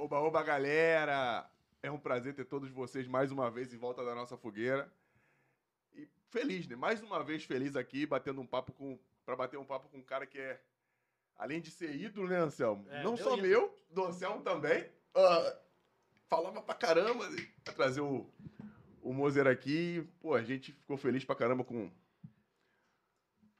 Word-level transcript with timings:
Oba, 0.00 0.18
oba, 0.18 0.42
galera! 0.42 1.46
É 1.82 1.90
um 1.90 1.98
prazer 1.98 2.34
ter 2.34 2.46
todos 2.46 2.70
vocês 2.70 3.06
mais 3.06 3.30
uma 3.30 3.50
vez 3.50 3.74
em 3.74 3.76
volta 3.76 4.02
da 4.02 4.14
nossa 4.14 4.34
fogueira. 4.34 4.90
E 5.92 6.08
feliz, 6.30 6.66
né? 6.66 6.74
Mais 6.74 7.02
uma 7.02 7.22
vez 7.22 7.44
feliz 7.44 7.76
aqui, 7.76 8.06
batendo 8.06 8.40
um 8.40 8.46
papo 8.46 8.72
com. 8.72 8.98
para 9.26 9.36
bater 9.36 9.58
um 9.58 9.64
papo 9.64 9.90
com 9.90 9.98
um 9.98 10.02
cara 10.02 10.26
que 10.26 10.38
é. 10.38 10.58
Além 11.36 11.60
de 11.60 11.70
ser 11.70 11.94
ídolo, 11.94 12.28
né, 12.28 12.38
Anselmo? 12.38 12.86
É, 12.88 13.02
Não 13.02 13.14
só 13.14 13.34
ídolo. 13.34 13.42
meu, 13.42 13.76
do 13.90 14.06
Anselmo 14.06 14.40
também. 14.40 14.90
Ah, 15.14 15.56
falava 16.28 16.62
pra 16.62 16.74
caramba. 16.74 17.28
Pra 17.62 17.74
trazer 17.74 18.00
o, 18.00 18.26
o 19.02 19.12
Moser 19.12 19.46
aqui. 19.46 20.08
Pô, 20.18 20.34
a 20.34 20.42
gente 20.42 20.72
ficou 20.72 20.96
feliz 20.96 21.26
pra 21.26 21.36
caramba 21.36 21.62
com. 21.62 21.90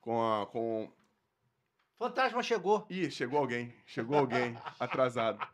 Com 0.00 0.22
a. 0.22 0.46
Com, 0.46 0.90
Fantasma 1.98 2.42
chegou. 2.42 2.86
Ih, 2.88 3.10
chegou 3.10 3.38
alguém. 3.38 3.74
Chegou 3.84 4.16
alguém 4.16 4.56
atrasado. 4.80 5.46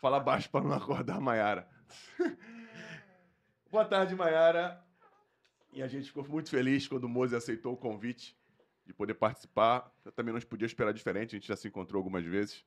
Fala 0.00 0.20
baixo 0.20 0.48
pra 0.50 0.60
não 0.60 0.72
acordar 0.72 1.20
Maiara. 1.20 1.68
Boa 3.70 3.84
tarde, 3.84 4.14
Maiara. 4.14 4.82
E 5.72 5.82
a 5.82 5.88
gente 5.88 6.06
ficou 6.06 6.26
muito 6.28 6.50
feliz 6.50 6.86
quando 6.88 7.04
o 7.04 7.08
Moze 7.08 7.34
aceitou 7.36 7.74
o 7.74 7.76
convite 7.76 8.36
de 8.86 8.94
poder 8.94 9.14
participar. 9.14 9.92
Eu 10.04 10.12
também 10.12 10.32
não 10.32 10.40
podia 10.40 10.66
esperar 10.66 10.92
diferente, 10.92 11.34
a 11.34 11.38
gente 11.38 11.48
já 11.48 11.56
se 11.56 11.68
encontrou 11.68 11.98
algumas 11.98 12.24
vezes. 12.24 12.64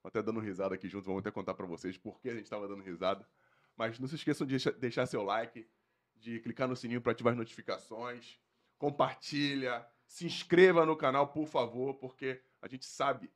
Tô 0.00 0.08
até 0.08 0.22
dando 0.22 0.40
risada 0.40 0.74
aqui 0.74 0.88
junto, 0.88 1.04
vamos 1.04 1.20
até 1.20 1.30
contar 1.30 1.54
pra 1.54 1.66
vocês 1.66 1.98
por 1.98 2.20
que 2.20 2.30
a 2.30 2.34
gente 2.34 2.44
estava 2.44 2.66
dando 2.68 2.82
risada. 2.82 3.28
Mas 3.76 3.98
não 3.98 4.08
se 4.08 4.14
esqueçam 4.14 4.46
de 4.46 4.52
deixa- 4.52 4.72
deixar 4.72 5.06
seu 5.06 5.22
like, 5.22 5.68
de 6.16 6.40
clicar 6.40 6.68
no 6.68 6.76
sininho 6.76 7.00
para 7.00 7.12
ativar 7.12 7.32
as 7.32 7.38
notificações, 7.38 8.40
compartilha, 8.78 9.86
se 10.06 10.24
inscreva 10.26 10.86
no 10.86 10.96
canal, 10.96 11.28
por 11.28 11.46
favor, 11.46 11.94
porque 11.94 12.40
a 12.62 12.68
gente 12.68 12.86
sabe 12.86 13.30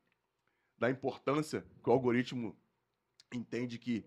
da 0.78 0.90
importância 0.90 1.64
que 1.82 1.88
o 1.90 1.92
algoritmo 1.92 2.56
entende 3.32 3.78
que 3.78 4.04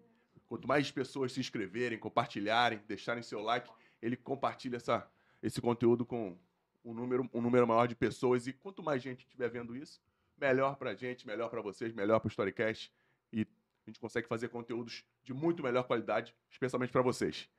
quanto 0.47 0.67
mais 0.67 0.91
pessoas 0.91 1.31
se 1.31 1.39
inscreverem, 1.39 1.97
compartilharem, 1.97 2.81
deixarem 2.87 3.23
seu 3.23 3.41
like, 3.41 3.69
ele 4.01 4.15
compartilha 4.15 4.77
essa, 4.77 5.09
esse 5.41 5.59
conteúdo 5.59 6.05
com 6.05 6.37
um 6.83 6.93
número, 6.93 7.29
um 7.33 7.41
número 7.41 7.67
maior 7.67 7.87
de 7.87 7.95
pessoas. 7.95 8.47
E 8.47 8.53
quanto 8.53 8.83
mais 8.83 9.01
gente 9.01 9.21
estiver 9.21 9.49
vendo 9.49 9.75
isso, 9.75 10.01
melhor 10.37 10.75
pra 10.77 10.93
gente, 10.93 11.25
melhor 11.25 11.49
pra 11.49 11.61
vocês, 11.61 11.93
melhor 11.93 12.19
pro 12.19 12.29
Storycast. 12.29 12.93
E 13.33 13.41
a 13.41 13.89
gente 13.89 13.99
consegue 13.99 14.27
fazer 14.27 14.49
conteúdos 14.49 15.03
de 15.23 15.33
muito 15.33 15.63
melhor 15.63 15.83
qualidade, 15.83 16.35
especialmente 16.49 16.91
pra 16.91 17.01
vocês. 17.01 17.49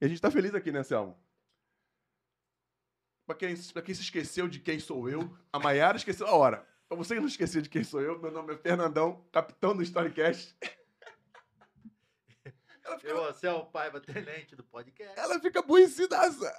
E 0.00 0.04
a 0.04 0.08
gente 0.08 0.20
tá 0.20 0.30
feliz 0.30 0.54
aqui, 0.54 0.70
né, 0.70 0.82
Selmo? 0.82 1.18
Pra 3.26 3.34
quem, 3.34 3.54
quem 3.54 3.94
se 3.94 4.02
esqueceu 4.02 4.48
de 4.48 4.58
quem 4.58 4.78
sou 4.78 5.08
eu, 5.08 5.36
a 5.52 5.58
Maiara 5.58 5.96
esqueceu 5.96 6.26
a 6.26 6.34
hora. 6.34 6.66
Pra 6.88 6.96
você 6.96 7.14
que 7.14 7.20
não 7.20 7.28
esqueceu 7.28 7.62
de 7.62 7.68
quem 7.68 7.84
sou 7.84 8.00
eu, 8.00 8.18
meu 8.18 8.32
nome 8.32 8.54
é 8.54 8.56
Fernandão, 8.56 9.24
capitão 9.30 9.76
do 9.76 9.82
Storycast. 9.82 10.56
Ela 12.90 12.98
fica, 12.98 13.12
Eu, 13.12 13.24
Anselmo 13.24 13.70
Paiva, 13.70 14.00
tenente 14.00 14.56
do 14.56 14.64
podcast. 14.64 15.18
ela 15.18 15.40
fica 15.40 15.60
aborrecidaça. 15.60 16.52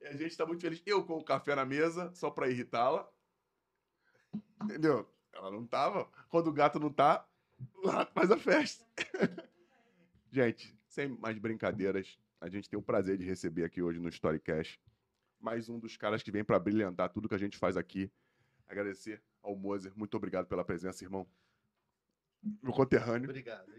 E 0.00 0.06
a 0.06 0.16
gente 0.16 0.36
tá 0.36 0.44
muito 0.44 0.60
feliz. 0.60 0.82
Eu 0.84 1.04
com 1.04 1.14
o 1.16 1.24
café 1.24 1.54
na 1.54 1.64
mesa, 1.64 2.12
só 2.14 2.30
pra 2.30 2.48
irritá-la. 2.48 3.10
Entendeu? 4.62 5.08
Ela 5.32 5.50
não 5.50 5.66
tava. 5.66 6.10
Quando 6.28 6.48
o 6.48 6.52
gato 6.52 6.78
não 6.78 6.92
tá, 6.92 7.26
o 7.76 7.88
rato 7.88 8.12
faz 8.12 8.30
a 8.30 8.36
festa. 8.36 8.84
gente, 10.30 10.78
sem 10.86 11.08
mais 11.08 11.38
brincadeiras, 11.38 12.18
a 12.40 12.48
gente 12.48 12.68
tem 12.68 12.78
o 12.78 12.82
prazer 12.82 13.16
de 13.16 13.24
receber 13.24 13.64
aqui 13.64 13.80
hoje 13.80 13.98
no 13.98 14.08
Storycast 14.10 14.78
mais 15.44 15.68
um 15.68 15.78
dos 15.78 15.94
caras 15.94 16.22
que 16.22 16.32
vem 16.32 16.42
pra 16.42 16.58
brilhantar 16.58 17.10
tudo 17.10 17.28
que 17.28 17.34
a 17.34 17.38
gente 17.38 17.58
faz 17.58 17.76
aqui. 17.76 18.10
Agradecer 18.66 19.22
ao 19.42 19.54
Moser. 19.54 19.92
Muito 19.94 20.16
obrigado 20.16 20.46
pela 20.46 20.64
presença, 20.64 21.04
irmão. 21.04 21.26
Meu 22.62 22.72
conterrâneo. 22.72 23.28
Obrigado. 23.30 23.72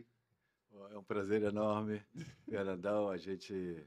É 0.91 0.97
um 0.97 1.03
prazer 1.03 1.41
enorme, 1.43 2.01
Fernandão, 2.49 3.09
a 3.09 3.17
gente. 3.17 3.83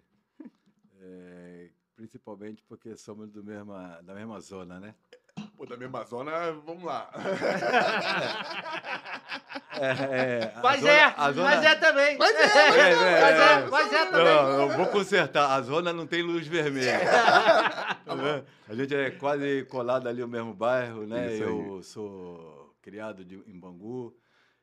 é, 1.01 1.71
principalmente 1.94 2.62
porque 2.69 2.97
somos 2.97 3.31
do 3.31 3.43
mesma, 3.44 4.00
da 4.03 4.15
mesma 4.15 4.41
zona, 4.41 4.78
né? 4.81 4.94
Pô, 5.56 5.65
da 5.67 5.77
mesma 5.77 6.05
zona, 6.05 6.53
vamos 6.53 6.84
lá. 6.84 7.11
É, 9.81 9.91
é, 9.91 10.53
Mas 10.61 10.81
zona- 10.81 10.93
é, 10.93 11.33
zona- 11.33 11.43
mas 11.50 11.65
é 11.65 11.75
também. 11.77 12.19
Mas 12.19 12.34
é, 12.34 12.43
É, 12.43 12.91
é, 12.91 13.21
mas 13.21 13.38
é. 13.38 13.53
é, 13.53 13.67
mas 13.71 13.93
é 13.93 14.06
também. 14.06 14.25
Não, 14.25 14.61
eu 14.62 14.77
vou 14.77 14.87
consertar. 14.88 15.53
A 15.53 15.61
zona 15.62 15.93
não 15.93 16.05
tem 16.05 16.21
luz 16.21 16.49
vermelha. 16.49 16.99
Tá 18.05 18.43
a 18.69 18.75
gente 18.75 18.93
é 18.94 19.11
quase 19.12 19.65
colado 19.67 20.09
ali 20.09 20.21
no 20.21 20.27
mesmo 20.27 20.53
bairro, 20.53 21.06
né? 21.06 21.33
Eu 21.37 21.81
sou 21.84 22.75
criado 22.83 23.25
de- 23.25 23.41
em 23.47 23.56
Bangu, 23.59 24.17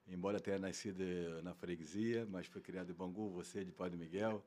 embora 0.07 0.39
tenha 0.39 0.59
nascido 0.59 1.03
na 1.43 1.53
freguesia, 1.53 2.25
mas 2.29 2.47
fui 2.47 2.61
criado 2.61 2.91
em 2.91 2.95
Bangu, 2.95 3.29
você 3.29 3.63
de 3.63 3.71
Padre 3.71 3.97
Miguel. 3.97 4.43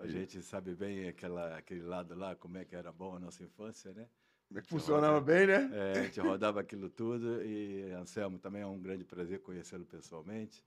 A 0.00 0.06
gente 0.06 0.42
sabe 0.42 0.74
bem 0.74 1.08
aquela, 1.08 1.56
aquele 1.56 1.82
lado 1.82 2.14
lá, 2.14 2.34
como 2.34 2.58
é 2.58 2.64
que 2.64 2.74
era 2.74 2.92
bom 2.92 3.14
a 3.14 3.20
nossa 3.20 3.42
infância, 3.42 3.92
né? 3.92 4.08
Como 4.48 4.58
é 4.58 4.62
que 4.62 4.68
funcionava 4.68 5.20
bem, 5.20 5.46
né? 5.46 5.70
É, 5.72 5.98
a 5.98 6.02
gente 6.04 6.20
rodava 6.20 6.60
aquilo 6.60 6.88
tudo 6.88 7.42
e 7.42 7.90
Anselmo 7.92 8.38
também 8.38 8.62
é 8.62 8.66
um 8.66 8.80
grande 8.80 9.04
prazer 9.04 9.40
conhecê-lo 9.40 9.84
pessoalmente. 9.84 10.64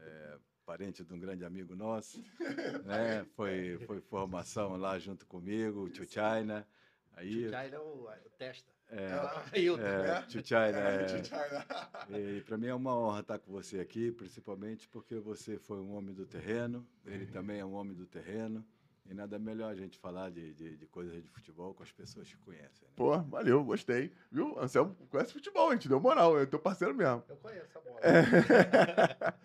É, 0.00 0.38
parente 0.64 1.04
de 1.04 1.12
um 1.12 1.18
grande 1.18 1.44
amigo 1.44 1.76
nosso, 1.76 2.22
né? 2.84 3.24
Foi, 3.36 3.78
foi 3.86 4.00
formação 4.00 4.76
lá 4.76 4.98
junto 4.98 5.26
comigo, 5.26 5.84
o 5.84 5.90
Tio 5.90 6.04
China. 6.04 6.66
Aí, 7.12 7.42
Tchutchaira 7.42 7.76
é 7.76 7.78
o, 7.78 8.08
o 8.08 8.30
testa. 8.36 8.73
É, 8.90 9.58
Ailton. 9.58 9.82
é, 9.82 10.22
China, 10.28 10.78
é, 10.78 11.04
Tchutchaira. 11.06 11.66
e 12.10 12.40
para 12.42 12.56
mim 12.56 12.66
é 12.68 12.74
uma 12.74 12.96
honra 12.96 13.20
estar 13.20 13.38
com 13.38 13.50
você 13.52 13.80
aqui, 13.80 14.12
principalmente 14.12 14.88
porque 14.88 15.16
você 15.16 15.58
foi 15.58 15.78
um 15.80 15.94
homem 15.94 16.14
do 16.14 16.26
terreno, 16.26 16.86
ele 17.04 17.26
também 17.26 17.58
é 17.60 17.64
um 17.64 17.74
homem 17.74 17.94
do 17.94 18.06
terreno. 18.06 18.64
E 19.06 19.12
nada 19.12 19.38
melhor 19.38 19.70
a 19.70 19.74
gente 19.74 19.98
falar 19.98 20.30
de, 20.30 20.54
de, 20.54 20.76
de 20.78 20.86
coisas 20.86 21.22
de 21.22 21.28
futebol 21.28 21.74
com 21.74 21.82
as 21.82 21.92
pessoas 21.92 22.26
que 22.26 22.38
conhecem. 22.38 22.88
né? 22.88 22.94
Pô, 22.96 23.18
valeu, 23.18 23.62
gostei. 23.62 24.10
Viu? 24.32 24.58
Anselmo 24.58 24.94
conhece 25.10 25.30
futebol, 25.30 25.68
a 25.68 25.72
gente 25.72 25.90
deu 25.90 26.00
moral, 26.00 26.38
é 26.40 26.46
teu 26.46 26.58
parceiro 26.58 26.94
mesmo. 26.94 27.22
Eu 27.28 27.36
conheço 27.36 27.76
a 27.76 27.80
bola. 27.82 28.00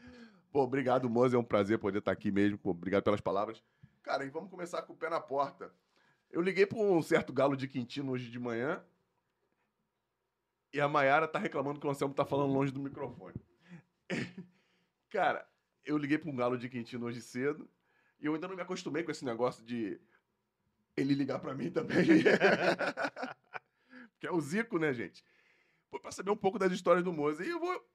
Pô, 0.49 0.63
obrigado, 0.63 1.09
Moza, 1.09 1.35
é 1.35 1.39
um 1.39 1.43
prazer 1.43 1.77
poder 1.77 1.99
estar 1.99 2.11
aqui 2.11 2.31
mesmo. 2.31 2.57
Pô, 2.57 2.69
obrigado 2.71 3.03
pelas 3.03 3.19
palavras. 3.19 3.61
Cara, 4.01 4.23
e 4.23 4.29
vamos 4.29 4.49
começar 4.49 4.81
com 4.83 4.93
o 4.93 4.95
pé 4.95 5.09
na 5.09 5.19
porta. 5.19 5.71
Eu 6.31 6.41
liguei 6.41 6.65
para 6.65 6.77
um 6.77 7.01
certo 7.01 7.33
galo 7.33 7.57
de 7.57 7.67
Quintino 7.67 8.13
hoje 8.13 8.31
de 8.31 8.39
manhã 8.39 8.81
e 10.73 10.79
a 10.79 10.87
Maiara 10.87 11.27
tá 11.27 11.39
reclamando 11.39 11.79
que 11.79 11.87
o 11.87 11.89
Anselmo 11.89 12.13
tá 12.13 12.25
falando 12.25 12.53
longe 12.53 12.71
do 12.71 12.79
microfone. 12.79 13.35
Cara, 15.09 15.47
eu 15.83 15.97
liguei 15.97 16.17
para 16.17 16.29
um 16.29 16.35
galo 16.35 16.57
de 16.57 16.69
Quintino 16.69 17.07
hoje 17.07 17.21
cedo 17.21 17.69
e 18.19 18.25
eu 18.25 18.33
ainda 18.33 18.47
não 18.47 18.55
me 18.55 18.61
acostumei 18.61 19.03
com 19.03 19.11
esse 19.11 19.25
negócio 19.25 19.65
de 19.65 19.99
ele 20.95 21.13
ligar 21.13 21.39
para 21.39 21.55
mim 21.55 21.71
também. 21.71 22.05
que 24.19 24.27
é 24.27 24.31
o 24.31 24.41
Zico, 24.41 24.77
né, 24.77 24.93
gente? 24.93 25.23
Pô, 25.89 25.99
pra 25.99 26.11
saber 26.11 26.31
um 26.31 26.37
pouco 26.37 26.59
das 26.59 26.71
histórias 26.71 27.03
do 27.03 27.11
Moza. 27.11 27.43
E 27.43 27.49
eu 27.49 27.59
vou, 27.59 27.89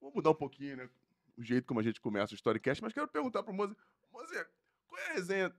vou 0.00 0.12
mudar 0.14 0.30
um 0.30 0.34
pouquinho, 0.34 0.76
né? 0.76 0.88
O 1.36 1.42
jeito 1.42 1.66
como 1.66 1.80
a 1.80 1.82
gente 1.82 2.00
começa 2.00 2.32
o 2.32 2.36
Storycast, 2.36 2.82
mas 2.82 2.94
quero 2.94 3.08
perguntar 3.08 3.42
pro 3.42 3.52
Moza. 3.52 3.76
Moza, 4.10 4.48
qual 4.86 5.00
é 5.00 5.10
a 5.10 5.14
resenha 5.14 5.54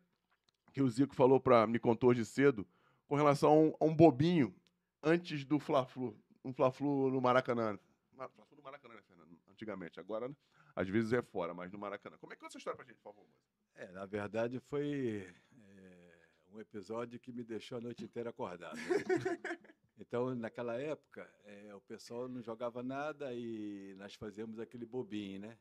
que 0.73 0.81
o 0.81 0.89
Zico 0.89 1.15
falou 1.15 1.39
pra. 1.39 1.67
me 1.67 1.77
contou 1.77 2.09
hoje 2.09 2.25
cedo 2.25 2.67
com 3.07 3.15
relação 3.15 3.51
a 3.51 3.53
um, 3.53 3.75
a 3.79 3.85
um 3.85 3.95
bobinho 3.95 4.55
antes 5.03 5.45
do 5.45 5.59
Fla-Flu? 5.59 6.17
Um 6.47 6.53
Fla-Flu 6.53 7.11
no 7.11 7.19
Maracanã. 7.21 7.77
Ma- 8.13 8.29
Fla-Flu 8.29 8.57
no 8.57 8.63
Maracanã, 8.63 8.93
né, 8.95 9.01
Fernando? 9.01 9.37
Antigamente. 9.51 9.99
Agora, 9.99 10.31
às 10.75 10.87
vezes 10.87 11.11
é 11.13 11.21
fora, 11.21 11.53
mas 11.53 11.71
no 11.71 11.77
Maracanã. 11.77 12.17
Como 12.17 12.31
é 12.31 12.35
que 12.35 12.43
é 12.43 12.47
essa 12.47 12.57
história 12.57 12.77
pra 12.77 12.85
gente, 12.85 12.97
por 12.97 13.13
favor? 13.13 13.27
É, 13.75 13.91
na 13.91 14.05
verdade 14.05 14.59
foi 14.59 15.27
é, 15.75 16.19
um 16.51 16.59
episódio 16.59 17.19
que 17.19 17.31
me 17.31 17.43
deixou 17.43 17.77
a 17.77 17.81
noite 17.81 18.03
inteira 18.05 18.29
acordado. 18.29 18.75
né? 18.77 18.81
Então, 19.99 20.35
naquela 20.35 20.79
época, 20.79 21.27
é, 21.43 21.73
o 21.73 21.81
pessoal 21.81 22.27
não 22.29 22.39
jogava 22.39 22.83
nada 22.83 23.33
e 23.33 23.95
nós 23.97 24.13
fazíamos 24.13 24.59
aquele 24.59 24.85
bobinho, 24.85 25.39
né? 25.41 25.57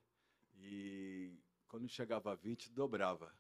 E 0.59 1.33
quando 1.67 1.89
chegava 1.89 2.33
a 2.33 2.35
20, 2.35 2.71
dobrava. 2.71 3.33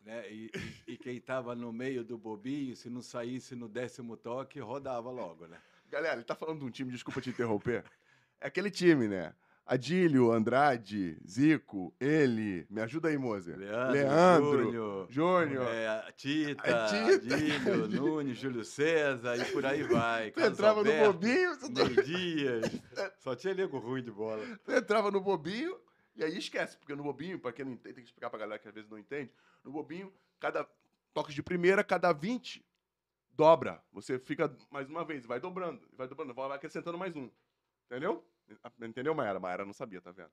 Né? 0.00 0.32
E, 0.32 0.46
e- 0.86 0.92
e 0.94 0.96
quem 0.96 1.18
estava 1.18 1.54
no 1.54 1.70
meio 1.74 2.02
do 2.02 2.16
bobinho, 2.16 2.74
se 2.74 2.88
não 2.88 3.02
saísse 3.02 3.54
no 3.54 3.68
décimo 3.68 4.16
toque, 4.16 4.58
rodava 4.60 5.10
logo, 5.10 5.46
né? 5.46 5.60
Galera, 5.90 6.14
ele 6.16 6.24
tá 6.24 6.34
falando 6.34 6.60
de 6.60 6.64
um 6.64 6.70
time, 6.70 6.92
desculpa 6.92 7.20
te 7.20 7.30
interromper. 7.30 7.84
É 8.40 8.46
aquele 8.46 8.70
time, 8.70 9.08
né? 9.08 9.34
Adílio, 9.66 10.32
Andrade, 10.32 11.16
Zico, 11.24 11.94
ele. 12.00 12.66
Me 12.68 12.80
ajuda 12.80 13.08
aí, 13.08 13.16
Mozer. 13.16 13.56
Leandro, 13.56 13.92
Leandro, 13.92 14.64
Júnior, 14.64 15.06
Júnior. 15.10 15.66
é, 15.68 15.88
a 15.88 16.12
Tita, 16.12 16.62
A 16.62 16.86
Tita. 16.86 17.34
Adílio, 17.34 17.88
Nunes, 17.88 18.38
Júlio 18.38 18.64
César 18.64 19.36
e 19.36 19.44
por 19.52 19.64
aí 19.64 19.82
vai. 19.84 20.30
Tu 20.32 20.40
entrava 20.40 20.82
no 20.82 20.90
Alberto, 20.90 21.12
bobinho, 21.12 21.58
tu, 21.58 21.68
Ney 21.68 22.04
Dias. 22.04 22.82
Só 23.18 23.36
tinha 23.36 23.54
nego 23.54 23.78
ruim 23.78 24.02
de 24.02 24.10
bola. 24.10 24.44
tu 24.64 24.72
entrava 24.72 25.10
no 25.10 25.20
bobinho, 25.20 25.78
e 26.16 26.24
aí 26.24 26.36
esquece, 26.36 26.76
porque 26.76 26.94
no 26.96 27.04
bobinho, 27.04 27.38
pra 27.38 27.52
quem 27.52 27.64
não 27.64 27.72
entende, 27.72 27.94
tem 27.94 28.02
que 28.02 28.08
explicar 28.08 28.28
pra 28.28 28.40
galera 28.40 28.58
que 28.58 28.66
às 28.66 28.74
vezes 28.74 28.90
não 28.90 28.98
entende, 28.98 29.30
no 29.62 29.70
bobinho, 29.70 30.12
cada 30.40 30.66
toque 31.14 31.32
de 31.32 31.42
primeira, 31.44 31.84
cada 31.84 32.12
20, 32.12 32.64
dobra. 33.40 33.82
Você 33.90 34.18
fica 34.18 34.54
mais 34.70 34.90
uma 34.90 35.02
vez, 35.02 35.24
vai 35.24 35.40
dobrando, 35.40 35.80
vai 35.94 36.06
dobrando, 36.06 36.34
vai 36.34 36.52
acrescentando 36.52 36.98
mais 36.98 37.16
um. 37.16 37.30
Entendeu? 37.86 38.22
Entendeu, 38.82 39.14
Maera? 39.14 39.40
Maera 39.40 39.64
não 39.64 39.72
sabia, 39.72 39.98
tá 39.98 40.12
vendo? 40.12 40.30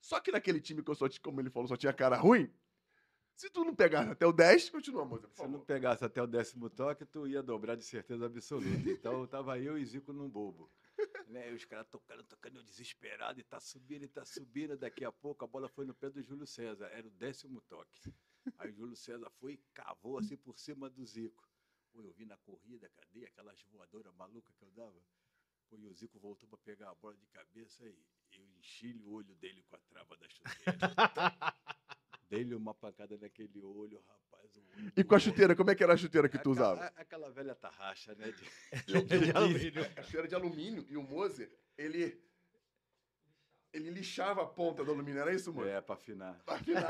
Só 0.00 0.18
que 0.18 0.32
naquele 0.32 0.60
time 0.60 0.82
que 0.82 0.90
eu 0.90 0.96
só 0.96 1.08
tinha, 1.08 1.22
como 1.22 1.40
ele 1.40 1.50
falou, 1.50 1.68
só 1.68 1.76
tinha 1.76 1.92
cara 1.92 2.16
ruim. 2.16 2.52
Se 3.36 3.48
tu 3.48 3.64
não 3.64 3.76
pegasse 3.76 4.10
até 4.10 4.26
o 4.26 4.32
10, 4.32 4.70
continua, 4.70 5.04
moça. 5.04 5.28
Se 5.34 5.46
não 5.46 5.60
pegasse 5.60 6.04
até 6.04 6.20
o 6.20 6.26
décimo 6.26 6.68
toque, 6.68 7.04
tu 7.06 7.28
ia 7.28 7.44
dobrar 7.44 7.76
de 7.76 7.84
certeza 7.84 8.26
absoluta. 8.26 8.90
Então 8.90 9.24
tava 9.28 9.56
eu 9.60 9.78
e 9.78 9.84
Zico 9.84 10.12
num 10.12 10.28
bobo. 10.28 10.68
Né? 11.28 11.52
E 11.52 11.54
os 11.54 11.64
caras 11.64 11.86
tocando, 11.88 12.24
tocando, 12.24 12.56
eu 12.56 12.64
desesperado, 12.64 13.38
e 13.38 13.44
tá 13.44 13.60
subindo, 13.60 14.04
e 14.04 14.08
tá 14.08 14.24
subindo. 14.24 14.76
Daqui 14.76 15.04
a 15.04 15.12
pouco 15.12 15.44
a 15.44 15.46
bola 15.46 15.68
foi 15.68 15.84
no 15.84 15.94
pé 15.94 16.10
do 16.10 16.20
Júlio 16.20 16.46
César, 16.46 16.86
era 16.86 17.06
o 17.06 17.10
décimo 17.10 17.60
toque. 17.68 18.12
Aí 18.58 18.70
o 18.70 18.74
Júlio 18.74 18.96
César 18.96 19.30
foi 19.38 19.52
e 19.52 19.60
cavou 19.72 20.18
assim 20.18 20.36
por 20.36 20.58
cima 20.58 20.90
do 20.90 21.04
Zico. 21.04 21.45
Pô, 21.96 22.02
eu 22.02 22.12
vi 22.12 22.26
na 22.26 22.36
corrida, 22.36 22.90
cadê 22.90 23.24
aquelas 23.24 23.58
voadoras 23.72 24.14
malucas 24.16 24.54
que 24.54 24.62
eu 24.62 24.70
dava? 24.72 25.00
Pô, 25.70 25.78
e 25.78 25.86
o 25.86 25.94
Zico 25.94 26.18
voltou 26.18 26.46
para 26.46 26.58
pegar 26.58 26.90
a 26.90 26.94
bola 26.94 27.16
de 27.16 27.26
cabeça 27.28 27.88
e 27.88 28.04
eu 28.38 28.44
enchi 28.58 28.92
o 28.94 29.12
olho 29.14 29.34
dele 29.36 29.62
com 29.62 29.76
a 29.76 29.78
trava 29.78 30.14
da 30.18 30.28
chuteira. 30.28 30.76
Dei-lhe 32.28 32.54
uma 32.54 32.74
pancada 32.74 33.16
naquele 33.16 33.62
olho, 33.62 33.98
rapaz. 34.06 34.54
olho 34.58 34.92
E 34.94 35.02
com 35.04 35.14
a 35.14 35.18
chuteira, 35.18 35.56
como 35.56 35.70
é 35.70 35.74
que 35.74 35.82
era 35.82 35.94
a 35.94 35.96
chuteira 35.96 36.28
que 36.28 36.36
tu 36.38 36.52
Aquela- 36.52 36.74
usava? 36.74 36.86
Aquela 36.96 37.30
velha 37.30 37.54
tarraxa, 37.54 38.14
né? 38.14 38.30
de- 38.30 38.42
De 39.30 39.30
alumínio. 39.34 39.82
A 39.96 40.02
chuteira 40.02 40.28
de 40.28 40.34
alumínio. 40.34 40.84
E 40.90 40.98
o 40.98 41.02
Moser, 41.02 41.50
ele. 41.78 42.22
Ele 43.72 43.88
lixava 43.90 44.42
a 44.42 44.46
ponta 44.46 44.84
do 44.84 44.90
alumínio, 44.90 45.20
era 45.22 45.32
isso, 45.34 45.50
Moser? 45.52 45.76
É, 45.76 45.80
para 45.80 45.94
afinar. 45.94 46.42
Pra 46.44 46.56
afinar. 46.56 46.82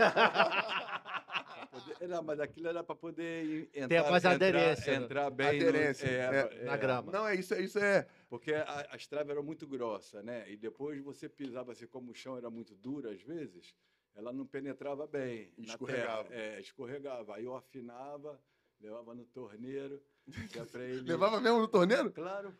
Poder- 1.84 2.08
Não, 2.08 2.22
mas 2.22 2.40
aquilo 2.40 2.68
era 2.68 2.82
para 2.84 2.94
poder 2.96 3.44
en- 3.74 3.82
entrar, 3.84 4.10
mais 4.10 4.24
entrar- 4.24 4.34
aderência, 4.34 4.98
né? 4.98 5.04
entrar 5.04 5.30
bem 5.30 5.60
no- 5.60 5.68
Aderência, 5.68 6.06
é, 6.06 6.58
é. 6.60 6.64
Na 6.64 6.76
grama. 6.76 7.12
Não, 7.12 7.26
é 7.28 7.34
isso, 7.34 7.54
é 7.54 7.60
isso 7.62 7.78
é. 7.78 8.06
Porque 8.28 8.52
a- 8.54 8.88
as 8.90 9.06
traves 9.06 9.30
eram 9.30 9.42
muito 9.42 9.66
grossas, 9.66 10.24
né? 10.24 10.50
E 10.50 10.56
depois 10.56 11.00
você 11.02 11.28
pisava 11.28 11.72
assim, 11.72 11.86
como 11.86 12.10
o 12.10 12.14
chão 12.14 12.36
era 12.36 12.48
muito 12.50 12.74
duro 12.74 13.08
às 13.08 13.20
vezes, 13.22 13.74
ela 14.14 14.32
não 14.32 14.46
penetrava 14.46 15.06
bem. 15.06 15.52
Escorregava. 15.58 16.24
terra. 16.24 16.40
É, 16.42 16.60
escorregava. 16.60 17.36
Aí 17.36 17.44
eu 17.44 17.54
afinava, 17.54 18.40
levava 18.80 19.14
no 19.14 19.24
torneiro, 19.26 20.00
é 20.26 20.26
ele. 20.82 21.02
Levava 21.02 21.40
mesmo 21.40 21.58
no 21.60 21.68
torneiro? 21.68 22.10
Claro. 22.12 22.56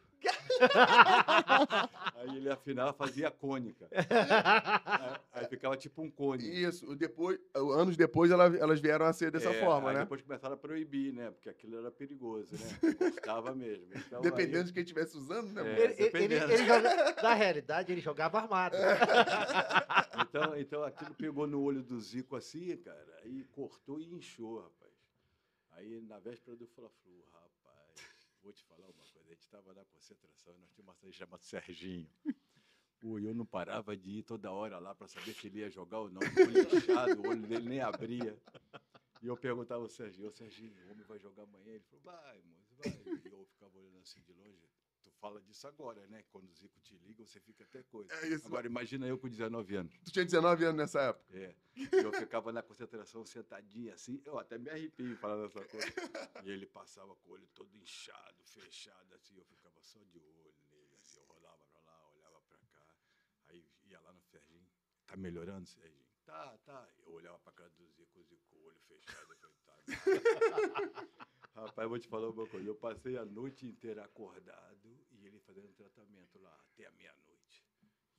aí 2.17 2.37
ele 2.37 2.51
afinava, 2.51 2.93
fazia 2.93 3.31
cônica. 3.31 3.89
Aí, 3.93 4.01
aí 5.43 5.47
ficava 5.49 5.77
tipo 5.77 6.03
um 6.03 6.11
cone. 6.11 6.45
Isso. 6.49 6.95
Depois, 6.97 7.39
anos 7.55 7.97
depois 7.97 8.31
ela- 8.31 8.57
elas 8.57 8.81
vieram 8.81 9.07
a 9.07 9.13
ser 9.13 9.31
dessa 9.31 9.51
É, 9.51 9.61
forma, 9.61 9.91
aí 9.91 9.95
né? 9.97 10.03
Depois 10.03 10.23
começaram 10.23 10.55
a 10.55 10.59
proibir, 10.59 11.13
né? 11.13 11.31
Porque 11.31 11.49
aquilo 11.49 11.79
era 11.79 11.91
perigoso, 11.91 12.53
né? 12.53 12.79
Cortava 13.13 13.55
mesmo. 13.55 13.87
Então, 13.95 14.19
aí- 14.19 14.23
Dependendo 14.23 14.65
de 14.65 14.73
quem 14.73 14.83
estivesse 14.83 15.17
usando, 15.17 15.53
né? 15.53 15.63
É. 15.63 15.73
Ele, 15.73 15.83
ele- 15.83 15.95
dependendo. 15.95 16.53
ele 16.53 16.65
joga- 16.67 17.23
na 17.23 17.35
realidade, 17.35 17.93
ele 17.93 18.01
jogava 18.01 18.39
armado. 18.39 18.77
Então, 20.29 20.57
então 20.59 20.83
aquilo 20.85 21.15
pegou 21.15 21.47
no 21.47 21.63
olho 21.63 21.83
do 21.83 22.01
Zico 22.01 22.37
assim, 22.37 22.77
cara, 22.79 23.21
aí 23.25 23.45
cortou 23.53 24.01
e 24.01 24.13
inchou, 24.15 24.61
rapaz. 24.61 24.93
Aí 25.73 26.01
na 26.01 26.19
véspera 26.19 26.57
do 26.57 26.67
Fla-Flu, 26.67 27.25
rapaz, 27.33 27.95
vou 28.43 28.53
te 28.53 28.65
falar 28.65 28.87
uma 28.87 28.93
coisa, 28.95 29.16
a 29.27 29.35
gente 29.35 29.43
estava 29.43 29.75
na 29.75 29.85
concentração, 29.85 30.57
nós 30.59 30.71
tínhamos 30.71 30.89
uma 30.89 30.95
cidade 30.95 31.17
chamada 31.17 31.43
Serginho. 31.43 32.09
Pô, 33.01 33.19
eu 33.19 33.35
não 33.35 33.45
parava 33.45 33.97
de 33.97 34.19
ir 34.19 34.23
toda 34.23 34.51
hora 34.51 34.79
lá 34.79 34.95
para 34.95 35.09
saber 35.09 35.35
se 35.35 35.49
ele 35.49 35.59
ia 35.59 35.71
jogar 35.71 36.01
ou 36.01 36.11
não, 36.11 36.21
o 36.21 36.25
olho 36.25 37.21
o 37.21 37.29
olho 37.29 37.47
dele 37.47 37.69
nem 37.69 37.81
abria. 37.81 38.41
E 39.23 39.27
eu 39.27 39.37
perguntava 39.37 39.83
ao 39.83 39.89
Serginho, 39.89 40.29
ô 40.29 40.31
Serginho, 40.31 40.75
o 40.87 40.93
homem 40.93 41.05
vai 41.05 41.19
jogar 41.19 41.43
amanhã? 41.43 41.73
Ele 41.73 41.85
falou, 41.85 42.05
vai, 42.05 42.43
moço, 42.43 42.75
vai. 42.77 43.21
E 43.25 43.29
eu 43.29 43.45
ficava 43.47 43.77
olhando 43.79 43.99
assim 43.99 44.21
de 44.21 44.33
longe. 44.33 44.76
Fala 45.21 45.41
disso 45.41 45.67
agora, 45.67 46.07
né? 46.09 46.23
Quando 46.31 46.49
o 46.51 46.55
Zico 46.55 46.79
te 46.81 46.97
liga, 46.99 47.25
você 47.25 47.41
fica 47.41 47.65
até 47.65 47.83
coisa. 47.85 48.13
É 48.15 48.29
isso. 48.29 48.47
Agora 48.47 48.67
imagina 48.67 49.07
eu 49.07 49.19
com 49.19 49.29
19 49.29 49.77
anos. 49.77 49.99
Tu 50.05 50.13
tinha 50.13 50.25
19 50.25 50.65
anos 50.65 50.77
nessa 50.77 51.01
época. 51.01 51.37
É. 51.37 51.55
Eu 51.93 52.13
ficava 52.13 52.53
na 52.53 52.63
concentração 52.63 53.25
sentadinho 53.25 53.93
assim, 53.93 54.21
eu 54.25 54.39
até 54.39 54.59
me 54.59 54.71
arrepio 54.71 55.17
falando 55.17 55.47
essa 55.47 55.65
coisa. 55.65 55.87
E 56.45 56.51
ele 56.51 56.67
passava 56.67 57.15
com 57.17 57.31
o 57.31 57.33
olho 57.33 57.47
todo 57.55 57.75
inchado, 57.77 58.43
fechado, 58.45 59.15
assim, 59.15 59.37
eu 59.37 59.45
ficava 59.45 59.81
só 59.83 60.03
de 60.05 60.19
olho 60.19 60.55
nele, 60.71 60.97
assim, 61.01 61.19
eu 61.19 61.27
rolava 61.27 61.59
pra 61.69 61.81
lá, 61.81 62.09
olhava 62.11 62.41
pra 62.43 62.59
cá, 62.59 62.89
aí 63.49 63.67
ia 63.85 64.01
lá 64.01 64.13
no 64.13 64.23
Serginho, 64.23 64.67
tá 65.07 65.17
melhorando, 65.17 65.67
Serginho? 65.67 66.07
Tá, 66.25 66.59
tá. 66.65 66.89
Eu 66.99 67.13
olhava 67.13 67.39
pra 67.41 67.53
cara 67.53 67.71
do 67.71 67.87
Zico, 67.91 68.21
o 68.21 68.25
Zico 68.25 68.43
com 68.49 68.59
o 68.59 68.65
olho 68.65 68.81
fechado, 68.81 69.37
eu 69.43 69.51
falei, 69.51 70.21
tá. 70.21 71.27
Rapaz, 71.55 71.85
eu 71.85 71.89
vou 71.89 71.99
te 71.99 72.09
falar 72.09 72.29
uma 72.31 72.47
coisa, 72.47 72.69
eu 72.69 72.75
passei 72.75 73.17
a 73.17 73.25
noite 73.25 73.67
inteira 73.67 74.05
acordado 74.05 75.06
fazendo 75.47 75.73
tratamento 75.75 76.39
lá 76.41 76.55
até 76.73 76.87
a 76.87 76.91
meia-noite. 76.93 77.65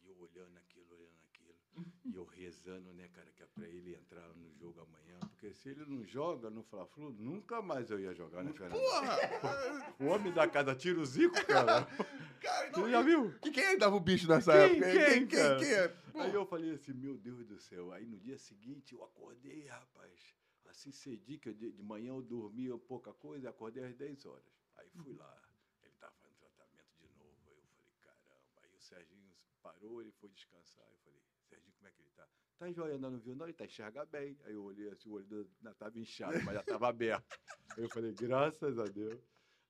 E 0.01 0.07
eu 0.07 0.18
olhando 0.19 0.57
aquilo, 0.57 0.94
olhando 0.94 1.21
aquilo. 1.25 1.56
E 2.06 2.15
eu 2.15 2.24
rezando, 2.24 2.94
né, 2.94 3.07
cara, 3.09 3.29
que 3.31 3.44
é 3.44 3.45
pra 3.47 3.68
ele 3.68 3.94
entrar 3.94 4.27
no 4.33 4.51
jogo 4.56 4.79
amanhã. 4.81 5.19
Porque 5.19 5.53
se 5.53 5.69
ele 5.69 5.85
não 5.85 6.03
joga 6.06 6.50
no 6.50 6.63
Fla-Flu, 6.63 7.12
nunca 7.12 7.62
mais 7.62 7.91
eu 7.91 8.00
ia 8.00 8.13
jogar, 8.13 8.44
né, 8.44 8.53
Fernando? 8.53 8.79
Porra! 8.79 9.18
O 10.00 10.06
homem 10.06 10.31
da 10.31 10.47
casa 10.47 10.74
tira 10.75 11.00
o 11.00 11.06
Zico, 11.06 11.35
cara. 11.45 11.85
Cara, 12.39 12.69
não, 12.69 12.83
Você 12.83 12.91
já 12.91 13.01
viu? 13.01 13.33
E 13.44 13.51
quem 13.51 13.77
dava 13.79 13.95
o 13.95 14.00
bicho 14.00 14.27
nessa 14.27 14.53
Quem, 14.53 14.77
época? 14.77 14.91
quem, 15.12 15.27
cara? 15.27 15.57
quem 15.59 15.74
é? 15.74 15.88
Pô, 15.88 16.19
Aí 16.21 16.33
eu 16.33 16.45
falei 16.45 16.71
assim, 16.71 16.94
meu 16.94 17.18
Deus 17.18 17.45
do 17.47 17.59
céu. 17.59 17.91
Aí 17.91 18.06
no 18.06 18.18
dia 18.19 18.38
seguinte 18.38 18.94
eu 18.94 19.03
acordei, 19.03 19.65
rapaz. 19.65 20.35
Assim 20.68 20.91
cedi, 20.91 21.39
que 21.39 21.51
de, 21.51 21.71
de 21.71 21.81
manhã 21.83 22.09
eu 22.09 22.21
dormia 22.21 22.77
pouca 22.77 23.12
coisa, 23.12 23.50
acordei 23.50 23.83
às 23.83 23.95
10 23.95 24.25
horas. 24.27 24.45
Aí 24.77 24.88
fui 24.91 25.13
lá. 25.13 25.35
Ele 25.83 25.94
estava 25.94 26.13
fazendo 26.13 26.38
tratamento 26.38 26.95
de 27.00 27.07
novo. 27.18 27.35
Aí 27.47 27.57
eu 27.57 27.65
falei, 27.75 27.95
caramba. 28.01 28.62
Aí 28.62 28.69
o 28.75 28.79
Serginho 28.79 29.33
parou, 29.72 30.02
ele 30.02 30.12
foi 30.14 30.30
descansar. 30.30 30.86
Eu 30.92 30.98
falei, 31.04 31.22
Serginho, 31.50 31.74
como 31.75 31.88
é 31.88 31.92
que 31.92 32.02
ele 32.02 32.10
tá? 32.16 32.28
Tá 32.58 32.72
joia, 32.72 32.94
ainda 32.94 33.10
não 33.10 33.19
viu? 33.19 33.36
Não, 33.36 33.46
ele 33.46 33.54
tá 33.54 33.66
enxerga 33.66 34.06
bem. 34.06 34.38
Aí 34.46 34.54
eu 34.54 34.64
olhei 34.64 34.90
assim, 34.90 35.10
o 35.10 35.14
olho 35.14 35.25
do- 35.25 35.50
ainda 35.58 35.72
estava 35.72 36.00
inchado, 36.00 36.42
mas 36.44 36.56
já 36.56 36.62
estava 36.62 36.88
aberto. 36.88 37.40
Aí 37.75 37.84
eu 37.84 37.90
falei, 37.90 38.14
graças 38.14 38.80
a 38.80 38.86
Deus. 38.86 39.19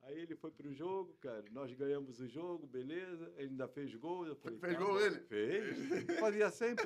Aí 0.03 0.17
ele 0.19 0.35
foi 0.35 0.51
pro 0.51 0.71
jogo, 0.73 1.13
cara. 1.19 1.43
Nós 1.51 1.73
ganhamos 1.73 2.19
o 2.21 2.27
jogo, 2.27 2.65
beleza. 2.67 3.25
Ele 3.37 3.49
ainda 3.49 3.67
fez 3.67 3.93
gol. 3.95 4.25
Eu 4.25 4.35
falei, 4.37 4.57
Fez 4.59 4.73
tá 4.73 4.79
gol 4.79 4.93
bom. 4.93 4.99
ele? 4.99 5.19
Fez. 5.21 6.19
Fazia 6.19 6.49
sempre. 6.51 6.85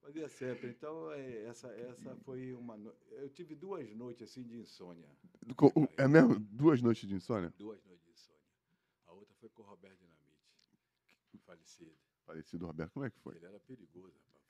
Fazia 0.00 0.28
sempre. 0.28 0.68
Então, 0.70 1.12
é, 1.12 1.44
essa, 1.44 1.68
essa 1.68 2.16
foi 2.24 2.52
uma. 2.54 2.76
no- 2.76 2.94
Eu 3.10 3.28
tive 3.28 3.54
duas 3.54 3.88
noites 3.94 4.28
assim 4.28 4.42
de 4.42 4.56
insônia. 4.58 5.08
O- 5.76 5.86
É 5.96 6.08
mesmo? 6.08 6.40
Duas 6.40 6.82
noites 6.82 7.08
de 7.08 7.14
insônia? 7.14 7.52
Duas 7.56 7.80
noites 7.84 8.04
de 8.04 8.10
insônia. 8.10 8.40
A 9.06 9.12
outra 9.12 9.32
foi 9.36 9.48
com 9.50 9.62
o 9.62 9.64
Roberto 9.66 10.02
falecido. 11.56 11.96
Falecido 12.24 12.66
Roberto, 12.66 12.92
como 12.92 13.04
é 13.06 13.10
que 13.10 13.18
foi? 13.20 13.36
Ele 13.36 13.46
era 13.46 13.60
perigoso, 13.60 14.18
rapaz. 14.32 14.42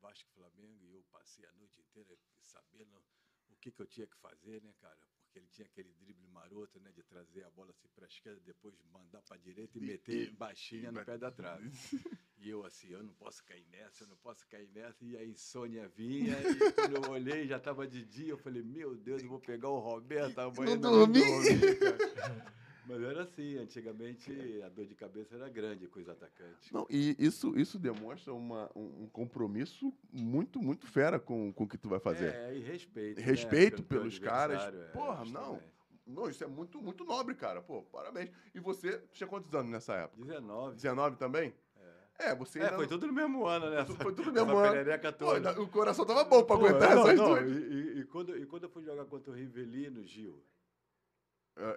Vasco 0.00 0.28
e 0.30 0.34
Flamengo, 0.34 0.84
e 0.86 0.94
eu 0.94 1.04
passei 1.12 1.44
a 1.46 1.52
noite 1.52 1.80
inteira 1.80 2.16
sabendo 2.42 3.02
o 3.50 3.56
que, 3.56 3.70
que 3.70 3.80
eu 3.82 3.86
tinha 3.86 4.06
que 4.06 4.16
fazer, 4.16 4.62
né, 4.62 4.72
cara? 4.80 4.98
Porque 5.24 5.38
ele 5.38 5.48
tinha 5.48 5.66
aquele 5.66 5.92
drible 5.94 6.26
maroto, 6.28 6.80
né, 6.80 6.90
de 6.92 7.02
trazer 7.04 7.44
a 7.44 7.50
bola 7.50 7.70
assim 7.70 7.88
para 7.94 8.04
a 8.04 8.08
esquerda, 8.08 8.40
depois 8.40 8.74
mandar 8.92 9.22
para 9.22 9.36
a 9.36 9.38
direita 9.38 9.78
e 9.78 9.82
E- 9.82 9.86
meter 9.86 10.28
e- 10.28 10.30
baixinha 10.32 10.90
no 10.90 11.04
pé 11.04 11.16
da 11.18 11.30
trave. 11.30 11.70
E 12.42 12.48
eu 12.48 12.64
assim, 12.64 12.88
eu 12.88 13.02
não 13.02 13.12
posso 13.12 13.44
cair 13.44 13.66
nessa, 13.66 14.02
eu 14.04 14.08
não 14.08 14.16
posso 14.16 14.46
cair 14.48 14.66
nessa. 14.70 15.04
E 15.04 15.14
a 15.14 15.22
insônia 15.22 15.86
vinha, 15.90 16.40
e 16.40 16.72
quando 16.72 16.96
eu 16.96 17.10
olhei, 17.10 17.46
já 17.46 17.58
estava 17.58 17.86
de 17.86 18.02
dia, 18.02 18.30
eu 18.30 18.38
falei, 18.38 18.62
meu 18.62 18.96
Deus, 18.96 19.22
eu 19.22 19.28
vou 19.28 19.38
pegar 19.38 19.68
o 19.68 19.78
Roberto 19.78 20.38
amanhã. 20.38 20.74
Não 20.78 20.90
não 20.90 21.12
dormi. 21.12 21.20
Mas 22.90 23.02
era 23.02 23.22
assim, 23.22 23.56
antigamente 23.58 24.62
a 24.64 24.68
dor 24.68 24.84
de 24.86 24.94
cabeça 24.94 25.34
era 25.36 25.48
grande 25.48 25.86
com 25.86 26.00
os 26.00 26.08
atacantes. 26.08 26.70
Não, 26.72 26.86
e 26.90 27.14
isso, 27.18 27.58
isso 27.58 27.78
demonstra 27.78 28.32
uma, 28.34 28.70
um 28.74 29.06
compromisso 29.12 29.92
muito, 30.12 30.60
muito 30.60 30.86
fera 30.86 31.18
com, 31.20 31.52
com 31.52 31.64
o 31.64 31.68
que 31.68 31.78
tu 31.78 31.88
vai 31.88 32.00
fazer. 32.00 32.34
É, 32.34 32.56
e 32.56 32.60
respeito. 32.60 33.18
né, 33.20 33.24
Respeito 33.26 33.76
teu 33.82 33.98
pelos 34.00 34.18
caras. 34.18 34.62
é, 34.74 34.88
Porra, 34.88 35.24
não. 35.24 35.60
Não, 36.06 36.28
isso 36.28 36.42
é 36.42 36.46
muito, 36.48 36.80
muito 36.82 37.04
nobre, 37.04 37.34
cara. 37.36 37.62
Pô, 37.62 37.82
parabéns. 37.82 38.30
E 38.54 38.58
você 38.58 38.98
tinha 39.12 39.28
quantos 39.28 39.54
anos 39.54 39.70
nessa 39.70 39.94
época? 39.94 40.24
19. 40.24 40.74
19 40.74 41.16
também? 41.16 41.54
É, 42.18 42.34
você 42.34 42.58
É, 42.58 42.64
ainda 42.64 42.74
foi 42.76 42.84
não- 42.84 42.90
tudo 42.90 43.06
no 43.06 43.12
mesmo 43.14 43.46
ano, 43.46 43.70
né? 43.70 43.82
Foi 43.86 44.12
tudo 44.12 44.26
no 44.26 44.32
mesmo 44.32 44.58
ano. 44.58 44.74
Pô, 45.56 45.62
o 45.62 45.68
coração 45.68 46.04
tava 46.04 46.24
bom 46.24 46.44
pra 46.44 46.56
Pô, 46.58 46.66
aguentar 46.66 46.94
não, 46.94 47.02
essas 47.06 47.18
não, 47.18 47.28
duas. 47.28 47.50
E, 47.50 47.54
e- 47.54 48.00
e 48.00 48.04
quando, 48.04 48.36
e 48.36 48.44
quando 48.44 48.64
eu 48.64 48.68
fui 48.68 48.82
jogar 48.84 49.04
contra 49.06 49.30
o 49.32 49.34
Rivelino, 49.34 50.04
Gil? 50.04 50.42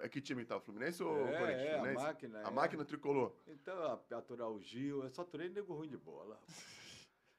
É, 0.02 0.08
que 0.08 0.20
time 0.20 0.44
tá? 0.44 0.58
Fluminense 0.60 1.02
ou 1.02 1.28
é, 1.28 1.38
Corinthians? 1.38 1.62
é, 1.62 1.70
a 1.70 1.74
Fluminense? 1.78 2.02
máquina. 2.04 2.38
A 2.38 2.48
é. 2.48 2.50
máquina 2.50 2.84
tricolor. 2.84 3.32
Então, 3.46 3.76
a- 3.82 4.00
aturar 4.18 4.50
o 4.50 4.60
Gil, 4.60 5.02
eu 5.04 5.10
só 5.10 5.22
aturei 5.22 5.48
nego 5.48 5.74
ruim 5.74 5.88
de 5.88 5.96
bola. 5.96 6.40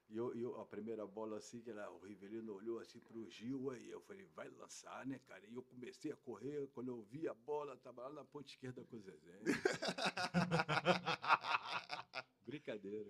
E 0.08 0.18
eu, 0.18 0.32
eu- 0.36 0.62
a 0.62 0.66
primeira 0.66 1.04
bola 1.08 1.38
assim, 1.38 1.60
que 1.62 1.72
era, 1.72 1.90
o 1.90 1.98
Rivelino 2.00 2.54
olhou 2.54 2.78
assim 2.80 3.00
pro 3.00 3.28
Gil, 3.28 3.72
aí 3.72 3.90
eu 3.90 4.00
falei, 4.02 4.28
vai 4.36 4.48
lançar, 4.50 5.04
né, 5.08 5.20
cara? 5.28 5.42
E 5.50 5.56
eu 5.56 5.64
comecei 5.64 6.12
a 6.12 6.16
correr, 6.18 6.70
quando 6.74 6.90
eu 6.90 7.02
vi 7.10 7.28
a 7.28 7.34
bola, 7.34 7.76
tava 7.78 8.04
lá 8.04 8.10
na 8.14 8.24
ponta 8.24 8.48
esquerda 8.48 8.84
com 8.84 8.98
o 8.98 9.02
Zezé. 9.02 9.40
Brincadeira, 12.46 13.10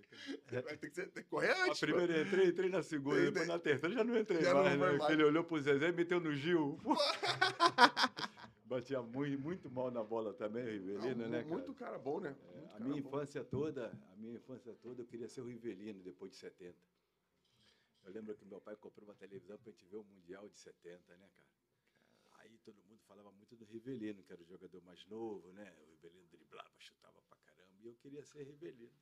cara. 0.49 0.61
Vai 0.63 0.77
ter 0.77 0.89
que, 0.89 0.95
ser, 0.95 1.07
tem 1.11 1.21
que 1.21 1.29
correr 1.29 1.51
A 1.51 1.65
antes. 1.65 1.81
pô. 1.81 1.85
primeira 1.87 2.15
eu 2.15 2.25
entrei, 2.25 2.47
entrei 2.47 2.69
na 2.69 2.81
segunda, 2.81 3.15
Entendi. 3.17 3.31
depois 3.31 3.47
na 3.49 3.59
terceira 3.59 3.93
já 3.93 4.03
não 4.05 4.17
entrei 4.17 4.41
Já 4.41 4.53
não 4.53 4.63
mais, 4.63 4.79
vai 4.79 4.91
né? 4.93 4.97
mais. 4.97 5.11
Ele 5.11 5.23
olhou 5.25 5.43
pro 5.43 5.59
Zezé 5.59 5.89
e 5.89 5.91
meteu 5.91 6.21
no 6.21 6.33
Gil. 6.33 6.79
Batia 8.65 8.99
muito, 9.01 9.39
muito 9.39 9.69
mal 9.69 9.91
na 9.91 10.03
bola 10.03 10.33
também, 10.33 10.63
o 10.63 10.71
Rivelino, 10.71 11.23
Não, 11.23 11.29
né, 11.29 11.43
cara? 11.43 11.55
Muito 11.55 11.73
cara 11.75 11.99
bom, 11.99 12.19
né? 12.19 12.35
É, 12.41 12.65
a 12.65 12.67
cara 12.69 12.83
minha 12.83 13.01
bom. 13.01 13.07
infância 13.07 13.43
toda, 13.43 13.91
a 14.11 14.15
minha 14.15 14.35
infância 14.35 14.73
toda, 14.81 15.03
eu 15.03 15.05
queria 15.05 15.29
ser 15.29 15.41
o 15.41 15.45
Rivelino 15.45 16.01
depois 16.01 16.31
de 16.31 16.37
70. 16.37 16.75
Eu 18.03 18.11
lembro 18.11 18.35
que 18.35 18.43
meu 18.45 18.59
pai 18.59 18.75
comprou 18.75 19.07
uma 19.07 19.13
televisão 19.15 19.57
pra 19.59 19.71
gente 19.71 19.85
ver 19.85 19.97
o 19.97 20.03
Mundial 20.03 20.49
de 20.49 20.57
70, 20.57 21.15
né, 21.15 21.29
cara? 21.35 21.47
Aí 22.39 22.57
todo 22.59 22.81
mundo 22.83 23.01
falava 23.07 23.31
muito 23.31 23.55
do 23.55 23.65
Rivelino, 23.65 24.23
que 24.23 24.33
era 24.33 24.41
o 24.41 24.45
jogador 24.45 24.81
mais 24.83 25.05
novo, 25.05 25.51
né? 25.53 25.71
O 25.81 25.85
Rivelino 25.91 26.27
driblava, 26.29 26.73
chutava 26.79 27.21
pra 27.29 27.37
caramba. 27.37 27.71
E 27.81 27.85
eu 27.87 27.95
queria 27.95 28.23
ser 28.23 28.43
Rivelino. 28.43 28.93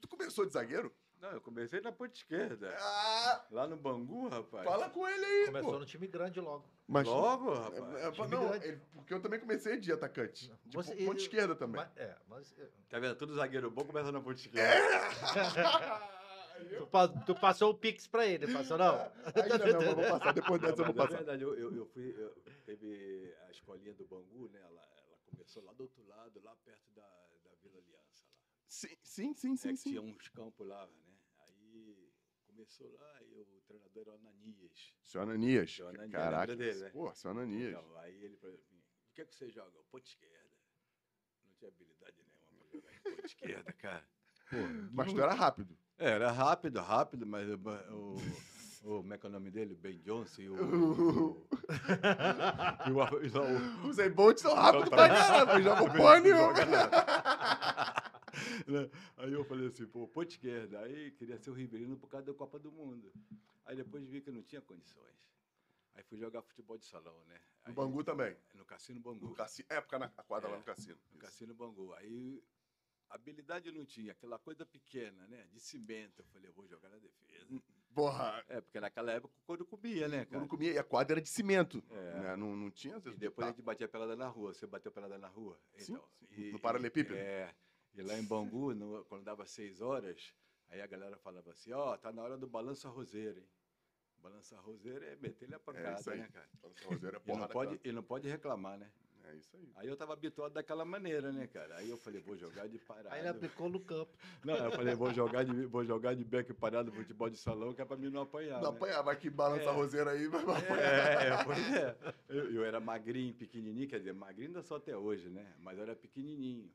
Tu 0.00 0.08
começou 0.08 0.46
de 0.46 0.52
zagueiro? 0.52 0.94
Não, 1.22 1.30
eu 1.30 1.40
comecei 1.40 1.80
na 1.80 1.92
ponta 1.92 2.12
esquerda. 2.16 2.74
Ah, 2.80 3.46
Lá 3.52 3.64
no 3.68 3.76
Bangu, 3.76 4.26
rapaz. 4.28 4.64
fala 4.64 4.90
com 4.90 5.06
ele 5.08 5.24
aí, 5.24 5.46
Começou 5.46 5.72
pô. 5.74 5.78
no 5.78 5.86
time 5.86 6.08
grande 6.08 6.40
logo. 6.40 6.68
Mas, 6.88 7.06
Logo, 7.06 7.52
É, 7.52 7.58
rapaz. 7.58 7.94
é, 8.04 8.10
time 8.10 8.26
não, 8.28 8.54
ele- 8.56 8.80
porque 8.92 9.14
eu 9.14 9.22
também 9.22 9.38
comecei 9.38 9.78
de 9.78 9.92
atacante. 9.92 10.52
De 10.66 10.74
Você- 10.76 10.96
ponta 10.96 11.20
esquerda 11.20 11.54
também. 11.54 11.80
Mas, 11.80 11.96
é, 11.96 12.16
mas 12.28 12.52
é, 12.58 12.68
Tá 12.90 12.98
vendo? 12.98 13.14
Todo 13.16 13.34
zagueiro 13.36 13.70
bom 13.70 13.84
começa 13.84 14.10
na 14.10 14.20
ponta 14.20 14.32
É. 14.32 14.42
esquerda. 14.42 14.82
tu, 16.78 16.86
pa- 16.88 17.08
tu 17.08 17.34
passou 17.36 17.70
o 17.70 17.74
Pix 17.74 18.08
pra 18.08 18.26
ele, 18.26 18.52
passou 18.52 18.76
não? 18.76 18.96
Ainda 18.96 19.68
não, 19.68 19.80
mas 19.80 19.94
vou 19.94 20.18
passar. 20.18 20.32
Depois 20.32 20.60
Não, 20.60 20.68
dessa 20.70 20.82
eu 20.82 20.86
vou 20.86 20.94
é 20.94 20.96
passar. 21.06 21.16
verdade, 21.18 21.42
eu, 21.42 21.54
eu, 21.56 21.76
eu 21.76 21.86
fui. 21.86 22.14
eu- 22.18 22.34
teve 22.66 23.32
a 23.46 23.50
escolinha 23.52 23.94
do 23.94 24.04
Bangu, 24.06 24.48
né? 24.52 24.60
Ela, 24.60 24.82
ela 25.06 25.16
começou 25.30 25.62
lá 25.62 25.72
do 25.72 25.84
outro 25.84 26.04
lado, 26.08 26.40
lá 26.42 26.56
perto 26.64 26.90
da, 26.96 27.02
da 27.02 27.50
Vila 27.62 27.78
Aliança. 27.78 28.24
Lá. 28.26 28.32
Sim, 28.66 28.96
sim, 29.04 29.34
sim, 29.36 29.52
É 29.52 29.56
sim. 29.56 29.68
que 29.70 29.76
sim. 29.76 29.90
tinha 29.90 30.02
uns 30.02 30.28
campos 30.28 30.66
lá, 30.66 30.84
né? 30.86 31.11
Começou 32.46 32.92
lá 32.92 33.22
e 33.22 33.34
o 33.40 33.60
treinador 33.66 34.02
era 34.02 34.10
o 34.12 34.14
Ananias. 34.14 34.94
Seu 35.02 35.22
Ananias. 35.22 35.74
Seu 35.74 35.88
Ananias, 35.88 36.12
Caraca. 36.12 36.54
dele, 36.56 36.78
né? 36.80 36.90
Pô, 36.90 37.12
seu 37.14 37.30
Ananias. 37.30 37.70
Então, 37.72 37.98
aí 37.98 38.14
ele 38.22 38.36
falou 38.36 38.54
assim, 38.56 38.76
o 38.76 39.14
que 39.14 39.22
é 39.22 39.24
que 39.24 39.34
você 39.34 39.48
joga? 39.50 39.72
Ponta 39.90 40.06
esquerda. 40.06 40.56
Não 41.44 41.52
tinha 41.54 41.68
habilidade 41.68 42.16
nenhuma 42.18 42.44
pra 42.46 42.68
jogar 42.70 42.92
em 42.94 43.00
ponta 43.02 43.26
esquerda, 43.26 43.72
cara. 43.72 44.04
Pô, 44.50 44.56
Mas 44.92 45.12
tu 45.12 45.20
era 45.20 45.32
rápido. 45.34 45.76
É, 45.98 46.10
era 46.10 46.30
rápido, 46.30 46.80
rápido, 46.80 47.26
mas 47.26 47.48
o, 47.48 47.54
o, 47.54 48.16
o- 48.16 49.02
como 49.02 49.14
é 49.14 49.18
que 49.18 49.24
é 49.26 49.28
o 49.28 49.32
nome 49.32 49.50
dele? 49.50 49.74
Ben 49.74 49.98
Johnson 50.00 50.42
e 50.42 50.48
o... 50.50 50.54
o, 50.60 51.48
e 52.86 52.90
o, 52.90 53.24
e 53.24 53.28
o, 53.28 53.88
Os 53.88 53.96
Bolt 54.14 54.38
são 54.38 54.54
rápidos 54.54 54.88
pra 54.90 55.08
caramba. 55.08 55.60
Joga 55.62 55.82
o 55.84 55.92
pão 55.92 56.20
nenhum. 56.20 56.52
Né? 56.52 56.64
Aí 59.16 59.32
eu 59.32 59.44
falei 59.44 59.66
assim, 59.68 59.86
pô, 59.86 60.06
ponta 60.08 60.30
esquerda. 60.30 60.80
Aí 60.80 61.10
queria 61.12 61.38
ser 61.38 61.50
o 61.50 61.54
Riverino 61.54 61.96
por 61.96 62.08
causa 62.08 62.26
da 62.26 62.34
Copa 62.34 62.58
do 62.58 62.70
Mundo. 62.72 63.12
Aí 63.64 63.76
depois 63.76 64.06
vi 64.08 64.20
que 64.20 64.30
não 64.30 64.42
tinha 64.42 64.60
condições. 64.60 65.30
Aí 65.94 66.02
fui 66.04 66.16
jogar 66.18 66.42
futebol 66.42 66.78
de 66.78 66.86
salão, 66.86 67.22
né? 67.26 67.38
No 67.64 67.68
Aí- 67.68 67.74
Bangu 67.74 68.02
também. 68.02 68.36
No 68.54 68.64
Cassino 68.64 68.98
Bangu. 69.00 69.26
No 69.28 69.34
cassino. 69.34 69.66
É, 69.70 69.80
porque 69.80 69.98
na 69.98 70.08
quadra 70.08 70.48
lá 70.48 70.56
É, 70.56 70.58
no 70.58 70.64
cassino. 70.64 70.98
No 71.12 71.18
Cassino 71.18 71.54
Bangu. 71.54 71.92
Aí 71.94 72.42
habilidade 73.10 73.70
não 73.70 73.84
tinha, 73.84 74.12
aquela 74.12 74.38
coisa 74.38 74.64
pequena, 74.64 75.26
né? 75.28 75.46
De 75.52 75.60
cimento. 75.60 76.20
Eu 76.20 76.24
falei, 76.26 76.48
eu 76.48 76.54
vou 76.54 76.66
jogar 76.66 76.88
na 76.88 76.96
defesa. 76.96 77.62
Porra, 77.94 78.42
É, 78.48 78.58
porque 78.62 78.80
naquela 78.80 79.12
época 79.12 79.34
o 79.36 79.46
couro 79.46 79.66
comia, 79.66 80.08
né, 80.08 80.24
cara? 80.24 80.40
não 80.40 80.48
comia. 80.48 80.72
E 80.72 80.78
a 80.78 80.82
quadra 80.84 81.12
era 81.14 81.20
de 81.20 81.28
cimento. 81.28 81.84
É. 81.90 82.20
né? 82.20 82.36
Não, 82.36 82.56
não 82.56 82.70
tinha. 82.70 82.96
E 82.96 83.10
depois 83.18 83.46
a 83.46 83.50
gente 83.50 83.60
batia 83.60 83.86
pelada 83.86 84.16
na 84.16 84.28
rua. 84.28 84.54
Você 84.54 84.66
bateu 84.66 84.90
pelada 84.90 85.18
na 85.18 85.28
rua? 85.28 85.60
Sim, 85.76 85.98
e- 86.30 86.50
no 86.52 86.58
paralelepípedo. 86.58 87.14
É. 87.18 87.54
E 87.94 88.02
lá 88.02 88.18
em 88.18 88.24
Bangu, 88.24 88.74
no- 88.74 89.04
quando 89.04 89.24
dava 89.24 89.44
seis 89.46 89.80
horas, 89.80 90.34
aí 90.68 90.80
a 90.80 90.86
galera 90.86 91.16
falava 91.18 91.50
assim, 91.50 91.72
ó, 91.72 91.96
tá 91.96 92.10
na 92.12 92.22
hora 92.22 92.38
do 92.38 92.46
balanço 92.46 92.86
arrozeiro, 92.88 93.38
hein? 93.40 93.48
Balanço 94.18 94.54
arrozeiro 94.54 95.04
é 95.04 95.16
meter-lhe 95.16 95.54
a 95.54 95.58
pancada, 95.58 95.98
isso 96.00 96.10
aí. 96.10 96.20
né, 96.20 96.28
cara? 96.32 96.48
Rosério 96.84 97.20
é 97.26 97.30
E 97.32 97.36
não, 97.36 97.48
pode, 97.48 97.80
e 97.84 97.92
não 97.92 98.02
pode 98.02 98.28
reclamar, 98.28 98.78
né? 98.78 98.90
É 99.24 99.34
isso 99.36 99.56
aí. 99.56 99.72
Aí 99.76 99.88
eu 99.88 99.96
tava 99.96 100.12
habituado 100.12 100.52
daquela 100.52 100.84
maneira, 100.84 101.32
né, 101.32 101.46
cara? 101.46 101.76
Aí 101.76 101.88
eu 101.88 101.96
falei, 101.96 102.20
vou 102.20 102.36
jogar 102.36 102.68
de 102.68 102.78
parado. 102.78 103.10
Aí 103.14 103.20
ele 103.20 103.28
aplicou 103.28 103.68
no 103.68 103.80
campo. 103.80 104.16
Não, 104.44 104.56
eu 104.56 104.72
falei, 104.72 104.94
vou 104.94 105.12
jogar 105.12 105.44
de, 105.44 105.64
vou 105.66 105.84
jogar 105.84 106.14
de 106.14 106.24
beck 106.24 106.52
parado 106.54 106.90
no 106.90 106.96
futebol 106.96 107.28
de 107.30 107.36
salão, 107.36 107.72
que 107.74 107.82
é 107.82 107.84
pra 107.84 107.96
mim 107.96 108.10
não 108.10 108.22
apanhar. 108.22 108.60
Não 108.60 108.70
né? 108.72 108.76
apanhar, 108.76 109.02
vai 109.02 109.16
que 109.16 109.28
balança 109.30 109.64
É. 109.64 109.68
a 109.68 109.72
roseira 109.72 110.10
aí, 110.12 110.26
vai 110.28 110.44
vai 110.44 110.56
apanhar. 110.56 110.82
É, 110.82 111.28
é, 111.28 111.44
pois 111.44 111.74
é. 111.74 111.96
Eu, 112.28 112.52
eu 112.54 112.64
era 112.64 112.80
magrinho, 112.80 113.34
pequenininho, 113.34 113.88
quer 113.88 113.98
dizer, 113.98 114.12
magrinho 114.12 114.48
ainda 114.48 114.62
só 114.62 114.76
até 114.76 114.96
hoje, 114.96 115.28
né? 115.28 115.54
Mas 115.60 115.76
eu 115.78 115.84
era 115.84 115.94
pequenininho. 115.96 116.70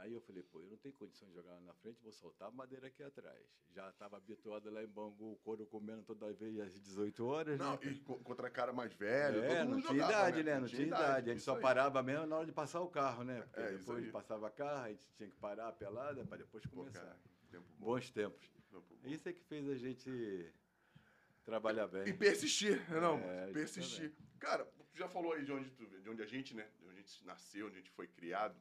Aí 0.00 0.12
eu 0.14 0.20
falei, 0.22 0.42
pô, 0.42 0.60
eu 0.60 0.66
não 0.70 0.76
tenho 0.78 0.94
condição 0.94 1.28
de 1.28 1.34
jogar 1.34 1.52
lá 1.52 1.60
na 1.60 1.74
frente, 1.74 2.00
vou 2.02 2.10
soltar 2.12 2.48
a 2.48 2.50
madeira 2.50 2.86
aqui 2.86 3.02
atrás. 3.02 3.38
Já 3.74 3.90
estava 3.90 4.16
habituado 4.16 4.70
lá 4.70 4.82
em 4.82 4.86
Bangu, 4.86 5.32
o 5.32 5.36
couro 5.36 5.66
comendo 5.66 6.02
toda 6.02 6.32
vez 6.32 6.58
às 6.58 6.72
18 6.80 7.24
horas, 7.26 7.58
Não, 7.58 7.72
né? 7.74 7.78
e 7.82 7.98
co- 8.00 8.18
contra 8.20 8.48
cara 8.48 8.72
mais 8.72 8.94
velho. 8.94 9.42
É, 9.44 9.62
não 9.62 9.78
tinha 9.80 9.92
jogava, 9.92 10.12
idade, 10.30 10.42
né? 10.42 10.58
Não 10.58 10.66
tinha 10.68 10.82
idade. 10.86 11.30
A 11.30 11.34
gente 11.34 11.42
só 11.44 11.54
aí. 11.56 11.60
parava 11.60 12.02
mesmo 12.02 12.26
na 12.26 12.36
hora 12.36 12.46
de 12.46 12.52
passar 12.52 12.80
o 12.80 12.88
carro, 12.88 13.24
né? 13.24 13.42
Porque 13.42 13.60
É, 13.60 13.72
depois 13.76 14.10
passava 14.10 14.50
carro, 14.50 14.84
a 14.84 14.88
gente 14.88 15.06
tinha 15.18 15.28
que 15.28 15.36
parar 15.36 15.68
a 15.68 15.72
pelada 15.72 16.24
para 16.24 16.38
depois 16.38 16.64
Pô, 16.64 16.76
começar. 16.76 17.00
cara, 17.00 17.20
tempo 17.50 17.66
Bons 17.78 18.10
tempos. 18.10 18.48
tempo. 18.70 18.86
Isso 19.04 19.28
é 19.28 19.32
que 19.34 19.42
fez 19.42 19.68
a 19.68 19.74
gente 19.74 20.50
trabalhar 21.44 21.86
bem. 21.88 22.08
E 22.08 22.12
persistir, 22.14 22.78
né, 22.90 23.00
não? 23.00 23.18
É, 23.18 23.52
persistir. 23.52 24.12
Cara, 24.38 24.64
tu 24.64 24.96
já 24.96 25.08
falou 25.08 25.32
aí 25.34 25.44
de 25.44 25.52
onde, 25.52 25.70
tu, 25.72 25.86
de 25.86 26.08
onde 26.08 26.22
a 26.22 26.26
gente, 26.26 26.54
né? 26.54 26.66
De 26.78 26.86
onde 26.86 26.98
a 26.98 27.02
gente 27.02 27.24
nasceu, 27.26 27.66
onde 27.66 27.76
a 27.76 27.78
gente 27.80 27.90
foi 27.90 28.06
criado. 28.08 28.56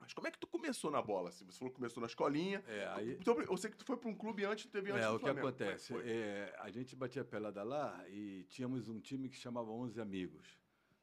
Mas 0.00 0.12
como 0.14 0.26
é 0.26 0.30
que 0.30 0.38
tu 0.38 0.46
começou 0.46 0.90
na 0.90 1.02
bola? 1.02 1.28
Assim? 1.28 1.44
Você 1.46 1.58
falou 1.58 1.70
que 1.70 1.76
começou 1.76 2.00
na 2.00 2.06
escolinha. 2.06 2.62
É, 2.66 2.86
aí, 2.88 3.10
Então, 3.12 3.40
eu 3.40 3.56
sei 3.56 3.70
que 3.70 3.76
tu 3.76 3.84
foi 3.84 3.96
para 3.96 4.08
um 4.08 4.14
clube 4.14 4.44
antes, 4.44 4.66
teve 4.70 4.90
antes 4.90 5.04
É, 5.04 5.08
do 5.08 5.14
o 5.14 5.18
que 5.18 5.24
Flamengo. 5.24 5.48
acontece? 5.48 5.94
É 5.94 6.02
que 6.02 6.08
é, 6.08 6.56
a 6.60 6.70
gente 6.70 6.94
batia 6.96 7.24
pelada 7.24 7.62
lá 7.62 8.08
e 8.08 8.44
tínhamos 8.48 8.88
um 8.88 9.00
time 9.00 9.28
que 9.28 9.36
chamava 9.36 9.70
11 9.70 10.00
Amigos, 10.00 10.58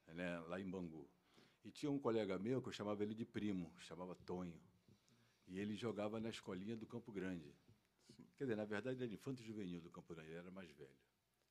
né, 0.07 0.39
lá 0.47 0.59
em 0.59 0.69
Bangu. 0.69 1.09
E 1.63 1.71
tinha 1.71 1.91
um 1.91 1.99
colega 1.99 2.37
meu 2.37 2.61
que 2.61 2.69
eu 2.69 2.73
chamava 2.73 3.03
ele 3.03 3.13
de 3.13 3.25
primo, 3.25 3.73
chamava 3.79 4.15
Tonho. 4.15 4.59
E 5.47 5.59
ele 5.59 5.75
jogava 5.75 6.19
na 6.19 6.29
escolinha 6.29 6.75
do 6.75 6.85
Campo 6.87 7.11
Grande. 7.11 7.53
Quer 8.37 8.45
dizer, 8.45 8.55
na 8.55 8.65
verdade, 8.65 8.97
ele 8.97 9.05
era 9.05 9.13
infanto 9.13 9.41
juvenil 9.43 9.79
do 9.81 9.89
Campo 9.89 10.13
Grande, 10.13 10.29
ele 10.31 10.39
era 10.39 10.51
mais 10.51 10.69
velho. 10.71 10.89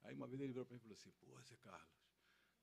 Aí 0.02 0.14
uma 0.14 0.26
vez 0.26 0.40
ele 0.40 0.52
virou 0.52 0.66
para 0.66 0.74
mim 0.74 0.78
e 0.78 0.82
falou 0.82 0.94
assim: 0.94 1.10
Pô, 1.18 1.40
Zé 1.42 1.56
Carlos, 1.56 1.88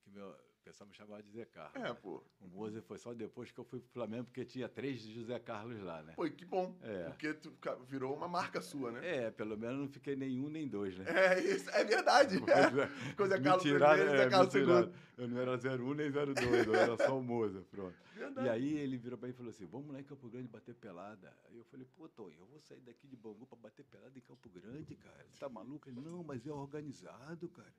que 0.01 0.09
meu, 0.11 0.35
o 0.62 0.63
pessoal 0.63 0.88
me 0.88 0.96
chamava 0.96 1.24
de 1.24 1.32
Zé 1.32 1.46
Carlos. 1.46 1.75
É, 1.75 1.89
né? 1.89 1.94
pô. 1.96 2.24
O 2.39 2.48
Mozer 2.48 2.84
foi 2.84 3.00
só 3.00 3.13
depois 3.13 3.51
que 3.51 3.60
eu 3.60 3.63
fui 3.63 3.80
pro 3.80 3.89
Flamengo, 3.89 4.25
porque 4.25 4.46
tinha 4.46 4.70
três 4.70 5.01
José 5.01 5.39
Carlos 5.39 5.82
lá, 5.82 6.03
né? 6.03 6.13
Pô, 6.15 6.30
que 6.30 6.46
bom. 6.46 6.75
É. 6.84 7.06
Porque 7.06 7.34
tu 7.34 7.51
virou 7.88 8.13
uma 8.15 8.27
marca 8.27 8.62
sua, 8.62 8.91
né? 8.91 9.25
É, 9.25 9.32
pelo 9.32 9.58
menos 9.58 9.80
não 9.80 9.88
fiquei 9.88 10.15
nenhum 10.15 10.50
nem 10.50 10.68
dois, 10.68 10.96
né? 10.98 11.06
É, 11.08 11.39
isso, 11.39 11.70
é 11.72 11.84
verdade. 11.84 12.39
É. 12.51 13.13
Coisa 13.15 13.38
Me 13.38 13.44
Carlos 13.44 13.63
tiraram, 13.63 13.96
primeiro, 13.96 14.13
é, 14.13 14.24
Zé 14.24 14.30
Carlos 14.30 14.53
me 14.53 14.62
tiraram. 14.62 14.84
segundo. 14.84 15.12
Eu 15.18 15.27
não 15.27 15.39
era 15.39 15.51
01 15.53 15.94
nem 15.94 16.12
02, 16.12 16.68
eu 16.68 16.75
era 16.75 16.98
só 16.98 17.18
o 17.18 17.24
Moza, 17.24 17.63
pronto. 17.70 17.96
Verdade. 18.13 18.48
E 18.48 18.50
aí 18.50 18.77
ele 18.77 18.98
virou 18.98 19.18
pra 19.18 19.27
mim 19.27 19.34
e 19.34 19.38
falou 19.38 19.50
assim, 19.50 19.65
vamos 19.65 19.91
lá 19.91 20.00
em 20.00 20.03
Campo 20.03 20.30
Grande 20.30 20.48
bater 20.48 20.75
pelada. 20.75 21.34
Aí 21.48 21.58
eu 21.58 21.63
falei, 21.65 21.88
pô, 21.96 22.08
Tonho, 22.10 22.38
eu 22.39 22.46
vou 22.46 22.60
sair 22.60 22.82
daqui 22.82 23.08
de 23.08 23.15
Bangu 23.15 23.46
pra 23.46 23.58
bater 23.58 23.84
pelada 23.86 24.18
em 24.18 24.22
Campo 24.22 24.50
Grande, 24.50 24.96
cara. 24.96 25.25
Você 25.32 25.39
tá 25.39 25.50
maluco? 25.50 25.89
Ele, 25.89 26.01
não, 26.01 26.24
mas 26.24 26.46
é 26.46 26.51
organizado, 26.51 27.50
cara. 27.50 27.74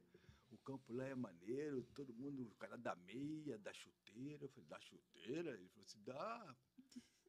O 0.62 0.64
campo 0.64 0.92
lá 0.92 1.04
é 1.04 1.14
maneiro, 1.14 1.82
todo 1.92 2.14
mundo, 2.14 2.44
o 2.44 2.54
cara 2.54 2.78
da 2.78 2.94
meia, 2.94 3.58
da 3.58 3.72
chuteira. 3.72 4.44
Eu 4.44 4.48
falei, 4.48 4.68
da 4.68 4.78
chuteira? 4.78 5.50
Ele 5.50 5.68
falou 5.68 5.84
assim, 5.84 6.02
dá. 6.04 6.56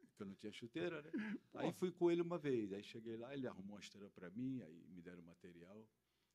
Porque 0.07 0.21
eu 0.21 0.27
não 0.27 0.35
tinha 0.35 0.51
chuteira, 0.51 1.01
né? 1.01 1.11
Aí 1.55 1.73
fui 1.73 1.91
com 1.91 2.11
ele 2.11 2.21
uma 2.21 2.37
vez. 2.37 2.71
Aí 2.71 2.83
cheguei 2.83 3.17
lá, 3.17 3.33
ele 3.33 3.47
arrumou 3.47 3.75
uma 3.75 3.79
esteira 3.79 4.07
pra 4.11 4.29
mim, 4.29 4.61
aí 4.61 4.85
me 4.89 5.01
deram 5.01 5.23
material. 5.23 5.83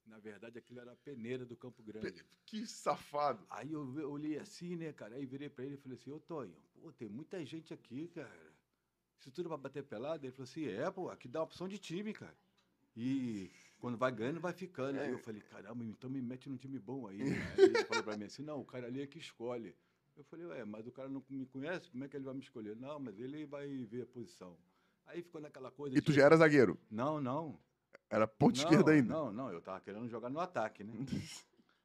Na 0.04 0.18
verdade, 0.18 0.58
aquilo 0.58 0.80
era 0.80 0.90
a 0.90 0.96
peneira 0.96 1.46
do 1.46 1.56
Campo 1.56 1.82
Grande. 1.84 2.24
Que 2.44 2.66
safado. 2.66 3.46
Aí 3.48 3.72
eu 3.72 4.10
olhei 4.10 4.36
assim, 4.38 4.74
né, 4.74 4.92
cara? 4.92 5.14
Aí 5.14 5.24
virei 5.24 5.48
pra 5.48 5.64
ele 5.64 5.74
e 5.74 5.78
falei 5.78 5.96
assim, 5.96 6.10
ô 6.10 6.18
Tonho, 6.18 6.56
pô, 6.72 6.92
tem 6.92 7.08
muita 7.08 7.44
gente 7.44 7.72
aqui, 7.72 8.08
cara. 8.08 8.52
Isso 9.20 9.30
tudo 9.30 9.48
pra 9.48 9.56
bater 9.56 9.84
pelada? 9.84 10.26
Ele 10.26 10.32
falou 10.32 10.44
assim, 10.44 10.66
é, 10.66 10.90
pô, 10.90 11.10
aqui 11.10 11.28
dá 11.28 11.42
opção 11.42 11.68
de 11.68 11.78
time, 11.78 12.12
cara. 12.12 12.36
E 12.96 13.52
quando 13.78 13.96
vai 13.96 14.12
ganhando, 14.12 14.40
vai 14.40 14.52
ficando. 14.52 14.98
Aí 15.00 15.10
eu 15.10 15.18
falei, 15.18 15.40
caramba, 15.40 15.84
então 15.84 16.10
me 16.10 16.20
mete 16.20 16.48
num 16.48 16.56
time 16.56 16.78
bom 16.78 17.06
aí. 17.06 17.18
né? 17.18 17.54
Aí 17.56 17.64
ele 17.64 17.84
falou 17.84 18.04
pra 18.04 18.16
mim 18.16 18.24
assim, 18.24 18.42
não, 18.42 18.60
o 18.60 18.64
cara 18.64 18.86
ali 18.86 19.00
é 19.02 19.06
que 19.06 19.18
escolhe. 19.18 19.74
Eu 20.16 20.24
falei, 20.24 20.46
ué, 20.46 20.64
mas 20.64 20.86
o 20.86 20.92
cara 20.92 21.08
não 21.08 21.24
me 21.28 21.46
conhece, 21.46 21.90
como 21.90 22.04
é 22.04 22.08
que 22.08 22.16
ele 22.16 22.24
vai 22.24 22.34
me 22.34 22.40
escolher? 22.40 22.74
Não, 22.76 22.98
mas 22.98 23.18
ele 23.18 23.46
vai 23.46 23.68
ver 23.84 24.02
a 24.02 24.06
posição. 24.06 24.58
Aí 25.06 25.22
ficou 25.22 25.40
naquela 25.40 25.70
coisa. 25.70 25.96
E 25.96 26.00
tu 26.02 26.12
já 26.12 26.24
era 26.24 26.36
zagueiro? 26.36 26.78
Não, 26.90 27.20
não. 27.20 27.58
Era 28.10 28.26
ponta 28.26 28.58
não, 28.58 28.64
esquerda 28.64 28.90
ainda? 28.92 29.12
Não, 29.12 29.32
não, 29.32 29.52
eu 29.52 29.60
tava 29.60 29.80
querendo 29.80 30.08
jogar 30.08 30.28
no 30.28 30.40
ataque, 30.40 30.82
né? 30.82 30.92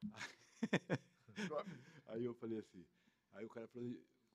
Aí 2.06 2.24
eu 2.24 2.34
falei 2.34 2.58
assim, 2.58 2.84
aí 3.32 3.44
o 3.44 3.48
cara 3.48 3.66
falou, 3.66 3.88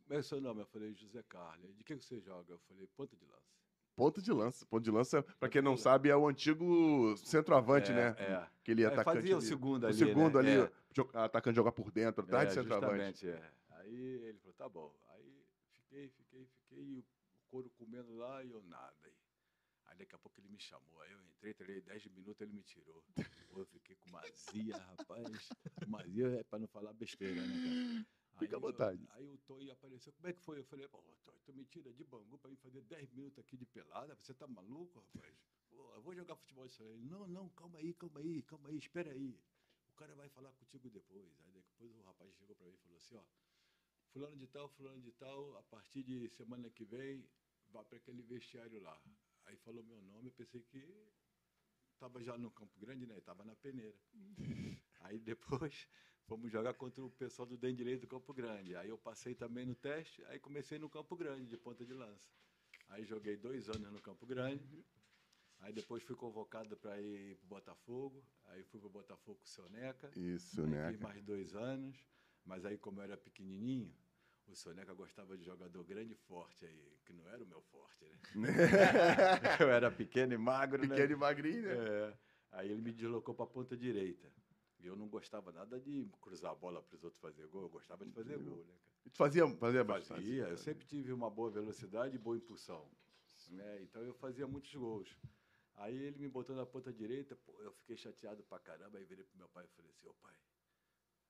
como 0.03 0.13
é 0.13 0.17
o 0.17 0.23
seu 0.23 0.41
nome? 0.41 0.61
Eu 0.61 0.65
falei, 0.65 0.93
José 0.93 1.23
Carlos. 1.23 1.73
De 1.77 1.83
que 1.83 1.95
que 1.95 2.03
você 2.03 2.19
joga? 2.19 2.53
Eu 2.53 2.59
falei, 2.59 2.85
ponta 2.87 3.15
de 3.15 3.25
lança. 3.25 3.58
Ponta 3.99 4.21
de 4.21 4.31
lança. 4.31 4.65
Ponta 4.65 4.81
de 4.85 4.91
lança, 4.91 5.21
pra 5.37 5.49
quem 5.49 5.61
não 5.61 5.75
sabe, 5.75 6.07
é 6.09 6.15
o 6.15 6.25
antigo 6.25 7.17
centroavante, 7.17 7.91
É, 7.91 7.95
né? 7.95 8.15
É. 8.17 8.47
Aquele 8.61 8.85
Aí 8.85 8.93
atacante. 8.93 9.15
fazia 9.17 9.35
o 9.35 9.39
ali. 9.39 9.45
segundo 9.47 9.83
O 9.83 9.87
ali, 9.87 9.97
segundo 9.97 10.41
né? 10.41 10.49
ali, 10.61 10.61
É. 10.61 11.17
atacante 11.25 11.55
joga 11.57 11.69
por 11.73 11.91
dentro, 11.91 12.23
atrás 12.23 12.47
de 12.47 12.57
É, 12.57 12.61
centroavante. 12.63 13.19
justamente, 13.19 13.27
é. 13.29 13.51
Aí 13.71 13.93
ele 13.93 14.37
falou, 14.39 14.53
tá 14.53 14.69
bom. 14.69 14.95
Aí 15.09 15.43
fiquei, 15.73 16.09
fiquei, 16.11 16.45
fiquei, 16.45 16.79
e 16.81 16.99
o 16.99 17.03
couro 17.51 17.69
comendo 17.77 18.15
lá 18.15 18.41
e 18.41 18.51
eu 18.51 18.61
nada. 18.63 18.93
Aí, 19.03 19.11
aí 19.87 19.97
daqui 19.97 20.15
a 20.15 20.17
pouco 20.17 20.39
ele 20.39 20.47
me 20.47 20.59
chamou. 20.61 21.01
Aí 21.01 21.11
eu 21.11 21.19
entrei, 21.35 21.53
treinei 21.53 21.81
10 21.81 22.05
minutos, 22.07 22.39
ele 22.39 22.53
me 22.53 22.63
tirou. 22.63 23.03
Eu 23.57 23.65
fiquei 23.65 23.97
com 23.97 24.09
uma 24.11 24.21
azia, 24.21 24.77
rapaz. 24.77 25.49
Uma 25.85 25.99
azia 26.01 26.39
é 26.39 26.43
pra 26.45 26.57
não 26.57 26.67
falar 26.69 26.93
besteira, 26.93 27.41
né, 27.41 27.53
cara? 27.65 28.18
Fica 28.39 28.55
à 28.55 28.57
Aí 28.57 28.63
eu- 28.63 28.71
vontade. 28.71 29.07
Aí 29.11 29.27
o 29.27 29.37
Toy 29.39 29.69
apareceu. 29.71 30.13
Como 30.13 30.27
é 30.27 30.33
que 30.33 30.41
foi? 30.41 30.59
Eu 30.59 30.63
falei, 30.65 30.87
pô, 30.87 31.01
Toy, 31.23 31.39
tu 31.45 31.53
me 31.53 31.65
tira 31.65 31.93
de 31.93 32.03
Bangu 32.03 32.37
pra 32.39 32.49
mim 32.49 32.55
fazer 32.57 32.81
10 32.81 33.11
minutos 33.11 33.39
aqui 33.39 33.57
de 33.57 33.65
pelada? 33.65 34.15
Você 34.15 34.33
tá 34.33 34.47
maluco, 34.47 34.99
rapaz? 34.99 35.35
Pô, 35.69 35.75
"Pô, 35.77 35.93
eu 35.95 36.01
vou 36.01 36.15
jogar 36.15 36.35
futebol 36.35 36.67
de 36.67 36.73
salão. 36.73 36.93
Ele, 36.93 37.05
não, 37.05 37.27
não, 37.27 37.49
calma 37.49 37.79
aí, 37.79 37.93
calma 37.93 38.19
aí, 38.19 38.41
calma 38.43 38.69
aí, 38.69 38.77
espera 38.77 39.11
aí. 39.11 39.39
O 39.89 39.93
cara 39.93 40.15
vai 40.15 40.29
falar 40.29 40.51
contigo 40.53 40.89
depois. 40.89 41.39
Aí 41.41 41.51
depois 41.51 41.95
o 41.97 42.01
rapaz 42.03 42.33
chegou 42.35 42.55
para 42.55 42.67
mim 42.67 42.73
e 42.75 42.77
falou 42.77 42.97
assim, 42.97 43.15
ó, 43.15 43.23
fulano 44.11 44.37
de 44.37 44.47
tal, 44.47 44.69
fulano 44.69 45.01
de 45.01 45.11
tal, 45.11 45.57
a 45.57 45.63
partir 45.63 46.03
de 46.03 46.29
semana 46.29 46.69
que 46.69 46.85
vem, 46.85 47.27
vá 47.69 47.83
para 47.83 47.97
aquele 47.97 48.21
vestiário 48.23 48.81
lá. 48.81 48.99
Aí 49.45 49.57
falou 49.57 49.83
meu 49.83 50.01
nome, 50.01 50.27
eu 50.29 50.33
pensei 50.33 50.61
que 50.63 50.83
estava 51.93 52.23
já 52.23 52.37
no 52.37 52.49
Campo 52.51 52.79
Grande, 52.79 53.05
né? 53.05 53.17
Estava 53.17 53.43
na 53.43 53.55
peneira. 53.55 53.97
Aí 55.01 55.19
depois 55.19 55.87
fomos 56.29 56.51
jogar 56.51 56.75
contra 56.75 57.03
o 57.03 57.09
pessoal 57.09 57.47
do 57.47 57.57
DEM 57.57 57.73
Direito 57.73 58.01
do 58.01 58.07
Campo 58.07 58.31
Grande. 58.31 58.75
Aí 58.75 58.87
eu 58.87 58.97
passei 58.99 59.33
também 59.33 59.65
no 59.65 59.73
teste, 59.73 60.23
aí 60.25 60.37
comecei 60.37 60.77
no 60.77 60.87
Campo 60.87 61.15
Grande, 61.15 61.47
de 61.47 61.57
ponta 61.57 61.83
de 61.83 61.91
lança. 61.91 62.29
Aí 62.87 63.03
joguei 63.03 63.35
dois 63.35 63.67
anos 63.67 63.91
no 63.91 63.99
Campo 63.99 64.27
Grande. 64.27 64.85
Aí 65.59 65.73
depois 65.73 66.03
fui 66.03 66.15
convocado 66.15 66.77
para 66.77 67.01
ir 67.01 67.35
para 67.37 67.45
o 67.45 67.49
Botafogo. 67.49 68.23
Aí 68.45 68.63
fui 68.63 68.79
para 68.79 68.87
o 68.87 68.91
Botafogo 68.91 69.39
com 69.39 69.43
o 69.43 69.47
Soneca. 69.47 70.11
Isso, 70.15 70.61
Aí 70.61 70.67
né? 70.67 70.91
fiz 70.91 70.99
mais 70.99 71.23
dois 71.23 71.55
anos. 71.55 71.97
Mas 72.45 72.63
aí, 72.63 72.77
como 72.77 72.99
eu 72.99 73.03
era 73.05 73.17
pequenininho, 73.17 73.91
o 74.47 74.55
Soneca 74.55 74.93
gostava 74.93 75.35
de 75.35 75.43
jogador 75.43 75.83
grande 75.83 76.13
e 76.13 76.15
forte 76.15 76.65
aí, 76.65 76.99
que 77.05 77.11
não 77.11 77.27
era 77.27 77.43
o 77.43 77.47
meu 77.47 77.61
forte, 77.61 78.05
né? 78.05 78.17
eu 79.59 79.69
era 79.69 79.91
pequeno 79.91 80.33
e 80.33 80.37
magro, 80.37 80.81
né? 80.83 80.89
Pequeno 80.89 81.13
e 81.13 81.15
magrinho, 81.15 81.63
né? 81.63 81.73
É. 81.73 82.17
Aí 82.51 82.71
ele 82.71 82.81
me 82.81 82.91
deslocou 82.91 83.35
para 83.35 83.45
a 83.45 83.47
ponta 83.47 83.75
direita. 83.75 84.31
E 84.79 84.87
eu 84.87 84.95
não 84.95 85.07
gostava 85.07 85.51
nada 85.51 85.79
de 85.79 86.09
cruzar 86.21 86.51
a 86.51 86.55
bola 86.55 86.81
para 86.81 86.95
os 86.95 87.03
outros 87.03 87.21
fazer 87.21 87.47
gol, 87.47 87.63
eu 87.63 87.69
gostava 87.69 88.05
de 88.05 88.11
fazer 88.11 88.37
gol, 88.37 88.63
né, 88.65 88.73
cara? 88.85 88.99
Fazia, 89.11 89.47
fazia 89.57 89.83
bastante. 89.83 90.21
Fazia, 90.21 90.47
eu 90.47 90.57
sempre 90.57 90.85
tive 90.85 91.11
uma 91.11 91.29
boa 91.29 91.49
velocidade 91.49 92.15
e 92.15 92.19
boa 92.19 92.37
impulsão. 92.37 92.89
Né? 93.49 93.81
Então 93.81 94.01
eu 94.03 94.13
fazia 94.13 94.47
muitos 94.47 94.73
gols. 94.73 95.17
Aí 95.75 95.95
ele 95.95 96.19
me 96.19 96.27
botou 96.27 96.55
na 96.55 96.65
ponta 96.65 96.91
direita, 96.91 97.35
pô, 97.35 97.61
eu 97.61 97.71
fiquei 97.71 97.95
chateado 97.95 98.43
pra 98.43 98.59
caramba, 98.59 98.97
aí 98.97 99.05
virei 99.05 99.23
pro 99.23 99.37
meu 99.37 99.47
pai 99.49 99.65
e 99.65 99.67
falei 99.69 99.89
assim, 99.91 100.07
ô 100.07 100.13
pai, 100.13 100.35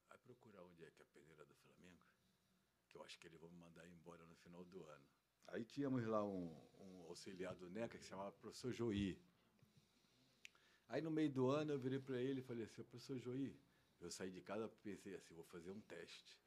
vai 0.08 0.18
procurar 0.18 0.64
onde 0.64 0.84
é 0.84 0.92
que 0.92 1.02
é 1.02 1.06
a 1.06 1.08
peneira 1.14 1.46
do 1.46 1.54
Flamengo, 1.56 2.00
que 2.88 2.98
eu 2.98 3.04
acho 3.04 3.20
que 3.20 3.28
eles 3.28 3.40
vão 3.40 3.50
me 3.50 3.58
mandar 3.58 3.88
embora 3.88 4.26
no 4.26 4.36
final 4.36 4.64
do 4.66 4.84
ano. 4.84 5.06
Aí 5.48 5.64
tínhamos 5.64 6.06
lá 6.06 6.24
um, 6.24 6.52
um 6.80 7.04
auxiliar 7.08 7.56
do 7.56 7.70
NECA 7.70 7.98
que 7.98 8.04
se 8.04 8.10
chamava 8.10 8.32
professor 8.32 8.72
Joí. 8.72 9.20
Aí 10.90 11.02
no 11.02 11.12
meio 11.12 11.32
do 11.32 11.50
ano 11.50 11.72
eu 11.72 11.80
virei 11.80 12.00
para 12.00 12.20
ele 12.20 12.40
e 12.40 12.44
falei 12.44 12.66
assim, 12.66 12.84
professor 12.84 13.18
Joí, 13.20 13.56
eu 14.02 14.10
saí 14.10 14.32
de 14.32 14.42
casa 14.42 14.66
e 14.66 14.70
pensei 14.84 15.16
assim, 15.16 15.36
vou 15.36 15.44
fazer 15.44 15.72
um 15.72 15.82
teste. 15.82 16.40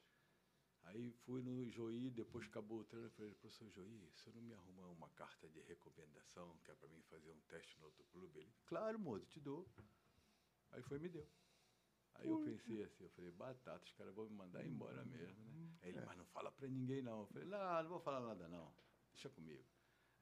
Aí 0.82 1.12
fui 1.12 1.40
no 1.42 1.64
Joí, 1.70 2.10
depois 2.10 2.44
acabou 2.46 2.80
o 2.80 2.84
treino, 2.84 3.06
eu 3.06 3.10
falei, 3.12 3.32
professor 3.34 3.70
Joí, 3.70 4.10
você 4.16 4.32
não 4.32 4.42
me 4.42 4.52
arruma 4.52 4.88
uma 4.88 5.08
carta 5.10 5.48
de 5.48 5.60
recomendação, 5.60 6.58
que 6.64 6.72
é 6.72 6.74
para 6.74 6.88
mim 6.88 7.00
fazer 7.02 7.30
um 7.30 7.40
teste 7.42 7.78
no 7.78 7.86
outro 7.86 8.04
clube? 8.10 8.40
Ele, 8.40 8.52
claro, 8.66 8.98
moço, 8.98 9.26
te 9.26 9.38
dou. 9.38 9.64
Aí 10.72 10.82
foi 10.82 10.98
e 10.98 11.00
me 11.00 11.08
deu. 11.08 11.28
Aí 12.14 12.28
eu 12.28 12.42
pensei 12.42 12.82
assim, 12.82 13.04
eu 13.04 13.10
falei, 13.10 13.30
batata, 13.30 13.84
os 13.84 13.92
caras 13.92 14.12
vão 14.12 14.28
me 14.28 14.34
mandar 14.34 14.66
embora 14.66 15.04
mesmo, 15.04 15.44
né? 15.44 15.78
Aí 15.82 15.90
ele, 15.90 16.00
mas 16.04 16.18
não 16.18 16.26
fala 16.26 16.50
para 16.50 16.66
ninguém 16.66 17.00
não. 17.00 17.20
Eu 17.20 17.26
falei, 17.26 17.46
não, 17.46 17.82
não 17.84 17.90
vou 17.90 18.00
falar 18.00 18.20
nada 18.20 18.48
não, 18.48 18.74
deixa 19.12 19.30
comigo. 19.30 19.64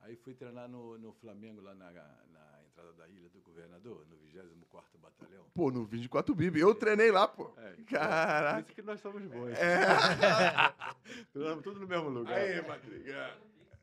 Aí 0.01 0.15
fui 0.17 0.35
treinar 0.35 0.69
no, 0.69 0.99
no 0.99 1.13
Flamengo, 1.13 1.61
lá 1.61 1.75
na, 1.75 1.91
na 1.91 2.50
entrada 2.81 2.93
da 2.95 3.09
Ilha 3.09 3.29
do 3.29 3.41
Governador, 3.43 4.07
no 4.09 4.17
24º 4.17 4.99
Batalhão. 5.01 5.45
Pô, 5.55 5.71
no 5.71 5.85
24 5.85 6.35
Bib. 6.35 6.59
Eu 6.59 6.75
treinei 6.75 7.11
lá, 7.11 7.29
pô. 7.29 7.53
É, 7.59 7.75
então, 7.79 7.99
Caraca. 7.99 8.63
Por 8.63 8.67
isso 8.67 8.75
que 8.75 8.83
nós 8.83 9.01
somos 9.01 9.23
bons. 9.25 9.51
É. 9.51 9.87
Treinamos 11.33 11.63
tudo 11.63 11.81
no 11.81 11.87
mesmo 11.87 12.09
lugar. 12.09 12.39
Aí, 12.39 12.67
Madriga. 12.67 13.37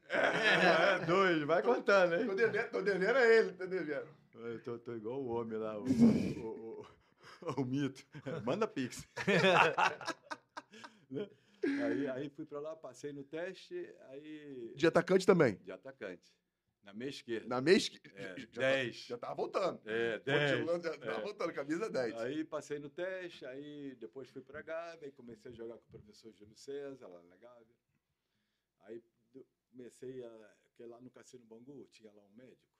É, 0.09 1.05
dois, 1.05 1.43
vai 1.43 1.61
contando, 1.61 2.15
hein? 2.15 2.25
Tô 2.25 2.33
devendo, 2.33 2.69
tô 2.71 2.81
devendo 2.81 3.17
a 3.17 3.27
ele, 3.27 3.51
tô 3.53 3.67
devendo. 3.67 4.07
Eu 4.35 4.63
tô, 4.63 4.79
tô 4.79 4.95
igual 4.95 5.21
o 5.21 5.27
homem 5.27 5.57
lá, 5.57 5.77
o, 5.77 5.83
o, 5.83 6.85
o, 7.41 7.61
o 7.61 7.65
mito. 7.65 8.05
Manda 8.43 8.67
pix. 8.67 9.07
Né? 11.09 11.25
aí, 11.63 12.07
aí 12.09 12.29
fui 12.29 12.45
pra 12.45 12.59
lá, 12.59 12.75
passei 12.75 13.13
no 13.13 13.23
teste, 13.23 13.89
aí. 14.09 14.73
De 14.75 14.85
atacante 14.85 15.25
também. 15.25 15.55
De 15.63 15.71
atacante. 15.71 16.33
Na 16.87 16.93
meia 16.93 17.09
esquerda. 17.09 17.47
Na 17.49 17.59
mês 17.61 17.89
que. 17.89 17.99
É, 18.15 18.35
já, 18.39 18.47
tá- 18.47 18.61
10. 18.61 18.95
já 18.95 19.17
tava 19.17 19.35
voltando. 19.35 19.81
É, 19.85 20.19
10. 20.19 20.51
Continuando, 20.51 20.83
Já 20.85 20.97
tava 20.97 21.11
É. 21.19 21.21
voltando, 21.21 21.53
camisa 21.53 21.89
10. 21.89 22.15
Aí 22.15 22.45
passei 22.45 22.79
no 22.79 22.89
teste, 22.89 23.45
aí 23.45 23.93
depois 23.95 24.29
fui 24.29 24.41
pra 24.41 24.61
Gávea, 24.61 25.05
aí 25.07 25.11
comecei 25.11 25.51
a 25.51 25.53
jogar 25.53 25.77
com 25.77 25.83
o 25.83 25.91
professor 25.91 26.31
Júlio 26.33 26.55
César, 26.55 27.07
lá 27.09 27.21
na 27.23 27.35
Gávea. 27.35 27.75
Aí 28.81 29.03
comecei 29.69 30.23
a. 30.23 30.55
Porque 30.63 30.85
lá 30.85 31.01
no 31.01 31.09
Cassino 31.09 31.43
Bangu 31.45 31.85
tinha 31.91 32.09
lá 32.13 32.23
um 32.23 32.29
médico, 32.35 32.71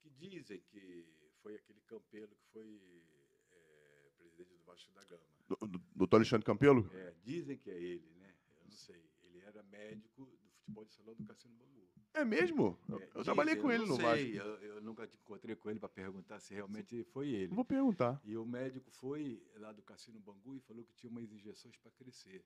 que 0.00 0.10
dizem 0.10 0.60
que 0.70 1.04
foi 1.42 1.56
aquele 1.56 1.80
Campelo 1.88 2.28
que 2.36 2.46
foi 2.52 3.02
é, 3.50 4.10
presidente 4.16 4.50
do 4.50 4.58
Vasco 4.64 4.92
da 4.92 5.02
Gama. 5.04 5.24
Do- 5.48 5.56
do- 5.66 5.84
Doutor 5.96 6.16
Alexandre 6.18 6.44
Campelo? 6.46 6.88
É, 6.94 7.14
dizem 7.24 7.56
que 7.58 7.68
é 7.70 7.82
ele, 7.82 8.08
né? 8.14 8.32
Eu 8.58 8.64
não 8.66 8.70
sei. 8.70 9.10
Ele 9.24 9.40
era 9.40 9.60
médico 9.64 10.24
do 10.40 10.48
futebol 10.50 10.84
de 10.84 10.92
salão 10.94 11.14
do 11.16 11.24
Cassino 11.24 11.54
Bangu. 11.56 11.83
É 12.14 12.24
mesmo? 12.24 12.78
Eu, 12.88 12.98
É, 13.00 13.08
eu 13.16 13.24
trabalhei 13.24 13.56
com 13.56 13.70
eu 13.70 13.74
ele 13.74 13.86
no 13.86 13.96
Vasco. 13.96 14.16
sei, 14.16 14.38
Eu, 14.38 14.56
eu 14.62 14.80
nunca 14.80 15.06
te 15.06 15.16
encontrei 15.18 15.56
com 15.56 15.68
ele 15.68 15.80
para 15.80 15.88
perguntar 15.88 16.38
se 16.38 16.54
realmente 16.54 17.02
foi 17.04 17.28
ele. 17.28 17.52
Vou 17.52 17.64
perguntar. 17.64 18.20
E 18.24 18.36
o 18.36 18.46
médico 18.46 18.88
foi 18.92 19.42
lá 19.56 19.72
do 19.72 19.82
Cassino 19.82 20.20
Bangu 20.20 20.56
e 20.56 20.60
falou 20.60 20.84
que 20.84 20.94
tinha 20.94 21.10
umas 21.10 21.30
injeções 21.32 21.76
para 21.76 21.90
crescer, 21.90 22.44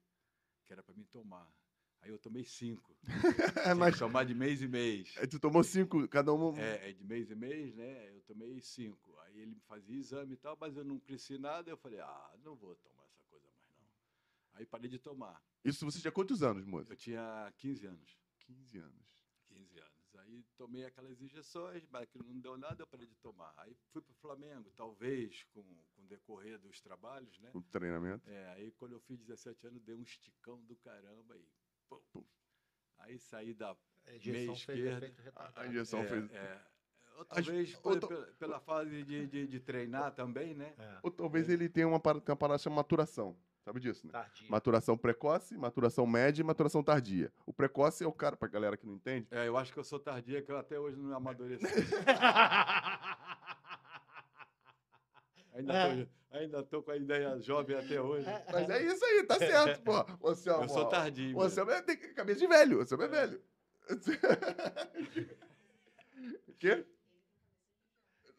que 0.67 0.73
era 0.73 0.83
para 0.83 0.95
mim 0.95 1.05
tomar. 1.05 1.47
Aí 2.01 2.11
eu 2.11 2.19
tomei 2.19 2.45
cinco. 2.45 2.97
É, 3.71 3.75
mas 3.75 3.99
tomar 3.99 4.25
de 4.25 4.35
mês 4.35 4.63
em 4.63 4.69
mês. 4.69 5.15
aí 5.19 5.27
tu 5.27 5.39
tomou 5.39 5.63
cinco, 5.63 6.09
cada 6.09 6.33
um. 6.33 6.57
É, 6.57 6.89
é 6.89 6.93
de 6.93 7.05
mês 7.05 7.31
em 7.31 7.35
mês, 7.35 7.75
né? 7.75 8.09
Eu 8.15 8.23
tomei 8.23 8.61
cinco. 8.61 9.19
Aí 9.27 9.41
ele 9.41 9.53
me 9.55 9.61
fazia 9.67 9.99
exame 9.99 10.33
e 10.33 10.37
tal, 10.37 10.57
mas 10.59 10.77
eu 10.77 10.85
não 10.85 10.99
cresci 10.99 11.37
nada. 11.39 11.69
Eu 11.71 11.77
falei, 11.77 12.01
ah, 12.01 12.35
não 12.43 12.55
vou 12.57 12.75
tomar 12.77 13.05
essa 13.05 13.23
coisa 13.29 13.47
mais 13.61 13.75
não. 13.79 13.89
Aí 14.55 14.65
parei 14.65 14.89
de 14.89 14.99
tomar. 14.99 15.43
Isso 15.65 15.85
você 15.85 16.01
tinha 16.01 16.13
quantos 16.13 16.43
anos, 16.43 16.65
moço? 16.65 16.91
Eu 16.91 16.97
tinha 16.97 17.53
15 17.59 17.87
anos. 17.87 18.19
15 18.47 18.79
anos. 18.79 19.18
15 20.29 20.35
anos. 20.35 20.39
Aí 20.39 20.45
tomei 20.57 20.85
aquelas 20.85 21.21
injeções, 21.21 21.87
mas 21.91 22.03
aquilo 22.03 22.25
não 22.27 22.39
deu 22.41 22.57
nada, 22.59 22.83
eu 22.83 22.87
parei 22.87 23.07
de 23.07 23.17
tomar. 23.17 23.53
Aí 23.57 23.75
fui 23.93 24.03
para 24.03 24.13
o 24.13 24.17
Flamengo, 24.17 24.71
talvez 24.77 25.45
com, 25.55 25.63
com 25.63 26.03
o 26.03 26.07
decorrer 26.07 26.59
dos 26.59 26.81
trabalhos, 26.81 27.39
né? 27.41 27.51
O 27.55 27.63
treinamento. 27.63 28.29
É, 28.29 28.53
aí 28.53 28.71
quando 28.73 28.93
eu 28.93 29.01
fiz 29.01 29.19
17 29.19 29.67
anos, 29.67 29.83
dei 29.83 29.95
um 29.95 30.03
esticão 30.03 30.61
do 30.65 30.77
caramba 30.77 31.37
e 31.37 31.49
pum, 31.89 32.01
pum. 32.13 32.25
Aí 32.99 33.19
saí 33.19 33.55
da. 33.55 33.77
A 34.07 34.15
injeção 34.17 34.57
fez 34.57 34.79
esquerda. 34.79 35.07
efeito 35.07 35.21
A, 35.21 35.25
retardado. 35.25 35.61
a 35.61 35.67
injeção 35.69 36.01
é, 36.01 36.09
fez. 36.09 36.31
é, 36.33 36.67
ou 37.15 37.21
As- 37.23 37.29
talvez 37.29 37.75
ou 37.75 37.81
por- 37.83 38.01
ta- 38.01 38.07
pela, 38.09 38.27
pela 38.35 38.61
fase 38.61 39.05
de, 39.05 39.27
de, 39.27 39.47
de 39.47 39.61
treinar 39.61 40.15
também, 40.15 40.55
né? 40.55 40.75
É, 40.79 41.01
Ou 41.03 41.11
talvez 41.11 41.49
ele 41.49 41.69
tenha 41.69 41.87
uma, 41.87 42.01
tem 42.01 42.13
uma 42.33 42.37
parada 42.37 42.59
chamada 42.59 42.79
maturação. 42.81 43.39
Sabe 43.69 43.81
disso, 43.81 44.07
né? 44.07 44.13
tardio. 44.13 44.47
Maturação 44.51 44.97
precoce, 44.97 45.55
maturação 45.59 46.07
média 46.07 46.41
e 46.41 46.45
maturação 46.45 46.83
tardia. 46.83 47.31
O 47.45 47.53
precoce 47.53 48.03
é 48.03 48.07
o 48.07 48.13
cara, 48.13 48.35
pra 48.35 48.49
galera 48.49 48.79
que 48.79 48.87
não 48.87 48.95
entende, 48.95 49.27
É, 49.31 49.47
eu 49.47 49.59
acho 49.59 49.75
que 49.75 49.79
eu 49.79 49.85
sou 49.85 49.99
tardia, 50.01 50.41
que 50.41 50.51
eu 50.51 50.57
até 50.57 50.79
hoje 50.81 50.97
não 50.97 51.15
amadureci. 51.15 51.67
ainda, 55.55 55.73
tô, 55.73 56.37
ainda 56.39 56.63
tô 56.63 56.83
com 56.83 56.91
a 56.93 56.97
ideia 56.97 57.39
jovem 57.41 57.77
até 57.77 58.01
hoje. 58.01 58.27
Mas 58.51 58.71
é 58.71 58.83
isso 58.83 59.05
aí, 59.05 59.23
tá 59.25 59.39
certo, 59.39 59.83
pô. 59.83 60.03
Você, 60.21 60.49
Eu 60.49 60.67
sou 60.69 60.89
tardio. 60.89 61.35
Você 61.35 61.63
mesmo. 61.63 61.73
é, 61.79 61.83
tem 61.83 61.97
cabeça 62.15 62.41
de 62.41 62.47
velho, 62.47 62.79
você 62.79 62.95
é 62.95 63.09
velho. 63.09 63.43
O 66.49 66.53
quê? 66.59 66.87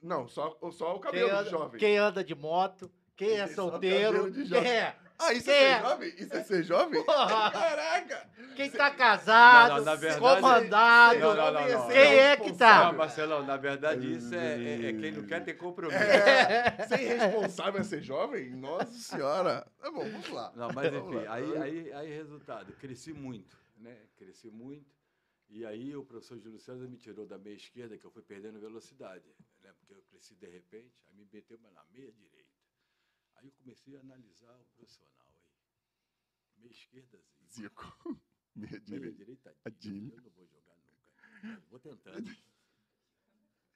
Não, 0.01 0.27
só, 0.27 0.57
só 0.71 0.95
o 0.95 0.99
Quem 1.01 1.11
cabelo 1.11 1.29
de 1.29 1.35
anda, 1.35 1.49
jovem. 1.49 1.79
quem 1.79 1.97
anda 1.97 2.23
de 2.23 2.33
moto, 2.33 2.89
quem 3.15 3.37
é 3.39 3.47
solteiro, 3.47 4.13
cabelo 4.13 4.31
de 4.31 4.39
quem 4.43 4.47
jovem. 4.47 4.71
é, 4.71 4.95
Ah, 5.19 5.33
isso 5.33 5.49
é 5.51 5.63
é? 5.63 5.75
ser 5.75 5.81
jovem? 5.83 6.13
Isso 6.17 6.33
é 6.33 6.43
ser 6.43 6.63
jovem? 6.63 7.03
Porra! 7.03 7.51
Caraca! 7.51 8.29
quem 8.55 8.69
tá 8.71 8.89
casado, 8.91 9.69
Não, 9.69 9.77
não, 9.77 9.85
na 9.85 9.95
verdade- 9.95 10.19
comandado, 10.41 11.19
Não, 11.19 11.35
não, 11.35 11.53
não, 11.53 11.69
não. 11.69 11.87
quem 11.87 11.97
é 11.99 12.37
que 12.37 12.49
Não, 12.49 12.57
tá? 12.57 12.91
Marcelão, 12.91 13.43
na 13.45 13.55
verdade 13.57 14.11
isso 14.17 14.33
é, 14.35 14.63
é- 14.63 14.85
é 14.87 14.93
quem 14.93 15.11
não 15.11 15.23
quer 15.25 15.43
ter 15.43 15.53
compromisso. 15.55 16.01
É, 16.01 16.77
ser 16.87 17.01
irresponsável 17.01 17.79
é 17.81 17.83
ser 17.83 18.01
jovem? 18.01 18.49
Nossa 18.51 18.91
senhora. 18.91 19.65
Tá 19.79 19.91
bom, 19.91 20.09
vamos 20.09 20.29
lá. 20.29 20.51
Não, 20.55 20.69
mas 20.73 20.93
enfim, 20.93 21.15
lá. 21.25 21.33
aí, 21.33 21.57
aí, 21.57 21.93
aí 21.93 22.09
resultado, 22.13 22.73
cresci 22.73 23.13
muito, 23.13 23.57
né? 23.77 23.97
Cresci 24.17 24.49
muito. 24.49 24.97
E 25.49 25.65
aí 25.65 25.95
o 25.95 26.03
professor 26.05 26.37
Júlio 26.37 26.59
César 26.59 26.87
me 26.87 26.97
tirou 26.97 27.25
da 27.25 27.37
meia 27.37 27.55
esquerda, 27.55 27.97
que 27.97 28.05
eu 28.05 28.11
fui 28.11 28.21
perdendo 28.21 28.59
velocidade, 28.59 29.25
né? 29.63 29.71
Porque 29.79 29.93
eu 29.93 30.01
cresci 30.09 30.35
de 30.35 30.47
repente, 30.47 30.93
aí 31.07 31.13
me 31.15 31.27
meteu 31.31 31.57
na 31.61 31.83
meia 31.91 32.11
direita. 32.11 32.38
Aí 33.39 33.45
eu 33.47 33.51
comecei 33.53 33.95
a 33.95 34.01
analisar 34.01 34.53
o 34.59 34.65
profissional 34.75 35.25
aí. 35.27 36.61
Meia 36.61 36.71
esquerdazinha. 36.71 37.47
Zico. 37.49 37.85
Meia 38.55 38.71
Meia 38.71 38.81
direita. 38.81 39.17
direita, 39.17 39.55
Adilho. 39.63 40.13
eu 40.13 40.21
não 40.21 40.29
vou 40.31 40.45
jogar 40.45 40.75
nunca. 40.75 41.61
Vou 41.69 41.79
tentando. 41.79 42.29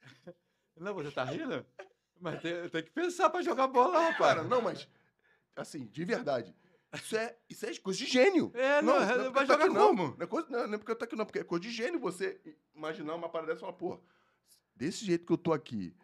Não, 0.76 0.92
você 0.92 1.10
tá 1.12 1.24
rindo? 1.24 1.64
Mas 2.20 2.42
tem, 2.42 2.68
tem 2.68 2.82
que 2.82 2.90
pensar 2.90 3.30
pra 3.30 3.40
jogar 3.42 3.68
bola, 3.68 4.00
rapaz. 4.10 4.34
Cara, 4.34 4.42
não, 4.42 4.60
mas, 4.60 4.88
assim, 5.54 5.86
de 5.86 6.04
verdade. 6.04 6.54
Isso 6.92 7.16
é, 7.16 7.38
isso 7.48 7.64
é 7.64 7.74
coisa 7.78 7.98
de 8.00 8.06
gênio. 8.06 8.50
É, 8.54 8.82
não, 8.82 8.96
é 8.96 9.06
vai 9.06 9.06
porque 9.06 9.22
eu 9.28 9.32
tô 9.32 9.40
jogar 9.46 9.64
aqui, 9.66 9.74
não. 9.74 9.86
como? 9.88 10.16
Não 10.16 10.24
é, 10.24 10.26
coisa, 10.26 10.48
não, 10.50 10.66
não 10.66 10.74
é 10.74 10.78
porque 10.78 10.90
eu 10.90 10.96
tô 10.96 11.04
aqui, 11.04 11.16
não. 11.16 11.24
Porque 11.24 11.38
é 11.38 11.44
coisa 11.44 11.62
de 11.62 11.70
gênio 11.70 12.00
você 12.00 12.40
imaginar 12.74 13.14
uma 13.14 13.28
parada 13.28 13.52
dessa 13.52 13.60
e 13.60 13.66
falar, 13.66 13.72
pô, 13.74 14.00
desse 14.74 15.04
jeito 15.06 15.24
que 15.24 15.32
eu 15.32 15.38
tô 15.38 15.52
aqui, 15.52 15.94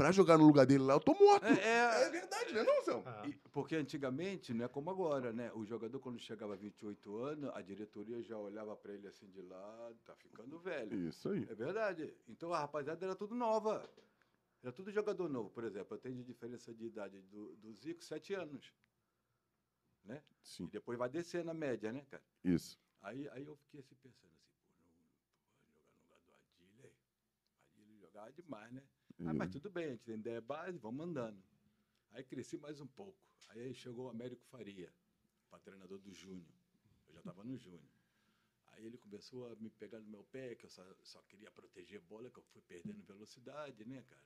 pra 0.00 0.10
jogar 0.12 0.38
no 0.38 0.46
lugar 0.46 0.64
dele 0.64 0.82
lá, 0.82 0.94
eu 0.94 1.00
tô 1.00 1.12
morto. 1.12 1.44
É, 1.44 1.52
é- 1.52 2.06
É 2.06 2.10
verdade, 2.10 2.54
né, 2.54 2.62
não, 2.62 2.82
Zão? 2.82 3.02
Ah. 3.04 3.22
E- 3.28 3.34
porque 3.52 3.76
antigamente, 3.76 4.54
não 4.54 4.64
é 4.64 4.68
como 4.68 4.88
agora, 4.90 5.30
né? 5.30 5.52
O 5.52 5.62
jogador, 5.66 6.00
quando 6.00 6.18
chegava 6.18 6.54
a 6.54 6.56
28 6.56 7.18
anos, 7.18 7.50
a 7.54 7.60
diretoria 7.60 8.22
já 8.22 8.38
olhava 8.38 8.74
para 8.74 8.94
ele 8.94 9.06
assim 9.06 9.28
de 9.28 9.42
lado, 9.42 9.94
tá 10.06 10.14
ficando 10.16 10.58
velho. 10.58 10.96
Isso 11.06 11.28
aí. 11.28 11.46
É 11.50 11.54
verdade. 11.54 12.14
Então 12.26 12.50
a 12.54 12.60
rapaziada 12.60 13.04
era 13.04 13.14
tudo 13.14 13.34
nova. 13.34 13.86
Era 14.62 14.72
tudo 14.72 14.90
jogador 14.90 15.28
novo. 15.28 15.50
Por 15.50 15.64
exemplo, 15.64 15.94
eu 15.94 16.00
tenho 16.00 16.16
de 16.16 16.24
diferença 16.24 16.72
de 16.72 16.86
idade 16.86 17.20
do, 17.20 17.54
do 17.56 17.70
Zico, 17.74 18.02
sete 18.02 18.32
anos. 18.32 18.72
Né? 20.02 20.22
E 20.42 20.48
Sim, 20.48 20.66
depois 20.72 20.98
vai 20.98 21.10
descer 21.10 21.44
na 21.44 21.52
média, 21.52 21.92
né, 21.92 22.06
cara? 22.10 22.22
isso. 22.42 22.80
Aí, 23.02 23.28
aí 23.32 23.44
eu 23.44 23.54
fiquei 23.56 23.80
assim 23.80 23.94
pensando 23.96 24.32
assim, 24.32 24.50
pô, 24.64 24.80
não, 24.88 25.04
jogar 25.60 25.78
no 25.78 25.98
lugar 26.00 26.18
do 26.20 26.32
Adílio, 26.32 26.84
aí. 26.86 26.92
Adílio 27.74 27.98
jogava 28.00 28.32
demais, 28.32 28.72
né? 28.72 28.82
Ah, 29.26 29.34
mas 29.34 29.50
tudo 29.50 29.70
bem, 29.70 29.84
a 29.84 29.90
gente 29.90 30.04
tem 30.04 30.14
ideia 30.14 30.40
base, 30.40 30.78
vamos 30.78 31.06
andando. 31.06 31.42
Aí 32.12 32.24
cresci 32.24 32.56
mais 32.56 32.80
um 32.80 32.86
pouco. 32.86 33.18
Aí 33.50 33.74
chegou 33.74 34.06
o 34.06 34.10
Américo 34.10 34.44
Faria, 34.46 34.90
treinador 35.62 35.98
do 35.98 36.12
Júnior. 36.12 36.48
Eu 37.08 37.14
já 37.14 37.20
estava 37.20 37.44
no 37.44 37.56
Júnior. 37.56 37.90
Aí 38.68 38.86
ele 38.86 38.96
começou 38.96 39.52
a 39.52 39.56
me 39.56 39.68
pegar 39.70 40.00
no 40.00 40.08
meu 40.08 40.24
pé, 40.24 40.54
que 40.54 40.64
eu 40.64 40.70
só, 40.70 40.82
só 41.02 41.20
queria 41.22 41.50
proteger 41.50 42.00
bola, 42.00 42.30
que 42.30 42.38
eu 42.38 42.44
fui 42.44 42.62
perdendo 42.62 43.02
velocidade, 43.04 43.84
né, 43.84 44.02
cara? 44.08 44.24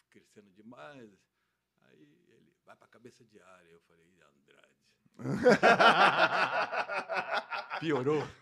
Fui 0.00 0.10
crescendo 0.10 0.50
demais. 0.50 1.10
Aí 1.82 2.02
ele, 2.28 2.52
vai 2.64 2.76
para 2.76 2.88
cabeça 2.88 3.24
de 3.24 3.40
área. 3.40 3.70
Eu 3.70 3.80
falei, 3.82 4.06
"Ih, 4.06 4.22
Andrade. 4.22 4.72
Piorou. 7.80 8.22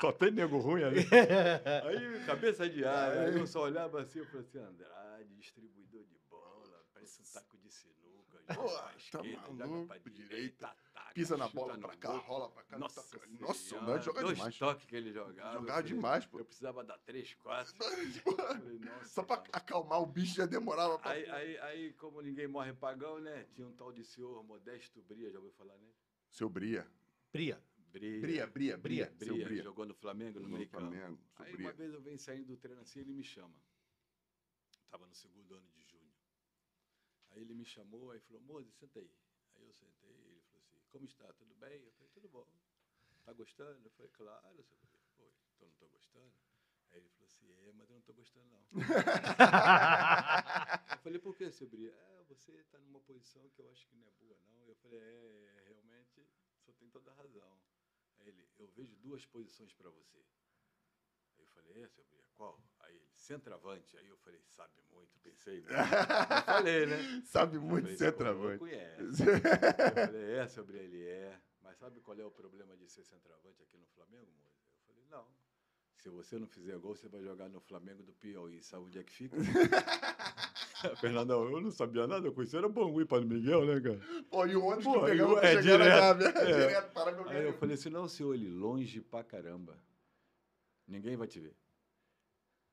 Só 0.00 0.12
tem 0.12 0.30
nego 0.30 0.58
ruim 0.58 0.84
ali. 0.84 1.00
Aí, 1.86 2.24
cabeça 2.26 2.68
de 2.68 2.84
área, 2.84 3.22
aí 3.28 3.38
eu 3.38 3.46
só 3.46 3.62
olhava 3.62 4.00
assim, 4.02 4.20
eu 4.20 4.26
falei 4.26 4.42
assim, 4.42 4.58
Andrade, 4.58 5.34
distribuidor 5.36 6.04
de 6.04 6.18
bola, 6.30 6.84
parece 6.94 7.20
um 7.20 7.24
taco 7.32 7.56
de 7.58 7.70
sinuca, 7.72 8.38
pra 8.46 8.54
tá 8.56 8.94
esquerda, 8.96 9.52
maluco, 9.54 9.86
pra 9.88 9.98
direita, 9.98 10.10
direita, 10.10 10.66
ataca, 10.66 11.14
Pisa 11.14 11.36
na 11.36 11.48
bola 11.48 11.76
pra 11.78 11.96
cá, 11.96 12.10
gol. 12.12 12.20
rola 12.20 12.50
pra 12.50 12.62
cá. 12.62 12.78
Nossa, 12.78 13.02
toca- 13.02 13.26
Nossa, 13.40 13.74
o 13.74 13.78
André 13.80 14.00
joga 14.00 14.20
dois 14.22 14.36
demais. 14.36 14.58
toques 14.58 14.84
que 14.86 14.94
ele 14.96 15.12
jogava. 15.12 15.52
Jogava 15.54 15.66
falei, 15.80 15.82
demais, 15.94 16.26
pô. 16.26 16.38
Eu 16.38 16.44
precisava 16.44 16.84
dar 16.84 16.98
três, 16.98 17.34
quatro. 17.42 17.74
Falei, 17.76 18.78
nossa, 18.78 19.04
Só 19.08 19.22
pra 19.24 19.36
cara. 19.38 19.50
acalmar 19.52 20.00
o 20.00 20.06
bicho 20.06 20.36
já 20.36 20.46
demorava 20.46 20.96
pra. 20.98 21.10
Aí, 21.10 21.28
aí, 21.28 21.58
aí, 21.58 21.92
como 21.94 22.20
ninguém 22.20 22.46
morre 22.46 22.72
pagão, 22.72 23.18
né? 23.18 23.46
Tinha 23.54 23.66
um 23.66 23.72
tal 23.72 23.92
de 23.92 24.04
senhor 24.04 24.44
Modesto 24.44 25.02
Bria, 25.02 25.28
já 25.32 25.38
ouviu 25.38 25.52
falar, 25.54 25.74
né? 25.78 25.88
Seu 26.30 26.48
Bria. 26.48 26.86
Bria. 27.32 27.60
Bria. 27.92 28.20
Bria, 28.20 28.46
Bria, 28.46 28.76
Bria. 28.76 29.10
Bria, 29.10 29.44
Bria. 29.44 29.62
jogou 29.62 29.86
no 29.86 29.94
Flamengo, 29.94 30.40
no 30.40 30.48
meio. 30.48 30.68
Flamengo. 30.68 31.18
Aí 31.36 31.52
Bria. 31.52 31.66
uma 31.66 31.72
vez 31.72 31.92
eu 31.92 32.00
venho 32.00 32.18
saindo 32.18 32.46
do 32.46 32.56
treino 32.56 32.80
assim, 32.80 33.00
ele 33.00 33.12
me 33.12 33.24
chama. 33.24 33.54
Tava 34.90 35.06
no 35.06 35.14
segundo 35.14 35.54
ano 35.54 35.68
de 35.70 35.82
junho. 35.82 36.12
Aí 37.30 37.42
ele 37.42 37.54
me 37.54 37.64
chamou, 37.64 38.10
aí 38.10 38.20
falou, 38.20 38.42
Moze, 38.42 38.70
senta 38.72 38.98
aí. 38.98 39.10
Aí 39.56 39.66
eu 39.66 39.74
sentei, 39.74 40.10
ele 40.10 40.40
falou 40.50 40.60
assim, 40.60 40.78
como 40.90 41.04
está? 41.04 41.32
Tudo 41.34 41.54
bem? 41.56 41.82
Eu 41.82 41.92
falei, 41.92 42.08
tudo 42.12 42.28
bom. 42.28 42.46
Tá 43.24 43.32
gostando? 43.32 43.86
Eu 43.86 43.90
falei, 43.90 44.10
claro, 44.12 44.64
seu. 44.64 44.78
Pô, 45.16 45.30
então 45.56 45.68
não 45.68 45.74
tô 45.74 45.86
gostando? 45.88 46.32
Aí 46.90 46.98
ele 46.98 47.08
falou 47.10 47.26
assim, 47.26 47.52
é, 47.52 47.72
mas 47.72 47.88
eu 47.90 47.96
não 47.96 48.02
tô 48.02 48.14
gostando 48.14 48.46
não. 48.46 48.64
eu 50.92 50.98
falei, 50.98 51.18
por 51.18 51.36
que, 51.36 51.50
seu 51.50 51.68
Bria? 51.68 51.92
É, 51.92 52.22
você 52.28 52.52
tá 52.70 52.78
numa 52.80 53.00
posição 53.00 53.48
que 53.50 53.60
eu 53.60 53.70
acho 53.70 53.86
que 53.86 53.96
não 53.96 54.06
é 54.06 54.10
boa 54.12 54.38
não. 54.46 54.68
Eu 54.68 54.74
falei, 54.76 54.98
é, 54.98 55.64
realmente, 55.68 56.26
você 56.62 56.72
tem 56.72 56.88
toda 56.88 57.10
a 57.10 57.14
razão. 57.14 57.58
Aí 58.20 58.28
ele, 58.28 58.46
eu 58.58 58.68
vejo 58.68 58.94
duas 58.96 59.24
posições 59.26 59.72
para 59.72 59.90
você. 59.90 60.18
Aí 61.36 61.42
eu 61.42 61.46
falei, 61.48 61.82
é, 61.82 61.88
seu 61.88 62.04
Bria, 62.04 62.24
qual? 62.34 62.60
Aí 62.80 62.94
ele, 62.96 63.08
centroavante. 63.14 63.96
Aí 63.96 64.08
eu 64.08 64.16
falei, 64.18 64.40
sabe 64.50 64.80
muito, 64.90 65.18
pensei. 65.20 65.60
Né? 65.62 65.68
eu 65.70 66.44
falei, 66.44 66.86
né? 66.86 66.96
Sabe 67.26 67.58
muito 67.58 67.82
falei, 67.82 67.94
"Esse 67.94 68.12
coroa 68.12 68.12
centroavante. 68.12 68.58
conhece. 68.58 69.22
Eu 69.22 70.06
falei, 70.06 70.30
é, 70.38 70.48
seu 70.48 70.64
Bria, 70.64 70.82
ele 70.82 71.06
é. 71.06 71.40
Mas 71.62 71.76
sabe 71.78 72.00
qual 72.00 72.18
é 72.18 72.24
o 72.24 72.30
problema 72.30 72.76
de 72.76 72.88
ser 72.88 73.04
centroavante 73.04 73.62
aqui 73.62 73.76
no 73.76 73.86
Flamengo, 73.88 74.32
moço? 74.38 74.64
Eu 74.72 74.86
falei, 74.86 75.04
não. 75.10 75.28
Se 75.98 76.08
você 76.08 76.38
não 76.38 76.46
fizer 76.46 76.78
gol, 76.78 76.94
você 76.96 77.08
vai 77.08 77.22
jogar 77.22 77.48
no 77.48 77.60
Flamengo 77.60 78.02
do 78.02 78.14
Piauí. 78.14 78.62
Sabe 78.62 78.84
onde 78.84 78.98
é 78.98 79.04
que 79.04 79.12
fica? 79.12 79.36
Fernandão, 81.00 81.48
eu 81.50 81.60
não 81.60 81.70
sabia 81.70 82.06
nada, 82.06 82.26
eu 82.26 82.32
conhecia 82.32 82.58
era 82.58 82.68
Bangui 82.68 83.04
para 83.04 83.24
Miguel, 83.24 83.66
né, 83.66 83.80
cara? 83.80 84.00
Pô, 84.30 84.46
e 84.46 84.56
o 84.56 84.64
ônibus 84.64 84.84
Pô, 84.84 85.00
que 85.00 85.06
pegava 85.06 85.32
e 85.32 85.36
é 85.36 85.62
chegar 85.62 85.78
na 85.78 85.84
direto, 85.84 86.00
Gávea. 86.00 86.28
é. 86.28 86.44
Direto, 86.68 86.92
para 86.92 87.12
meu 87.12 87.28
Aí 87.28 87.44
eu 87.44 87.52
falei 87.54 87.74
assim, 87.74 87.90
não, 87.90 88.08
senhor, 88.08 88.34
ele 88.34 88.48
longe 88.48 89.00
pra 89.00 89.24
caramba. 89.24 89.78
Ninguém 90.86 91.16
vai 91.16 91.26
te 91.26 91.40
ver. 91.40 91.56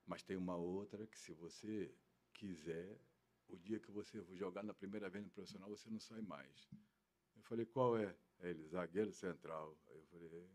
Mas 0.05 0.23
tem 0.23 0.37
uma 0.37 0.55
outra 0.55 1.05
que 1.07 1.17
se 1.17 1.33
você 1.33 1.91
quiser, 2.33 2.99
o 3.47 3.57
dia 3.57 3.79
que 3.79 3.91
você 3.91 4.21
for 4.21 4.35
jogar 4.35 4.63
na 4.63 4.73
primeira 4.73 5.09
vez 5.09 5.23
no 5.23 5.31
profissional, 5.31 5.69
você 5.69 5.89
não 5.89 5.99
sai 5.99 6.21
mais. 6.21 6.69
Eu 7.35 7.41
falei, 7.43 7.65
qual 7.65 7.97
é? 7.97 8.15
Ele, 8.41 8.67
zagueiro 8.67 9.11
central. 9.11 9.75
Aí 9.89 9.97
eu 9.97 10.05
falei, 10.05 10.47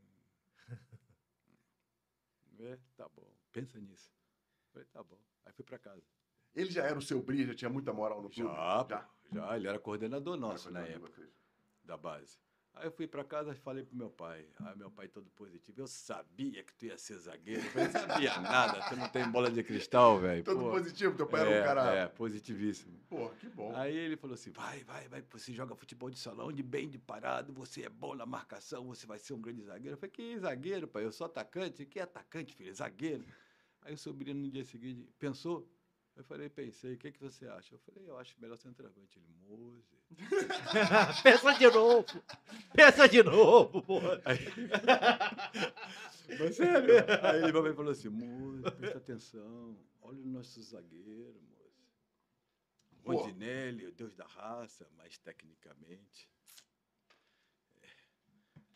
é, 2.60 2.78
tá 2.96 3.08
bom, 3.08 3.34
pensa 3.52 3.80
nisso. 3.80 4.12
Eu 4.66 4.72
falei, 4.72 4.88
tá 4.92 5.02
bom. 5.02 5.18
Aí 5.44 5.52
fui 5.52 5.64
pra 5.64 5.78
casa. 5.78 6.04
Ele 6.54 6.70
já 6.70 6.84
era 6.84 6.98
o 6.98 7.02
seu 7.02 7.22
Bria, 7.22 7.46
já 7.46 7.54
tinha 7.54 7.70
muita 7.70 7.92
moral 7.92 8.22
no 8.22 8.28
clube? 8.30 8.54
Já, 8.54 8.84
pô, 8.84 9.34
já, 9.34 9.56
ele 9.56 9.68
era 9.68 9.78
coordenador 9.78 10.36
nosso 10.36 10.68
Ah, 10.68 10.72
na 10.72 10.80
foi 10.82 10.90
época 10.90 11.12
vocês. 11.16 11.30
da 11.84 11.96
base. 11.96 12.38
Aí 12.72 12.86
eu 12.86 12.92
fui 12.92 13.06
pra 13.06 13.24
casa 13.24 13.50
e 13.50 13.54
falei 13.56 13.84
pro 13.84 13.96
meu 13.96 14.08
pai. 14.10 14.46
Aí 14.60 14.76
meu 14.76 14.90
pai 14.92 15.08
todo 15.08 15.28
positivo. 15.30 15.80
Eu 15.80 15.88
sabia 15.88 16.62
que 16.62 16.72
tu 16.74 16.86
ia 16.86 16.96
ser 16.96 17.18
zagueiro. 17.18 17.62
Eu 17.74 17.84
não 17.84 17.90
sabia 17.90 18.40
nada. 18.40 18.88
Tu 18.88 18.96
não 18.96 19.08
tem 19.08 19.28
bola 19.28 19.50
de 19.50 19.62
cristal, 19.64 20.20
velho. 20.20 20.44
Todo 20.44 20.60
Pô, 20.60 20.70
positivo, 20.70 21.16
teu 21.16 21.26
pai 21.26 21.40
é, 21.40 21.52
era 21.52 21.60
um 21.60 21.64
cara. 21.64 21.94
É, 21.94 22.06
positivíssimo. 22.06 22.96
Pô, 23.08 23.28
que 23.30 23.48
bom. 23.48 23.74
Aí 23.74 23.94
ele 23.96 24.16
falou 24.16 24.34
assim: 24.34 24.50
vai, 24.52 24.84
vai, 24.84 25.08
vai. 25.08 25.20
Você 25.32 25.52
joga 25.52 25.74
futebol 25.74 26.08
de 26.10 26.18
salão, 26.18 26.52
de 26.52 26.62
bem, 26.62 26.88
de 26.88 26.96
parado. 26.96 27.52
Você 27.54 27.82
é 27.82 27.88
bom 27.88 28.14
na 28.14 28.24
marcação. 28.24 28.86
Você 28.86 29.04
vai 29.04 29.18
ser 29.18 29.34
um 29.34 29.40
grande 29.40 29.62
zagueiro. 29.62 29.94
Eu 29.94 29.98
falei, 29.98 30.10
que 30.12 30.38
zagueiro, 30.38 30.86
pai? 30.86 31.04
Eu 31.04 31.12
sou 31.12 31.26
atacante. 31.26 31.84
Que 31.84 31.98
atacante, 31.98 32.54
filho? 32.54 32.72
Zagueiro. 32.72 33.24
Aí 33.82 33.92
o 33.94 33.98
sobrinho 33.98 34.36
no 34.36 34.48
dia 34.48 34.64
seguinte 34.64 35.10
pensou. 35.18 35.68
Eu 36.16 36.24
falei, 36.24 36.50
pensei, 36.50 36.94
o 36.94 36.98
que, 36.98 37.12
que 37.12 37.20
você 37.20 37.46
acha? 37.46 37.74
Eu 37.74 37.78
falei, 37.78 38.08
eu 38.08 38.18
acho 38.18 38.34
melhor 38.40 38.56
centroavante. 38.56 39.18
Ele, 39.18 39.34
Mose. 39.48 39.96
Pensa 41.22 41.54
de 41.54 41.70
novo. 41.70 42.24
Pensa 42.74 43.08
de 43.08 43.22
novo, 43.22 43.82
porra. 43.82 44.20
Aí... 44.24 44.38
Mas 46.38 46.56
sério. 46.56 46.94
Aí 47.22 47.42
ele 47.42 47.62
me 47.62 47.74
falou 47.74 47.92
assim, 47.92 48.08
moço, 48.08 48.70
presta 48.76 48.98
atenção. 48.98 49.78
Olha 50.02 50.20
o 50.20 50.26
nosso 50.26 50.62
zagueiro. 50.62 51.40
Pô. 53.02 53.12
Rondinelli, 53.12 53.86
o 53.86 53.92
deus 53.92 54.14
da 54.14 54.26
raça, 54.26 54.86
mas 54.96 55.16
tecnicamente. 55.18 56.28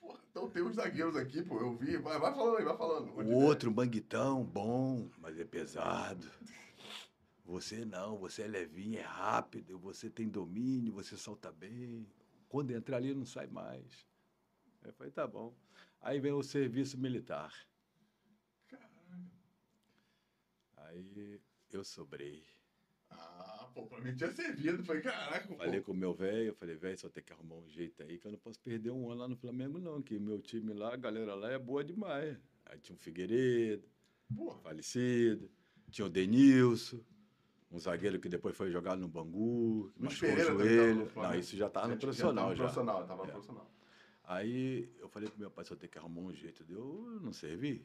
Pô, 0.00 0.18
então 0.30 0.50
tem 0.50 0.62
uns 0.62 0.76
zagueiros 0.76 1.16
aqui, 1.16 1.42
pô. 1.42 1.60
Eu 1.60 1.76
vi. 1.76 1.96
Vai, 1.98 2.18
vai 2.18 2.34
falando 2.34 2.56
aí, 2.56 2.64
vai 2.64 2.76
falando. 2.76 3.10
O 3.10 3.44
outro, 3.44 3.70
manguitão, 3.70 4.44
bom, 4.44 5.10
mas 5.18 5.38
é 5.38 5.44
pesado. 5.44 6.30
Você 7.44 7.84
não, 7.84 8.16
você 8.16 8.42
é 8.42 8.46
levinho, 8.46 8.98
é 8.98 9.02
rápido, 9.02 9.78
você 9.78 10.08
tem 10.08 10.28
domínio, 10.28 10.92
você 10.92 11.16
solta 11.16 11.52
bem. 11.52 12.06
Quando 12.48 12.70
entrar 12.70 12.96
ali, 12.96 13.14
não 13.14 13.26
sai 13.26 13.46
mais. 13.46 14.06
Eu 14.82 14.92
falei, 14.94 15.12
tá 15.12 15.26
bom. 15.26 15.54
Aí 16.00 16.20
vem 16.20 16.32
o 16.32 16.42
serviço 16.42 16.98
militar. 16.98 17.52
Aí 20.76 21.40
eu 21.70 21.84
sobrei. 21.84 22.44
Ah, 23.10 23.70
pô, 23.74 23.86
pra 23.86 24.00
mim 24.00 24.14
tinha 24.14 24.30
servido. 24.32 24.82
Falei, 24.84 25.02
caraca, 25.02 25.46
pô. 25.46 25.56
Falei 25.56 25.80
com 25.82 25.92
o 25.92 25.96
meu 25.96 26.14
velho, 26.14 26.48
eu 26.48 26.54
falei, 26.54 26.76
velho, 26.76 26.98
só 26.98 27.08
tem 27.08 27.22
que 27.22 27.32
arrumar 27.32 27.56
um 27.56 27.68
jeito 27.68 28.02
aí, 28.02 28.18
que 28.18 28.26
eu 28.26 28.32
não 28.32 28.38
posso 28.38 28.60
perder 28.60 28.90
um 28.90 29.10
ano 29.10 29.20
lá 29.20 29.28
no 29.28 29.36
Flamengo, 29.36 29.78
não, 29.78 30.02
que 30.02 30.18
meu 30.18 30.40
time 30.40 30.72
lá, 30.72 30.94
a 30.94 30.96
galera 30.96 31.34
lá 31.34 31.50
é 31.50 31.58
boa 31.58 31.84
demais. 31.84 32.38
Aí 32.66 32.78
tinha 32.80 32.96
o 32.96 32.98
Figueiredo, 32.98 33.86
Pô, 34.34 34.54
falecido, 34.58 35.50
tinha 35.90 36.06
o 36.06 36.10
Denilson, 36.10 37.00
um 37.74 37.78
zagueiro 37.78 38.20
que 38.20 38.28
depois 38.28 38.56
foi 38.56 38.70
jogar 38.70 38.96
no 38.96 39.08
Bangu, 39.08 39.90
Luiz 39.98 40.16
o 40.16 40.20
Pereira 40.20 40.44
tava 40.44 40.58
no 40.62 40.68
joelho. 40.68 41.10
Não, 41.16 41.34
isso 41.34 41.56
já 41.56 41.66
estava 41.66 41.86
já 41.88 41.94
no 41.94 42.00
já 42.00 42.06
profissional 42.06 42.50
já. 42.50 42.56
profissional, 42.56 43.04
tava 43.06 43.22
no 43.24 43.28
É. 43.28 43.32
profissional. 43.32 43.70
Aí 44.22 44.88
eu 45.00 45.08
falei 45.08 45.28
pro 45.28 45.38
meu 45.38 45.50
pai, 45.50 45.64
só 45.64 45.74
tem 45.74 45.88
que 45.90 45.98
arrumar 45.98 46.20
um 46.22 46.32
jeito 46.32 46.62
de 46.64 46.72
eu 46.72 47.18
não 47.20 47.32
servir. 47.32 47.84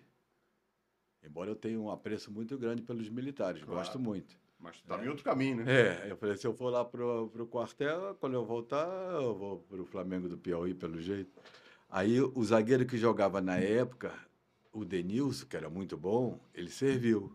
Embora 1.23 1.49
eu 1.49 1.55
tenha 1.55 1.79
um 1.79 1.89
apreço 1.89 2.31
muito 2.31 2.57
grande 2.57 2.81
pelos 2.81 3.09
militares, 3.09 3.63
Claro. 3.63 3.79
gosto 3.79 3.99
muito. 3.99 4.37
Mas 4.59 4.79
tava 4.81 5.03
em 5.03 5.07
outro 5.09 5.23
caminho, 5.23 5.57
né? 5.57 5.65
É, 6.05 6.11
eu 6.11 6.17
falei, 6.17 6.37
se 6.37 6.45
eu 6.45 6.53
for 6.53 6.69
lá 6.69 6.83
pro, 6.85 7.29
pro 7.29 7.47
quartel, 7.47 8.15
quando 8.19 8.33
eu 8.33 8.45
voltar, 8.45 8.87
eu 9.13 9.35
vou 9.35 9.59
pro 9.59 9.85
Flamengo 9.85 10.27
do 10.29 10.37
Piauí, 10.37 10.73
pelo 10.73 11.01
jeito. 11.01 11.31
Aí 11.89 12.21
o 12.21 12.43
zagueiro 12.43 12.85
que 12.85 12.97
jogava 12.97 13.41
na 13.41 13.57
época, 13.57 14.13
o 14.71 14.85
Denilson, 14.85 15.45
que 15.47 15.55
era 15.57 15.69
muito 15.69 15.97
bom, 15.97 16.39
ele 16.53 16.69
serviu. 16.69 17.33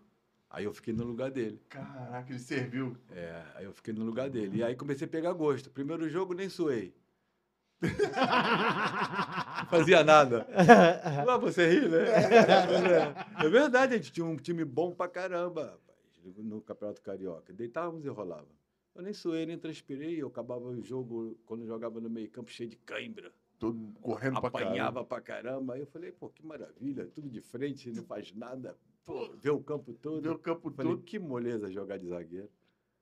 Aí 0.54 0.64
eu 0.66 0.72
fiquei 0.72 0.94
no 0.94 1.02
lugar 1.02 1.32
dele. 1.32 1.60
Caraca, 1.68 2.30
ele 2.30 2.38
serviu. 2.38 2.96
É, 3.10 3.42
aí 3.56 3.64
eu 3.64 3.72
fiquei 3.72 3.92
no 3.92 4.04
lugar 4.04 4.30
dele. 4.30 4.58
E 4.58 4.62
aí 4.62 4.76
comecei 4.76 5.04
a 5.04 5.10
pegar 5.10 5.32
gosto. 5.32 5.68
Primeiro 5.68 6.08
jogo 6.08 6.32
nem 6.32 6.48
suei. 6.48 6.94
fazia 9.68 10.04
nada. 10.04 10.46
Lá 11.26 11.36
você 11.36 11.68
ri, 11.68 11.88
né? 11.88 12.04
É, 13.44 13.48
verdade, 13.48 13.94
a 13.94 13.96
gente 13.96 14.12
tinha 14.12 14.24
um 14.24 14.36
time 14.36 14.64
bom 14.64 14.94
pra 14.94 15.08
caramba, 15.08 15.72
rapaz, 15.72 16.36
no 16.36 16.60
Campeonato 16.60 17.02
Carioca. 17.02 17.52
Deitávamos 17.52 18.04
e 18.04 18.08
rolava. 18.08 18.46
Eu 18.94 19.02
nem 19.02 19.12
suei, 19.12 19.44
nem 19.46 19.58
transpirei, 19.58 20.22
eu 20.22 20.28
acabava 20.28 20.68
o 20.68 20.80
jogo, 20.80 21.36
quando 21.44 21.66
jogava 21.66 22.00
no 22.00 22.08
meio 22.08 22.30
campo, 22.30 22.48
cheio 22.48 22.70
de 22.70 22.76
cãibra. 22.76 23.32
Todo 23.58 23.92
correndo 24.00 24.40
pra 24.40 24.52
caramba. 24.52 24.70
Apanhava 24.70 25.04
pra 25.04 25.20
caramba. 25.20 25.74
Aí 25.74 25.80
eu 25.80 25.86
falei, 25.88 26.12
pô, 26.12 26.28
que 26.28 26.46
maravilha, 26.46 27.06
tudo 27.06 27.28
de 27.28 27.40
frente, 27.40 27.90
não 27.90 28.04
faz 28.04 28.32
nada. 28.32 28.76
Pô, 29.04 29.30
vê 29.36 29.50
o 29.50 29.60
campo 29.60 29.92
todo. 29.92 30.22
Vê 30.22 30.28
o 30.28 30.38
campo 30.38 30.70
falei, 30.70 30.92
todo. 30.92 31.04
que 31.04 31.18
moleza 31.18 31.70
jogar 31.70 31.98
de 31.98 32.08
zagueiro. 32.08 32.48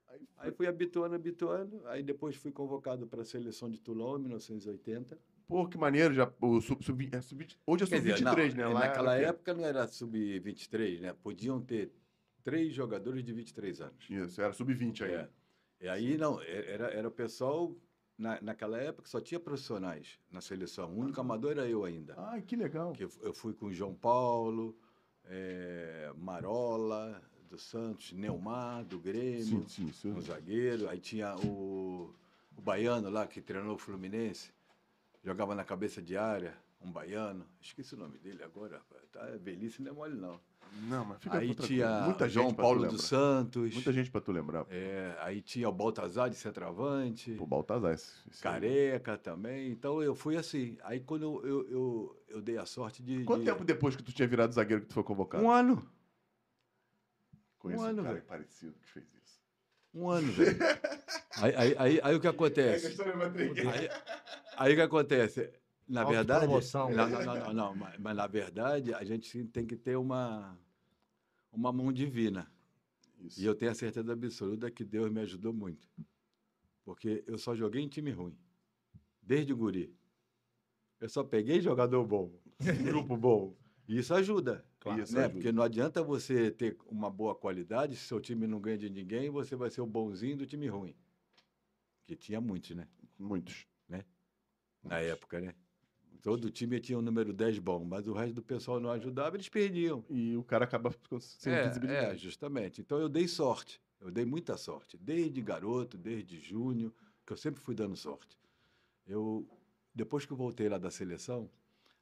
Aí 0.08 0.20
Aí 0.36 0.50
fui 0.50 0.66
habituando, 0.66 1.14
habituando. 1.14 1.86
Aí 1.86 2.02
depois 2.02 2.36
fui 2.36 2.50
convocado 2.50 3.06
para 3.06 3.22
a 3.22 3.24
seleção 3.24 3.70
de 3.70 3.80
Toulon, 3.80 4.18
em 4.18 4.22
1980. 4.22 5.18
Pô, 5.46 5.66
que 5.68 5.78
maneiro. 5.78 6.12
Já, 6.12 6.32
o 6.40 6.60
sub, 6.60 6.84
sub, 6.84 7.08
é 7.12 7.20
sub, 7.20 7.46
hoje 7.66 7.84
é 7.84 7.86
Quer 7.86 8.00
dizer, 8.00 8.18
sub-23, 8.18 8.50
não, 8.50 8.56
né? 8.56 8.66
Lá 8.66 8.80
Naquela 8.80 9.14
era 9.14 9.24
quê? 9.24 9.28
época 9.30 9.54
não 9.54 9.64
era 9.64 9.86
sub-23, 9.86 11.00
né? 11.00 11.12
Podiam 11.12 11.60
ter 11.60 11.92
três 12.42 12.74
jogadores 12.74 13.24
de 13.24 13.32
23 13.32 13.80
anos. 13.80 14.10
Isso, 14.10 14.40
era 14.40 14.52
sub-20 14.52 15.02
aí. 15.02 15.12
É. 15.14 15.28
E 15.80 15.88
aí, 15.88 16.16
não, 16.16 16.40
era, 16.42 16.88
era 16.88 17.08
o 17.08 17.12
pessoal... 17.12 17.76
Na, 18.18 18.40
naquela 18.42 18.78
época 18.78 19.08
só 19.08 19.20
tinha 19.20 19.40
profissionais 19.40 20.20
na 20.30 20.40
seleção. 20.40 20.92
O 20.92 20.98
único 20.98 21.20
amador 21.20 21.52
era 21.52 21.66
eu 21.66 21.82
ainda. 21.82 22.14
Ai, 22.18 22.42
que 22.42 22.54
legal. 22.54 22.92
Que 22.92 23.04
eu, 23.04 23.10
eu 23.22 23.32
fui 23.32 23.54
com 23.54 23.66
o 23.66 23.72
João 23.72 23.94
Paulo, 23.94 24.76
eh, 25.26 26.12
Marola, 26.16 27.22
do 27.48 27.58
Santos, 27.58 28.12
Neumar, 28.12 28.84
do 28.84 28.98
Grêmio. 28.98 29.68
Sim, 29.68 29.92
sim, 29.92 30.12
um 30.12 30.20
zagueiro, 30.20 30.88
aí 30.88 30.98
tinha 30.98 31.36
o, 31.36 32.14
o 32.56 32.62
baiano 32.62 33.10
lá 33.10 33.26
que 33.26 33.42
treinou 33.42 33.74
o 33.74 33.78
Fluminense, 33.78 34.50
jogava 35.22 35.54
na 35.54 35.64
cabeça 35.64 36.00
de 36.00 36.16
área, 36.16 36.56
um 36.80 36.90
baiano, 36.90 37.46
esqueci 37.60 37.94
o 37.94 37.98
nome 37.98 38.18
dele 38.18 38.42
agora, 38.42 38.78
rapaz, 38.78 39.02
tá, 39.12 39.24
velhice 39.38 39.82
não 39.82 39.90
é 39.90 39.94
mole 39.94 40.16
não. 40.16 40.40
Não, 40.74 41.04
mas 41.04 41.18
fica 41.22 41.38
Aí 41.38 41.54
tinha. 41.54 42.00
Muita 42.00 42.28
gente 42.28 42.54
Paulo 42.54 42.86
dos 42.86 43.02
Santos, 43.02 43.72
Muita 43.74 43.92
gente 43.92 44.10
pra 44.10 44.20
tu 44.20 44.32
lembrar. 44.32 44.66
é, 44.70 45.14
aí 45.20 45.40
tinha 45.42 45.68
o 45.68 45.72
Baltazar 45.72 46.28
de 46.30 46.36
centroavante, 46.36 47.32
Pô, 47.34 47.46
Baltazar. 47.46 47.92
Esse, 47.94 48.12
esse 48.30 48.46
aí. 48.46 48.52
Careca 48.54 49.16
também, 49.18 49.70
então 49.70 50.02
eu 50.02 50.14
fui 50.14 50.36
assim, 50.36 50.78
aí 50.82 51.00
quando 51.00 51.24
eu, 51.24 51.46
eu, 51.46 51.70
eu, 51.70 52.22
eu 52.28 52.42
dei 52.42 52.56
a 52.58 52.64
sorte 52.66 53.02
de... 53.02 53.24
Quanto 53.24 53.40
de- 53.40 53.46
tempo 53.46 53.64
depois 53.64 53.94
que 53.94 54.02
tu 54.02 54.12
tinha 54.12 54.26
virado 54.26 54.52
zagueiro 54.54 54.82
que 54.82 54.88
tu 54.88 54.94
foi 54.94 55.02
convocado? 55.04 55.44
Um 55.44 55.50
ano, 55.50 55.86
Conheço 57.58 57.82
um 57.82 57.86
ano, 57.86 58.02
cara 58.02 58.14
velho. 58.14 58.26
parecido 58.26 58.72
que 58.80 58.88
fez 58.90 59.06
isso. 59.24 59.40
um 59.94 60.08
ano, 60.08 60.32
velho. 60.32 60.56
aí, 61.38 61.54
aí, 61.54 61.74
aí, 61.78 62.00
aí 62.02 62.14
o 62.16 62.20
que 62.20 62.26
É, 62.26 62.30
acontece? 62.30 62.96
que- 62.96 63.02
Aí, 63.68 63.88
aí 64.56 64.72
o 64.72 64.76
que 64.76 64.82
acontece? 64.82 65.52
Na 65.92 66.04
verdade. 66.04 66.46
Não, 66.46 66.90
não, 66.90 67.08
não, 67.08 67.52
não, 67.52 67.76
Mas, 67.76 67.98
mas 67.98 68.16
na 68.16 68.26
verdade, 68.26 68.94
a 68.94 69.04
gente 69.04 69.44
tem 69.44 69.66
que 69.66 69.76
ter 69.76 69.96
uma, 69.96 70.58
uma 71.52 71.70
mão 71.70 71.92
divina. 71.92 72.50
Isso. 73.20 73.38
E 73.38 73.44
eu 73.44 73.54
tenho 73.54 73.70
a 73.70 73.74
certeza 73.74 74.10
absoluta 74.10 74.70
que 74.70 74.84
Deus 74.84 75.12
me 75.12 75.20
ajudou 75.20 75.52
muito. 75.52 75.86
Porque 76.82 77.22
eu 77.26 77.36
só 77.36 77.54
joguei 77.54 77.82
em 77.82 77.88
time 77.88 78.10
ruim. 78.10 78.34
Desde 79.20 79.52
o 79.52 79.56
guri. 79.56 79.94
Eu 80.98 81.10
só 81.10 81.22
peguei 81.22 81.60
jogador 81.60 82.04
bom, 82.06 82.32
grupo 82.84 83.14
bom. 83.14 83.54
E 83.86 83.98
isso 83.98 84.14
ajuda. 84.14 84.64
Claro, 84.80 85.02
isso 85.02 85.14
né? 85.14 85.24
ajuda. 85.24 85.34
Porque 85.34 85.52
não 85.52 85.62
adianta 85.62 86.02
você 86.02 86.50
ter 86.50 86.78
uma 86.86 87.10
boa 87.10 87.34
qualidade, 87.34 87.96
se 87.96 88.06
seu 88.06 88.18
time 88.18 88.46
não 88.46 88.60
ganha 88.60 88.78
de 88.78 88.88
ninguém, 88.88 89.28
você 89.28 89.54
vai 89.54 89.68
ser 89.68 89.82
o 89.82 89.86
bonzinho 89.86 90.38
do 90.38 90.46
time 90.46 90.68
ruim. 90.68 90.96
Que 92.06 92.16
tinha 92.16 92.40
muitos, 92.40 92.70
né? 92.74 92.88
Muitos. 93.18 93.66
Na 94.82 94.98
época, 94.98 95.40
né? 95.40 95.54
Todo 96.22 96.50
time 96.50 96.78
tinha 96.80 96.96
um 96.98 97.02
número 97.02 97.32
10 97.32 97.58
bom, 97.58 97.84
mas 97.84 98.06
o 98.06 98.12
resto 98.12 98.34
do 98.34 98.42
pessoal 98.42 98.78
não 98.78 98.90
ajudava, 98.92 99.36
eles 99.36 99.48
perdiam. 99.48 100.04
E 100.08 100.36
o 100.36 100.44
cara 100.44 100.64
acaba 100.64 100.94
sem 101.20 101.52
É, 101.52 101.66
visibilidade. 101.66 102.14
é, 102.14 102.16
justamente. 102.16 102.80
Então 102.80 102.98
eu 102.98 103.08
dei 103.08 103.26
sorte. 103.26 103.80
Eu 104.00 104.10
dei 104.10 104.24
muita 104.24 104.56
sorte. 104.56 104.96
Desde 104.96 105.40
garoto, 105.42 105.98
desde 105.98 106.38
junho, 106.38 106.94
que 107.26 107.32
eu 107.32 107.36
sempre 107.36 107.60
fui 107.60 107.74
dando 107.74 107.96
sorte. 107.96 108.38
Eu, 109.04 109.48
depois 109.92 110.24
que 110.24 110.32
eu 110.32 110.36
voltei 110.36 110.68
lá 110.68 110.78
da 110.78 110.90
seleção, 110.92 111.50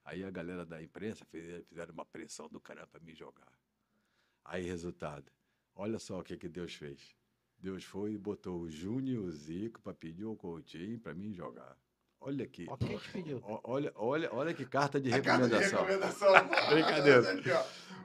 aí 0.04 0.22
a 0.22 0.30
galera 0.30 0.66
da 0.66 0.82
imprensa 0.82 1.24
fez- 1.24 1.64
fizeram 1.66 1.94
uma 1.94 2.04
pressão 2.04 2.46
do 2.48 2.60
caramba 2.60 2.88
para 2.88 3.00
me 3.00 3.14
jogar. 3.14 3.52
Aí, 4.44 4.64
resultado. 4.64 5.30
Olha 5.74 5.98
só 5.98 6.20
o 6.20 6.22
que, 6.22 6.36
que 6.36 6.48
Deus 6.48 6.74
fez. 6.74 7.16
Deus 7.58 7.84
foi 7.84 8.12
e 8.14 8.18
botou 8.18 8.60
o 8.60 8.70
Júnior 8.70 9.24
e 9.24 9.26
o 9.28 9.30
Zico 9.30 9.80
para 9.80 9.94
pedir 9.94 10.24
o 10.24 10.36
Coutinho 10.36 10.98
para 10.98 11.14
mim 11.14 11.32
jogar. 11.32 11.76
Olha 12.20 12.44
aqui. 12.44 12.66
Ó, 12.68 12.76
quem 12.76 12.98
te 12.98 13.08
pediu? 13.10 13.42
Olha, 13.64 13.90
olha, 13.94 14.28
olha 14.32 14.52
que 14.52 14.66
carta 14.66 15.00
de 15.00 15.12
A 15.12 15.22
carta 15.22 15.48
de 15.48 15.54
recomendação. 15.56 15.84
recomendação. 15.84 16.68
Brincadeira. 16.68 17.36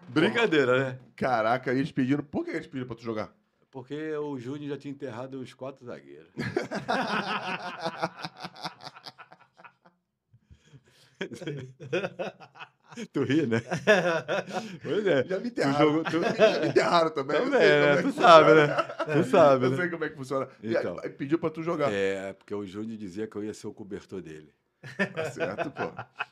Brincadeira, 0.07 0.79
né? 0.85 0.99
Caraca, 1.15 1.73
eles 1.73 1.91
pediram. 1.91 2.23
Por 2.23 2.45
que 2.45 2.51
eles 2.51 2.65
pediram 2.65 2.87
pra 2.87 2.95
tu 2.95 3.03
jogar? 3.03 3.35
Porque 3.69 4.13
o 4.15 4.39
Júnior 4.39 4.69
já 4.69 4.77
tinha 4.77 4.93
enterrado 4.93 5.41
os 5.41 5.53
quatro 5.53 5.85
zagueiros. 5.85 6.31
tu 13.13 13.23
ri, 13.23 13.45
né? 13.47 13.61
Pois 14.83 15.05
é. 15.07 15.23
Já 15.25 15.39
me 15.39 15.47
enterraram. 15.47 15.91
jogo- 15.91 16.03
tu- 16.03 16.21
Já 16.37 16.59
me 16.61 16.67
enterraram 16.67 17.09
também. 17.11 17.37
Também, 17.37 17.59
né? 17.59 17.99
é 17.99 18.01
Tu 18.01 18.11
sabe, 18.13 18.53
né? 18.53 18.67
Tu 19.13 19.23
sabe, 19.29 19.65
Eu 19.65 19.69
né? 19.71 19.77
sei 19.77 19.89
como 19.89 20.03
é 20.05 20.09
que 20.09 20.15
funciona. 20.15 20.47
E 20.61 20.71
Então. 20.75 20.97
aí 21.03 21.09
pediu 21.09 21.37
pra 21.39 21.49
tu 21.49 21.61
jogar. 21.63 21.91
É, 21.91 22.33
porque 22.33 22.53
o 22.53 22.65
Júnior 22.65 22.97
dizia 22.97 23.27
que 23.27 23.35
eu 23.35 23.43
ia 23.43 23.53
ser 23.53 23.67
o 23.67 23.73
cobertor 23.73 24.21
dele. 24.21 24.53
Tá 25.13 25.31
certo, 25.31 25.71
pô. 25.71 25.87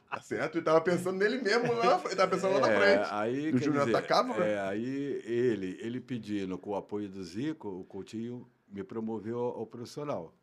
Tá 0.10 0.21
certo. 0.21 0.58
E 0.60 0.62
tava 0.62 0.80
pensando 0.82 1.17
nele 1.17 1.41
mesmo 1.41 1.73
lá 1.73 1.86
na 1.86 1.99
frente. 1.99 2.15
Tava 2.15 2.32
pensando 2.32 2.54
lá 2.54 2.60
na 2.62 2.71
É, 2.71 2.78
frente. 2.80 3.08
aí, 3.12 3.49
E 3.49 3.54
o 3.56 3.58
Júnior 3.58 3.89
atacava, 3.89 4.38
né? 4.38 4.54
É, 4.54 4.60
aí 4.62 5.21
ele, 5.26 5.78
ele 5.82 5.99
pedindo 5.99 6.58
com 6.58 6.69
o 6.71 6.76
apoio 6.76 7.10
do 7.10 7.23
Zico, 7.23 7.67
o 7.67 7.84
Coutinho 7.84 8.47
me 8.71 8.84
promoveu 8.84 9.39
ao, 9.39 9.60
ao 9.60 9.65
profissional. 9.65 10.34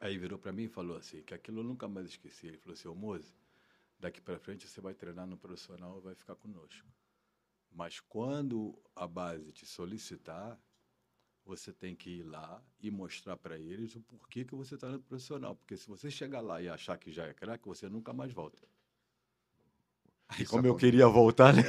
Aí 0.00 0.16
virou 0.18 0.38
para 0.38 0.50
mim 0.52 0.64
e 0.64 0.68
falou 0.68 0.96
assim, 0.96 1.22
que 1.22 1.32
aquilo 1.34 1.60
eu 1.60 1.64
nunca 1.64 1.86
mais 1.86 2.06
esqueci. 2.08 2.46
Ele 2.48 2.56
falou 2.58 2.74
assim, 2.74 2.88
ô 2.88 2.94
Moze, 2.94 3.32
daqui 4.04 4.20
para 4.20 4.38
frente 4.38 4.68
você 4.68 4.82
vai 4.82 4.92
treinar 4.92 5.26
no 5.26 5.38
profissional 5.38 5.98
vai 5.98 6.14
ficar 6.14 6.34
conosco. 6.34 6.86
Mas 7.72 8.00
quando 8.00 8.78
a 8.94 9.06
base 9.06 9.50
te 9.50 9.64
solicitar, 9.64 10.60
você 11.42 11.72
tem 11.72 11.96
que 11.96 12.18
ir 12.18 12.22
lá 12.22 12.62
e 12.78 12.90
mostrar 12.90 13.38
para 13.38 13.58
eles 13.58 13.96
o 13.96 14.02
porquê 14.02 14.44
que 14.44 14.54
você 14.54 14.74
está 14.74 14.88
no 14.88 15.00
profissional. 15.00 15.56
Porque 15.56 15.76
se 15.78 15.88
você 15.88 16.10
chegar 16.10 16.42
lá 16.42 16.60
e 16.60 16.68
achar 16.68 16.98
que 16.98 17.10
já 17.10 17.24
é 17.24 17.32
craque, 17.32 17.66
você 17.66 17.88
nunca 17.88 18.12
mais 18.12 18.30
volta. 18.30 18.62
Aí, 20.28 20.44
como 20.44 20.66
eu 20.66 20.76
queria 20.76 21.08
voltar, 21.08 21.54
né? 21.54 21.62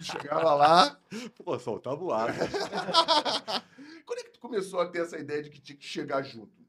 Chegava 0.00 0.54
lá. 0.54 1.00
Pô, 1.42 1.58
soltava 1.58 2.04
o 2.04 2.12
ar. 2.12 2.28
Quando 4.04 4.18
é 4.18 4.22
que 4.22 4.30
tu 4.32 4.40
começou 4.40 4.80
a 4.80 4.88
ter 4.88 5.00
essa 5.00 5.18
ideia 5.18 5.42
de 5.42 5.48
que 5.48 5.60
tinha 5.60 5.78
que 5.78 5.86
chegar 5.86 6.22
junto? 6.22 6.62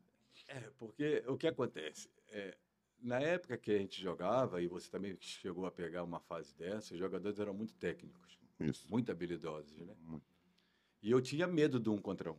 É, 0.48 0.72
porque 0.78 1.22
o 1.28 1.38
que 1.38 1.48
acontece? 1.48 2.10
É, 2.30 2.58
na 3.02 3.20
época 3.20 3.58
que 3.58 3.72
a 3.72 3.78
gente 3.78 4.02
jogava, 4.02 4.62
e 4.62 4.68
você 4.68 4.90
também 4.90 5.16
chegou 5.20 5.66
a 5.66 5.72
pegar 5.72 6.04
uma 6.04 6.20
fase 6.20 6.54
dessa, 6.56 6.94
os 6.94 7.00
jogadores 7.00 7.40
eram 7.40 7.54
muito 7.54 7.74
técnicos, 7.76 8.40
Isso. 8.60 8.86
muito 8.90 9.12
habilidosos, 9.12 9.78
né? 9.80 9.94
Muito. 10.02 10.26
E 11.02 11.10
eu 11.12 11.22
tinha 11.22 11.48
medo 11.48 11.80
do 11.80 11.94
um 11.94 11.98
contra 11.98 12.32
um. 12.32 12.38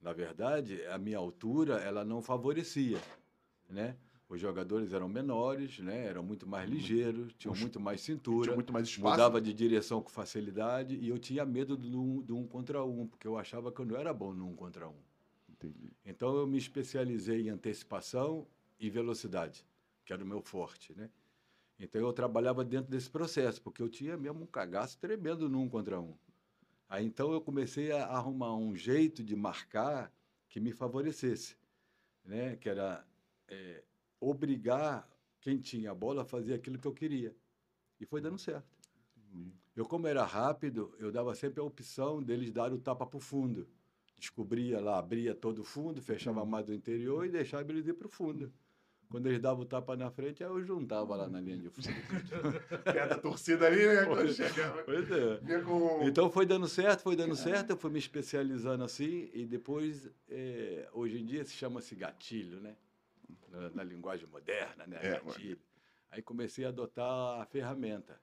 Na 0.00 0.12
verdade, 0.12 0.84
a 0.86 0.96
minha 0.96 1.18
altura, 1.18 1.74
ela 1.80 2.04
não 2.04 2.22
favorecia, 2.22 3.00
né? 3.68 3.96
Os 4.28 4.40
jogadores 4.40 4.92
eram 4.92 5.08
menores, 5.08 5.78
né? 5.80 6.04
Eram 6.04 6.22
muito 6.22 6.46
mais 6.46 6.68
ligeiros, 6.68 7.34
tinham 7.34 7.54
muito 7.56 7.80
mais 7.80 8.00
cintura. 8.02 8.44
Tinha 8.44 8.54
muito 8.54 8.72
mais 8.72 8.86
espaço. 8.86 9.10
mudava 9.10 9.40
de 9.40 9.52
direção 9.54 10.02
com 10.02 10.10
facilidade 10.10 10.94
e 10.96 11.08
eu 11.08 11.18
tinha 11.18 11.44
medo 11.46 11.76
do, 11.76 12.00
um- 12.00 12.20
do 12.22 12.36
um 12.36 12.46
contra 12.46 12.84
um, 12.84 13.06
porque 13.08 13.26
eu 13.26 13.38
achava 13.38 13.72
que 13.72 13.80
eu 13.80 13.86
não 13.86 13.96
era 13.96 14.12
bom 14.12 14.32
no 14.34 14.46
um 14.46 14.54
contra 14.54 14.86
um. 14.88 14.94
Entendi. 15.48 15.90
Então 16.04 16.36
eu 16.36 16.46
me 16.46 16.58
especializei 16.58 17.40
em 17.46 17.48
antecipação 17.48 18.46
e 18.78 18.90
velocidade, 18.90 19.66
que 20.04 20.12
era 20.12 20.22
o 20.22 20.26
meu 20.26 20.40
forte, 20.40 20.94
né? 20.94 21.10
Então 21.78 22.00
eu 22.00 22.12
trabalhava 22.12 22.64
dentro 22.64 22.90
desse 22.90 23.08
processo, 23.08 23.62
porque 23.62 23.80
eu 23.80 23.88
tinha 23.88 24.16
mesmo 24.16 24.42
um 24.42 24.46
cagaço 24.46 24.98
tremendo 24.98 25.48
no 25.48 25.60
um 25.60 25.68
contra 25.68 26.00
um. 26.00 26.14
Aí 26.88 27.04
então 27.04 27.32
eu 27.32 27.40
comecei 27.40 27.92
a 27.92 28.06
arrumar 28.06 28.54
um 28.56 28.74
jeito 28.74 29.22
de 29.22 29.36
marcar 29.36 30.12
que 30.48 30.58
me 30.58 30.72
favorecesse, 30.72 31.56
né? 32.24 32.56
Que 32.56 32.68
era 32.68 33.06
eh, 33.48 33.84
obrigar 34.20 35.08
quem 35.40 35.58
tinha 35.58 35.92
a 35.92 35.94
bola 35.94 36.22
a 36.22 36.24
fazer 36.24 36.54
aquilo 36.54 36.78
que 36.78 36.86
eu 36.86 36.94
queria. 36.94 37.34
E 38.00 38.06
foi 38.06 38.20
dando 38.20 38.38
certo. 38.38 38.76
Eu, 39.76 39.84
como 39.84 40.06
era 40.08 40.24
rápido, 40.24 40.92
eu 40.98 41.12
dava 41.12 41.34
sempre 41.34 41.60
a 41.60 41.64
opção 41.64 42.22
deles 42.22 42.50
dar 42.50 42.72
o 42.72 42.78
tapa 42.78 43.06
para 43.06 43.16
o 43.16 43.20
fundo. 43.20 43.68
Descobria 44.18 44.80
lá, 44.80 44.98
abria 44.98 45.34
todo 45.34 45.60
o 45.60 45.64
fundo, 45.64 46.02
fechava 46.02 46.44
mais 46.44 46.66
do 46.66 46.74
interior 46.74 47.24
e 47.24 47.30
deixava 47.30 47.70
eles 47.70 47.86
ir 47.86 47.94
para 47.94 48.08
o 48.08 48.10
fundo. 48.10 48.52
Quando 49.10 49.26
eles 49.26 49.40
davam 49.40 49.62
o 49.62 49.66
tapa 49.66 49.96
na 49.96 50.10
frente, 50.10 50.44
aí 50.44 50.50
eu 50.50 50.62
juntava 50.62 51.16
lá 51.16 51.28
na 51.28 51.40
linha 51.40 51.56
de 51.56 51.70
fundo. 51.70 51.88
Perto 52.84 53.08
da 53.08 53.18
torcida 53.18 53.66
ali, 53.66 53.86
né? 53.86 54.04
Quando 54.04 54.32
chegava. 54.32 54.82
pois 54.82 55.10
é. 55.10 55.36
Vinha 55.38 55.62
com... 55.62 56.02
Então 56.02 56.30
foi 56.30 56.44
dando 56.44 56.68
certo, 56.68 57.02
foi 57.02 57.16
dando 57.16 57.34
certo, 57.34 57.70
eu 57.70 57.76
fui 57.76 57.90
me 57.90 57.98
especializando 57.98 58.84
assim 58.84 59.30
e 59.32 59.46
depois, 59.46 60.10
eh, 60.28 60.86
hoje 60.92 61.18
em 61.18 61.24
dia 61.24 61.42
se 61.42 61.52
chama-se 61.52 61.94
gatilho, 61.94 62.60
né? 62.60 62.76
na, 63.50 63.70
na 63.70 63.82
linguagem 63.82 64.26
moderna, 64.28 64.86
né? 64.86 64.98
É, 65.02 65.20
gatilho. 65.20 65.58
Aí 66.10 66.22
comecei 66.22 66.64
a 66.64 66.68
adotar 66.68 67.40
a 67.40 67.46
ferramenta. 67.46 68.20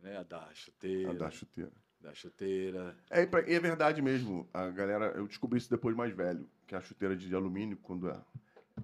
Né? 0.00 0.16
A 0.16 0.22
da 0.22 0.48
chuteira. 0.54 1.10
A 1.10 1.14
da 1.14 1.30
chuteira. 1.30 1.72
da 2.00 2.14
chuteira. 2.14 2.96
É, 3.10 3.22
e 3.22 3.54
é 3.54 3.60
verdade 3.60 4.02
mesmo. 4.02 4.48
A 4.52 4.68
galera, 4.70 5.12
eu 5.16 5.26
descobri 5.26 5.58
isso 5.58 5.70
depois 5.70 5.94
mais 5.94 6.14
velho, 6.14 6.48
que 6.66 6.74
a 6.74 6.80
chuteira 6.80 7.16
de 7.16 7.34
alumínio, 7.34 7.76
quando 7.76 8.08
é- 8.08 8.24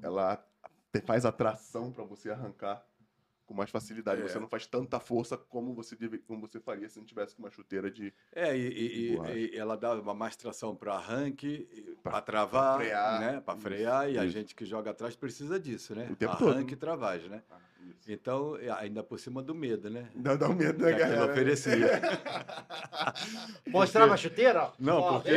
ela 0.03 0.45
faz 1.05 1.25
a 1.27 1.33
tração 1.33 1.93
para 1.93 2.05
você 2.05 2.31
arrancar 2.31 2.85
com 3.45 3.55
mais 3.55 3.71
facilidade. 3.71 4.23
É. 4.23 4.29
Você 4.29 4.41
não 4.41 4.49
faz 4.49 4.67
tanta 4.67 4.99
força 4.99 5.37
como 5.37 5.73
você, 5.73 5.95
deve, 5.95 6.19
como 6.19 6.41
você 6.41 6.59
faria 6.59 6.89
se 6.89 6.99
não 6.99 7.05
tivesse 7.07 7.37
com 7.37 7.43
uma 7.43 7.51
chuteira 7.51 7.89
de 7.91 8.13
É, 8.33 8.57
e, 8.57 8.61
e- 8.67 9.17
e- 9.17 9.55
e 9.55 9.57
ela 9.57 9.77
dá 9.77 9.95
uma 9.95 10.15
mais 10.15 10.35
tração 10.35 10.75
para 10.75 10.95
arranque, 10.95 11.69
para 12.03 12.21
travar, 12.23 12.77
pra 12.77 12.85
frear. 12.85 13.21
né? 13.21 13.41
Para 13.41 13.55
Isso, 13.55 13.63
frear, 13.63 14.11
e 14.11 14.19
a 14.19 14.25
isso. 14.25 14.33
gente 14.33 14.55
que 14.55 14.65
joga 14.65 14.91
atrás 14.91 15.15
precisa 15.15 15.61
disso, 15.61 15.95
né? 15.95 16.09
O 16.11 16.17
tempo 16.17 16.37
todo. 16.37 16.51
arranque 16.51 16.75
e 16.75 16.77
travagem, 16.77 17.29
né? 17.31 17.43
Então, 18.09 18.57
e 18.61 18.69
ainda 18.71 19.03
por 19.03 19.19
cima 19.19 19.43
do 19.43 19.55
medo, 19.55 19.91
né? 19.91 20.09
Dá, 20.15 20.37
dá 20.37 20.49
um 20.49 20.55
medo, 20.55 20.85
né, 20.85 20.93
Que 20.95 21.03
aquilo 21.03 21.17
galera? 21.17 21.33
oferecia. 21.33 22.01
Mostrava 23.67 24.15
a 24.15 24.17
chuteira? 24.17 24.73
Não, 24.79 24.99
Ó, 24.99 25.13
porque, 25.15 25.31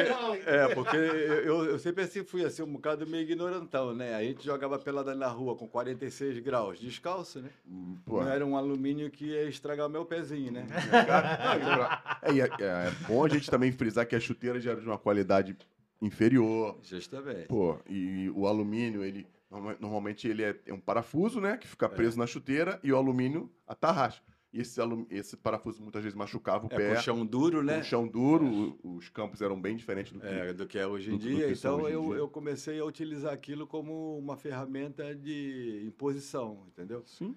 é, 0.46 0.76
porque 0.76 0.96
eu, 0.98 1.66
eu 1.66 1.80
sempre 1.80 2.04
assim 2.04 2.24
fui 2.24 2.46
assim, 2.46 2.62
um 2.62 2.72
bocado 2.72 3.06
meio 3.08 3.24
ignorantão, 3.24 3.94
né? 3.94 4.16
A 4.16 4.24
gente 4.24 4.44
jogava 4.46 4.78
pelada 4.78 5.16
na 5.16 5.28
rua 5.28 5.56
com 5.56 5.68
46 5.68 6.40
graus, 6.40 6.80
descalço, 6.80 7.40
né? 7.42 7.50
Hum, 7.68 7.98
Pô, 8.06 8.22
Não 8.22 8.30
era 8.30 8.46
um 8.46 8.56
alumínio 8.56 9.10
que 9.10 9.26
ia 9.26 9.44
estragar 9.50 9.88
o 9.88 9.90
meu 9.90 10.06
pezinho, 10.06 10.52
né? 10.52 10.66
é, 12.22 12.34
e 12.34 12.42
é, 12.42 12.46
é- 12.46 12.88
é 12.88 12.92
bom 13.08 13.26
a 13.26 13.30
gente 13.30 13.50
também 13.50 13.72
frisar 13.72 14.06
que 14.08 14.16
a 14.16 14.20
chuteira 14.20 14.60
já 14.60 14.72
era 14.72 14.82
de 14.82 14.88
uma 14.88 14.98
qualidade 14.98 15.58
inferior. 16.02 16.78
Justamente. 16.84 17.48
Pô, 17.48 17.78
e 17.90 18.32
o 18.36 18.48
alumínio, 18.48 19.04
ele 19.04 19.28
normalmente 19.50 20.28
ele 20.28 20.44
é, 20.44 20.60
é 20.66 20.74
um 20.74 20.80
parafuso, 20.80 21.42
né, 21.42 21.58
que 21.58 21.66
É. 21.66 21.70
fica 21.70 21.90
preso 21.90 22.18
na 22.18 22.28
chuteira 22.28 22.80
e 22.84 22.92
o 22.92 22.98
alumínio 22.98 23.52
atarracha. 23.68 24.22
E 24.52 24.62
esse, 24.62 24.82
alu- 24.82 25.06
esse 25.12 25.38
parafuso 25.38 25.80
muitas 25.82 26.02
vezes 26.02 26.16
machucava 26.18 26.66
o 26.66 26.74
É 26.74 26.76
pé. 26.76 26.96
com 26.96 27.02
chão 27.02 27.24
duro, 27.26 27.62
né? 27.64 27.80
Um 27.80 27.84
chão 27.84 28.08
duro, 28.08 28.78
o- 28.84 28.96
os 28.98 29.08
campos 29.10 29.42
eram 29.42 29.60
bem 29.62 29.76
diferentes 29.76 30.12
do 30.12 30.20
que. 30.20 30.26
É, 30.28 30.54
do 30.54 30.66
que 30.66 30.80
é 30.80 30.88
hoje 30.88 31.10
em 31.14 31.18
do- 31.18 31.24
do 31.24 31.30
dia. 31.30 31.56
são 31.56 31.76
Então 31.78 31.90
eu, 31.90 32.02
dia. 32.06 32.16
eu 32.16 32.28
comecei 32.28 32.80
a 32.80 32.86
utilizar 32.86 33.32
aquilo 33.32 33.68
como 33.68 34.18
uma 34.18 34.36
ferramenta 34.36 35.14
de 35.16 35.84
imposição, 35.86 36.64
entendeu? 36.68 37.04
Sim. 37.06 37.36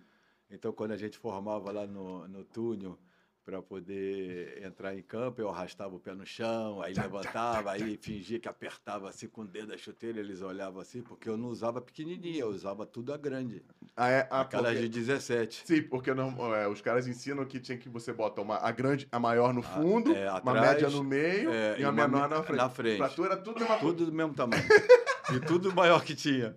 Então 0.51 0.72
quando 0.72 0.92
a 0.92 0.96
gente 0.96 1.18
formava 1.18 1.70
lá 1.70 1.87
no, 1.87 2.27
no 2.29 2.44
túnel 2.44 2.98
para 3.45 3.61
poder 3.61 4.63
entrar 4.65 4.95
em 4.97 5.03
campo, 5.03 5.41
eu 5.41 5.49
arrastava 5.49 5.95
o 5.97 5.99
pé 5.99 6.15
no 6.15 6.25
chão, 6.25 6.81
aí 6.81 6.95
levantava, 6.95 7.73
aí 7.73 7.99
fingia 8.01 8.39
que 8.39 8.49
apertava 8.49 9.09
assim 9.09 9.27
com 9.29 9.43
o 9.43 9.47
dedo 9.47 9.69
da 9.69 9.77
chuteira, 9.79 10.21
eles 10.21 10.41
olhavam 10.43 10.81
assim, 10.81 11.03
porque 11.03 11.29
eu 11.29 11.37
não 11.37 11.49
usava 11.49 11.81
pequenininha, 11.81 12.41
eu 12.43 12.49
usava 12.49 12.87
tudo 12.87 13.13
a 13.13 13.17
grande, 13.17 13.63
Ah, 13.97 14.09
é, 14.09 14.29
ah, 14.31 14.43
aquela 14.43 14.69
porque- 14.69 14.83
de 14.83 14.89
17. 14.89 15.63
Sim, 15.67 15.83
porque 15.83 16.15
não, 16.15 16.55
é, 16.55 16.69
os 16.69 16.81
caras 16.81 17.07
ensinam 17.09 17.45
que 17.45 17.59
tinha 17.59 17.77
que 17.77 17.89
você 17.89 18.13
bota 18.13 18.41
uma, 18.41 18.57
a 18.59 18.71
grande, 18.71 19.09
a 19.11 19.19
maior 19.19 19.53
no 19.53 19.63
fundo, 19.63 20.15
é, 20.15 20.29
uma 20.31 20.39
atrás, 20.39 20.61
média 20.61 20.89
no 20.91 21.03
meio 21.03 21.51
é, 21.53 21.81
e 21.81 21.85
a 21.85 21.91
uma 21.91 22.07
menor 22.07 22.29
me- 22.29 22.35
na 22.37 22.43
frente. 22.43 22.59
na 22.59 22.71
frente. 22.71 22.99
Pra 22.99 23.09
tu 23.09 23.25
era 23.25 23.37
tudo 23.37 23.65
uma 23.65 23.79
Tudo 23.79 24.07
do 24.07 24.13
mesmo 24.13 24.35
tamanho. 24.35 24.63
e 25.35 25.41
tudo 25.41 25.75
maior 25.75 26.05
que 26.05 26.15
tinha. 26.15 26.55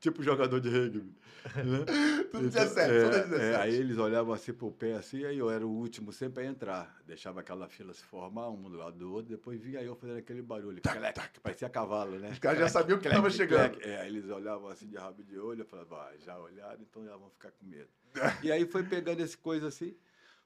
Tipo 0.00 0.22
jogador 0.22 0.60
de 0.60 0.68
rugby. 0.68 1.12
Né? 1.56 1.84
Tudo 2.30 2.46
Então, 2.46 2.62
17, 2.64 2.90
é, 2.90 3.02
tudo 3.02 3.10
17. 3.28 3.42
é, 3.42 3.56
aí 3.56 3.74
eles 3.74 3.98
olhavam 3.98 4.32
assim 4.32 4.52
pro 4.52 4.70
pé 4.70 4.94
assim, 4.94 5.24
aí 5.24 5.38
eu 5.38 5.50
era 5.50 5.66
o 5.66 5.70
último 5.70 6.12
sempre 6.12 6.44
a 6.44 6.46
entrar. 6.46 6.96
Deixava 7.06 7.40
aquela 7.40 7.68
fila 7.68 7.92
se 7.92 8.04
formar, 8.04 8.48
um 8.50 8.62
do 8.62 8.76
lado 8.76 8.96
do 8.98 9.12
outro, 9.12 9.30
depois 9.30 9.60
vinha 9.60 9.82
eu 9.82 9.94
fazendo 9.96 10.18
aquele 10.18 10.42
barulho. 10.42 10.80
Clec, 10.82 11.20
que 11.32 11.40
parecia 11.40 11.68
cavalo, 11.68 12.18
né? 12.18 12.30
Os 12.30 12.38
caras 12.38 12.58
já 12.58 12.68
sabiam 12.68 12.98
que 12.98 13.02
Clec, 13.04 13.16
tava 13.16 13.30
chegando. 13.30 13.76
clec. 13.76 13.88
É, 13.88 14.06
eles 14.06 14.28
olhavam 14.28 14.68
assim 14.68 14.86
de 14.86 14.96
rabo 14.96 15.22
de 15.22 15.38
olho, 15.38 15.62
eu 15.62 15.66
falava, 15.66 15.96
ah, 15.96 16.12
já 16.18 16.38
olharam, 16.38 16.80
então 16.82 17.04
já 17.04 17.16
vão 17.16 17.30
ficar 17.30 17.50
com 17.50 17.66
medo. 17.66 17.88
e 18.42 18.50
aí 18.50 18.66
foi 18.66 18.82
pegando 18.82 19.20
esse 19.20 19.36
coisa 19.36 19.68
assim, 19.68 19.94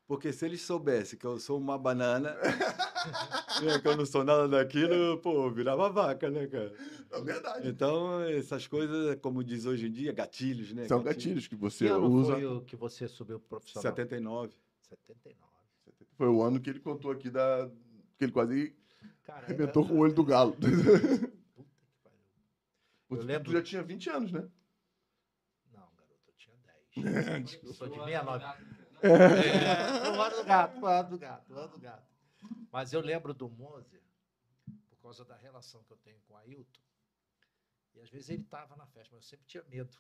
porque 0.07 0.33
se 0.33 0.45
eles 0.45 0.61
soubessem 0.63 1.19
que 1.19 1.27
eu 1.27 1.39
sou 1.39 1.59
uma 1.59 1.79
banana, 1.79 2.35
né, 3.63 3.79
que 3.81 3.89
eu 3.89 3.97
não 3.97 4.05
sou 4.07 4.23
nada 4.25 4.47
daquilo, 4.49 5.19
pô, 5.19 5.51
virava 5.51 5.89
vaca, 5.91 6.31
né, 6.31 6.47
cara? 6.47 6.73
É 7.11 7.21
verdade. 7.23 7.69
Então, 7.69 8.21
essas 8.23 8.67
coisas, 8.67 9.17
como 9.21 9.43
diz 9.43 9.65
hoje 9.67 9.87
em 9.87 9.93
dia, 9.93 10.13
gatilhos, 10.13 10.73
né? 10.73 10.87
São 10.89 11.03
gatilhos 11.03 11.47
que 11.49 11.57
você 11.57 11.87
Que 11.87 11.91
ano 11.91 12.07
usa. 12.11 12.33
foi 12.35 12.45
o 12.47 12.61
que 12.63 12.77
você 12.77 13.09
subiu 13.09 13.39
pro 13.41 13.49
profissional? 13.61 13.83
79. 13.83 14.53
79. 14.83 15.37
Foi 16.17 16.29
o 16.29 16.43
ano 16.43 16.61
que 16.61 16.71
ele 16.71 16.81
contou 16.81 17.11
aqui 17.11 17.31
da. 17.31 17.69
que 18.19 18.25
ele 18.25 18.33
quase 18.33 18.77
Cara, 19.25 19.45
arrebentou 19.47 19.85
é- 19.85 19.89
com 19.89 19.95
o 19.95 19.99
olho 19.99 20.13
do 20.15 20.23
galo. 20.25 20.53
Puta 20.53 20.69
que 20.71 20.83
pariu. 20.83 21.33
Eu 23.11 23.17
tu- 23.19 23.23
lembro- 23.27 23.45
Tu 23.45 23.53
já 23.53 23.63
tinha 23.63 23.83
20 23.83 24.11
anos, 24.11 24.31
né? 24.33 24.41
Não, 25.73 25.81
garoto, 25.81 26.21
eu 26.29 26.35
tinha 26.37 26.57
10. 26.95 26.95
Eu 27.65 27.73
sou 27.75 27.89
de 27.89 27.95
69. 27.97 28.45
É, 29.03 30.11
o 30.11 30.23
ano 30.23 30.37
do 30.37 30.45
gato, 30.45 30.81
o 30.81 30.87
ano 30.87 31.09
do 31.11 31.19
gato, 31.19 31.53
o 31.53 31.59
ano 31.59 31.69
do 31.69 31.79
gato. 31.79 32.15
Mas 32.73 32.93
eu 32.93 33.01
lembro 33.01 33.33
do 33.35 33.49
Moser, 33.49 34.03
por 34.91 34.97
causa 35.03 35.25
da 35.25 35.37
relação 35.37 35.83
que 35.85 35.93
eu 35.93 35.97
tenho 35.99 36.19
com 36.27 36.35
o 36.35 36.37
Ailton. 36.37 36.81
E 37.95 38.01
às 38.01 38.11
vezes 38.11 38.31
ele 38.31 38.43
estava 38.43 38.77
na 38.77 38.87
festa, 38.87 39.15
mas 39.15 39.25
eu 39.25 39.29
sempre 39.29 39.47
tinha 39.47 39.63
medo. 39.65 39.97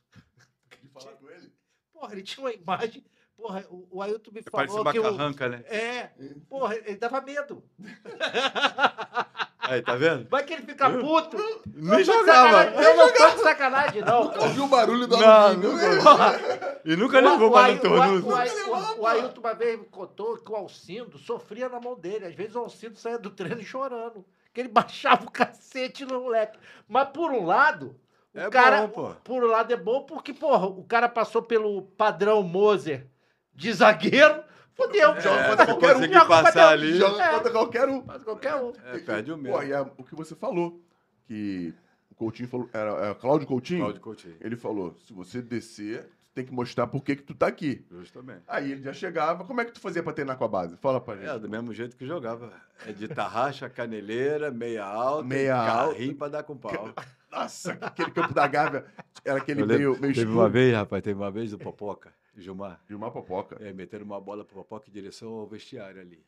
De 0.83 0.88
falar 0.88 1.12
com 1.16 1.30
ele. 1.30 1.52
Porra, 1.92 2.12
ele 2.12 2.22
tinha 2.22 2.44
uma 2.44 2.52
imagem. 2.52 3.04
Porra, 3.37 3.64
o, 3.68 3.88
o 3.98 4.02
Ailton 4.02 4.33
me 4.33 4.42
Parece 4.42 4.72
falou 4.72 4.85
uma 4.85 4.92
que 4.92 4.98
o. 4.98 5.02
carranca, 5.02 5.48
né? 5.48 5.64
É, 5.66 6.09
porra, 6.48 6.74
ele 6.76 6.96
dava 6.96 7.20
medo. 7.20 7.62
Aí, 9.66 9.81
tá 9.83 9.94
vendo? 9.96 10.29
Vai 10.29 10.44
que 10.44 10.53
ele 10.53 10.62
fica 10.62 10.90
puto. 10.90 11.37
Nem 11.74 11.98
de 11.98 12.05
jogava. 12.05 12.50
sacanagem, 12.50 12.83
Eu 12.85 12.96
não 12.96 13.12
tô 13.12 13.31
de 13.31 13.40
sacanagem, 13.40 14.03
não. 14.03 14.20
Ouviu 14.42 14.64
o 14.64 14.68
barulho 14.68 15.07
do 15.07 15.16
Não, 15.16 15.27
alumínio, 15.27 15.72
nunca 15.72 15.87
ouvi. 15.88 16.81
E 16.85 16.96
nunca 16.96 17.20
levou 17.20 17.38
no 17.38 17.46
o, 17.48 17.50
o, 17.53 17.57
Ai- 17.57 18.48
o, 18.96 19.00
o 19.00 19.07
Ailton 19.07 19.40
uma 19.40 19.55
vez 19.55 19.79
me 19.79 19.87
contou 19.87 20.37
que 20.37 20.53
o 20.53 20.55
Alcindo 20.55 21.16
sofria 21.18 21.68
na 21.68 21.81
mão 21.81 21.94
dele. 21.98 22.27
Às 22.27 22.35
vezes 22.35 22.55
o 22.55 22.59
Alcindo 22.61 22.96
saía 22.98 23.18
do 23.18 23.31
treino 23.31 23.62
chorando. 23.62 24.24
Que 24.53 24.61
ele 24.61 24.68
baixava 24.70 25.24
o 25.24 25.31
cacete 25.31 26.05
no 26.05 26.20
moleque. 26.20 26.59
Mas 26.87 27.09
por 27.09 27.31
um 27.33 27.46
lado, 27.46 27.96
o 28.35 28.38
É 28.40 28.50
cara. 28.50 28.87
bom. 28.87 29.16
Por 29.24 29.42
um 29.42 29.48
lado 29.48 29.72
é 29.72 29.77
bom 29.77 30.03
porque, 30.03 30.35
porra, 30.35 30.66
o 30.66 30.85
cara 30.85 31.09
passou 31.09 31.40
pelo 31.42 31.83
padrão 31.83 32.42
Moser 32.42 33.07
de 33.55 33.72
zagueiro. 33.72 34.43
Fudeu. 34.74 35.20
joga 35.20 35.40
É, 35.40 35.48
contra 35.50 35.66
se 35.66 35.72
qualquer 35.72 35.96
um. 35.96 36.02
joga 36.02 36.26
passar 36.26 36.44
contra- 36.44 36.68
ali. 36.70 36.96
Joga 36.96 37.22
É. 37.24 37.28
contra 37.34 37.50
qualquer 37.52 37.88
um. 37.88 38.02
Faz 38.02 38.24
qualquer 38.24 38.54
um. 38.56 38.72
É, 38.84 38.98
perde 38.98 39.32
o 39.32 39.37
Pô, 39.37 39.42
medo. 39.42 39.62
e 39.62 39.72
a- 39.72 39.82
o 39.82 40.04
que 40.04 40.14
você 40.14 40.34
falou, 40.34 40.80
que 41.26 41.72
o 42.10 42.14
Coutinho 42.14 42.48
falou, 42.48 42.68
era, 42.72 42.90
era 42.90 43.14
Cláudio 43.14 43.46
Coutinho, 43.46 43.80
Cláudio 43.80 44.00
Coutinho. 44.00 44.37
ele 44.40 44.56
falou, 44.56 44.96
se 45.06 45.12
você 45.12 45.40
descer, 45.40 46.08
tem 46.34 46.44
que 46.44 46.52
mostrar 46.52 46.88
por 46.88 47.02
que 47.04 47.14
que 47.14 47.22
tu 47.22 47.34
tá 47.34 47.46
aqui. 47.46 47.87
Justamente. 47.90 48.42
Aí 48.48 48.72
ele 48.72 48.82
já 48.82 48.92
chegava, 48.92 49.44
como 49.44 49.60
é 49.60 49.64
que 49.64 49.70
tu 49.72 49.80
fazia 49.80 50.02
pra 50.02 50.12
treinar 50.12 50.37
com 50.37 50.44
a 50.44 50.48
base? 50.48 50.76
Fala 50.78 51.00
pra 51.00 51.14
gente. 51.16 51.28
É, 51.28 51.38
do 51.38 51.48
mesmo 51.48 51.72
jeito 51.72 51.96
que 51.96 52.04
jogava. 52.04 52.52
É 52.84 52.90
de 52.92 53.06
tarraxa, 53.06 53.68
caneleira, 53.70 54.50
meia 54.50 54.84
alta, 54.84 55.22
Meia 55.22 55.54
carrinho 55.54 56.16
pra 56.16 56.28
dar 56.28 56.42
com 56.42 56.56
pau. 56.56 56.92
Nossa, 57.30 57.78
aquele 57.80 58.10
campo 58.12 58.34
da 58.34 58.46
Gávea, 58.48 58.84
era 59.24 59.38
aquele 59.38 59.64
meio, 59.64 59.90
meio 59.92 60.00
Teve 60.00 60.20
escuro. 60.20 60.38
uma 60.38 60.48
vez, 60.48 60.74
rapaz, 60.74 61.02
teve 61.02 61.18
uma 61.18 61.30
vez 61.32 61.52
o 61.52 61.58
Popoca, 61.58 62.12
Gilmar. 62.37 62.83
Uma 62.90 63.11
popoca. 63.11 63.57
É, 63.61 63.73
meteram 63.73 64.05
uma 64.05 64.20
bola 64.20 64.44
pro 64.44 64.57
Popoca 64.57 64.88
em 64.88 64.92
direção 64.92 65.33
ao 65.35 65.47
vestiário 65.47 66.01
ali. 66.01 66.25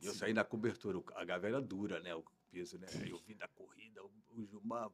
E 0.00 0.06
eu 0.06 0.12
saí 0.12 0.32
na 0.32 0.44
cobertura. 0.44 1.00
A 1.14 1.24
gavela 1.24 1.60
dura, 1.60 2.00
né? 2.00 2.14
O 2.14 2.24
piso, 2.50 2.78
né? 2.78 2.86
Aí 3.00 3.10
eu 3.10 3.18
vim 3.26 3.36
da 3.36 3.48
corrida, 3.48 4.02
o, 4.04 4.44
Gilmar 4.44 4.90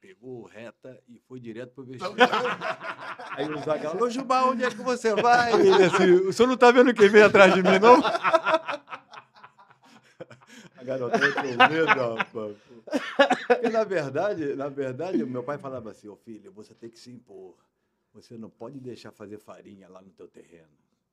pegou 0.00 0.44
reta 0.44 1.00
e 1.08 1.18
foi 1.20 1.38
direto 1.38 1.74
pro 1.74 1.84
vestiário. 1.84 2.16
Aí 3.36 3.48
o 3.48 3.58
Zagallo, 3.62 4.04
ô 4.04 4.10
Gilmar, 4.10 4.48
onde 4.48 4.64
é 4.64 4.70
que 4.70 4.82
você 4.82 5.14
vai? 5.14 5.52
E 5.52 5.68
ele 5.68 5.84
assim, 5.84 6.12
o 6.26 6.32
senhor 6.32 6.48
não 6.48 6.56
tá 6.56 6.70
vendo 6.70 6.92
quem 6.92 7.08
vem 7.08 7.22
atrás 7.22 7.54
de 7.54 7.62
mim, 7.62 7.78
não? 7.78 8.00
A 10.76 10.84
garotinha 10.84 11.32
com 11.32 11.42
medo, 11.42 12.14
rapaz. 12.16 12.56
Porque, 13.46 13.68
na 13.68 13.84
verdade, 13.84 14.56
na 14.56 14.68
verdade, 14.68 15.24
meu 15.24 15.44
pai 15.44 15.56
falava 15.56 15.92
assim, 15.92 16.08
ô 16.08 16.16
filho, 16.16 16.50
você 16.50 16.74
tem 16.74 16.90
que 16.90 16.98
se 16.98 17.10
impor. 17.10 17.54
Você 18.12 18.36
não 18.36 18.50
pode 18.50 18.78
deixar 18.80 19.10
fazer 19.12 19.38
farinha 19.38 19.88
lá 19.88 20.02
no 20.02 20.10
teu 20.10 20.28
terreno. 20.28 20.68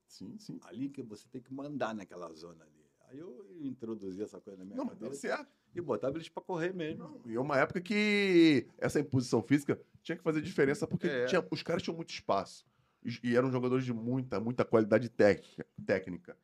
Sim, 0.08 0.38
sim. 0.38 0.60
Ali 0.64 0.90
que 0.90 1.02
você 1.02 1.28
tem 1.30 1.42
que 1.42 1.54
mandar 1.54 1.94
naquela 1.94 2.32
zona 2.34 2.64
ali. 2.66 2.86
Aí 3.08 3.18
eu 3.20 3.46
introduzi 3.62 4.22
essa 4.22 4.40
coisa 4.40 4.60
na 4.60 4.66
minha 4.66 4.78
Não, 4.78 4.88
cabeça 4.88 5.16
certo. 5.16 5.48
e 5.74 5.82
botava 5.82 6.18
eles 6.18 6.30
pra 6.30 6.44
correr 6.44 6.74
mesmo. 6.74 7.04
Não, 7.04 7.22
E 7.32 7.36
é 7.36 7.40
uma 7.40 7.58
época 7.58 7.82
que 7.82 8.68
essa 8.78 9.00
imposição 9.00 9.42
física 9.42 9.80
tinha 10.04 10.16
que 10.18 10.24
fazer 10.24 10.42
diferença 10.42 10.86
porque 10.88 11.08
É. 11.08 11.26
tinha- 11.26 11.46
os 11.50 11.64
caras 11.64 11.82
tinham 11.82 11.96
muito 11.96 12.10
espaço. 12.10 12.66
E, 13.04 13.30
e 13.30 13.36
eram 13.36 13.52
jogadores 13.52 13.86
de 13.86 13.94
muita, 13.94 14.40
muita 14.40 14.66
qualidade 14.66 15.10
técnica, 15.10 15.66
técnica. 15.86 16.38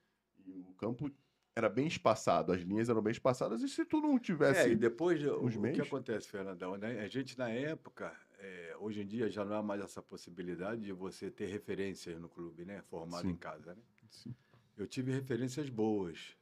E 0.45 0.59
o 0.61 0.73
campo 0.75 1.11
era 1.55 1.69
bem 1.69 1.85
espaçado, 1.87 2.51
as 2.51 2.61
linhas 2.61 2.89
eram 2.89 3.01
bem 3.01 3.11
espaçadas. 3.11 3.61
E 3.61 3.67
se 3.69 3.85
tu 3.85 3.99
não 4.01 4.17
tivesse. 4.17 4.61
É, 4.61 4.69
e 4.71 4.75
depois, 4.75 5.21
o, 5.23 5.39
uns 5.45 5.55
o 5.55 5.61
que 5.61 5.81
acontece, 5.81 6.27
Fernandão, 6.27 6.77
né? 6.77 6.99
A 7.01 7.07
gente, 7.07 7.37
na 7.37 7.49
época, 7.49 8.11
é, 8.45 8.75
hoje 8.79 9.01
em 9.01 9.07
dia 9.07 9.29
já 9.29 9.43
não 9.43 9.55
há 9.55 9.63
mais 9.63 9.81
essa 9.81 10.01
possibilidade 10.01 10.81
de 10.81 10.91
você 10.93 11.31
ter 11.31 11.47
referências 11.47 12.19
no 12.19 12.29
clube, 12.29 12.63
né? 12.65 12.81
Formado 12.83 13.23
Sim. 13.27 13.33
em 13.33 13.35
casa, 13.37 13.73
né? 13.73 13.81
Sim. 14.09 14.35
Eu 14.77 14.85
tive 14.87 15.11
referências 15.11 15.69
boas, 15.69 16.37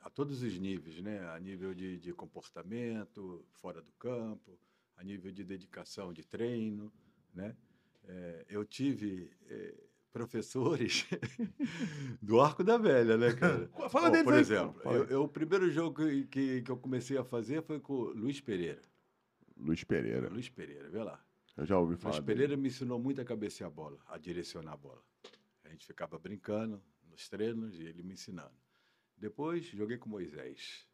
a 0.00 0.08
todos 0.08 0.42
os 0.42 0.58
níveis, 0.58 1.00
né? 1.02 1.28
A 1.30 1.38
nível 1.38 1.74
de, 1.74 1.98
de 1.98 2.12
comportamento, 2.12 3.44
fora 3.52 3.82
do 3.82 3.92
campo, 3.92 4.58
a 4.96 5.04
nível 5.04 5.30
de 5.30 5.44
dedicação 5.44 6.12
de 6.12 6.24
treino, 6.24 6.92
né? 7.34 7.54
É, 8.04 8.46
eu 8.48 8.64
tive 8.64 9.30
é, 9.48 9.74
professores 10.12 11.06
do 12.20 12.40
Arco 12.40 12.64
da 12.64 12.78
Velha, 12.78 13.16
né, 13.16 13.32
cara? 13.34 13.68
Fala 13.90 14.08
Ó, 14.08 14.10
deles 14.10 14.24
Por 14.24 14.34
aí, 14.34 14.40
exemplo, 14.40 14.82
eu, 14.84 15.04
eu- 15.04 15.22
o 15.24 15.28
primeiro 15.28 15.70
jogo 15.70 15.96
que, 16.04 16.24
que, 16.26 16.62
que 16.62 16.70
eu 16.70 16.76
comecei 16.76 17.16
a 17.18 17.24
fazer 17.24 17.62
foi 17.62 17.78
com 17.78 17.92
o 17.94 18.12
Luiz 18.12 18.40
Pereira. 18.40 18.80
Luiz 19.56 19.84
Pereira. 19.84 20.28
Luiz 20.28 20.48
Pereira, 20.48 20.88
vê 20.88 21.02
lá. 21.02 21.22
Eu 21.56 21.66
já 21.66 21.78
ouvi 21.78 21.96
falar. 21.96 22.14
Dele. 22.14 22.26
Pereira 22.26 22.56
me 22.56 22.68
ensinou 22.68 22.98
muito 22.98 23.20
a 23.20 23.24
cabecear 23.24 23.68
a 23.68 23.72
bola, 23.72 23.98
a 24.06 24.16
direcionar 24.18 24.72
a 24.72 24.76
bola. 24.76 25.02
A 25.64 25.68
gente 25.68 25.86
ficava 25.86 26.18
brincando 26.18 26.82
nos 27.10 27.28
treinos 27.28 27.78
e 27.78 27.82
ele 27.84 28.02
me 28.02 28.14
ensinando. 28.14 28.52
Depois 29.16 29.64
joguei 29.66 29.98
com 29.98 30.08
Moisés. 30.08 30.86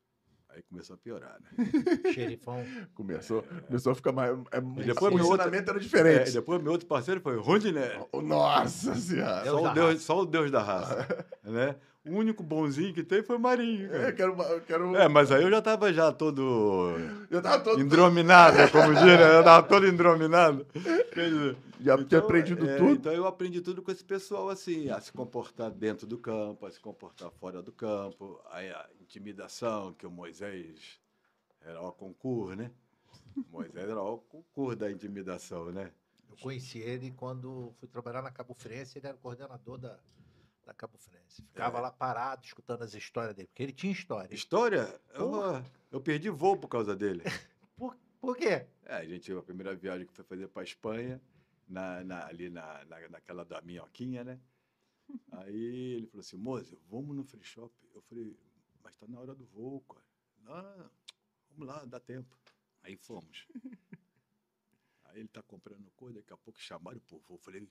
Aí 0.50 0.62
começou 0.62 0.94
a 0.94 0.96
piorar, 0.96 1.38
né? 1.42 1.50
Xerifão. 2.14 2.64
Começou, 2.94 3.42
começou 3.66 3.92
a 3.92 3.94
ficar 3.94 4.12
mais. 4.12 4.30
É, 4.50 4.60
depois 4.86 5.12
o 5.12 5.16
meu 5.16 5.26
outro- 5.26 5.42
ensinamento 5.46 5.70
era 5.70 5.78
É, 5.78 5.82
diferente. 5.82 6.32
depois 6.32 6.62
meu 6.62 6.72
outro 6.72 6.86
parceiro 6.86 7.20
foi 7.20 7.36
Rondinelli. 7.36 8.02
Nossa 8.24 8.94
senhora. 8.94 9.42
Deus 9.44 9.52
Só 9.60 9.70
o, 9.70 9.74
Deus, 9.74 10.02
só 10.02 10.20
o 10.20 10.26
Deus 10.26 10.50
da 10.50 10.62
raça. 10.62 11.06
né? 11.44 11.76
O 12.06 12.10
único 12.16 12.42
bonzinho 12.42 12.94
que 12.94 13.02
tem 13.02 13.22
foi 13.22 13.36
Marinho. 13.38 13.86
É, 13.94 13.98
cara. 13.98 14.12
quero, 14.12 14.32
uma- 14.32 14.44
eu 14.44 14.60
quero. 14.62 14.96
É, 14.96 15.08
mas 15.08 15.30
aí 15.30 15.42
eu 15.42 15.50
já 15.50 15.60
tava 15.60 15.92
já 15.92 16.10
todo 16.12 16.94
Eu 17.30 17.42
tava 17.42 17.62
todo. 17.62 17.80
indrominado, 17.80 18.56
como 18.72 18.94
diz, 18.94 19.02
né? 19.04 19.36
Eu 19.38 19.44
tava 19.44 19.66
todo 19.68 19.86
indrominado. 19.86 20.64
Quer 21.12 21.28
dizer, 21.28 21.56
Já 21.80 22.02
tinha 22.04 22.20
aprendido 22.20 22.68
é, 22.68 22.76
tudo. 22.76 22.92
Então 22.92 23.12
eu 23.12 23.26
aprendi 23.26 23.60
tudo 23.60 23.82
com 23.82 23.90
esse 23.90 24.04
pessoal, 24.04 24.48
assim, 24.48 24.88
a 24.88 25.00
se 25.00 25.12
comportar 25.12 25.70
dentro 25.70 26.06
do 26.06 26.16
campo, 26.16 26.64
a 26.64 26.70
se 26.70 26.80
comportar 26.80 27.30
fora 27.32 27.60
do 27.62 27.72
campo, 27.72 28.40
aí 28.50 28.70
a 28.70 28.88
intimidação, 29.02 29.92
que 29.92 30.06
o 30.06 30.10
Moisés 30.10 30.98
era 31.60 31.80
o 31.82 31.92
concurso, 31.92 32.56
né? 32.56 32.70
Moisés 33.50 33.88
era 33.88 34.00
o 34.00 34.18
concurso 34.18 34.76
da 34.78 34.90
intimidação, 34.90 35.70
né? 35.72 35.90
Eu 36.30 36.36
conheci 36.40 36.78
ele 36.78 37.10
quando 37.10 37.74
fui 37.78 37.88
trabalhar 37.88 38.22
na 38.22 38.30
Cabo 38.30 38.54
Frense, 38.54 38.98
ele 38.98 39.06
era 39.08 39.16
o 39.16 39.20
coordenador 39.20 39.76
da, 39.78 39.98
da 40.68 40.74
Cabo 40.74 40.98
Frense. 40.98 41.42
Ficava 41.42 41.78
É. 41.78 41.80
lá 41.80 41.90
parado, 41.90 42.44
escutando 42.44 42.82
as 42.82 42.92
histórias 42.94 43.34
dele, 43.34 43.48
porque 43.48 43.62
ele 43.62 43.72
tinha 43.72 43.90
história. 43.92 44.32
História, 44.34 45.00
eu, 45.14 45.32
eu 45.90 46.00
perdi 46.00 46.28
voo 46.28 46.58
por 46.58 46.68
causa 46.68 46.94
dele. 46.94 47.22
Por, 47.76 47.96
por 48.20 48.36
quê? 48.36 48.66
É, 48.84 48.96
a 48.96 49.04
gente, 49.04 49.32
a 49.32 49.40
primeira 49.42 49.74
viagem 49.74 50.04
que 50.06 50.12
foi 50.12 50.24
fazer 50.24 50.48
para 50.48 50.64
Espanha, 50.64 51.22
na, 51.68 52.02
na- 52.02 52.26
ali 52.26 52.50
na, 52.50 52.84
na, 52.86 53.08
naquela 53.08 53.44
da 53.44 53.60
minhoquinha, 53.62 54.24
né? 54.24 54.40
Aí 55.30 55.94
ele 55.94 56.06
falou 56.08 56.20
assim, 56.20 56.36
moça, 56.36 56.76
vamos 56.90 57.14
no 57.16 57.22
free 57.24 57.42
shop. 57.44 57.72
Eu 57.94 58.02
falei, 58.02 58.36
mas 58.82 58.96
tá 58.96 59.06
na 59.06 59.20
hora 59.20 59.32
do 59.34 59.46
voo, 59.46 59.80
cara. 59.82 60.04
Não, 60.40 60.90
vamos 61.50 61.66
lá, 61.68 61.84
dá 61.84 62.00
tempo. 62.00 62.36
Aí 62.82 62.96
fomos. 62.96 63.46
Aí 65.04 65.20
ele 65.20 65.28
tá 65.28 65.40
comprando 65.42 65.88
coisa, 65.92 66.18
daqui 66.18 66.32
a 66.32 66.36
pouco 66.36 66.60
chamaram 66.60 66.98
pro 67.00 67.18
voo. 67.20 67.36
Eu 67.36 67.42
falei, 67.42 67.66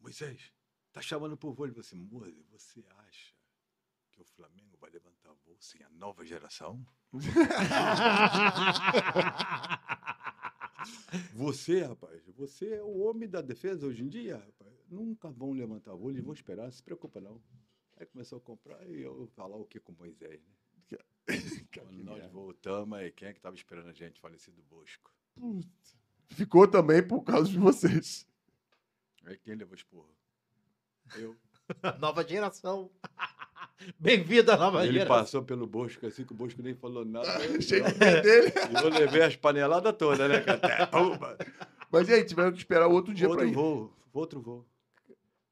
Moisés, 0.00 0.50
tá 0.94 1.02
chamando 1.02 1.36
pro 1.36 1.52
voo. 1.52 1.66
Ele 1.66 1.74
falou 1.74 1.84
assim, 1.84 1.98
moça, 1.98 2.32
você 2.50 2.82
acha 3.06 3.34
que 4.12 4.22
o 4.22 4.24
Flamengo 4.24 4.78
vai 4.80 4.90
levantar 4.90 5.34
voo 5.44 5.56
sem 5.60 5.82
a 5.82 5.90
nova 5.90 6.24
geração? 6.24 6.82
Você, 11.32 11.82
rapaz, 11.82 12.22
você 12.36 12.74
é 12.74 12.82
o 12.82 12.98
homem 12.98 13.28
da 13.28 13.40
defesa 13.40 13.86
hoje 13.86 14.02
em 14.02 14.08
dia, 14.08 14.36
rapaz. 14.36 14.74
Nunca 14.90 15.30
vão 15.30 15.52
levantar 15.52 15.94
voo, 15.94 16.10
eles 16.10 16.22
vão 16.22 16.34
esperar, 16.34 16.64
não 16.64 16.72
se 16.72 16.82
preocupa 16.82 17.20
não. 17.20 17.40
Aí 17.96 18.04
começou 18.04 18.36
a 18.36 18.40
comprar 18.40 18.86
e 18.86 19.00
eu 19.00 19.26
falar 19.28 19.56
o 19.56 19.64
que 19.64 19.80
com 19.80 19.92
Moisés, 19.92 20.42
né? 20.44 20.54
Quando 21.72 22.04
nós 22.04 22.30
voltamos, 22.30 22.98
aí 22.98 23.10
quem 23.10 23.28
é 23.28 23.32
que 23.32 23.38
estava 23.38 23.56
esperando 23.56 23.88
a 23.88 23.92
gente? 23.92 24.20
Falecido 24.20 24.62
Bosco. 24.64 25.10
Ficou 26.28 26.68
também 26.68 27.06
por 27.06 27.22
causa 27.22 27.50
de 27.50 27.58
vocês. 27.58 28.26
Aí 29.24 29.38
quem 29.38 29.54
levou 29.54 29.74
esporro? 29.74 30.14
Eu. 31.16 31.34
nova 31.98 32.26
geração. 32.26 32.90
Bem-vindo 33.98 34.50
à 34.52 34.56
nova 34.56 34.84
Ele 34.84 34.92
geração. 34.94 35.16
passou 35.16 35.42
pelo 35.42 35.66
Bosco 35.66 36.06
assim 36.06 36.24
que 36.24 36.32
o 36.32 36.36
Bosco 36.36 36.62
nem 36.62 36.74
falou 36.74 37.04
nada. 37.04 37.26
Eu, 37.44 37.60
Cheio 37.60 37.84
de 37.84 37.94
pé 37.94 38.20
dele. 38.20 38.52
eu 38.82 38.88
levei 38.88 39.22
as 39.22 39.36
paneladas 39.36 39.94
todas, 39.96 40.28
né? 40.28 40.40
cara? 40.40 40.58
Até, 40.58 40.86
pumba. 40.86 41.36
Mas, 41.90 42.06
gente, 42.06 42.28
tiveram 42.28 42.52
que 42.52 42.58
esperar 42.58 42.86
outro 42.86 43.12
dia 43.14 43.26
pra 43.28 43.36
Outro 43.36 43.48
ir. 43.48 43.54
voo, 43.54 43.92
outro 44.12 44.40
voo. 44.40 44.66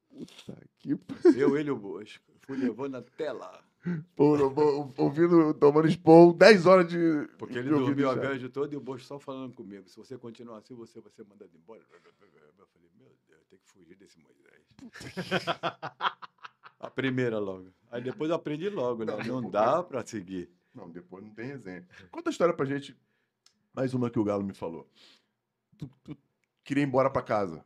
Puta 0.08 0.56
que 0.78 0.96
Eu, 1.36 1.56
ele 1.56 1.68
e 1.68 1.72
o 1.72 1.76
Bosco. 1.76 2.24
Fui 2.42 2.56
levando 2.56 2.96
até 2.96 3.32
lá. 3.32 3.62
Ouvindo, 4.96 5.54
tomando 5.54 5.88
expor, 5.88 6.34
10 6.34 6.66
horas 6.66 6.88
de. 6.88 7.28
Porque 7.36 7.58
ele 7.58 7.68
de 7.68 7.74
dormiu 7.74 8.10
a 8.10 8.14
viagem 8.14 8.48
toda 8.48 8.72
e 8.72 8.76
o 8.76 8.80
Bosco 8.80 9.06
só 9.06 9.18
falando 9.18 9.54
comigo. 9.54 9.88
Se 9.88 9.96
você 9.96 10.16
continuar 10.16 10.58
assim, 10.58 10.74
você 10.74 11.00
vai 11.00 11.10
ser 11.10 11.24
mandado 11.24 11.50
embora. 11.54 11.80
Eu 11.80 12.66
falei, 12.66 12.88
meu 12.96 13.08
Deus, 13.28 13.40
eu 13.40 13.44
tenho 13.50 13.60
que 13.60 13.68
fugir 13.68 13.96
desse 13.96 14.18
Moisés. 14.20 14.62
a 16.78 16.90
primeira 16.90 17.38
logo. 17.38 17.72
Aí 17.90 18.00
depois 18.00 18.30
eu 18.30 18.36
aprendi 18.36 18.68
logo, 18.68 19.04
né? 19.04 19.12
Não 19.26 19.50
dá 19.50 19.82
pra 19.82 20.06
seguir. 20.06 20.48
Não, 20.72 20.88
depois 20.88 21.24
não 21.24 21.30
tem 21.34 21.46
resenha. 21.46 21.86
Conta 22.10 22.30
a 22.30 22.32
história 22.32 22.54
pra 22.54 22.64
gente. 22.64 22.96
Mais 23.74 23.94
uma 23.94 24.10
que 24.10 24.18
o 24.18 24.24
Galo 24.24 24.44
me 24.44 24.54
falou. 24.54 24.88
Tu, 25.76 25.90
tu 26.04 26.16
queria 26.62 26.84
ir 26.84 26.86
embora 26.86 27.10
pra 27.10 27.22
casa. 27.22 27.64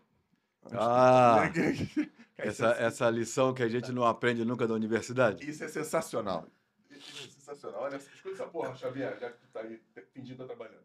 Ah, 0.72 1.50
essa, 2.36 2.66
essa 2.72 3.10
lição 3.10 3.52
que 3.54 3.62
a 3.62 3.68
gente 3.68 3.92
não 3.92 4.04
aprende 4.04 4.44
nunca 4.44 4.66
da 4.66 4.74
universidade. 4.74 5.48
Isso 5.48 5.64
é 5.64 5.68
sensacional. 5.68 6.46
Isso 6.90 7.26
é 7.26 7.30
sensacional. 7.30 7.82
Olha, 7.82 7.96
escuta 7.96 8.30
essa 8.30 8.46
porra, 8.46 8.74
Xavier, 8.74 9.18
já 9.18 9.30
que 9.30 9.38
tu 9.38 9.48
tá 9.52 9.60
aí 9.60 9.80
fingindo 10.12 10.42
estar 10.42 10.46
trabalhando. 10.46 10.84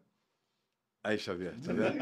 Aí, 1.04 1.18
Xavier, 1.18 1.54
tá 1.60 1.72
vendo? 1.72 1.98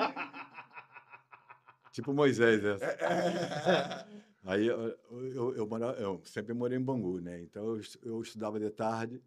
tipo 1.92 2.12
Moisés, 2.12 2.64
essa. 2.64 2.84
É, 2.84 4.20
Aí 4.44 4.66
eu, 4.66 4.98
eu, 5.10 5.54
eu, 5.56 5.66
mora- 5.66 5.96
eu 6.00 6.20
sempre 6.24 6.54
morei 6.54 6.78
em 6.78 6.82
Bangu, 6.82 7.20
né? 7.20 7.40
Então 7.42 7.76
eu, 7.76 7.80
eu 8.02 8.22
estudava 8.22 8.58
de 8.58 8.70
tarde, 8.70 9.22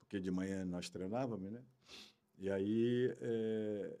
porque 0.00 0.18
de 0.18 0.30
manhã 0.30 0.64
nós 0.64 0.88
treinávamos, 0.88 1.52
né? 1.52 1.62
E 2.38 2.50
aí 2.50 3.14
eh, 3.20 3.96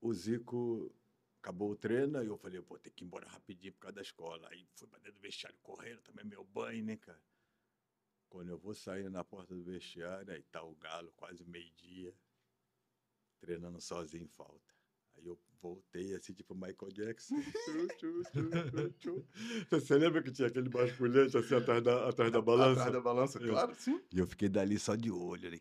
o 0.00 0.12
Zico 0.12 0.92
acabou 1.40 1.70
o 1.70 1.76
treino, 1.76 2.22
e 2.22 2.26
eu 2.26 2.36
falei, 2.36 2.60
pô, 2.62 2.78
tem 2.78 2.92
que 2.92 3.04
ir 3.04 3.06
embora 3.06 3.28
rapidinho 3.28 3.72
por 3.72 3.80
causa 3.80 3.96
da 3.96 4.02
escola. 4.02 4.48
Aí 4.50 4.66
fui 4.74 4.86
pra 4.88 4.98
dentro 4.98 5.14
do 5.14 5.22
vestiário 5.22 5.58
correndo, 5.62 6.00
também 6.02 6.24
meu 6.24 6.44
banho, 6.44 6.84
né, 6.84 6.96
cara? 6.96 7.20
Quando 8.28 8.50
eu 8.50 8.58
vou 8.58 8.74
saindo 8.74 9.10
na 9.10 9.24
porta 9.24 9.54
do 9.54 9.62
vestiário, 9.62 10.32
aí 10.32 10.42
tá 10.44 10.62
o 10.62 10.74
Galo, 10.76 11.12
quase 11.16 11.44
meio-dia, 11.44 12.14
treinando 13.40 13.80
sozinho 13.80 14.24
em 14.24 14.28
falta. 14.28 14.74
Aí 15.16 15.26
eu 15.26 15.38
voltei 15.60 16.14
assim, 16.14 16.32
tipo 16.32 16.54
Michael 16.54 16.92
Jackson. 16.92 17.34
Tchu, 17.64 17.88
tchu, 17.96 18.22
tchu, 18.70 18.90
tchu. 18.98 19.26
Você 19.70 19.96
lembra 19.98 20.22
que 20.22 20.30
tinha 20.30 20.48
aquele 20.48 20.68
basculhante 20.68 21.36
assim 21.36 21.54
atrás 21.56 21.82
da, 21.82 22.08
atrás 22.08 22.30
da 22.30 22.40
balança? 22.40 22.80
Atrás 22.80 22.92
da 22.92 23.00
balança, 23.00 23.38
Eu- 23.42 23.52
claro, 23.52 23.74
sim. 23.74 24.00
E 24.12 24.18
eu 24.18 24.26
fiquei 24.26 24.48
dali 24.48 24.78
só 24.78 24.94
de 24.94 25.10
olho, 25.10 25.50
né? 25.50 25.58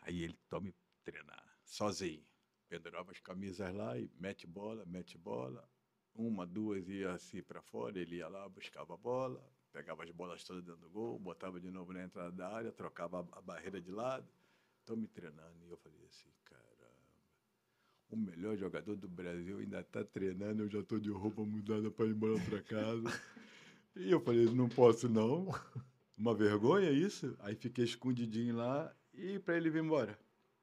Aí 0.00 0.22
ele 0.22 0.38
tome 0.48 0.74
treinar, 1.04 1.58
sozinho. 1.64 2.25
Pendurava 2.68 3.12
as 3.12 3.20
camisas 3.20 3.72
lá 3.74 3.96
e 3.98 4.10
mete 4.18 4.46
bola, 4.46 4.84
mete 4.86 5.16
bola. 5.16 5.68
Uma, 6.14 6.46
duas 6.46 6.88
ia 6.88 7.12
assim 7.12 7.42
pra 7.42 7.60
fora, 7.60 7.98
ele 7.98 8.16
ia 8.16 8.28
lá, 8.28 8.48
buscava 8.48 8.94
a 8.94 8.96
bola, 8.96 9.42
pegava 9.72 10.02
as 10.02 10.10
bolas 10.10 10.42
todas 10.42 10.64
dentro 10.64 10.80
do 10.80 10.90
gol, 10.90 11.18
botava 11.18 11.60
de 11.60 11.70
novo 11.70 11.92
na 11.92 12.02
entrada 12.02 12.32
da 12.32 12.48
área, 12.48 12.72
trocava 12.72 13.20
a, 13.32 13.40
barreira 13.42 13.80
de 13.80 13.90
lado. 13.90 14.26
Tô 14.84 14.96
me 14.96 15.06
treinando. 15.06 15.64
E 15.66 15.70
eu 15.70 15.76
falei 15.76 16.02
assim, 16.06 16.30
caramba, 16.44 16.66
o 18.08 18.16
melhor 18.16 18.56
jogador 18.56 18.96
do 18.96 19.08
Brasil 19.08 19.58
ainda 19.58 19.82
tá 19.84 20.02
treinando, 20.02 20.62
eu 20.62 20.68
já 20.68 20.82
tô 20.82 20.98
de 20.98 21.10
roupa 21.10 21.44
mudada 21.44 21.90
para 21.90 22.06
ir 22.06 22.12
embora 22.12 22.40
pra 22.40 22.62
casa. 22.62 23.04
e 23.94 24.10
eu 24.10 24.20
falei, 24.20 24.46
não 24.46 24.68
posso 24.68 25.08
não. 25.08 25.48
Uma 26.16 26.34
vergonha 26.34 26.90
isso? 26.90 27.36
Aí 27.40 27.54
fiquei 27.54 27.84
escondidinho 27.84 28.56
lá 28.56 28.94
e 29.12 29.38
para 29.38 29.56
ele 29.56 29.68
vir 29.68 29.84
embora. 29.84 30.18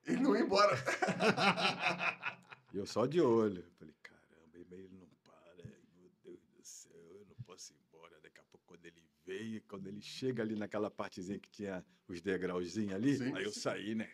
Ele 0.05 0.19
não 0.21 0.35
ia 0.35 0.41
embora. 0.43 0.75
E 2.73 2.77
eu 2.77 2.87
só 2.87 3.05
de 3.05 3.21
olho. 3.21 3.63
Falei, 3.77 3.93
caramba, 4.01 4.57
e 4.57 4.61
ele 4.73 4.89
não 4.99 5.07
para. 5.23 5.63
Meu 5.95 6.09
Deus 6.23 6.39
do 6.57 6.63
céu, 6.63 6.91
eu 7.13 7.23
não 7.29 7.35
posso 7.45 7.71
ir 7.71 7.77
embora. 7.87 8.19
Daqui 8.19 8.39
a 8.39 8.43
pouco, 8.45 8.65
quando 8.65 8.83
ele 8.87 9.03
veio, 9.23 9.61
quando 9.67 9.85
ele 9.87 10.01
chega 10.01 10.41
ali 10.41 10.55
naquela 10.55 10.89
partezinha 10.89 11.37
que 11.37 11.51
tinha 11.51 11.85
os 12.07 12.19
degrauzinhos 12.19 12.93
ali, 12.95 13.15
Sim, 13.17 13.35
aí 13.35 13.43
eu 13.43 13.51
sim. 13.51 13.59
saí, 13.59 13.93
né? 13.93 14.09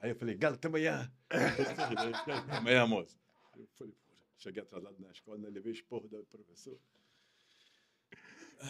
Aí 0.00 0.10
eu 0.10 0.16
falei, 0.16 0.34
Galo, 0.34 0.56
até 0.56 0.66
amanhã. 0.66 1.12
até 1.30 2.56
amanhã, 2.56 2.84
moço. 2.88 3.16
Eu 3.56 3.68
falei, 3.76 3.94
pô, 3.94 4.16
cheguei 4.36 4.60
atrasado 4.64 4.96
na 4.98 5.12
escola, 5.12 5.38
né? 5.38 5.48
levei 5.48 5.70
esporro 5.72 6.08
do 6.08 6.24
professor. 6.24 6.76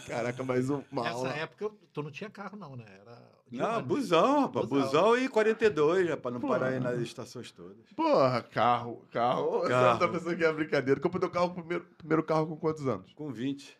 Caraca, 0.07 0.43
mais 0.43 0.69
um- 0.69 0.83
uma 0.91 1.03
Nessa 1.03 1.27
época, 1.29 1.71
tu 1.93 2.03
não 2.03 2.11
tinha 2.11 2.29
carro, 2.29 2.57
não, 2.57 2.75
né? 2.75 2.85
Era 3.01 3.21
Não, 3.51 3.73
ônibus. 3.77 3.97
busão, 3.99 4.41
rapaz. 4.41 4.65
Busão. 4.67 4.85
Busão 4.87 5.17
e 5.17 5.29
42, 5.29 6.07
já, 6.07 6.17
para 6.17 6.31
não 6.31 6.39
Pô. 6.41 6.47
parar 6.47 6.67
aí 6.67 6.79
nas 6.79 6.99
estações 6.99 7.51
todas. 7.51 7.77
Porra, 7.95 8.41
carro, 8.43 9.05
carro. 9.11 9.59
Você 9.61 9.69
Carro. 9.69 9.91
não 9.91 9.99
tá 9.99 10.07
pensando 10.07 10.35
que 10.37 10.43
é 10.43 10.51
brincadeira. 10.53 10.99
Comprou 10.99 11.19
teu 11.19 11.29
carro, 11.29 11.53
primeiro, 11.53 11.85
primeiro 11.97 12.23
carro 12.23 12.47
com 12.47 12.57
quantos 12.57 12.87
anos? 12.87 13.13
Com 13.13 13.31
20. 13.31 13.77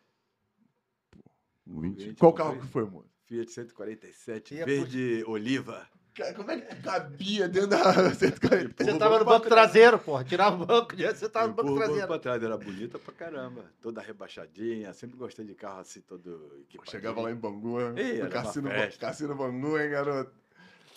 20. 1.66 2.05
20, 2.07 2.18
Qual 2.20 2.32
comprei. 2.32 2.47
carro 2.51 2.61
que 2.61 2.68
foi, 2.72 2.86
moço? 2.86 3.09
Fiat 3.26 3.49
147, 3.51 4.53
E 4.55 4.59
é 4.59 4.66
verde 4.66 5.24
oliva. 5.28 5.88
Como 6.36 6.51
é 6.51 6.61
que 6.61 6.76
cabia 6.76 7.47
dentro 7.49 7.70
da 7.70 8.14
140? 8.14 8.84
Você 8.84 8.97
tava 8.99 9.18
no 9.20 9.26
banco 9.26 9.47
traseiro, 9.47 9.97
porra. 9.97 10.24
Tirava 10.24 10.61
o 10.61 10.66
banco, 10.66 10.95
você 10.95 11.28
tava 11.28 11.47
no 11.47 11.53
banco 11.53 11.76
traseiro. 11.76 12.07
pra 12.07 12.20
trás, 12.20 12.43
era 12.43 12.57
bonita 12.57 12.99
pra 12.99 13.14
caramba. 13.14 13.66
Toda 13.82 13.99
rebaixadinha, 14.01 14.93
sempre 14.93 15.18
gostei 15.18 15.43
de 15.43 15.55
carro 15.55 15.80
assim, 15.80 16.01
todo 16.01 16.51
equipadinho. 16.61 16.91
Chegava 16.91 17.22
lá 17.22 17.32
em 17.32 17.36
Bangu, 17.36 17.80
Ih, 17.97 18.22
no 18.22 18.30
cassino, 18.30 18.70
cassino 18.99 19.36
Bangu, 19.36 19.80
hein, 19.80 19.89
garoto? 19.89 20.32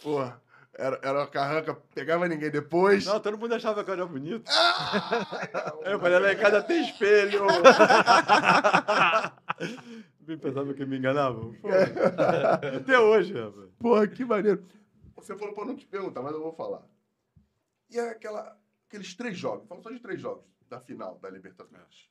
Porra, 0.02 0.40
era, 0.74 1.00
era 1.02 1.18
uma 1.20 1.26
carranca, 1.26 1.74
pegava 1.94 2.28
ninguém 2.28 2.50
depois. 2.50 3.06
Não, 3.06 3.18
todo 3.18 3.38
mundo 3.38 3.54
achava 3.54 3.82
que 3.82 3.88
eu 3.88 3.94
era 3.94 4.04
bonito. 4.04 4.44
Aí 5.82 5.92
eu 5.94 5.98
falei, 5.98 6.18
lá 6.18 6.32
em 6.34 6.36
casa 6.36 6.62
tem 6.62 6.84
espelho. 6.84 7.46
Bem 10.20 10.36
pensava 10.36 10.74
que 10.74 10.84
me 10.84 10.98
enganavam. 10.98 11.54
Pô, 11.62 11.68
Até 12.76 12.98
hoje, 12.98 13.32
rapaz. 13.32 13.70
Porra, 13.78 14.06
que 14.06 14.24
maneiro. 14.24 14.62
Você 15.16 15.36
falou 15.36 15.54
pra 15.54 15.64
não 15.64 15.76
te 15.76 15.86
perguntar, 15.86 16.22
mas 16.22 16.32
eu 16.32 16.42
vou 16.42 16.52
falar. 16.52 16.86
E 17.90 17.98
é 17.98 18.10
aquela, 18.10 18.58
aqueles 18.86 19.14
três 19.14 19.36
jogos, 19.36 19.66
fala 19.66 19.80
só 19.80 19.90
de 19.90 19.98
três 19.98 20.20
jogos 20.20 20.44
da 20.68 20.80
final 20.80 21.18
da 21.18 21.30
Libertadores. 21.30 22.10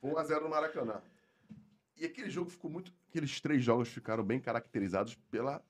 Foi 0.00 0.10
1x0 0.10 0.42
no 0.42 0.48
Maracanã. 0.48 1.02
E 1.96 2.06
aquele 2.06 2.30
jogo 2.30 2.50
ficou 2.50 2.70
muito. 2.70 2.92
Aqueles 3.08 3.40
três 3.40 3.62
jogos 3.62 3.88
ficaram 3.88 4.24
bem 4.24 4.40
caracterizados 4.40 5.14
pela 5.30 5.62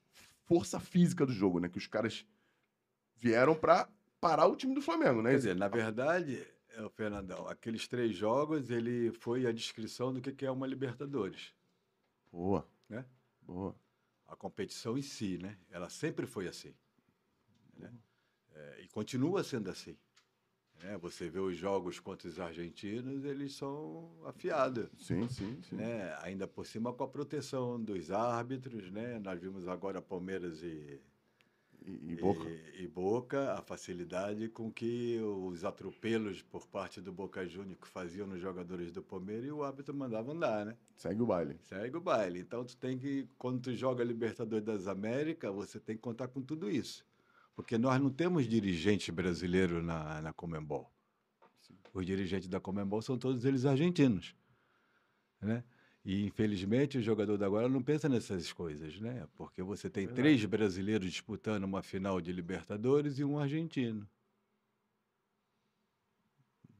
força 0.45 0.79
física 0.79 1.27
do 1.27 1.33
jogo, 1.33 1.59
né? 1.59 1.69
Que 1.69 1.79
os 1.79 1.89
caras 1.89 2.25
vieram 3.17 3.55
pra 3.55 3.89
parar 4.21 4.47
o 4.47 4.55
time 4.55 4.75
do 4.75 4.83
Flamengo, 4.83 5.23
né? 5.23 5.31
Quer 5.31 5.37
dizer, 5.37 5.57
na 5.57 5.67
verdade, 5.67 6.47
é, 6.69 6.83
o 6.83 6.91
Fernandão, 6.91 7.49
aqueles 7.49 7.89
três 7.89 8.15
jogos, 8.15 8.71
ele 8.71 9.11
foi 9.13 9.47
a 9.47 9.53
descrição 9.53 10.13
do 10.13 10.21
que 10.21 10.33
que 10.33 10.47
é 10.47 10.51
uma 10.51 10.67
Libertadores. 10.67 11.53
Boa. 12.31 12.67
Né? 12.89 13.05
Boa. 13.43 13.75
A 14.31 14.37
competição 14.37 14.97
em 14.97 15.03
si, 15.03 15.37
né? 15.39 15.59
Ela 15.71 15.89
sempre 15.91 16.27
foi 16.27 16.49
assim. 16.49 16.75
né? 17.77 17.93
É, 18.53 18.81
e 18.83 18.89
continua 18.89 19.43
sendo 19.45 19.69
assim. 19.71 19.97
né? 20.83 20.97
Você 20.99 21.29
vê 21.29 21.41
os 21.41 21.57
jogos 21.57 21.99
contra 22.01 22.29
os 22.29 22.39
argentinos, 22.41 23.25
eles 23.25 23.55
são 23.55 24.11
afiados. 24.25 24.89
Sim, 24.99 25.29
sim, 25.29 25.61
sim. 25.63 25.77
Né? 25.77 26.17
Ainda 26.23 26.47
por 26.47 26.65
cima 26.65 26.93
com 26.93 27.05
a 27.05 27.09
proteção 27.09 27.83
dos 27.83 28.11
árbitros, 28.11 28.91
né? 28.91 29.19
Nós 29.19 29.41
vimos 29.41 29.67
agora 29.69 30.01
Palmeiras 30.01 30.63
e, 30.63 31.01
E, 31.85 32.13
e 32.13 32.17
Boca. 32.17 32.49
e, 32.49 32.83
e 32.83 32.89
Boca, 32.89 33.53
a 33.55 33.63
facilidade 33.63 34.49
com 34.49 34.71
que 34.71 35.19
os 35.21 35.65
atropelos 35.65 36.43
por 36.43 36.67
parte 36.67 37.01
do 37.01 37.13
Boca 37.13 37.47
Júnior 37.47 37.79
que 37.79 37.89
faziam 37.89 38.27
nos 38.27 38.41
jogadores 38.41 38.93
do 38.93 39.03
Palmeiras 39.03 39.47
e 39.47 39.51
o 39.51 39.65
árbitro 39.65 39.95
mandava 39.95 40.33
andar, 40.33 40.67
né? 40.67 40.77
Segue 40.97 41.23
o 41.23 41.27
baile. 41.27 41.57
Segue 41.63 41.97
o 41.97 42.01
baile. 42.01 42.41
Então 42.41 42.65
tu 42.65 42.77
tem 42.77 42.99
que, 42.99 43.27
quando 43.39 43.61
tu 43.61 43.75
joga 43.75 44.05
Libertadores 44.05 44.65
das 44.65 44.87
Américas, 44.87 45.55
você 45.55 45.81
tem 45.81 45.97
que 45.97 46.03
contar 46.03 46.29
com 46.29 46.43
tudo 46.43 46.71
isso. 46.71 47.05
Porque 47.55 47.77
nós 47.79 48.01
não 48.01 48.11
temos 48.11 48.47
dirigente 48.47 49.11
brasileiro 49.11 49.83
na, 49.83 50.21
na 50.21 50.33
Comembol. 50.33 50.91
Os 51.93 52.07
dirigentes 52.07 52.49
da 52.49 52.61
Comembol 52.61 53.03
são 53.03 53.19
todos 53.19 53.45
eles 53.45 53.65
argentinos. 53.65 54.35
Né? 55.41 55.65
E, 56.05 56.25
infelizmente, 56.25 56.97
o 56.99 57.03
jogador 57.03 57.37
da 57.37 57.47
agora 57.47 57.69
não 57.69 57.83
pensa 57.83 58.09
nessas 58.09 58.53
coisas, 58.53 58.99
né? 59.01 59.27
Porque 59.37 59.63
você 59.63 59.91
tem 59.91 60.07
Verdade. 60.07 60.23
três 60.23 60.45
brasileiros 60.47 61.11
disputando 61.11 61.65
uma 61.65 61.83
final 61.83 62.21
de 62.21 62.33
Libertadores 62.33 63.19
e 63.19 63.25
um 63.25 63.39
argentino. 63.39 64.09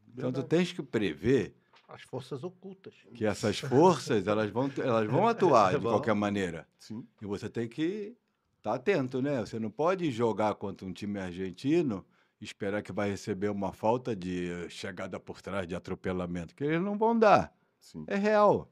Então, 0.09 0.33
tu 0.33 0.41
Verdade. 0.41 0.49
tens 0.49 0.73
que 0.73 0.83
prever 0.83 1.55
As 1.89 2.03
forças 2.03 2.43
ocultas. 2.45 2.95
que 3.15 3.25
essas 3.25 3.59
forças 3.59 4.27
elas 4.27 4.51
vão, 4.51 4.71
elas 4.79 5.07
vão 5.07 5.27
atuar 5.29 5.73
de 5.75 5.79
Vão. 5.85 5.93
qualquer 5.93 6.15
maneira. 6.15 6.67
Sim. 6.79 7.07
E 7.21 7.27
você 7.27 7.49
tem 7.49 7.69
que 7.69 8.17
estar 8.57 8.75
atento, 8.75 9.21
né? 9.23 9.41
Você 9.41 9.59
não 9.59 9.71
pode 9.71 10.11
jogar 10.11 10.55
contra 10.55 10.87
um 10.87 10.93
time 10.93 11.19
argentino 11.19 12.05
e 12.41 12.45
esperar 12.45 12.83
que 12.83 12.93
vai 12.93 13.11
receber 13.11 13.49
uma 13.51 13.73
falta 13.73 14.15
de 14.17 14.69
chegada 14.69 15.19
por 15.21 15.41
trás, 15.43 15.67
de 15.67 15.75
atropelamento, 15.75 16.55
que 16.55 16.65
eles 16.65 16.81
não 16.83 16.97
vão 16.99 17.19
dar. 17.19 17.55
Sim. 17.79 18.05
É 18.07 18.17
real. 18.17 18.69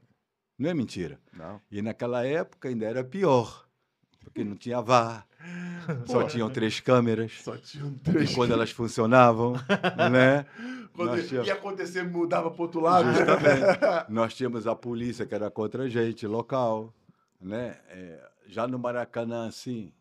Não 0.58 0.68
é 0.70 0.74
mentira. 0.74 1.20
Não. 1.32 1.60
E 1.70 1.80
naquela 1.80 2.24
época 2.26 2.68
ainda 2.68 2.84
era 2.86 3.04
pior, 3.04 3.66
porque 4.24 4.42
não 4.42 4.56
tinha 4.56 4.80
VAR, 4.80 5.26
só 6.06 6.24
tinham 6.24 6.50
três 6.50 6.80
câmeras. 6.80 7.32
Só 7.42 7.56
tinham 7.56 7.88
E 7.92 7.98
três. 8.00 8.34
quando 8.34 8.52
elas 8.52 8.70
funcionavam, 8.70 9.54
né? 10.10 10.44
Quando 10.92 11.10
nós 11.10 11.28
tínhamos- 11.28 11.46
ia 11.46 11.54
acontecer, 11.54 12.02
mudava 12.02 12.50
pro 12.50 12.62
outro 12.62 12.80
lado. 12.80 13.06
Justamente. 13.12 14.10
Nós 14.10 14.34
tínhamos 14.34 14.66
a 14.66 14.74
polícia 14.74 15.24
que 15.24 15.32
era 15.32 15.48
contra 15.48 15.84
a 15.84 15.88
gente, 15.88 16.26
local. 16.26 16.92
Né? 17.40 17.76
É, 17.88 18.28
já 18.48 18.66
no 18.66 18.80
Maracanã, 18.80 19.46
assim, 19.46 19.92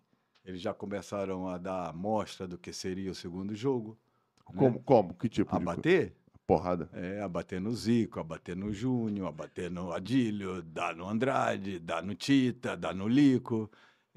eles 0.44 0.60
já 0.60 0.74
começaram 0.74 1.48
a 1.48 1.60
dar 1.60 1.90
amostra 1.90 2.48
do 2.48 2.58
que 2.58 2.74
seria 2.74 3.12
o 3.12 3.14
segundo 3.16 3.54
jogo. 3.54 3.96
Como? 4.44 4.80
Como? 4.80 5.14
Que 5.14 5.30
tipo 5.30 5.56
A 5.56 5.60
de 5.60 5.66
bater? 5.66 6.16
Porrada? 6.48 6.90
É, 6.94 7.22
a 7.22 7.28
bater 7.28 7.60
no 7.60 7.74
Zico, 7.74 8.22
a 8.22 8.24
bater 8.24 8.56
no 8.56 8.74
Júnior, 8.74 9.28
a 9.28 9.32
bater 9.32 9.70
no 9.70 9.92
Adílio, 9.92 10.62
dar 10.64 10.96
no 10.96 11.08
Andrade, 11.08 11.78
dar 11.80 12.02
no 12.02 12.16
Tita, 12.16 12.78
dar 12.78 12.96
no 12.96 13.08
Lico. 13.08 13.70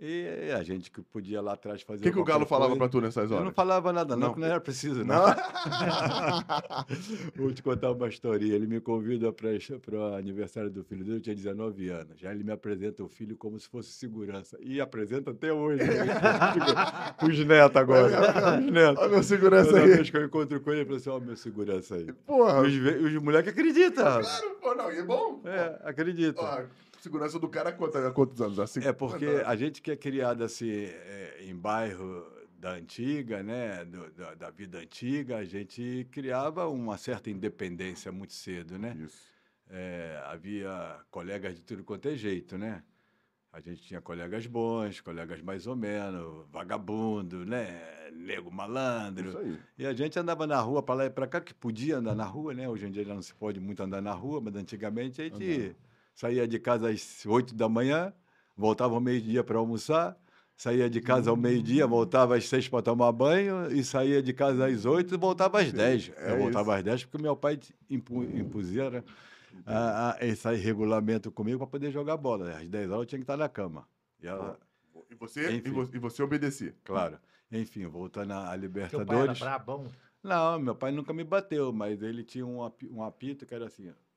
E 0.03 0.51
a 0.53 0.62
gente 0.62 0.90
que 0.90 1.03
podia 1.03 1.42
lá 1.42 1.53
atrás 1.53 1.82
fazer 1.82 2.01
O 2.01 2.03
que, 2.05 2.11
que 2.12 2.18
o 2.18 2.24
Galo 2.24 2.46
falava 2.46 2.70
coisa. 2.70 2.78
pra 2.78 2.88
tu 2.88 3.01
nessas 3.03 3.28
Eu 3.30 3.36
horas? 3.36 3.44
não 3.44 3.53
falava 3.53 3.92
nada, 3.92 4.16
não, 4.16 4.28
Não. 4.28 4.34
que 4.34 4.40
não 4.40 4.46
era 4.46 4.59
preciso, 4.61 5.05
não. 5.05 5.26
Não? 5.26 5.34
Vou 7.36 7.53
te 7.53 7.62
contar 7.62 7.90
uma 7.90 8.09
historinha. 8.09 8.55
Ele 8.55 8.66
me 8.66 8.80
convida 8.80 9.30
para 9.32 9.51
o 9.98 10.14
aniversário 10.14 10.70
do 10.70 10.82
filho 10.84 11.05
dele, 11.05 11.16
eu 11.18 11.20
tinha 11.20 11.34
19 11.36 11.88
anos. 11.90 12.18
Já 12.18 12.32
ele 12.32 12.42
me 12.44 12.53
apresenta 12.53 13.03
o 13.05 13.09
filho 13.09 13.36
como 13.36 13.59
se 13.59 13.68
fosse 13.68 13.90
segurança. 13.92 14.57
E 14.61 14.80
apresenta 14.80 15.30
até 15.32 15.53
hoje. 15.53 15.82
Os 17.22 17.38
netos 17.44 17.76
agora. 17.76 18.59
Os 18.59 18.70
netos. 18.72 18.98
Olha 19.03 19.09
meu 19.11 19.22
segurança 19.22 19.70
Toda 19.70 19.82
aí. 19.82 19.88
vez 19.88 20.09
que 20.11 20.16
eu 20.16 20.24
encontro 20.24 20.61
com 20.61 20.70
ele, 20.72 20.80
eu 20.82 20.86
falo 20.86 20.96
assim, 20.96 21.11
ó, 21.11 21.20
meu 21.20 21.36
segurança 21.36 21.94
aí. 21.96 22.11
Porra. 22.26 22.62
Os, 22.62 22.72
os 22.74 23.14
moleques 23.22 23.53
acreditam. 23.53 24.05
Claro, 24.22 24.51
pô, 24.62 24.74
não, 24.74 24.90
e 24.92 24.98
é 24.98 25.03
bom. 25.03 25.40
É, 25.44 25.78
acreditam. 25.84 26.42
Ó, 26.44 26.62
segurança 27.01 27.38
do 27.38 27.48
cara 27.48 27.70
há 27.70 27.72
quantos, 27.72 27.96
há 27.96 28.11
quantos 28.11 28.40
anos? 28.40 28.59
Assim, 28.59 28.80
É 28.84 28.92
porque 28.92 29.26
a 29.44 29.57
gente 29.57 29.80
que 29.82 29.90
é 29.90 29.96
criado 29.96 30.42
assim 30.44 30.70
é, 30.70 31.38
em 31.40 31.55
bairro 31.55 32.26
da 32.59 32.72
antiga, 32.72 33.42
né, 33.42 33.84
do- 33.86 34.11
da, 34.12 34.34
da 34.34 34.51
vida 34.51 34.78
antiga, 34.78 35.38
a 35.38 35.44
gente 35.44 36.07
criava 36.11 36.68
uma 36.68 36.98
certa 36.98 37.30
independência 37.30 38.12
muito 38.12 38.34
cedo, 38.34 38.78
né? 38.78 38.96
Isso. 39.03 39.30
É, 39.68 40.20
havia 40.26 40.98
colegas 41.11 41.55
de 41.55 41.62
tudo 41.64 41.82
quanto 41.84 42.09
é 42.09 42.16
jeito, 42.16 42.59
né? 42.59 42.82
A 43.53 43.61
gente 43.61 43.82
tinha 43.82 44.01
colegas 44.01 44.46
bons, 44.46 45.01
colegas 45.01 45.40
mais 45.42 45.66
ou 45.66 45.74
menos, 45.74 46.46
vagabundo, 46.53 47.44
né? 47.44 48.11
Nego 48.12 48.48
Isso 48.48 48.57
malandro. 48.57 49.38
aí. 49.38 49.59
E 49.78 49.86
a 49.86 49.92
gente 49.92 50.18
andava 50.18 50.46
na 50.46 50.61
rua 50.61 50.82
para 50.82 50.94
lá 50.96 51.05
e 51.07 51.11
para 51.11 51.26
cá, 51.26 51.40
que 51.40 51.55
podia 51.55 51.96
andar 51.96 52.14
na 52.14 52.24
rua, 52.24 52.53
né? 52.55 52.68
Hoje 52.68 52.86
em 52.86 52.90
dia 52.90 53.05
já 53.05 53.14
não 53.14 53.22
se 53.22 53.34
pode 53.34 53.59
muito 53.59 53.82
andar 53.82 54.01
na 54.03 54.12
rua, 54.12 54.40
mas 54.40 54.55
antigamente 54.55 55.20
a 55.20 55.24
gente 55.24 55.34
Andava. 55.53 55.74
Saía 56.20 56.46
de 56.46 56.58
casa 56.58 56.90
às 56.90 57.24
8 57.24 57.54
da 57.54 57.68
manhã, 57.68 58.12
voltava 58.56 58.94
ao 58.94 59.00
meio-dia 59.00 59.42
para 59.42 59.56
almoçar, 59.58 60.16
saía 60.54 60.90
de 60.90 61.00
casa 61.00 61.30
ao 61.30 61.36
meio-dia, 61.36 61.86
voltava 61.86 62.36
às 62.36 62.46
6 62.46 62.68
para 62.68 62.82
tomar 62.82 63.10
banho, 63.12 63.72
e 63.72 63.82
saía 63.82 64.22
de 64.22 64.32
casa 64.34 64.66
às 64.66 64.84
8 64.84 65.14
e 65.14 65.16
voltava 65.16 65.60
às 65.62 65.72
10. 65.72 66.12
é 66.18 66.32
Eu 66.32 66.38
voltava 66.38 66.72
isso. 66.72 66.78
às 66.78 66.84
10 66.84 67.04
porque 67.06 67.22
meu 67.22 67.34
pai 67.34 67.58
impu, 67.88 68.22
impusera 68.24 69.02
a, 69.64 70.16
a, 70.20 70.26
esse 70.26 70.54
regulamento 70.56 71.30
comigo 71.32 71.58
para 71.58 71.66
poder 71.66 71.90
jogar 71.90 72.18
bola. 72.18 72.50
Às 72.58 72.68
10 72.68 72.90
horas 72.90 73.00
eu 73.02 73.06
tinha 73.06 73.18
que 73.18 73.24
estar 73.24 73.38
na 73.38 73.48
cama. 73.48 73.88
E 74.22 74.26
ela, 74.26 74.58
E 75.10 75.14
você, 75.14 75.50
e 75.64 75.70
você, 75.70 75.96
e 75.96 75.98
você 75.98 76.22
obedecia. 76.22 76.74
claro. 76.84 77.18
Enfim, 77.52 77.84
voltando 77.86 78.32
à 78.32 78.36
Teu 78.36 78.46
pai 78.46 78.52
era 78.52 78.56
Libertadores. 78.56 79.38
brabão. 79.40 79.86
Não, 80.22 80.58
meu 80.60 80.74
pai 80.74 80.92
nunca 80.92 81.12
me 81.12 81.24
bateu, 81.24 81.72
mas 81.72 82.00
ele 82.02 82.22
tinha 82.22 82.46
um, 82.46 82.62
api- 82.62 82.88
um 82.88 83.02
apito 83.02 83.44
que 83.46 83.54
era 83.54 83.66
assim. 83.66 83.88
ó. 83.88 84.09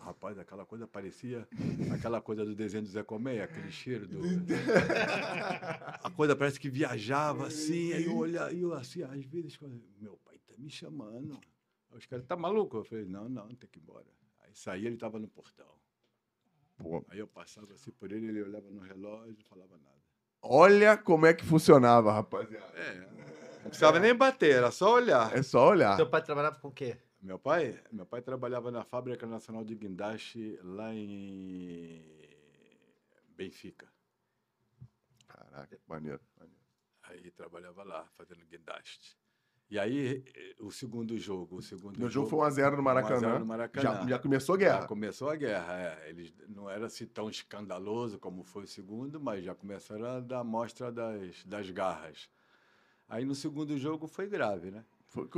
Rapaz, 0.00 0.38
aquela 0.38 0.64
coisa 0.64 0.86
parecia 0.86 1.46
aquela 1.92 2.22
coisa 2.22 2.42
do 2.42 2.54
desenho 2.54 2.84
do 2.84 2.88
Zé 2.88 3.02
Colmeia, 3.02 3.44
aquele 3.44 3.70
cheiro 3.70 4.06
do. 4.06 4.18
A 6.02 6.10
coisa 6.10 6.34
parece 6.34 6.58
que 6.58 6.70
viajava 6.70 7.46
assim, 7.46 7.92
aí 7.92 8.04
eu 8.04 8.16
olhava, 8.16 8.52
eu 8.52 8.72
assim, 8.72 9.02
às 9.02 9.22
vezes, 9.26 9.58
meu 10.00 10.16
pai 10.24 10.38
tá 10.46 10.54
me 10.56 10.70
chamando. 10.70 11.38
Aí 11.90 11.98
os 11.98 12.06
caras, 12.06 12.24
tá 12.24 12.34
maluco? 12.34 12.78
Eu 12.78 12.84
falei, 12.84 13.04
não, 13.04 13.28
não, 13.28 13.46
tem 13.48 13.68
que 13.68 13.78
ir 13.78 13.82
embora. 13.82 14.06
Aí 14.40 14.54
saía, 14.54 14.88
ele 14.88 14.96
tava 14.96 15.18
no 15.18 15.28
portão. 15.28 15.68
Pô, 16.78 17.04
Aí 17.10 17.18
eu 17.18 17.26
passava 17.26 17.70
assim 17.74 17.90
por 17.90 18.10
ele, 18.10 18.26
ele 18.28 18.42
olhava 18.42 18.70
no 18.70 18.80
relógio, 18.80 19.36
não 19.36 19.44
falava 19.44 19.76
nada. 19.76 19.98
olha 20.40 20.96
como 20.96 21.26
é 21.26 21.34
que 21.34 21.44
funcionava, 21.44 22.10
rapaziada. 22.12 22.72
É, 22.74 23.00
não 23.62 23.64
precisava 23.64 23.98
nem 23.98 24.14
bater, 24.14 24.54
era 24.54 24.70
só 24.70 24.94
olhar. 24.94 25.36
É 25.36 25.42
só 25.42 25.68
olhar. 25.68 25.96
Teu 25.96 26.08
pai 26.08 26.22
trabalhava 26.22 26.58
com 26.58 26.68
o 26.68 26.72
quê? 26.72 26.96
Meu 27.20 27.38
pai, 27.38 27.80
meu 27.90 28.06
pai 28.06 28.22
trabalhava 28.22 28.70
na 28.70 28.84
Fábrica 28.84 29.26
Nacional 29.26 29.64
de 29.64 29.74
Guindaste 29.74 30.58
lá 30.62 30.94
em 30.94 32.02
Benfica. 33.36 33.88
Caraca, 35.26 35.80
maneiro. 35.86 36.20
maneiro. 36.38 36.58
Aí 37.02 37.30
trabalhava 37.30 37.82
lá, 37.82 38.04
fazendo 38.16 38.44
guindaste. 38.46 39.16
E 39.70 39.78
aí, 39.78 40.24
eh, 40.34 40.56
o 40.60 40.70
segundo 40.70 41.16
jogo. 41.18 41.56
O 41.56 41.62
segundo 41.62 41.98
Meu 41.98 42.08
jogo 42.08 42.28
foi 42.28 42.38
1x0 42.38 42.76
no 42.76 42.82
Maracanã. 42.82 43.34
1x0 43.34 43.38
no 43.38 43.46
Maracanã. 43.46 43.82
Já, 43.82 44.06
já 44.06 44.18
começou 44.18 44.54
a 44.54 44.58
guerra. 44.58 44.80
Já 44.80 44.86
começou 44.86 45.30
a 45.30 45.36
guerra, 45.36 45.74
é. 45.74 46.10
Eles 46.10 46.34
não 46.48 46.70
era 46.70 46.86
assim 46.86 47.06
tão 47.06 47.28
escandaloso 47.28 48.18
como 48.18 48.42
foi 48.42 48.64
o 48.64 48.66
segundo, 48.68 49.20
mas 49.20 49.44
já 49.44 49.54
começaram 49.54 50.06
a 50.06 50.20
dar 50.20 50.42
mostra 50.42 50.90
das, 50.90 51.44
das 51.44 51.70
garras. 51.70 52.30
Aí 53.06 53.24
no 53.24 53.34
segundo 53.34 53.76
jogo 53.76 54.06
foi 54.06 54.26
grave, 54.26 54.70
né? 54.70 54.84
Foi 55.06 55.28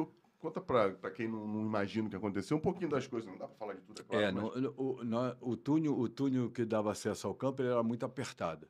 conta 0.41 0.61
pra 0.61 1.11
quem 1.11 1.29
não, 1.29 1.47
não 1.47 1.61
imagina 1.63 2.09
o 2.09 2.11
que 2.11 2.17
aconteceu, 2.17 2.57
um 2.57 2.61
pouquinho 2.61 2.89
das 2.91 3.07
coisas. 3.07 3.31
Não 3.31 3.39
dá 3.39 3.47
pra 3.47 3.57
falar 3.57 3.75
de 3.75 3.83
tudo, 3.83 4.01
é 4.01 4.05
claro. 4.05 4.25
é, 4.25 4.33
mas- 4.33 4.43
no- 4.43 4.61
no- 4.61 4.75
o, 4.77 5.05
no- 5.05 5.37
o, 5.41 5.57
túnel, 5.57 5.99
o 5.99 6.09
túnel 6.09 6.51
que 6.51 6.65
dava 6.65 6.91
acesso 6.91 7.27
ao 7.27 7.35
campo 7.35 7.63
era 7.63 7.83
muito 7.83 8.05
apertado. 8.05 8.67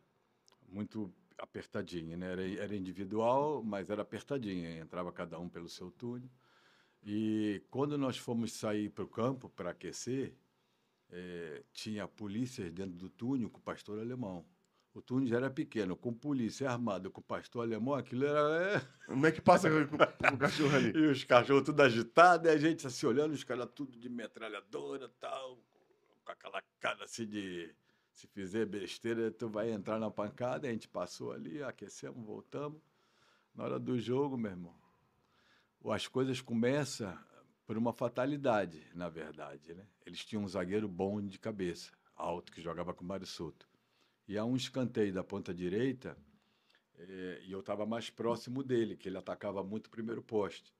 Muito 0.68 1.12
apertadinho, 1.38 2.16
né? 2.18 2.32
Era, 2.32 2.48
era 2.62 2.76
individual, 2.76 3.62
mas 3.62 3.88
era 3.88 4.02
apertadinho. 4.02 4.66
Entrava 4.80 5.10
cada 5.12 5.38
um 5.38 5.48
pelo 5.48 5.68
seu 5.68 5.90
túnel. 5.90 6.28
E 7.02 7.62
quando 7.70 7.96
nós 7.96 8.18
fomos 8.18 8.52
sair 8.52 8.90
para 8.90 9.04
o 9.04 9.08
campo 9.08 9.48
para 9.48 9.70
aquecer, 9.70 10.34
eh, 11.08 11.64
tinha 11.72 12.06
polícias 12.06 12.70
dentro 12.70 12.92
do 12.98 13.08
túnel 13.08 13.48
com 13.48 13.58
o 13.58 13.62
pastor 13.62 13.98
alemão. 13.98 14.44
O 14.92 15.00
túnel 15.00 15.28
já 15.28 15.36
era 15.36 15.50
pequeno, 15.50 15.96
com 15.96 16.12
polícia 16.12 16.68
armada, 16.68 17.08
com 17.08 17.22
pastor 17.22 17.62
alemão, 17.62 17.94
aquilo 17.94 18.24
era. 18.24 18.76
é, 18.76 18.80
Como 19.06 19.24
é 19.24 19.30
que 19.30 19.40
passa 19.40 19.68
com, 19.70 20.34
o 20.34 20.38
cachorro 20.38 20.74
ali? 20.74 20.90
e 20.98 21.06
os 21.06 21.22
cachorros 21.22 21.62
tudo 21.62 21.80
agitados, 21.80 22.46
e 22.46 22.52
a 22.52 22.58
gente 22.58 22.86
assim 22.86 23.06
olhando, 23.06 23.32
os 23.32 23.44
caras 23.44 23.68
tudo 23.74 23.96
de 23.96 24.08
metralhadora 24.08 25.08
tal, 25.20 25.62
com 26.24 26.32
aquela 26.32 26.60
cara 26.80 27.04
assim 27.04 27.24
de 27.24 27.72
se 28.12 28.26
fizer 28.26 28.66
besteira, 28.66 29.30
tu 29.30 29.48
vai 29.48 29.70
entrar 29.70 29.98
na 29.98 30.10
pancada. 30.10 30.66
A 30.68 30.72
gente 30.72 30.88
passou 30.88 31.32
ali, 31.32 31.62
aquecemos, 31.62 32.24
voltamos. 32.26 32.80
Na 33.54 33.64
hora 33.64 33.78
do 33.78 33.98
jogo, 33.98 34.36
meu 34.36 34.50
irmão, 34.50 34.74
as 35.86 36.06
coisas 36.08 36.40
começam 36.40 37.16
por 37.64 37.78
uma 37.78 37.92
fatalidade, 37.92 38.84
na 38.94 39.08
verdade. 39.08 39.72
Né? 39.72 39.86
Eles 40.04 40.24
tinham 40.24 40.42
um 40.42 40.48
zagueiro 40.48 40.88
bom 40.88 41.22
de 41.22 41.38
cabeça, 41.38 41.92
alto, 42.16 42.52
que 42.52 42.60
jogava 42.60 42.92
com 42.92 43.04
o 43.04 43.06
Mário 43.06 43.26
Souto. 43.26 43.69
E 44.30 44.38
há 44.38 44.44
um 44.44 44.54
escanteio 44.54 45.12
da 45.12 45.24
ponta 45.24 45.52
direita, 45.52 46.16
eh, 46.96 47.42
e 47.46 47.50
eu 47.50 47.58
estava 47.58 47.84
mais 47.84 48.10
próximo 48.10 48.62
dele, 48.62 48.96
que 48.96 49.08
ele 49.08 49.18
atacava 49.18 49.60
muito 49.64 49.88
o 49.88 49.90
primeiro 49.90 50.22
poste. 50.22 50.72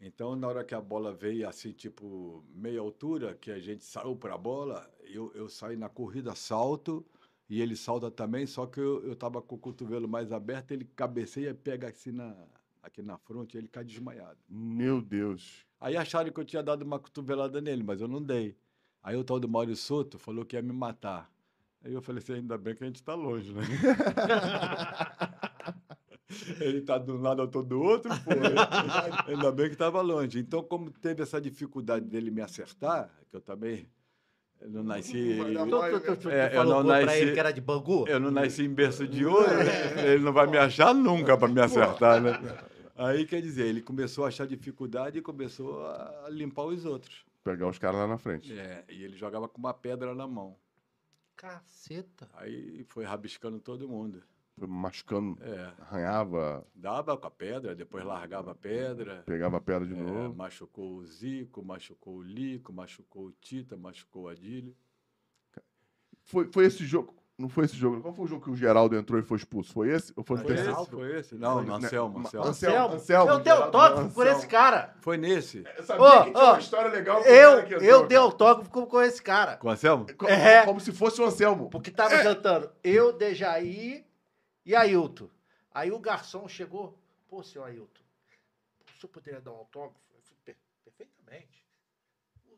Então, 0.00 0.36
na 0.36 0.46
hora 0.46 0.62
que 0.62 0.76
a 0.76 0.80
bola 0.80 1.12
veio, 1.12 1.48
assim, 1.48 1.72
tipo, 1.72 2.44
meia 2.54 2.78
altura, 2.78 3.34
que 3.34 3.50
a 3.50 3.58
gente 3.58 3.82
saiu 3.82 4.14
para 4.14 4.34
a 4.34 4.38
bola, 4.38 4.88
eu, 5.00 5.32
eu 5.34 5.48
saí 5.48 5.76
na 5.76 5.88
corrida, 5.88 6.36
salto, 6.36 7.04
e 7.50 7.60
ele 7.60 7.74
salta 7.74 8.12
também, 8.12 8.46
só 8.46 8.64
que 8.64 8.78
eu 8.78 9.12
estava 9.12 9.42
com 9.42 9.56
o 9.56 9.58
cotovelo 9.58 10.06
mais 10.06 10.30
aberto, 10.30 10.70
ele 10.70 10.84
cabeceia 10.84 11.50
e 11.50 11.54
pega 11.54 11.88
assim 11.88 12.12
na, 12.12 12.46
aqui 12.80 13.02
na 13.02 13.18
fronte, 13.18 13.58
ele 13.58 13.66
cai 13.66 13.84
desmaiado. 13.84 14.38
Meu 14.48 15.02
Deus. 15.02 15.66
Aí 15.80 15.96
acharam 15.96 16.30
que 16.30 16.38
eu 16.38 16.44
tinha 16.44 16.62
dado 16.62 16.82
uma 16.82 17.00
cotovelada 17.00 17.60
nele, 17.60 17.82
mas 17.82 18.00
eu 18.00 18.06
não 18.06 18.22
dei. 18.22 18.56
Aí 19.02 19.16
o 19.16 19.24
tal 19.24 19.40
do 19.40 19.48
Mário 19.48 19.74
Soto 19.74 20.16
falou 20.16 20.46
que 20.46 20.54
ia 20.54 20.62
me 20.62 20.72
matar. 20.72 21.33
Aí 21.84 21.92
eu 21.92 22.00
falei 22.00 22.22
assim, 22.22 22.34
ainda 22.34 22.56
bem 22.56 22.74
que 22.74 22.82
a 22.82 22.86
gente 22.86 22.96
está 22.96 23.14
longe, 23.14 23.52
né? 23.52 23.62
Ele 26.60 26.80
tá 26.80 26.98
de 26.98 27.10
um 27.12 27.20
lado, 27.20 27.42
eu 27.42 27.48
tô 27.48 27.62
do 27.62 27.80
outro, 27.80 28.10
pô. 28.22 28.30
Ainda 29.30 29.52
bem 29.52 29.66
que 29.66 29.74
estava 29.74 30.00
longe. 30.00 30.38
Então, 30.38 30.62
como 30.62 30.90
teve 30.90 31.22
essa 31.22 31.40
dificuldade 31.40 32.06
dele 32.06 32.30
me 32.30 32.40
acertar, 32.40 33.10
que 33.30 33.36
eu 33.36 33.40
também 33.40 33.86
eu 34.60 34.70
não 34.70 34.82
nasci... 34.82 35.38
Tu 36.20 36.30
É, 36.30 36.46
eu 36.46 36.50
falou 36.52 36.82
não 36.82 36.90
pra 36.90 37.04
nasci- 37.04 37.18
ele 37.20 37.32
que 37.32 37.38
era 37.40 37.52
de 37.52 37.60
Bangu? 37.60 38.08
Eu 38.08 38.18
não 38.18 38.30
nasci 38.30 38.62
em 38.64 38.72
berço 38.72 39.06
de 39.06 39.26
ouro, 39.26 39.46
né? 39.58 40.12
ele 40.12 40.24
não 40.24 40.32
vai 40.32 40.46
me 40.46 40.56
achar 40.56 40.94
nunca 40.94 41.36
para 41.36 41.48
me 41.48 41.60
acertar, 41.60 42.20
né? 42.20 42.32
Aí, 42.96 43.26
quer 43.26 43.42
dizer, 43.42 43.66
ele 43.66 43.82
começou 43.82 44.24
a 44.24 44.28
achar 44.28 44.46
dificuldade 44.46 45.18
e 45.18 45.22
começou 45.22 45.84
a 45.86 46.26
limpar 46.30 46.64
os 46.64 46.84
outros. 46.84 47.24
Pegar 47.44 47.68
os 47.68 47.78
caras 47.78 48.00
lá 48.00 48.06
na 48.06 48.16
frente. 48.16 48.56
É, 48.58 48.84
e 48.88 49.04
ele 49.04 49.16
jogava 49.16 49.46
com 49.48 49.58
uma 49.58 49.74
pedra 49.74 50.14
na 50.14 50.26
mão. 50.26 50.56
Caceta. 51.36 52.28
Aí 52.34 52.84
foi 52.84 53.04
rabiscando 53.04 53.60
todo 53.60 53.88
mundo. 53.88 54.22
Foi 54.56 54.68
machucando, 54.68 55.36
É, 55.42 55.72
arranhava, 55.82 56.64
dava 56.74 57.16
com 57.18 57.26
a 57.26 57.30
pedra, 57.30 57.74
depois 57.74 58.04
largava 58.04 58.52
a 58.52 58.54
pedra. 58.54 59.22
pegava 59.26 59.56
a 59.56 59.60
pedra 59.60 59.86
de 59.86 59.94
É, 59.94 59.96
novo. 59.96 60.34
machucou 60.36 60.94
o 60.96 61.04
Zico, 61.04 61.64
machucou 61.64 62.16
o 62.18 62.22
Lico, 62.22 62.72
machucou 62.72 63.26
o 63.26 63.32
Tita, 63.32 63.76
machucou 63.76 64.24
o 64.24 64.28
Adílio. 64.28 64.76
Foi, 66.24 66.50
foi 66.52 66.66
esse 66.66 66.84
jogo. 66.86 67.14
Não 67.36 67.48
foi 67.48 67.64
esse 67.64 67.74
jogo. 67.74 68.00
Qual 68.00 68.14
foi 68.14 68.24
o 68.26 68.28
jogo 68.28 68.44
que 68.44 68.50
o 68.50 68.56
Geraldo 68.56 68.94
entrou 68.96 69.18
e 69.18 69.22
foi 69.24 69.36
expulso? 69.38 69.72
Foi 69.72 69.88
esse? 69.90 70.12
Ou 70.14 70.22
foi 70.22 70.36
Foi 70.38 70.54
esse, 70.54 70.86
foi 70.86 71.18
esse? 71.18 71.34
Não, 71.34 71.64
Foi? 71.64 71.74
Anselmo, 71.74 72.18
Anselmo. 72.20 72.46
Anselmo. 72.48 72.94
Anselmo, 72.94 73.32
eu 73.32 73.40
dei 73.40 73.52
autógrafo 73.52 74.14
por 74.14 74.26
esse 74.28 74.46
cara. 74.46 74.94
Foi 75.00 75.16
nesse. 75.16 75.64
Eu 75.76 75.82
sabia 75.82 76.04
Ô, 76.06 76.24
que 76.24 76.30
tinha 76.30 76.44
ô, 76.44 76.50
uma 76.50 76.58
história 76.60 76.90
legal. 76.92 77.22
com 77.22 77.28
Eu, 77.28 77.56
que 77.66 77.74
entrou, 77.74 77.82
eu 77.82 78.06
dei 78.06 78.16
autógrafo 78.18 78.70
com, 78.70 78.86
com 78.86 79.02
esse 79.02 79.20
cara. 79.20 79.56
Com 79.56 79.66
o 79.66 79.70
Anselmo? 79.72 80.06
Co- 80.16 80.28
É. 80.28 80.64
Como 80.64 80.78
se 80.78 80.92
fosse 80.92 81.20
o 81.20 81.24
Anselmo. 81.24 81.68
Porque 81.70 81.90
tava 81.90 82.22
jantando 82.22 82.70
eu, 82.84 83.12
Dejaí 83.12 84.06
e 84.64 84.74
Ailton. 84.76 85.28
Aí 85.72 85.90
o 85.90 85.98
garçom 85.98 86.46
chegou. 86.46 86.96
Pô, 87.28 87.42
senhor 87.42 87.64
Ailton, 87.64 88.00
o 88.96 89.00
senhor 89.00 89.10
poderia 89.12 89.40
dar 89.40 89.50
um 89.50 89.56
autógrafo? 89.56 89.98
Eu 90.14 90.20
falei, 90.22 90.38
"Per- 90.44 90.56
perfeitamente. 90.84 91.66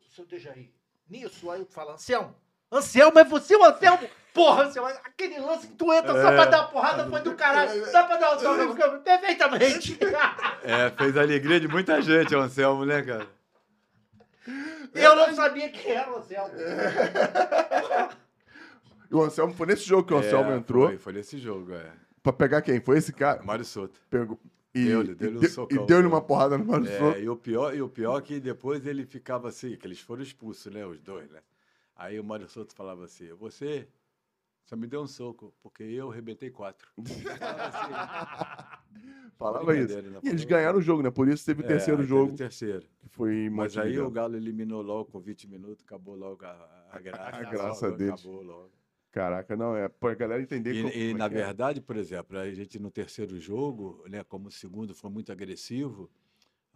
O 0.07 0.15
senhor 0.15 0.27
Dejaí. 0.27 0.71
Nisso, 1.09 1.47
o 1.47 1.51
Ailton 1.51 1.73
fala, 1.73 1.95
Anselmo. 1.95 2.35
Anselmo, 2.71 3.19
é 3.19 3.25
você 3.25 3.57
o 3.57 3.65
Anselmo? 3.65 4.09
Porra, 4.35 4.65
Anselmo, 4.65 4.89
aquele 5.05 5.39
lance 5.41 5.67
que 5.67 5.75
tu 5.75 5.93
entra 5.93 6.13
só 6.21 6.31
pra 6.33 6.45
dar 6.45 6.61
uma 6.63 6.69
porrada 6.69 7.09
foi 7.09 7.21
do 7.23 7.35
caralho. 7.35 7.91
Dá 7.91 8.05
pra 8.05 8.17
dar 8.17 8.31
um 8.31 8.33
autógrafo? 8.35 8.83
Eu, 8.83 9.01
Perfeitamente. 9.01 9.99
É, 10.63 10.91
fez 10.91 11.17
a 11.17 11.21
alegria 11.23 11.61
de 11.61 11.69
muita 11.69 12.03
gente, 12.03 12.35
o 12.35 12.41
Anselmo, 12.41 12.85
né, 12.85 13.01
cara? 13.03 13.27
eu 14.95 15.15
não 15.17 15.33
sabia 15.35 15.69
quem 15.71 15.93
era 15.93 16.11
o 16.13 16.17
Anselmo. 16.19 16.51
E 19.11 19.15
o 19.15 19.23
Anselmo 19.23 19.55
foi 19.55 19.67
nesse 19.69 19.85
jogo 19.85 20.05
que 20.09 20.13
o 20.15 20.19
Anselmo 20.19 20.51
É, 20.51 20.57
entrou. 20.57 20.87
Foi, 20.89 20.99
foi 20.99 21.13
nesse 21.13 21.39
jogo, 21.39 21.73
é. 21.73 21.87
Pra 22.23 22.33
pegar 22.33 22.61
quem? 22.63 22.81
Foi 22.81 22.99
esse 22.99 23.13
cara? 23.13 23.43
Mário 23.45 23.65
Soto. 23.65 24.01
Pegou. 24.11 24.39
E, 24.75 24.85
Deu-lhe- 24.87 25.17
e 25.19 25.29
um 25.29 25.39
deu- 25.39 25.49
socão, 25.51 25.85
e 25.85 25.87
deu-lhe 25.87 26.03
né? 26.03 26.09
uma 26.09 26.21
porrada 26.21 26.59
no 26.59 26.65
Mário 26.67 26.87
É, 26.87 26.99
Souto. 26.99 27.19
e 27.21 27.29
o 27.31 27.37
pior, 27.37 27.75
e 27.75 27.81
o 27.81 27.89
pior 27.89 28.19
é 28.19 28.23
que 28.23 28.39
depois 28.41 28.85
ele 28.87 29.07
ficava 29.07 29.49
assim, 29.49 29.75
que 29.77 29.87
eles 29.87 30.01
foram 30.01 30.23
expulsos, 30.23 30.71
né, 30.71 30.85
os 30.85 31.01
dois, 31.01 31.31
né? 31.31 31.39
Aí 31.97 32.21
o 32.21 32.25
Mário 32.25 32.49
Souto 32.49 32.75
falava 32.75 33.05
assim, 33.05 33.33
você 33.35 33.89
só 34.65 34.77
me 34.77 34.87
deu 34.87 35.01
um 35.03 35.07
soco, 35.07 35.55
porque 35.63 35.83
eu 35.83 36.11
arrebentei 36.11 36.51
quatro. 36.51 36.89
Falava 39.39 39.65
Falava 39.65 39.77
isso. 39.77 40.01
né? 40.03 40.21
E 40.23 40.29
eles 40.29 40.45
ganharam 40.45 40.79
o 40.79 40.83
jogo, 40.83 41.03
né? 41.03 41.11
Por 41.11 41.29
isso 41.29 41.45
teve 41.45 41.61
o 41.63 41.65
É, 41.65 41.69
terceiro 41.69 42.01
aí 42.01 42.07
teve 42.07 42.09
jogo, 42.09 42.33
o 42.33 42.37
terceiro. 42.37 42.87
que 42.99 43.09
foi 43.09 43.51
Mas 43.51 43.77
aí 43.77 43.99
o 43.99 44.11
Galo 44.11 44.37
eliminou 44.37 44.83
logo 44.83 45.11
com 45.11 45.21
20 45.21 45.47
minutos, 45.49 45.85
acabou 45.85 46.15
logo 46.17 46.45
a, 46.45 46.87
a 46.91 46.99
graça. 47.01 47.37
A 47.37 47.43
graça 47.45 47.93
deles. 47.93 48.21
Acabou 48.21 48.43
logo. 48.43 48.71
Caraca, 49.11 49.57
não, 49.57 49.75
é 49.77 49.89
pra 49.89 50.15
galera 50.15 50.43
entender 50.43 50.75
E, 50.75 50.83
como- 50.83 50.95
e, 50.95 51.07
como 51.13 51.17
é 51.17 51.19
na 51.19 51.25
é. 51.27 51.29
verdade, 51.29 51.81
por 51.81 51.97
exemplo, 51.97 52.37
a 52.39 52.53
gente 52.53 52.79
no 52.79 52.91
terceiro 52.91 53.39
jogo, 53.41 54.05
né, 54.09 54.23
como 54.25 54.49
o 54.49 54.51
segundo 54.51 54.95
foi 54.95 55.11
muito 55.11 55.33
agressivo, 55.33 56.11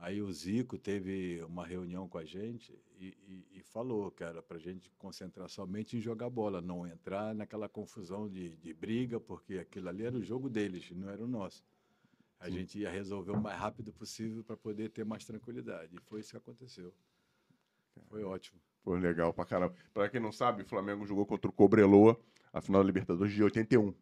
aí 0.00 0.20
o 0.22 0.32
Zico 0.32 0.78
teve 0.78 1.42
uma 1.44 1.66
reunião 1.66 2.08
com 2.08 2.18
a 2.18 2.24
gente 2.24 2.76
e, 2.98 3.08
e- 3.28 3.58
e 3.58 3.62
falou 3.62 4.10
que 4.10 4.24
era 4.24 4.42
para 4.42 4.56
a 4.56 4.60
gente 4.60 4.90
concentrar 4.98 5.48
somente 5.48 5.96
em 5.96 6.00
jogar 6.00 6.30
bola, 6.30 6.60
não 6.60 6.86
entrar 6.86 7.34
naquela 7.34 7.68
confusão 7.68 8.28
de, 8.28 8.56
de 8.56 8.74
briga, 8.74 9.20
porque 9.20 9.58
aquilo 9.58 9.88
ali 9.88 10.04
era 10.04 10.16
o 10.16 10.24
jogo 10.24 10.48
deles, 10.50 10.90
não 10.92 11.08
era 11.10 11.22
o 11.24 11.28
nosso. 11.28 11.64
A 12.40 12.46
Sim. 12.46 12.52
gente 12.52 12.78
ia 12.78 12.90
resolver 12.90 13.32
o 13.32 13.40
mais 13.40 13.58
rápido 13.58 13.92
possível 13.92 14.42
para 14.44 14.56
poder 14.56 14.90
ter 14.90 15.04
mais 15.04 15.24
tranquilidade. 15.24 15.96
E 15.96 16.00
foi 16.00 16.20
isso 16.20 16.30
que 16.32 16.36
aconteceu. 16.38 16.92
Foi 18.08 18.22
ótimo. 18.24 18.60
Foi 18.82 18.98
legal 19.00 19.32
pra 19.32 19.44
caramba. 19.44 19.74
Pra 19.92 20.08
quem 20.08 20.20
não 20.20 20.32
sabe, 20.32 20.62
o 20.62 20.66
Flamengo 20.66 21.06
jogou 21.06 21.26
contra 21.26 21.50
o 21.50 21.52
Cobreloa, 21.52 22.18
a 22.52 22.60
final 22.60 22.82
da 22.82 22.86
Libertadores 22.86 23.32
de 23.32 23.42
81. 23.42 23.94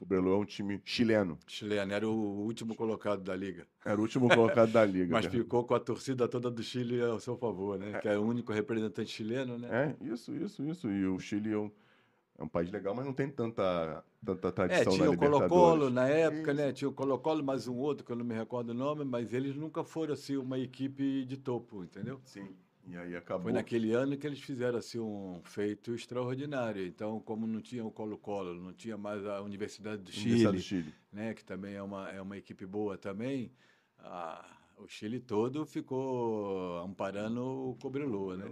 O 0.00 0.14
é 0.14 0.36
um 0.36 0.44
time 0.44 0.80
chileno. 0.84 1.38
Chileno 1.46 1.92
era 1.92 2.08
o 2.08 2.12
último 2.12 2.74
colocado 2.74 3.22
da 3.22 3.34
liga. 3.34 3.66
Era 3.84 3.96
o 3.96 4.02
último 4.02 4.28
colocado 4.28 4.72
da 4.72 4.84
liga. 4.84 5.12
Mas 5.12 5.26
cara. 5.26 5.38
ficou 5.38 5.64
com 5.64 5.74
a 5.74 5.80
torcida 5.80 6.26
toda 6.26 6.50
do 6.50 6.62
Chile 6.62 7.00
ao 7.00 7.20
seu 7.20 7.36
favor, 7.36 7.78
né? 7.78 8.00
Que 8.00 8.08
é 8.08 8.18
o 8.18 8.22
único 8.22 8.52
representante 8.52 9.10
chileno, 9.10 9.56
né? 9.56 9.96
É, 10.00 10.04
isso, 10.04 10.34
isso, 10.34 10.64
isso. 10.64 10.90
E 10.90 11.06
o 11.06 11.18
Chile 11.20 11.52
é 11.52 11.58
um, 11.58 11.70
é 12.38 12.42
um 12.42 12.48
país 12.48 12.70
legal, 12.70 12.94
mas 12.94 13.06
não 13.06 13.12
tem 13.12 13.30
tanta, 13.30 14.04
tanta 14.24 14.48
É, 14.48 14.50
tradição 14.50 14.92
tinha 14.94 15.06
na 15.06 15.12
o 15.12 15.16
Colo-Colo 15.16 15.90
na 15.90 16.08
época, 16.08 16.50
Isso. 16.52 16.60
né? 16.60 16.72
Tinha 16.72 16.88
o 16.88 16.92
Colo-Colo, 16.92 17.44
mais 17.44 17.68
um 17.68 17.76
outro, 17.76 18.04
que 18.04 18.10
eu 18.10 18.16
não 18.16 18.24
me 18.24 18.34
recordo 18.34 18.70
o 18.70 18.74
nome, 18.74 19.04
mas 19.04 19.32
eles 19.32 19.54
nunca 19.54 19.84
foram 19.84 20.12
assim 20.14 20.36
uma 20.36 20.58
equipe 20.58 21.24
de 21.24 21.36
topo, 21.36 21.84
entendeu? 21.84 22.20
Sim. 22.24 22.48
E 22.86 22.96
aí 22.96 23.16
acabou. 23.16 23.44
Foi 23.44 23.52
naquele 23.52 23.92
ano 23.92 24.16
que 24.16 24.26
eles 24.26 24.40
fizeram 24.40 24.78
assim 24.78 24.98
um 24.98 25.40
feito 25.44 25.94
extraordinário. 25.94 26.84
Então, 26.86 27.18
como 27.20 27.46
não 27.46 27.60
tinha 27.60 27.84
o 27.84 27.90
Colo-Colo, 27.90 28.54
não 28.54 28.72
tinha 28.72 28.96
mais 28.98 29.24
a 29.26 29.40
Universidade 29.40 30.02
do 30.02 30.10
Chile, 30.12 30.26
Universidade 30.26 30.56
do 30.58 30.62
Chile. 30.62 30.94
né? 31.12 31.32
Que 31.34 31.44
também 31.44 31.74
é 31.74 31.82
uma, 31.82 32.10
é 32.10 32.20
uma 32.20 32.36
equipe 32.36 32.66
boa 32.66 32.96
também. 32.98 33.50
a- 33.98 34.44
o 34.76 34.86
Chile 34.88 35.20
todo 35.20 35.64
ficou 35.64 36.78
amparando 36.80 37.42
o 37.70 37.76
Cobreloa, 37.80 38.36
né? 38.36 38.50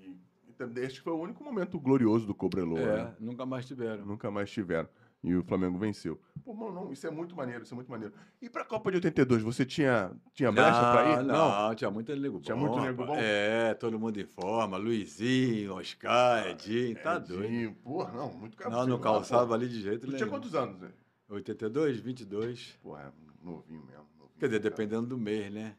E, 0.00 0.08
e 0.08 0.80
este 0.80 1.00
foi 1.02 1.12
o 1.12 1.18
único 1.20 1.44
momento 1.44 1.78
glorioso 1.78 2.26
do 2.26 2.34
Cobreloa, 2.34 2.80
É, 2.80 3.04
né? 3.04 3.14
nunca 3.20 3.44
mais 3.46 3.66
tiveram. 3.66 4.04
Nunca 4.04 4.30
mais 4.30 4.50
tiveram. 4.50 4.88
E 5.22 5.34
o 5.34 5.42
Flamengo 5.42 5.78
venceu. 5.78 6.18
Pô, 6.42 6.54
mano, 6.54 6.72
não, 6.72 6.92
isso 6.92 7.06
é 7.06 7.10
muito 7.10 7.36
maneiro, 7.36 7.62
isso 7.62 7.74
é 7.74 7.76
muito 7.76 7.90
maneiro. 7.90 8.14
E 8.40 8.48
pra 8.48 8.64
Copa 8.64 8.90
de 8.90 8.96
82, 8.96 9.42
você 9.42 9.66
tinha, 9.66 10.10
tinha 10.32 10.50
brecha 10.50 10.80
pra 10.80 11.04
ir? 11.20 11.24
Não, 11.24 11.74
tinha 11.74 11.90
muito 11.90 12.16
nego 12.16 12.40
Tinha 12.40 12.56
bom. 12.56 12.62
muito 12.62 12.80
nego 12.80 13.04
bom? 13.04 13.14
É, 13.18 13.74
todo 13.74 13.98
mundo 14.00 14.18
em 14.18 14.24
forma. 14.24 14.78
Luizinho, 14.78 15.74
Oscar, 15.74 16.46
Edinho, 16.48 16.96
tá 17.02 17.18
doido. 17.18 17.44
Edinho, 17.44 17.74
Porra, 17.74 18.12
não, 18.12 18.32
muito 18.32 18.56
cara. 18.56 18.70
Não, 18.70 18.86
não 18.86 18.98
calçava 18.98 19.54
ali 19.54 19.68
de 19.68 19.82
jeito 19.82 20.06
Tu 20.06 20.06
tinha 20.06 20.20
nenhum. 20.20 20.30
quantos 20.30 20.54
anos, 20.54 20.80
né? 20.80 20.90
82, 21.28 22.00
22. 22.00 22.78
Porra, 22.82 23.02
é 23.12 23.44
novinho 23.44 23.84
mesmo. 23.84 24.06
novinho, 24.18 24.38
Quer 24.38 24.46
dizer, 24.46 24.60
cara. 24.60 24.70
dependendo 24.70 25.06
do 25.06 25.18
mês, 25.18 25.52
né? 25.52 25.76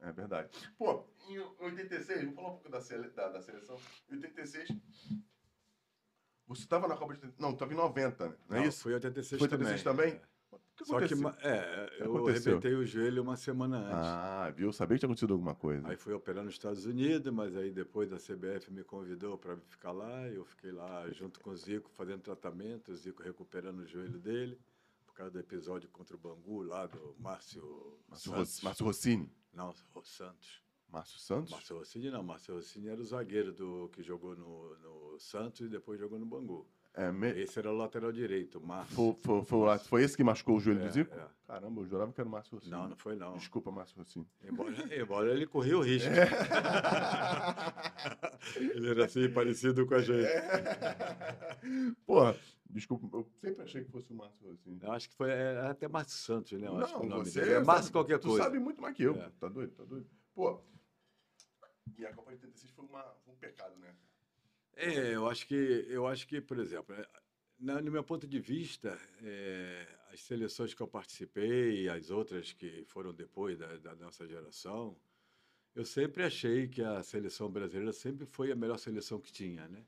É 0.00 0.12
verdade. 0.12 0.48
Pô, 0.78 1.04
em 1.28 1.38
86, 1.60 2.20
vamos 2.20 2.34
falar 2.36 2.48
um 2.48 2.50
pouco 2.52 2.70
da, 2.70 2.80
sele- 2.80 3.10
da, 3.10 3.28
da 3.28 3.42
seleção. 3.42 3.76
Em 4.10 4.14
86, 4.14 4.68
você 6.46 6.62
estava 6.62 6.86
na 6.86 6.96
Copa 6.96 7.14
de... 7.14 7.20
Não, 7.38 7.50
estava 7.50 7.72
em 7.72 7.76
90, 7.76 8.28
né? 8.28 8.34
Não 8.48 8.56
é 8.58 8.66
isso? 8.66 8.82
Foi 8.82 8.94
86 8.94 9.38
Foi 9.38 9.46
86 9.48 9.82
também? 9.82 10.12
É. 10.12 10.20
O 10.52 10.58
que 10.76 10.84
Só 10.84 10.98
que, 10.98 11.04
aconteceu? 11.14 11.28
é, 11.40 11.86
que 11.96 12.02
eu 12.02 12.16
aconteceu? 12.16 12.52
arrebentei 12.52 12.74
o 12.74 12.84
joelho 12.84 13.22
uma 13.22 13.36
semana 13.36 13.78
antes. 13.78 13.94
Ah, 13.94 14.52
viu? 14.54 14.72
Sabia 14.72 14.96
que 14.96 15.00
tinha 15.00 15.08
acontecido 15.08 15.32
alguma 15.32 15.54
coisa. 15.54 15.88
Aí 15.88 15.96
fui 15.96 16.12
operar 16.12 16.44
nos 16.44 16.52
Estados 16.52 16.84
Unidos, 16.84 17.32
mas 17.32 17.56
aí 17.56 17.70
depois 17.72 18.12
a 18.12 18.18
CBF 18.18 18.70
me 18.70 18.84
convidou 18.84 19.38
para 19.38 19.56
ficar 19.56 19.92
lá. 19.92 20.28
Eu 20.28 20.44
fiquei 20.44 20.70
lá 20.72 21.08
junto 21.12 21.40
com 21.40 21.50
o 21.50 21.56
Zico 21.56 21.90
fazendo 21.90 22.20
tratamento, 22.20 22.92
o 22.92 22.96
Zico 22.96 23.22
recuperando 23.22 23.80
o 23.80 23.86
joelho 23.86 24.18
dele, 24.18 24.60
por 25.06 25.14
causa 25.14 25.32
do 25.32 25.38
episódio 25.40 25.88
contra 25.88 26.14
o 26.14 26.18
Bangu 26.18 26.62
lá 26.62 26.86
do 26.86 27.16
Márcio 27.18 27.98
Márcio, 28.06 28.32
Santos. 28.32 28.60
Márcio 28.60 28.84
Rossini. 28.84 29.32
Não, 29.54 29.72
Santos. 30.04 30.62
Márcio 30.90 31.18
Santos? 31.18 31.50
Márcio 31.52 31.76
Rossini 31.78 32.10
não, 32.10 32.22
Márcio 32.22 32.54
Rossini 32.54 32.88
era 32.88 33.00
o 33.00 33.04
zagueiro 33.04 33.52
do, 33.52 33.88
que 33.92 34.02
jogou 34.02 34.34
no, 34.36 34.76
no 34.78 35.18
Santos 35.18 35.60
e 35.62 35.68
depois 35.68 35.98
jogou 36.00 36.18
no 36.18 36.26
Bangu. 36.26 36.66
É, 36.94 37.12
me... 37.12 37.28
Esse 37.30 37.58
era 37.58 37.70
o 37.70 37.76
lateral 37.76 38.10
direito, 38.10 38.58
Márcio. 38.58 38.94
foi, 38.96 39.14
foi, 39.20 39.44
foi, 39.44 39.78
foi 39.80 40.02
esse 40.02 40.16
que 40.16 40.24
machucou 40.24 40.56
o 40.56 40.60
joelho 40.60 40.80
É, 40.80 40.86
do 40.86 40.92
Zico? 40.92 41.14
é. 41.14 41.26
Caramba, 41.46 41.82
eu 41.82 41.86
jurava 41.86 42.10
que 42.12 42.18
era 42.20 42.26
o 42.28 42.32
Márcio 42.32 42.54
Rossini. 42.56 42.72
Não, 42.72 42.88
não 42.88 42.96
foi 42.96 43.14
não. 43.14 43.34
Desculpa, 43.36 43.70
Márcio 43.70 43.98
Rossini. 43.98 44.26
Embora, 44.42 44.72
embora 44.98 45.30
ele 45.30 45.46
corria 45.46 45.76
o 45.76 45.82
risco. 45.84 46.08
É. 46.08 46.26
ele 48.70 48.90
era 48.90 49.04
assim, 49.04 49.28
parecido 49.30 49.86
com 49.86 49.94
a 49.94 50.00
gente. 50.00 50.26
Porra, 52.06 52.36
desculpa, 52.70 53.08
eu 53.16 53.26
sempre 53.40 53.62
achei 53.62 53.84
que 53.84 53.90
fosse 53.90 54.10
o 54.12 54.16
Márcio 54.16 54.48
Rossini. 54.48 54.78
Eu 54.82 54.92
acho 54.92 55.08
que 55.10 55.14
foi 55.16 55.30
é, 55.30 55.60
até 55.68 55.86
Márcio 55.88 56.16
Santos, 56.18 56.58
né? 56.58 56.66
Eu 56.66 56.78
acho 56.78 56.94
que 56.94 57.00
o 57.00 57.02
Não, 57.08 57.18
nome 57.18 57.30
você 57.30 57.40
dele 57.40 57.52
é 57.54 57.60
Márcio 57.62 57.92
qualquer 57.92 58.18
tu 58.18 58.28
coisa. 58.28 58.44
sabe 58.44 58.58
muito 58.58 58.80
mais 58.80 58.96
que 58.96 59.02
eu, 59.02 59.14
É. 59.16 59.30
Tá 59.38 59.48
doido? 59.48 59.72
Tá 59.74 59.84
doido? 59.84 60.06
Pô, 60.34 60.60
e 61.98 62.06
a 62.06 62.12
Copa 62.12 62.30
de 62.30 62.36
86 62.36 62.72
foi, 62.72 62.84
uma, 62.86 63.02
foi 63.24 63.34
um 63.34 63.36
pecado, 63.36 63.76
né? 63.78 63.94
É, 64.74 65.14
eu 65.14 65.26
acho 65.28 65.46
que, 65.46 65.54
eu 65.88 66.06
acho 66.06 66.26
que, 66.26 66.40
por 66.40 66.58
exemplo, 66.58 66.94
é, 66.94 67.06
na- 67.58 67.80
no 67.80 67.90
meu 67.90 68.04
ponto 68.04 68.26
de 68.26 68.38
vista, 68.38 68.98
é, 69.22 69.86
as 70.12 70.20
seleções 70.20 70.74
que 70.74 70.82
eu 70.82 70.88
participei 70.88 71.84
e 71.84 71.88
as 71.88 72.10
outras 72.10 72.52
que 72.52 72.84
foram 72.84 73.12
depois 73.14 73.58
da, 73.58 73.76
da 73.78 73.94
nossa 73.96 74.26
geração, 74.26 74.96
eu 75.74 75.84
sempre 75.84 76.24
achei 76.24 76.68
que 76.68 76.82
a 76.82 77.02
seleção 77.02 77.50
brasileira 77.50 77.92
sempre 77.92 78.26
foi 78.26 78.52
a 78.52 78.56
melhor 78.56 78.78
seleção 78.78 79.20
que 79.20 79.32
tinha, 79.32 79.68
né? 79.68 79.84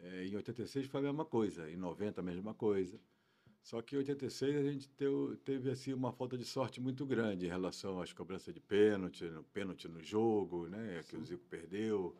É, 0.00 0.24
em 0.26 0.36
86 0.36 0.86
foi 0.86 1.00
a 1.00 1.04
mesma 1.04 1.24
coisa, 1.24 1.70
em 1.70 1.76
90 1.76 2.20
a 2.20 2.24
mesma 2.24 2.54
coisa. 2.54 3.00
Só 3.62 3.80
que 3.80 3.94
em 3.94 3.98
86 3.98 4.56
a 4.56 4.62
gente 4.62 4.88
teu- 4.90 5.36
teve 5.44 5.70
assim 5.70 5.92
uma 5.92 6.12
falta 6.12 6.36
de 6.36 6.44
sorte 6.44 6.80
muito 6.80 7.06
grande 7.06 7.46
em 7.46 7.48
relação 7.48 8.00
às 8.02 8.12
cobranças 8.12 8.52
de 8.52 8.60
pênalti, 8.60 9.24
no 9.24 9.44
pênalti 9.44 9.86
no 9.86 10.02
jogo, 10.02 10.66
né, 10.68 11.02
que 11.08 11.16
o 11.16 11.24
Zico 11.24 11.44
perdeu. 11.46 12.16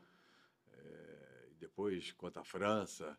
É, 0.72 1.48
e 1.50 1.54
depois 1.56 2.12
contra 2.12 2.42
a 2.42 2.44
França, 2.44 3.18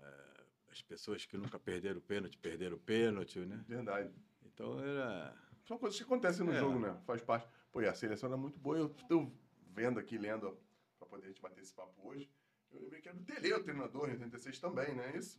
é, 0.00 0.44
as 0.70 0.80
pessoas 0.82 1.24
que 1.26 1.36
nunca 1.36 1.58
perderam 1.58 1.98
o 1.98 2.02
pênalti 2.02 2.38
perderam 2.38 2.76
o 2.76 2.80
pênalti, 2.80 3.40
né? 3.40 3.64
Verdade. 3.68 4.12
Então 4.44 4.78
era 4.80 5.36
São 5.66 5.76
coisas 5.78 5.98
que 5.98 6.04
acontecem 6.04 6.46
no 6.46 6.52
É. 6.52 6.60
jogo, 6.60 6.78
né? 6.78 6.96
Faz 7.04 7.20
parte. 7.22 7.46
Pô, 7.72 7.82
e 7.82 7.86
a 7.86 7.94
seleção 7.94 8.28
era 8.28 8.36
muito 8.38 8.58
boa. 8.58 8.78
Eu 8.78 8.86
estou 8.86 9.30
vendo 9.74 9.98
aqui, 9.98 10.16
lendo, 10.16 10.56
pra 10.98 11.06
poder 11.08 11.24
a 11.26 11.28
gente 11.28 11.42
bater 11.42 11.60
esse 11.60 11.74
papo 11.74 12.08
hoje. 12.08 12.30
Eu 12.70 12.80
lembrei 12.80 13.00
que 13.02 13.08
era 13.08 13.18
o 13.18 13.22
Tele, 13.24 13.52
o 13.52 13.62
treinador, 13.62 14.08
em 14.08 14.12
86 14.12 14.58
também, 14.60 14.94
não 14.94 15.02
é 15.02 15.16
isso? 15.16 15.38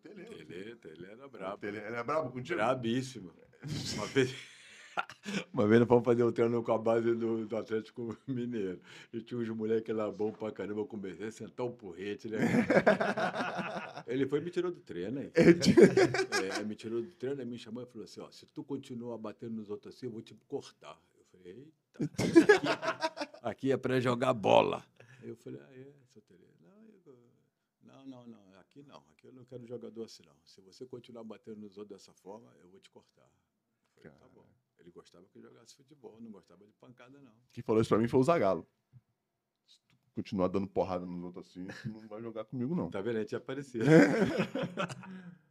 O 0.00 0.08
Tele. 0.08 0.22
o 0.22 0.46
Tele, 0.46 0.76
Tele 0.76 1.06
era 1.06 1.26
O 1.26 1.30
brabo. 1.30 1.58
Tele. 1.58 1.78
Ele 1.78 1.96
é 1.96 2.02
brabo 2.02 2.30
contigo? 2.30 2.56
Brabíssimo. 2.56 3.32
Uma 3.94 4.06
vez, 4.06 4.34
uma 5.52 5.66
vez 5.66 5.80
nós 5.80 5.88
fomos 5.88 6.04
fazer 6.04 6.22
o 6.22 6.32
treino 6.32 6.62
com 6.62 6.72
a 6.72 6.78
base 6.78 7.14
do, 7.14 7.46
do 7.46 7.56
Atlético 7.56 8.16
Mineiro. 8.26 8.80
E 9.12 9.20
tinha 9.20 9.38
uns 9.38 9.48
moleques 9.50 9.94
lá 9.94 10.10
bom 10.10 10.32
pra 10.32 10.50
caramba, 10.50 10.80
eu 10.80 10.86
comecei 10.86 11.26
a 11.26 11.30
sentar 11.30 11.66
um 11.66 11.72
porrete, 11.72 12.28
né? 12.28 12.38
Ele 14.06 14.26
foi 14.26 14.40
e 14.40 14.42
me 14.42 14.50
tirou 14.50 14.70
do 14.72 14.80
treino, 14.80 15.20
hein? 15.20 15.30
É, 15.34 16.64
me 16.64 16.74
tirou 16.74 17.02
do 17.02 17.10
treino, 17.12 17.40
aí 17.40 17.46
me 17.46 17.58
chamou 17.58 17.82
e 17.82 17.86
falou 17.86 18.04
assim, 18.04 18.20
ó, 18.20 18.30
se 18.30 18.46
tu 18.46 18.64
continuar 18.64 19.18
batendo 19.18 19.54
nos 19.54 19.70
outros 19.70 19.94
assim, 19.94 20.06
eu 20.06 20.12
vou 20.12 20.22
te 20.22 20.34
cortar. 20.48 20.98
Eu 21.18 21.24
falei, 21.30 21.52
eita, 21.52 22.24
aqui, 22.24 23.38
aqui 23.42 23.72
é 23.72 23.76
pra 23.76 24.00
jogar 24.00 24.32
bola. 24.32 24.84
Aí 25.22 25.28
eu 25.28 25.36
falei, 25.36 25.60
ah, 25.62 25.72
é, 25.72 25.92
seu 26.12 26.22
Tele? 26.22 26.48
Não, 27.82 28.06
não, 28.06 28.06
não, 28.06 28.26
não, 28.26 28.60
aqui 28.60 28.82
não, 28.82 29.02
aqui 29.20 29.26
eu 29.26 29.32
não 29.32 29.44
quero 29.44 29.66
jogador 29.66 30.04
assim 30.04 30.22
não. 30.24 30.34
Se 30.44 30.60
você 30.62 30.86
continuar 30.86 31.22
batendo 31.24 31.60
nos 31.60 31.76
outros 31.76 31.98
dessa 31.98 32.12
forma, 32.14 32.50
eu 32.62 32.68
vou 32.70 32.80
te 32.80 32.90
cortar. 32.90 33.30
Falei, 33.94 34.10
tá 34.18 34.28
bom. 34.28 34.46
Ele 34.78 34.90
gostava 34.90 35.26
que 35.26 35.38
eu 35.38 35.42
jogasse 35.42 35.76
futebol, 35.76 36.18
não 36.20 36.30
gostava 36.30 36.64
de 36.64 36.72
pancada, 36.72 37.20
não. 37.20 37.34
Quem 37.52 37.62
falou 37.62 37.82
isso 37.82 37.90
pra 37.90 37.98
mim 37.98 38.08
foi 38.08 38.18
o 38.18 38.24
Zagallo. 38.24 38.66
Se 39.66 39.78
tu 39.82 40.10
continuar 40.14 40.48
dando 40.48 40.66
porrada 40.66 41.04
nos 41.04 41.22
outros 41.22 41.48
assim, 41.48 41.66
tu 41.66 41.88
não 41.90 42.08
vai 42.08 42.22
jogar 42.22 42.44
comigo, 42.46 42.74
não. 42.74 42.90
Tá 42.90 43.02
vendo? 43.02 43.18
A 43.18 43.20
gente 43.20 43.32
ia 43.32 43.38
aparecer. 43.38 43.82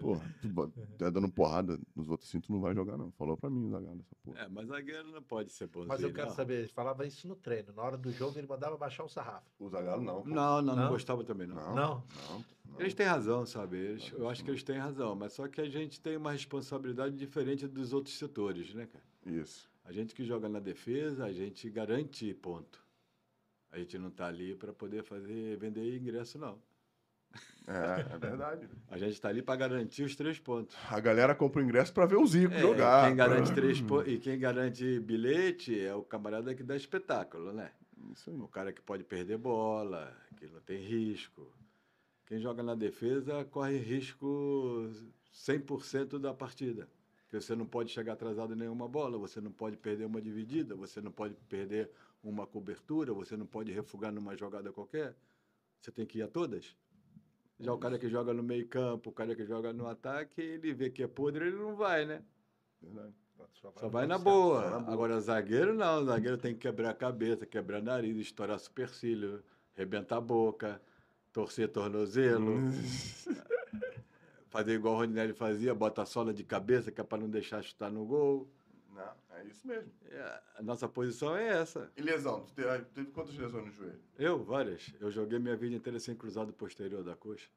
Porra, 0.00 0.34
tu 0.42 0.72
tá 0.98 1.10
dando 1.10 1.28
porrada 1.30 1.78
nos 1.94 2.08
outros 2.08 2.28
assim, 2.28 2.40
tu 2.40 2.50
não 2.52 2.60
vai 2.60 2.74
jogar, 2.74 2.96
não. 2.98 3.10
Falou 3.12 3.36
pra 3.36 3.48
mim 3.48 3.66
o 3.66 3.70
Zagallo 3.70 4.00
essa 4.00 4.16
porra. 4.22 4.40
É, 4.40 4.48
mas 4.48 4.66
zagueiro 4.66 5.12
não 5.12 5.22
pode 5.22 5.52
ser 5.52 5.68
bonzinho, 5.68 5.88
Mas 5.88 6.02
eu 6.02 6.12
quero 6.12 6.28
não. 6.28 6.34
saber, 6.34 6.58
ele 6.60 6.68
falava 6.68 7.06
isso 7.06 7.28
no 7.28 7.36
treino. 7.36 7.72
Na 7.72 7.82
hora 7.82 7.96
do 7.96 8.10
jogo, 8.10 8.36
ele 8.38 8.46
mandava 8.48 8.76
baixar 8.76 9.04
o 9.04 9.08
sarrafo. 9.08 9.46
O 9.60 9.68
Zagallo 9.68 10.02
não. 10.02 10.24
Não, 10.24 10.34
não, 10.60 10.62
não, 10.62 10.76
Não? 10.76 10.88
gostava 10.90 11.22
também, 11.22 11.46
não. 11.46 11.54
Não. 11.54 11.74
Não? 11.74 12.04
Não. 12.28 12.44
não. 12.72 12.80
Eles 12.80 12.94
têm 12.94 13.06
razão, 13.06 13.46
sabe? 13.46 13.76
Eles- 13.76 14.10
eu 14.12 14.28
acho 14.28 14.42
que 14.44 14.50
eles 14.50 14.62
têm 14.64 14.76
razão, 14.78 15.14
mas 15.14 15.32
só 15.34 15.46
que 15.46 15.60
a 15.60 15.68
gente 15.68 16.00
tem 16.00 16.16
uma 16.16 16.32
responsabilidade 16.32 17.16
diferente 17.16 17.68
dos 17.68 17.92
outros 17.92 18.16
setores, 18.18 18.74
né, 18.74 18.86
cara? 18.86 19.04
Isso. 19.26 19.70
A 19.84 19.92
gente 19.92 20.14
que 20.14 20.24
joga 20.24 20.48
na 20.48 20.58
defesa, 20.60 21.24
a 21.24 21.32
gente 21.32 21.68
garante 21.70 22.32
ponto. 22.34 22.84
A 23.70 23.78
gente 23.78 23.96
não 23.98 24.08
está 24.08 24.26
ali 24.26 24.56
para 24.56 24.72
poder 24.72 25.04
fazer 25.04 25.56
vender 25.58 25.96
ingresso, 25.96 26.38
não. 26.38 26.58
É, 27.66 28.14
é 28.14 28.18
verdade. 28.18 28.68
A 28.90 28.98
gente 28.98 29.12
está 29.12 29.28
ali 29.28 29.42
para 29.42 29.54
garantir 29.56 30.02
os 30.02 30.16
três 30.16 30.38
pontos. 30.38 30.76
A 30.90 30.98
galera 30.98 31.34
compra 31.34 31.60
o 31.60 31.64
ingresso 31.64 31.92
pra 31.92 32.04
ver 32.06 32.16
o 32.16 32.26
Zico 32.26 32.52
É, 32.52 32.60
jogar. 32.60 33.06
Quem 33.06 33.16
garante 33.16 33.52
três 33.52 33.80
pontos 33.80 34.12
e 34.12 34.18
quem 34.18 34.38
garante 34.38 34.98
bilhete 35.00 35.78
é 35.78 35.94
o 35.94 36.02
camarada 36.02 36.54
que 36.54 36.62
dá 36.62 36.74
espetáculo, 36.74 37.52
né? 37.52 37.70
Isso 38.12 38.30
aí. 38.30 38.36
O 38.36 38.48
cara 38.48 38.72
que 38.72 38.80
pode 38.80 39.04
perder 39.04 39.38
bola, 39.38 40.12
que 40.36 40.46
não 40.46 40.60
tem 40.60 40.78
risco. 40.78 41.52
Quem 42.26 42.40
joga 42.40 42.62
na 42.62 42.74
defesa 42.74 43.44
corre 43.44 43.78
risco 43.78 44.90
100% 45.32 46.18
da 46.18 46.34
partida. 46.34 46.88
Porque 47.22 47.40
você 47.40 47.54
não 47.54 47.66
pode 47.66 47.92
chegar 47.92 48.14
atrasado 48.14 48.54
em 48.54 48.56
nenhuma 48.56 48.88
bola, 48.88 49.16
você 49.16 49.40
não 49.40 49.52
pode 49.52 49.76
perder 49.76 50.04
uma 50.04 50.20
dividida, 50.20 50.74
você 50.74 51.00
não 51.00 51.12
pode 51.12 51.34
perder 51.48 51.88
uma 52.22 52.44
cobertura, 52.46 53.12
você 53.12 53.36
não 53.36 53.46
pode 53.46 53.70
refugar 53.70 54.12
numa 54.12 54.36
jogada 54.36 54.72
qualquer. 54.72 55.14
Você 55.80 55.92
tem 55.92 56.04
que 56.04 56.18
ir 56.18 56.22
a 56.22 56.28
todas. 56.28 56.76
Já 57.60 57.72
o 57.74 57.78
cara 57.78 57.98
que 57.98 58.08
joga 58.08 58.32
no 58.32 58.42
meio 58.42 58.66
campo, 58.66 59.10
o 59.10 59.12
cara 59.12 59.36
que 59.36 59.44
joga 59.44 59.72
no 59.72 59.86
ataque, 59.86 60.40
ele 60.40 60.72
vê 60.72 60.88
que 60.90 61.02
é 61.02 61.06
podre, 61.06 61.46
ele 61.46 61.56
não 61.56 61.76
vai, 61.76 62.06
né? 62.06 62.22
Verdade. 62.80 63.14
Só 63.76 63.88
vai 63.88 64.06
na 64.06 64.16
Só 64.16 64.24
boa. 64.24 64.70
na 64.70 64.78
boa. 64.78 64.92
Agora, 64.92 65.20
zagueiro 65.20 65.74
não. 65.74 66.04
Zagueiro 66.04 66.38
tem 66.38 66.54
que 66.54 66.60
quebrar 66.60 66.90
a 66.90 66.94
cabeça, 66.94 67.44
quebrar 67.44 67.82
nariz, 67.82 68.16
estourar 68.16 68.58
supercílio, 68.58 69.42
rebentar 69.74 70.18
a 70.18 70.20
boca, 70.20 70.80
torcer 71.32 71.68
tornozelo, 71.68 72.58
fazer 74.48 74.74
igual 74.74 74.94
o 74.94 74.98
Rondinelli 74.98 75.34
fazia, 75.34 75.74
bota 75.74 76.02
a 76.02 76.06
sola 76.06 76.32
de 76.32 76.42
cabeça, 76.44 76.90
que 76.90 77.00
é 77.00 77.04
para 77.04 77.18
não 77.18 77.28
deixar 77.28 77.62
chutar 77.62 77.90
no 77.90 78.04
gol. 78.06 78.48
Não, 79.00 79.38
é 79.38 79.44
isso 79.44 79.66
mesmo. 79.66 79.90
É, 80.10 80.40
a 80.56 80.62
nossa 80.62 80.86
posição 80.88 81.34
é 81.36 81.48
essa. 81.48 81.90
E 81.96 82.02
lesão? 82.02 82.44
Tu 82.44 82.52
teve, 82.52 82.84
teve 82.86 83.10
quantas 83.10 83.36
lesões 83.36 83.66
no 83.66 83.72
joelho? 83.72 84.00
Eu, 84.18 84.44
várias. 84.44 84.92
Eu 85.00 85.10
joguei 85.10 85.38
minha 85.38 85.56
vida 85.56 85.74
inteira 85.74 85.98
sem 85.98 86.14
cruzado 86.14 86.52
posterior 86.52 87.02
da 87.02 87.16
coxa. 87.16 87.48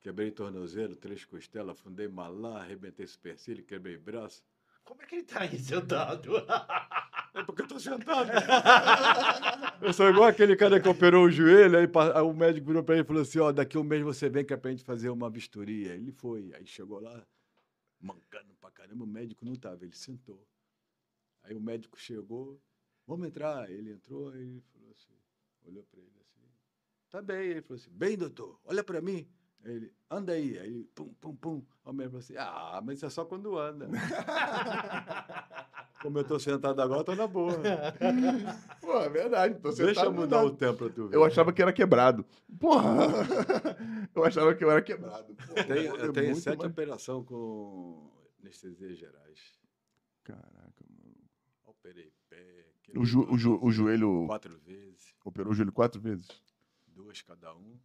Quebrei 0.00 0.30
tornozelo, 0.30 0.96
três 0.96 1.26
costelas, 1.26 1.78
fundei 1.78 2.08
malar, 2.08 2.62
arrebentei 2.62 3.06
supercílio, 3.06 3.62
quebrei 3.62 3.98
braço. 3.98 4.42
Como 4.82 5.02
é 5.02 5.06
que 5.06 5.16
ele 5.16 5.24
tá 5.24 5.40
aí 5.40 5.58
sentado? 5.58 6.32
É 7.32 7.44
porque 7.44 7.62
eu 7.62 7.68
tô 7.68 7.78
sentado. 7.78 8.28
eu 9.80 9.92
sou 9.92 10.10
igual 10.10 10.28
aquele 10.28 10.56
cara 10.56 10.80
que 10.80 10.88
operou 10.88 11.26
o 11.26 11.30
joelho, 11.30 11.78
aí, 11.78 11.88
o 12.24 12.32
médico 12.32 12.66
virou 12.66 12.82
pra 12.82 12.96
ele 12.96 13.04
e 13.04 13.06
falou 13.06 13.22
assim, 13.22 13.38
ó, 13.38 13.52
daqui 13.52 13.78
um 13.78 13.84
mês 13.84 14.02
você 14.02 14.28
vem 14.28 14.44
que 14.44 14.52
é 14.52 14.56
pra 14.56 14.72
gente 14.72 14.82
fazer 14.82 15.10
uma 15.10 15.30
vistoria. 15.30 15.94
Ele 15.94 16.10
foi, 16.10 16.52
aí 16.54 16.66
chegou 16.66 16.98
lá, 16.98 17.24
mancando 18.00 18.52
pra 18.60 18.68
caramba, 18.72 19.04
o 19.04 19.06
médico 19.06 19.44
não 19.44 19.54
tava, 19.54 19.84
ele 19.84 19.94
sentou. 19.94 20.44
Aí 21.42 21.54
o 21.54 21.60
médico 21.60 21.98
chegou, 21.98 22.60
vamos 23.06 23.26
entrar. 23.26 23.70
Ele 23.70 23.92
entrou, 23.92 24.30
aí 24.30 24.40
ele 24.40 24.62
falou 24.72 24.90
assim, 24.92 25.12
olhou 25.66 25.82
pra 25.84 26.00
ele 26.00 26.12
assim, 26.20 26.46
tá 27.10 27.22
bem. 27.22 27.48
Ele 27.50 27.62
falou 27.62 27.76
assim, 27.80 27.90
bem, 27.92 28.16
doutor, 28.16 28.58
olha 28.64 28.84
pra 28.84 29.00
mim. 29.00 29.28
Ele, 29.64 29.92
anda 30.10 30.32
aí. 30.32 30.58
Aí 30.58 30.66
ele, 30.68 30.84
pum, 30.94 31.12
pum, 31.20 31.34
pum. 31.36 31.62
O 31.84 31.92
médico 31.92 32.12
falou 32.12 32.20
assim, 32.20 32.36
ah, 32.38 32.80
mas 32.84 32.98
isso 32.98 33.06
é 33.06 33.10
só 33.10 33.24
quando 33.24 33.58
anda. 33.58 33.88
Como 36.00 36.18
eu 36.18 36.24
tô 36.24 36.38
sentado 36.38 36.80
agora, 36.80 37.04
tô 37.04 37.14
na 37.14 37.26
boa. 37.26 37.52
Pô, 38.80 39.00
é 39.00 39.08
verdade. 39.10 39.54
Tô 39.56 39.68
Deixa 39.68 39.82
eu 39.82 39.88
sentado, 39.94 40.12
mudar 40.14 40.42
o 40.42 40.56
tempo 40.56 40.78
pra 40.78 40.88
tu 40.88 41.08
ver. 41.08 41.14
Eu 41.14 41.22
achava 41.24 41.52
que 41.52 41.60
era 41.60 41.74
quebrado. 41.74 42.24
Porra! 42.58 42.96
Eu 44.14 44.24
achava 44.24 44.54
que 44.54 44.64
eu 44.64 44.70
era 44.70 44.80
quebrado. 44.82 45.34
Porra, 45.34 45.60
Eu 45.60 45.66
tenho, 45.66 45.96
é 45.96 46.04
eu 46.06 46.12
tenho 46.12 46.34
sete 46.36 46.58
mais- 46.58 46.72
operações 46.72 47.26
com 47.26 48.10
anestesias 48.40 48.98
gerais. 48.98 49.38
Caraca. 50.24 50.69
Operei 51.80 52.12
pé. 52.28 52.66
O, 52.94 53.04
jo- 53.04 53.26
o, 53.30 53.36
jo- 53.38 53.58
o 53.62 53.70
joelho. 53.70 54.26
Quatro 54.26 54.58
vezes. 54.58 55.14
Operou 55.24 55.52
o 55.52 55.54
joelho 55.54 55.72
quatro 55.72 56.00
vezes? 56.00 56.28
duas 56.88 57.22
cada 57.22 57.54
um. 57.54 57.78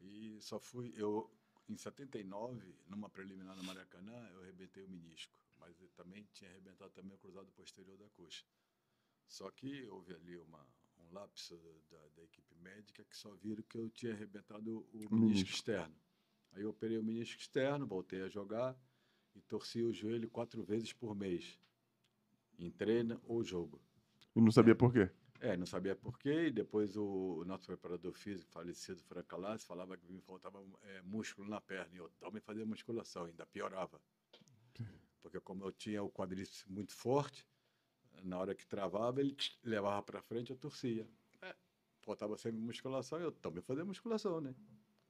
E 0.00 0.38
só 0.40 0.60
fui. 0.60 0.92
Eu, 0.96 1.30
em 1.68 1.76
79, 1.76 2.74
numa 2.86 3.08
preliminar 3.08 3.56
no 3.56 3.64
Maracanã, 3.64 4.28
eu 4.34 4.42
arrebentei 4.42 4.82
o 4.84 4.88
menisco. 4.88 5.38
Mas 5.58 5.80
eu 5.80 5.88
também 5.96 6.28
tinha 6.32 6.50
arrebentado 6.50 6.90
também 6.92 7.14
o 7.14 7.18
cruzado 7.18 7.50
posterior 7.52 7.96
da 7.96 8.08
coxa. 8.10 8.44
Só 9.26 9.50
que 9.50 9.86
houve 9.88 10.14
ali 10.14 10.36
uma, 10.36 10.66
um 10.98 11.12
lapso 11.12 11.56
da, 11.90 11.98
da 12.16 12.22
equipe 12.24 12.54
médica 12.56 13.02
que 13.04 13.16
só 13.16 13.32
viram 13.36 13.62
que 13.62 13.78
eu 13.78 13.88
tinha 13.88 14.12
arrebentado 14.12 14.80
o 14.92 14.96
menisco, 14.98 15.14
menisco. 15.14 15.50
externo. 15.50 15.94
Aí 16.52 16.62
eu 16.62 16.70
operei 16.70 16.98
o 16.98 17.02
menisco 17.02 17.40
externo, 17.40 17.86
voltei 17.86 18.20
a 18.22 18.28
jogar 18.28 18.78
e 19.34 19.40
torci 19.40 19.82
o 19.82 19.92
joelho 19.92 20.28
quatro 20.28 20.62
vezes 20.62 20.92
por 20.92 21.14
mês. 21.16 21.58
Em 22.58 22.70
treino 22.70 23.20
ou 23.26 23.42
jogo. 23.42 23.80
E 24.34 24.40
não 24.40 24.50
sabia 24.50 24.74
por 24.74 24.92
quê. 24.92 25.10
É, 25.40 25.56
não 25.56 25.66
sabia 25.66 25.94
por 25.94 26.18
quê, 26.18 26.46
e 26.46 26.50
depois 26.50 26.96
o, 26.96 27.40
o 27.40 27.44
nosso 27.44 27.66
preparador 27.66 28.14
físico, 28.14 28.50
falecido 28.50 29.02
Frank 29.02 29.28
Calassi, 29.28 29.66
falava 29.66 29.96
que 29.96 30.10
me 30.10 30.20
faltava 30.22 30.64
é, 30.82 31.02
músculo 31.02 31.48
na 31.48 31.60
perna, 31.60 31.94
e 31.94 31.98
eu 31.98 32.08
também 32.18 32.40
fazia 32.40 32.64
musculação, 32.64 33.24
ainda 33.24 33.44
piorava. 33.44 34.00
Porque 35.20 35.40
como 35.40 35.64
eu 35.64 35.72
tinha 35.72 36.02
o 36.02 36.10
quadríceps 36.10 36.64
muito 36.66 36.92
forte, 36.92 37.46
na 38.22 38.38
hora 38.38 38.54
que 38.54 38.66
travava, 38.66 39.20
ele 39.20 39.36
levava 39.62 40.02
para 40.02 40.22
frente, 40.22 40.50
eu 40.50 40.56
torcia. 40.56 41.08
É, 41.42 41.54
faltava 42.02 42.36
sempre 42.36 42.60
musculação, 42.60 43.18
eu 43.20 43.32
também 43.32 43.62
fazia 43.62 43.84
musculação, 43.84 44.40
né? 44.40 44.54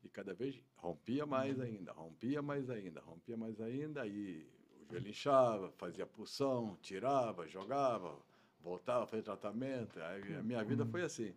E 0.02 0.08
cada 0.08 0.32
vez 0.32 0.62
rompia 0.76 1.26
mais 1.26 1.58
ainda, 1.58 1.92
rompia 1.92 2.40
mais 2.40 2.70
ainda, 2.70 3.00
rompia 3.00 3.36
mais 3.36 3.60
ainda, 3.60 4.02
aí 4.02 4.48
o 4.88 4.92
joelho 4.92 5.08
inchava, 5.08 5.70
fazia 5.72 6.06
pulsão, 6.06 6.78
tirava, 6.80 7.46
jogava, 7.48 8.18
voltava, 8.60 9.06
fazia 9.06 9.22
tratamento. 9.22 10.00
Aí 10.00 10.36
a 10.36 10.42
minha 10.42 10.62
vida 10.64 10.84
foi 10.86 11.02
assim. 11.02 11.34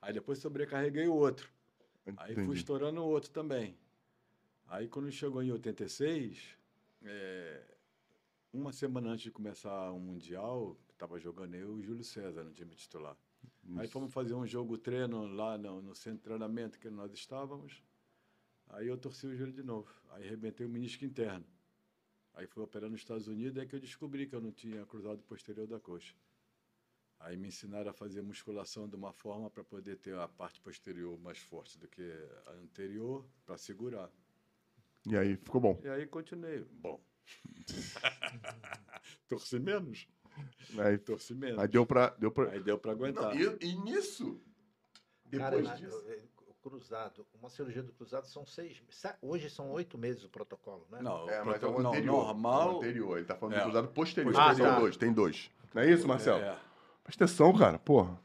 Aí 0.00 0.12
depois 0.12 0.38
sobrecarreguei 0.38 1.06
o 1.06 1.14
outro. 1.14 1.50
Aí 2.16 2.34
fui 2.34 2.56
estourando 2.56 3.00
o 3.00 3.06
outro 3.06 3.30
também. 3.30 3.76
Aí 4.66 4.88
quando 4.88 5.10
chegou 5.10 5.42
em 5.42 5.50
86, 5.52 6.56
é, 7.02 7.62
uma 8.52 8.72
semana 8.72 9.10
antes 9.10 9.24
de 9.24 9.30
começar 9.30 9.90
o 9.90 9.98
Mundial, 9.98 10.76
estava 10.92 11.18
jogando 11.18 11.54
eu 11.54 11.76
e 11.76 11.80
o 11.80 11.82
Júlio 11.82 12.04
César 12.04 12.44
no 12.44 12.52
time 12.52 12.74
titular. 12.74 13.16
Aí 13.76 13.86
fomos 13.88 14.12
fazer 14.12 14.34
um 14.34 14.46
jogo 14.46 14.76
treino 14.76 15.26
lá 15.26 15.56
no, 15.56 15.80
no 15.80 15.94
centro 15.94 16.18
de 16.18 16.24
treinamento 16.24 16.78
que 16.78 16.90
nós 16.90 17.12
estávamos. 17.12 17.82
Aí 18.68 18.86
eu 18.86 18.96
torci 18.96 19.26
o 19.26 19.34
joelho 19.34 19.52
de 19.52 19.62
novo. 19.62 19.88
Aí 20.10 20.26
arrebentei 20.26 20.66
o 20.66 20.68
menisco 20.68 21.04
interno. 21.04 21.44
Aí 22.40 22.46
fui 22.46 22.62
operar 22.62 22.88
nos 22.88 23.00
Estados 23.00 23.28
Unidos, 23.28 23.62
é 23.62 23.66
que 23.66 23.76
eu 23.76 23.80
descobri 23.80 24.26
que 24.26 24.34
eu 24.34 24.40
não 24.40 24.50
tinha 24.50 24.86
cruzado 24.86 25.22
posterior 25.24 25.66
da 25.66 25.78
coxa. 25.78 26.14
Aí 27.18 27.36
me 27.36 27.48
ensinaram 27.48 27.90
a 27.90 27.92
fazer 27.92 28.22
musculação 28.22 28.88
de 28.88 28.96
uma 28.96 29.12
forma 29.12 29.50
para 29.50 29.62
poder 29.62 29.96
ter 29.98 30.16
a 30.16 30.26
parte 30.26 30.58
posterior 30.58 31.20
mais 31.20 31.36
forte 31.36 31.78
do 31.78 31.86
que 31.86 32.00
a 32.46 32.52
anterior, 32.52 33.28
para 33.44 33.58
segurar. 33.58 34.10
E 35.06 35.14
aí 35.18 35.36
ficou 35.36 35.60
bom. 35.60 35.78
E 35.84 35.88
aí 35.90 36.06
continuei. 36.06 36.64
Bom. 36.80 36.98
torci 39.28 39.58
menos. 39.58 40.08
Aí, 40.78 40.96
Torci 40.96 41.34
menos. 41.34 41.58
aí 41.58 41.68
deu 41.68 41.84
pra. 41.84 42.08
Deu 42.08 42.32
pra... 42.32 42.52
Aí 42.52 42.62
deu 42.62 42.78
para 42.78 42.92
aguentar. 42.92 43.34
Não, 43.34 43.38
e, 43.60 43.66
e 43.66 43.74
nisso? 43.82 44.40
Cara, 45.30 45.56
Depois 45.58 45.64
na- 45.68 45.74
disso. 45.74 45.98
o 45.98 46.28
cruzado, 46.62 47.26
uma 47.40 47.48
cirurgia 47.48 47.82
do 47.82 47.92
cruzado 47.92 48.26
são 48.26 48.44
seis. 48.46 48.82
Hoje 49.22 49.48
são 49.50 49.70
oito 49.70 49.96
meses 49.98 50.24
o 50.24 50.28
protocolo, 50.28 50.86
né? 50.90 50.98
Não, 51.02 51.28
É, 51.28 51.42
o 51.42 51.46
mas 51.46 51.54
é 51.62 51.66
o 51.66 51.70
proto- 51.70 51.82
não, 51.82 51.90
anterior. 51.90 52.24
normal. 52.26 52.62
É 52.70 52.72
o 52.72 52.76
anterior. 52.78 53.16
Ele 53.18 53.26
tá 53.26 53.34
falando 53.34 53.54
É. 53.54 53.58
do 53.58 53.62
cruzado 53.64 53.88
posterior. 53.88 54.34
Ah, 54.38 54.54
tá. 54.54 54.78
dois, 54.78 54.96
tem 54.96 55.12
dois. 55.12 55.50
Não 55.74 55.82
é 55.82 55.90
isso, 55.90 56.06
Marcelo? 56.06 56.40
É, 56.40 56.56
Presta 57.04 57.24
atenção, 57.24 57.56
cara. 57.56 57.78
Porra. 57.78 58.18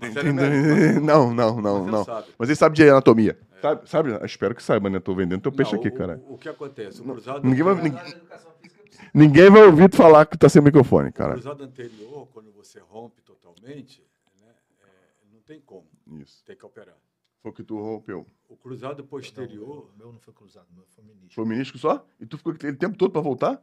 É 0.00 0.22
médico, 0.22 1.00
Não, 1.04 1.32
não, 1.32 1.60
não, 1.60 1.86
não. 1.86 2.04
sabe. 2.04 2.28
Mas 2.38 2.48
ele 2.48 2.56
sabe 2.56 2.76
de 2.76 2.88
anatomia. 2.88 3.38
Sabe, 3.62 3.88
sabe? 3.88 4.10
Eu 4.10 4.24
Espero 4.26 4.54
que 4.54 4.62
saiba, 4.62 4.90
né? 4.90 4.98
Tô 5.00 5.14
vendendo 5.14 5.40
teu 5.42 5.52
peixe 5.52 5.72
Não, 5.72 5.78
aqui, 5.80 5.88
o- 5.88 5.96
cara. 5.96 6.20
O, 6.28 6.34
o 6.34 6.38
que 6.38 6.48
acontece? 6.48 7.00
O 7.00 7.04
cruzado, 7.04 7.44
ninguém 7.46 7.62
vai- 7.62 7.74
o 7.74 7.76
ninguém- 7.76 7.92
Mas 7.92 8.12
a 8.12 8.16
educação 8.16 8.52
física 8.60 8.82
precisa. 8.82 9.10
Ninguém 9.14 9.50
vai 9.50 9.62
ouvir 9.64 9.88
tu 9.88 9.96
falar 9.96 10.26
que 10.26 10.36
tá 10.36 10.48
sem 10.48 10.60
microfone, 10.60 11.10
cara. 11.12 11.32
cruzado 11.34 11.62
anterior, 11.64 12.28
quando 12.32 12.52
você 12.52 12.78
rompe 12.80 13.22
totalmente, 13.22 14.04
né, 14.40 14.52
é, 14.82 14.86
não 15.32 15.40
tem 15.42 15.60
como, 15.60 15.86
Isso. 16.20 16.44
tem 16.44 16.56
que 16.56 16.66
operar. 16.66 16.96
Foi 17.44 17.50
o 17.50 17.54
que 17.54 17.62
tu 17.62 17.78
rompeu. 17.78 18.26
O 18.48 18.56
cruzado 18.56 19.02
Não, 19.02 19.06
posterior, 19.06 19.90
o 19.94 19.98
meu 19.98 20.10
não 20.10 20.18
foi 20.18 20.32
cruzado, 20.32 20.66
meu 20.72 20.86
foi 20.86 21.04
menisco. 21.04 21.34
Foi 21.34 21.44
menisco 21.44 21.76
só? 21.76 22.02
E 22.18 22.24
tu 22.24 22.38
ficou 22.38 22.54
aquele 22.54 22.74
tempo 22.74 22.96
todo 22.96 23.10
pra 23.12 23.20
voltar? 23.20 23.62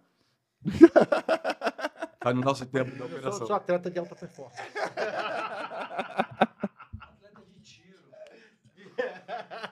está 0.64 2.32
no 2.32 2.42
nosso 2.42 2.64
tempo 2.68 2.92
da 2.92 3.06
Eu 3.06 3.10
sou, 3.10 3.18
operação. 3.18 3.48
sou 3.48 3.56
atleta 3.56 3.90
de 3.90 3.98
alta 3.98 4.16
performance. 4.16 4.62
Atleta 7.02 7.42
de 7.48 7.60
tiro. 7.64 7.98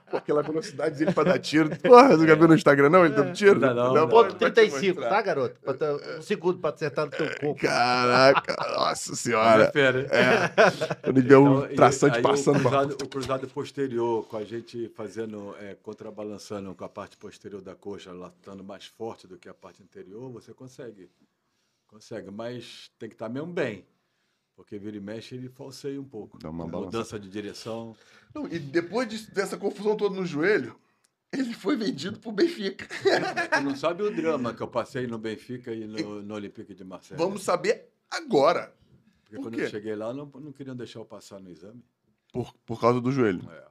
Pô, 0.10 0.18
aquela 0.18 0.42
velocidade 0.42 0.98
dele 0.98 1.14
pra 1.14 1.24
dar 1.24 1.40
tiro. 1.40 1.70
Porra, 1.80 2.18
você 2.18 2.28
já 2.28 2.36
viu 2.36 2.48
no 2.48 2.56
Instagram, 2.56 2.90
não? 2.90 3.06
Ele 3.06 3.14
dando 3.14 3.34
tiro? 3.34 3.60
Não, 3.60 3.74
não, 3.74 3.94
não. 4.08 4.28
35, 4.36 5.00
mostrar. 5.00 5.10
tá, 5.10 5.22
garoto? 5.22 5.60
Pra 5.62 5.74
ter 5.74 6.18
um 6.18 6.22
segundo 6.22 6.60
pra 6.60 6.70
acertar 6.72 7.06
no 7.06 7.12
teu 7.12 7.28
corpo. 7.40 7.62
Caraca, 7.62 8.56
nossa 8.76 9.16
senhora. 9.16 9.72
fera. 9.72 10.08
É. 10.12 11.10
Ele 11.10 11.22
vê 11.22 11.36
o 11.36 11.64
Então, 11.66 11.76
traçante 11.76 12.22
passando. 12.22 12.58
O 12.58 12.62
cruzado, 12.62 12.92
o 13.04 13.08
cruzado 13.08 13.48
posterior, 13.48 14.26
com 14.28 14.38
a 14.38 14.44
gente 14.44 14.90
fazendo, 14.96 15.56
é, 15.60 15.76
contrabalançando 15.82 16.74
com 16.74 16.84
a 16.84 16.90
parte 16.90 17.18
posterior 17.18 17.62
da 17.62 17.76
coxa, 17.76 18.10
ela 18.10 18.34
estando 18.40 18.64
mais 18.64 18.86
forte 18.86 19.28
do 19.28 19.38
que 19.38 19.48
a 19.50 19.54
parte 19.54 19.82
anterior, 19.84 20.30
você 20.32 20.54
consegue. 20.54 21.10
Consegue, 21.88 22.30
mas 22.30 22.92
tem 23.00 23.10
que 23.10 23.16
estar 23.16 23.30
mesmo 23.30 23.52
bem. 23.52 23.84
Porque 24.60 24.78
vira 24.78 24.98
e 24.98 25.00
mexe, 25.00 25.36
ele 25.36 25.48
falseia 25.48 26.02
um 26.02 26.04
pouco. 26.04 26.38
Dá 26.38 26.50
uma 26.50 26.68
Mudança 26.68 27.18
de 27.18 27.30
direção. 27.30 27.96
Não, 28.36 28.46
e 28.46 28.60
depois 28.60 29.08
disso- 29.08 29.34
dessa 29.34 29.58
confusão 29.58 29.96
toda 29.96 30.14
no 30.14 30.26
joelho, 30.26 30.78
ele 31.32 31.54
foi 31.54 31.78
vendido 31.78 32.20
pro 32.20 32.34
Benfica. 32.34 32.86
Tu 33.56 33.62
não 33.64 33.74
sabe 33.74 34.04
o 34.04 34.14
drama 34.14 34.54
que 34.54 34.62
eu 34.62 34.68
passei 34.68 35.08
no 35.08 35.18
Benfica 35.18 35.74
e 35.74 35.88
no, 35.88 36.22
no 36.22 36.36
Olympique 36.36 36.76
de 36.76 36.84
Marseille. 36.84 37.18
Vamos 37.18 37.44
saber 37.44 37.88
agora. 38.12 38.76
Porque 39.22 39.38
por 39.38 39.44
quando 39.44 39.56
quê? 39.56 39.62
eu 39.62 39.70
cheguei 39.70 39.96
lá, 39.96 40.14
não, 40.14 40.26
não 40.26 40.52
queriam 40.52 40.76
deixar 40.76 41.00
eu 41.00 41.06
passar 41.06 41.40
no 41.40 41.50
exame. 41.50 41.82
Por, 42.34 42.54
por 42.66 42.82
causa 42.82 43.00
do 43.00 43.14
joelho. 43.14 43.50
É. 43.50 43.66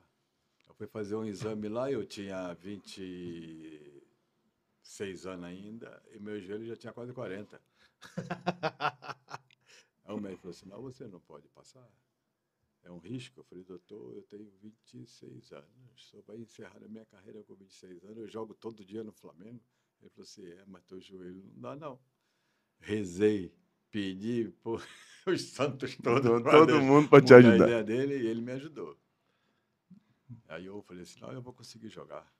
Eu 0.70 0.74
fui 0.74 0.86
fazer 0.86 1.16
um 1.16 1.24
exame 1.26 1.68
lá, 1.68 1.92
eu 1.92 2.06
tinha 2.06 2.54
26 2.54 5.26
anos 5.26 5.44
ainda, 5.44 6.02
e 6.14 6.18
meu 6.18 6.40
joelho 6.40 6.64
já 6.64 6.76
tinha 6.76 6.94
quase 6.94 7.12
40. 7.12 7.60
Aí 10.08 10.14
o 10.14 10.20
médico 10.20 10.40
falou 10.40 10.54
assim, 10.54 10.68
não, 10.68 10.80
você 10.80 11.06
não 11.06 11.20
pode 11.20 11.46
passar. 11.48 11.86
É 12.82 12.90
um 12.90 12.98
risco. 12.98 13.40
Eu 13.40 13.44
falei, 13.44 13.62
doutor, 13.62 14.14
eu 14.16 14.22
tenho 14.22 14.50
26 14.62 15.52
anos, 15.52 15.68
só 15.96 16.18
vai 16.22 16.38
encerrar 16.38 16.82
a 16.82 16.88
minha 16.88 17.04
carreira 17.04 17.44
com 17.44 17.54
26 17.54 18.04
anos, 18.04 18.16
eu 18.16 18.26
jogo 18.28 18.54
todo 18.54 18.82
dia 18.82 19.04
no 19.04 19.12
Flamengo. 19.12 19.60
Ele 20.00 20.08
falou 20.10 20.24
assim, 20.24 20.46
é, 20.46 20.64
mas 20.66 20.82
teu 20.84 20.98
joelho 20.98 21.44
não 21.54 21.60
dá 21.60 21.76
não. 21.76 22.00
Rezei, 22.80 23.52
pedi 23.90 24.48
por 24.62 24.82
os 25.26 25.42
santos 25.42 25.94
todos. 25.96 26.42
Todo, 26.42 26.66
Deus 26.66 26.82
mundo 26.82 27.08
pra 27.10 27.20
te 27.20 27.34
mudar 27.34 27.34
a 27.34 27.38
ajudar. 27.38 27.66
ideia 27.66 27.84
dele 27.84 28.16
e 28.16 28.26
ele 28.28 28.40
me 28.40 28.52
ajudou. 28.52 28.98
Aí 30.48 30.64
eu 30.64 30.80
falei 30.80 31.02
assim, 31.02 31.20
não, 31.20 31.32
eu 31.32 31.42
vou 31.42 31.52
conseguir 31.52 31.90
jogar. 31.90 32.32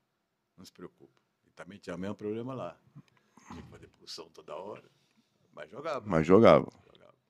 Não 0.56 0.64
se 0.64 0.72
preocupe. 0.72 1.20
E 1.46 1.50
também 1.50 1.78
tinha 1.78 1.96
o 1.96 1.98
mesmo 1.98 2.14
problema 2.14 2.54
lá. 2.54 2.80
Tinha 3.46 3.62
que 3.62 3.68
fazer 3.68 3.88
pulsão 3.88 4.30
toda 4.30 4.56
hora. 4.56 4.90
Mas 5.52 5.70
jogava. 5.70 6.06
Mas 6.08 6.26
jogava. 6.26 6.68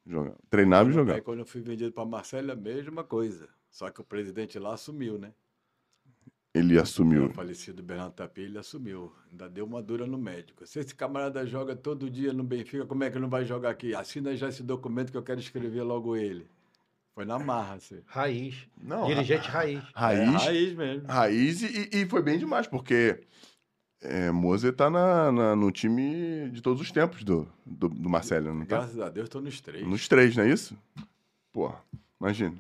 Jogava. 0.09 0.37
Treinava 0.51 0.89
e 0.89 0.91
Aí 0.91 0.95
jogava. 0.95 1.21
quando 1.21 1.41
eu 1.41 1.47
fui 1.47 1.61
vendido 1.61 1.93
para 1.93 2.05
Marcelo, 2.05 2.51
a 2.53 2.57
mesma 2.57 3.05
coisa. 3.05 3.49
Só 3.71 3.91
que 3.91 4.01
o 4.01 4.05
presidente 4.05 4.59
lá 4.59 4.75
assumiu, 4.75 5.19
né? 5.19 5.33
Ele 6.55 6.79
assumiu. 6.79 7.27
O 7.27 7.33
falecido 7.35 7.83
Bernardo 7.83 8.15
Tapia, 8.15 8.45
ele 8.45 8.59
assumiu. 8.59 9.13
Ainda 9.31 9.49
deu 9.49 9.65
uma 9.67 9.83
dura 9.83 10.07
no 10.07 10.19
médico. 10.19 10.67
Se 10.67 10.81
esse 10.81 10.95
camarada 10.95 11.47
joga 11.47 11.77
todo 11.77 12.11
dia 12.11 12.33
no 12.33 12.43
Benfica, 12.43 12.87
como 12.87 13.05
é 13.05 13.11
que 13.11 13.19
não 13.19 13.29
vai 13.29 13.45
jogar 13.45 13.71
aqui? 13.71 13.95
Assina 13.95 14.35
já 14.35 14.49
esse 14.49 14.63
documento 14.63 15.13
que 15.13 15.17
eu 15.19 15.23
quero 15.23 15.39
escrever 15.39 15.83
logo 15.83 16.17
ele. 16.17 16.47
Foi 17.15 17.25
na 17.25 17.39
marra, 17.39 17.75
assim. 17.75 18.01
Raiz. 18.07 18.67
Não, 18.81 19.07
Dirigente 19.07 19.49
raiz. 19.49 19.79
É, 19.79 19.83
raiz. 19.95 20.43
raiz 20.43 20.73
mesmo. 20.75 21.09
Raiz 21.09 21.63
e, 21.63 21.91
e 21.93 22.07
foi 22.07 22.23
bem 22.23 22.39
demais, 22.39 22.67
porque 22.67 23.21
é, 24.01 24.31
Moser 24.31 24.73
tá 24.73 24.89
na, 24.91 25.31
na- 25.33 25.57
no 25.57 25.71
time 25.71 26.51
de 26.51 26.61
todos 26.63 26.81
os 26.81 26.91
tempos 26.93 27.25
do, 27.25 27.49
do, 27.67 27.89
do 27.89 28.09
Marcelo, 28.09 28.53
não 28.55 28.61
tá? 28.65 28.77
Graças 28.79 29.01
a 29.01 29.09
Deus, 29.09 29.27
estou 29.27 29.41
nos 29.43 29.61
três. 29.61 29.87
Nos 29.87 30.07
três, 30.09 30.37
não 30.37 30.45
é 30.45 30.49
isso? 30.51 30.77
Pô, 31.53 31.73
imagina. 32.21 32.55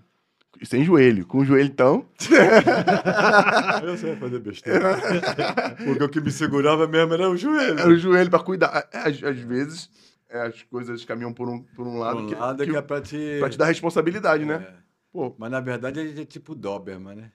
Sem 0.64 0.82
joelho. 0.84 1.24
Com 1.26 1.38
o 1.38 1.44
joelho, 1.44 1.66
então. 1.68 2.04
Eu 3.82 3.96
sei 3.96 4.16
fazer 4.16 4.40
besteira. 4.40 4.96
Porque 5.84 6.02
o 6.04 6.08
que 6.08 6.20
me 6.20 6.30
segurava 6.32 6.86
mesmo 6.88 7.14
era 7.14 7.30
o 7.30 7.36
joelho. 7.36 7.78
Era 7.78 7.88
o 7.88 7.96
joelho 7.96 8.30
pra 8.30 8.40
cuidar. 8.40 8.88
É, 8.92 8.98
Às, 9.08 9.22
às 9.22 9.38
vezes, 9.38 9.88
é, 10.28 10.40
as 10.46 10.62
coisas 10.64 11.04
caminham 11.04 11.32
por 11.32 11.48
um, 11.48 11.62
por 11.62 11.86
um 11.86 11.98
lado, 11.98 12.20
um 12.20 12.26
que, 12.26 12.34
lado 12.34 12.64
que, 12.64 12.70
que 12.70 12.76
é 12.76 12.82
pra 12.82 13.00
te... 13.00 13.36
pra 13.38 13.48
te 13.50 13.56
dar 13.58 13.66
responsabilidade, 13.66 14.44
né? 14.44 14.66
É. 14.68 14.74
Pô, 15.12 15.34
Mas 15.38 15.50
na 15.50 15.60
verdade 15.60 16.06
gente 16.08 16.20
é 16.20 16.24
tipo 16.24 16.54
Doberman, 16.54 17.14
né? 17.14 17.32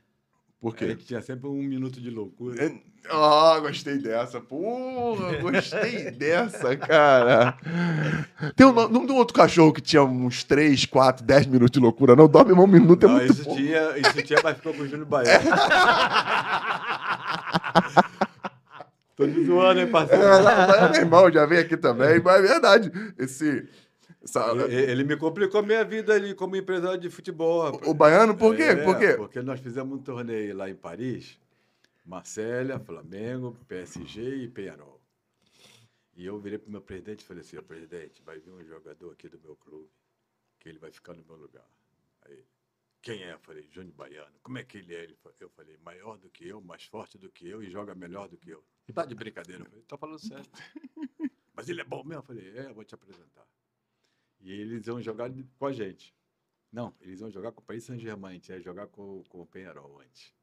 Por 0.71 0.75
quê? 0.75 0.87
gente 0.87 1.05
tinha 1.05 1.21
sempre 1.21 1.47
um 1.49 1.61
minuto 1.61 1.99
de 2.01 2.09
loucura. 2.09 2.63
É- 2.63 2.73
Ah, 3.09 3.59
gostei 3.59 3.97
dessa. 3.97 4.39
Porra, 4.39 5.33
gostei 5.41 6.09
dessa, 6.15 6.75
cara. 6.77 7.57
Tem 8.55 8.65
um, 8.65 8.71
não 8.71 9.05
tem 9.05 9.13
um 9.13 9.17
outro 9.19 9.33
cachorro 9.35 9.73
que 9.73 9.81
tinha 9.81 10.01
uns 10.03 10.43
3, 10.45 10.85
4, 10.85 11.23
10 11.25 11.45
minutos 11.47 11.71
de 11.71 11.79
loucura, 11.81 12.15
não? 12.15 12.29
Dorme 12.29 12.53
um 12.53 12.65
minuto 12.65 13.05
é 13.05 13.09
Não, 13.09 13.15
muito 13.17 13.33
isso 13.33 13.43
pouco. 13.43 13.59
tinha, 13.59 13.97
isso 13.97 14.23
tinha, 14.23 14.39
mas 14.41 14.55
ficou 14.55 14.73
com 14.73 14.83
o 14.83 14.87
Júnior 14.87 15.05
Baiano. 15.05 15.43
Tô 19.15 19.27
te 19.27 19.45
zoando, 19.45 19.79
hein, 19.79 19.85
É, 19.85 19.89
parceiro? 19.89 20.23
mas 20.23 20.91
meu 20.91 21.01
irmão 21.01 21.31
já 21.31 21.45
veio 21.45 21.61
aqui 21.61 21.77
também, 21.77 22.19
mas 22.19 22.43
é 22.43 22.47
verdade. 22.47 22.91
Esse. 23.17 23.67
Essa- 24.23 24.67
Ele, 24.71 25.03
me 25.03 25.17
complicou 25.17 25.59
a 25.59 25.63
minha 25.63 25.83
vida 25.83 26.13
ali 26.13 26.33
como 26.33 26.55
empresário 26.55 26.99
de 26.99 27.09
futebol. 27.09 27.63
rapaz. 27.71 27.87
o 27.87 27.93
baiano, 27.93 28.35
por 28.37 28.55
quê? 28.55 28.63
É, 28.63 28.83
por 28.83 28.97
quê? 28.97 29.13
Porque 29.15 29.41
nós 29.41 29.59
fizemos 29.59 29.99
um 29.99 30.01
torneio 30.01 30.55
lá 30.55 30.69
em 30.69 30.75
Paris, 30.75 31.39
Marcélia, 32.05 32.79
Flamengo, 32.79 33.57
PSG 33.67 34.21
e 34.43 34.47
Penharol. 34.47 34.99
E 36.15 36.25
eu 36.25 36.39
virei 36.39 36.59
pro 36.59 36.69
meu 36.71 36.81
presidente 36.81 37.21
e 37.21 37.23
falei 37.25 37.41
assim, 37.41 37.57
"Ô, 37.57 37.63
presidente, 37.63 38.21
vai 38.23 38.39
vir 38.39 38.51
um 38.51 38.63
jogador 38.63 39.11
aqui 39.11 39.27
do 39.27 39.39
meu 39.39 39.55
clube, 39.55 39.89
que 40.59 40.69
ele 40.69 40.77
vai 40.79 40.91
ficar 40.91 41.13
no 41.13 41.23
meu 41.25 41.35
lugar. 41.35 41.65
Aí, 42.23 42.43
quem 43.01 43.23
é? 43.23 43.33
Eu 43.33 43.39
falei, 43.39 43.67
Júnior 43.71 43.93
Baiano. 43.95 44.31
Como 44.43 44.57
é 44.57 44.63
que 44.63 44.77
ele 44.77 44.93
é? 44.95 45.07
Eu 45.39 45.49
falei, 45.49 45.75
maior 45.83 46.17
do 46.17 46.29
que 46.29 46.47
eu, 46.47 46.61
mais 46.61 46.83
forte 46.83 47.17
do 47.17 47.29
que 47.31 47.47
eu 47.49 47.63
e 47.63 47.69
joga 47.69 47.95
melhor 47.95 48.27
do 48.29 48.37
que 48.37 48.49
eu. 48.51 48.63
Tá 48.93 49.05
de 49.05 49.15
brincadeira. 49.15 49.63
Eu 49.63 49.65
falei, 49.69 49.83
tô 49.87 49.97
falando 49.97 50.19
sério. 50.19 50.45
Mas 51.55 51.67
ele 51.69 51.81
é 51.81 51.83
bom 51.83 52.03
mesmo? 52.03 52.19
Eu 52.21 52.23
falei, 52.23 52.53
é, 52.57 52.65
eu 52.69 52.73
vou 52.75 52.83
te 52.83 52.93
apresentar. 52.95 53.45
E 54.43 54.51
eles 54.51 54.85
iam 54.87 55.01
jogar 55.01 55.31
com 55.57 55.65
a 55.65 55.71
gente. 55.71 56.13
Não, 56.71 56.93
eles 57.01 57.21
iam 57.21 57.31
jogar 57.31 57.51
com 57.51 57.61
o 57.61 57.63
Paris 57.63 57.85
Saint-Germain, 57.85 58.31
a 58.31 58.33
gente 58.33 58.49
ia 58.51 58.59
jogar 58.59 58.87
com, 58.87 59.23
com 59.29 59.41
o 59.41 59.45
Penharol 59.45 59.99
antes. 60.01 60.33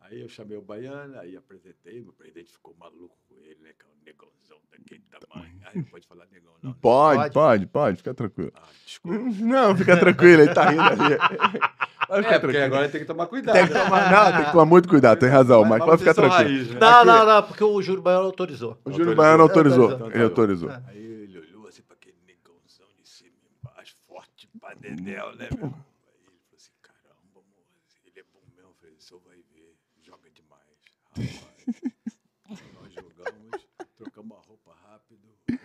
Aí 0.00 0.20
eu 0.20 0.28
chamei 0.28 0.58
o 0.58 0.62
Baiano, 0.62 1.18
aí 1.20 1.36
apresentei, 1.36 2.02
meu 2.02 2.12
presidente 2.12 2.52
ficou 2.52 2.74
maluco 2.78 3.16
com 3.28 3.36
ele, 3.38 3.58
né? 3.62 3.70
Que 3.78 3.84
é 3.84 3.88
um 3.88 4.04
negãozão 4.04 4.58
daquele 4.70 5.04
tamanho. 5.08 5.60
Aí 5.64 5.76
não 5.76 5.84
pode 5.84 6.06
falar 6.08 6.26
negão, 6.32 6.52
não. 6.60 6.70
né? 6.70 6.76
Pode, 6.80 7.18
Pode. 7.18 7.32
pode, 7.32 7.66
pode, 7.66 7.96
fica 7.98 8.12
tranquilo. 8.12 8.52
Ah, 8.56 8.62
desculpa. 8.84 9.18
Não, 9.40 9.76
fica 9.76 9.96
tranquilo, 9.96 10.42
ele 10.42 10.52
tá 10.52 10.68
rindo 10.70 10.82
ali. 10.82 11.14
Ficar 11.14 12.34
É, 12.34 12.38
porque 12.40 12.56
agora 12.58 12.88
tem 12.88 13.00
que 13.00 13.06
tomar 13.06 13.26
cuidado. 13.28 13.54
Tem 13.54 13.66
que 13.68 13.72
tomar, 13.72 14.10
não, 14.10 14.32
tem 14.36 14.44
que 14.44 14.50
tomar 14.52 14.66
muito 14.66 14.88
cuidado, 14.88 15.18
tem 15.20 15.28
razão, 15.28 15.64
mas, 15.64 15.82
pode 15.84 15.98
ficar 16.00 16.14
tranquilo. 16.14 16.42
raiz, 16.42 16.68
né? 16.70 16.80
Não, 16.80 17.04
não, 17.04 17.24
não, 17.24 17.42
porque 17.44 17.62
o 17.64 17.80
Júlio 17.80 18.02
Baiano 18.02 18.26
autorizou. 18.26 18.72
O 18.84 18.90
Júlio 18.90 19.10
Autorizou. 19.10 19.14
Baiano 19.14 19.42
autorizou, 19.44 20.10
ele 20.12 20.24
autorizou. 20.24 20.70
É. 20.70 20.82
Aí 20.88 20.98
ele 20.98 21.38
olhou 21.38 21.68
assim 21.68 21.82
pra 21.82 21.94
aquele 21.94 22.16
negãozão 22.26 22.88
de 23.00 23.08
cima 23.08 23.30
e 23.30 23.54
embaixo, 23.56 23.94
forte 24.06 24.48
pra 24.60 24.71
dedéu, 24.82 25.34
né, 25.36 25.48
meu? 25.56 25.66
Aí 25.68 26.14
ele 26.18 26.40
falou 26.40 26.56
assim, 26.56 26.72
caramba, 26.82 27.40
moço, 27.40 28.00
ele 28.04 28.20
é 28.20 28.24
bom 28.24 28.42
mesmo. 28.54 28.74
Falei, 28.74 28.94
o 28.96 29.00
senhor 29.00 29.20
vai 29.20 29.36
ver, 29.54 29.76
joga 30.02 30.28
demais. 30.30 30.62
Rapaz, 31.08 32.62
nós 32.74 32.92
jogamos, 32.92 33.68
trocamos 33.96 34.36
a 34.36 34.40
roupa 34.40 34.74
rápido, 34.74 35.28
ele 35.48 35.58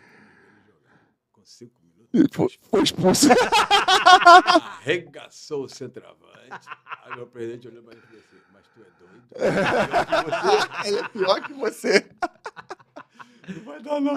jogar. 0.65 0.99
Com 1.31 1.43
cinco 1.45 1.81
minutos, 1.81 2.35
Foi, 2.35 2.47
foi 2.69 2.83
expulso. 2.83 3.27
arregaçou 4.79 5.63
o 5.65 5.69
centroavante. 5.69 6.67
Aí 7.03 7.15
meu 7.15 7.27
presidente 7.27 7.67
olhou 7.67 7.83
pra 7.83 7.93
ele 7.93 8.03
e 8.03 8.07
falou 8.07 8.23
assim, 8.23 8.41
mas 8.53 8.67
tu 8.67 8.81
é 8.81 8.89
doido? 8.99 9.27
ele 10.87 10.99
é 10.99 11.09
pior 11.09 11.41
que 11.43 11.53
você. 11.53 12.09
Não 13.49 13.63
vai 13.63 13.81
dar 13.81 13.99
não. 14.01 14.15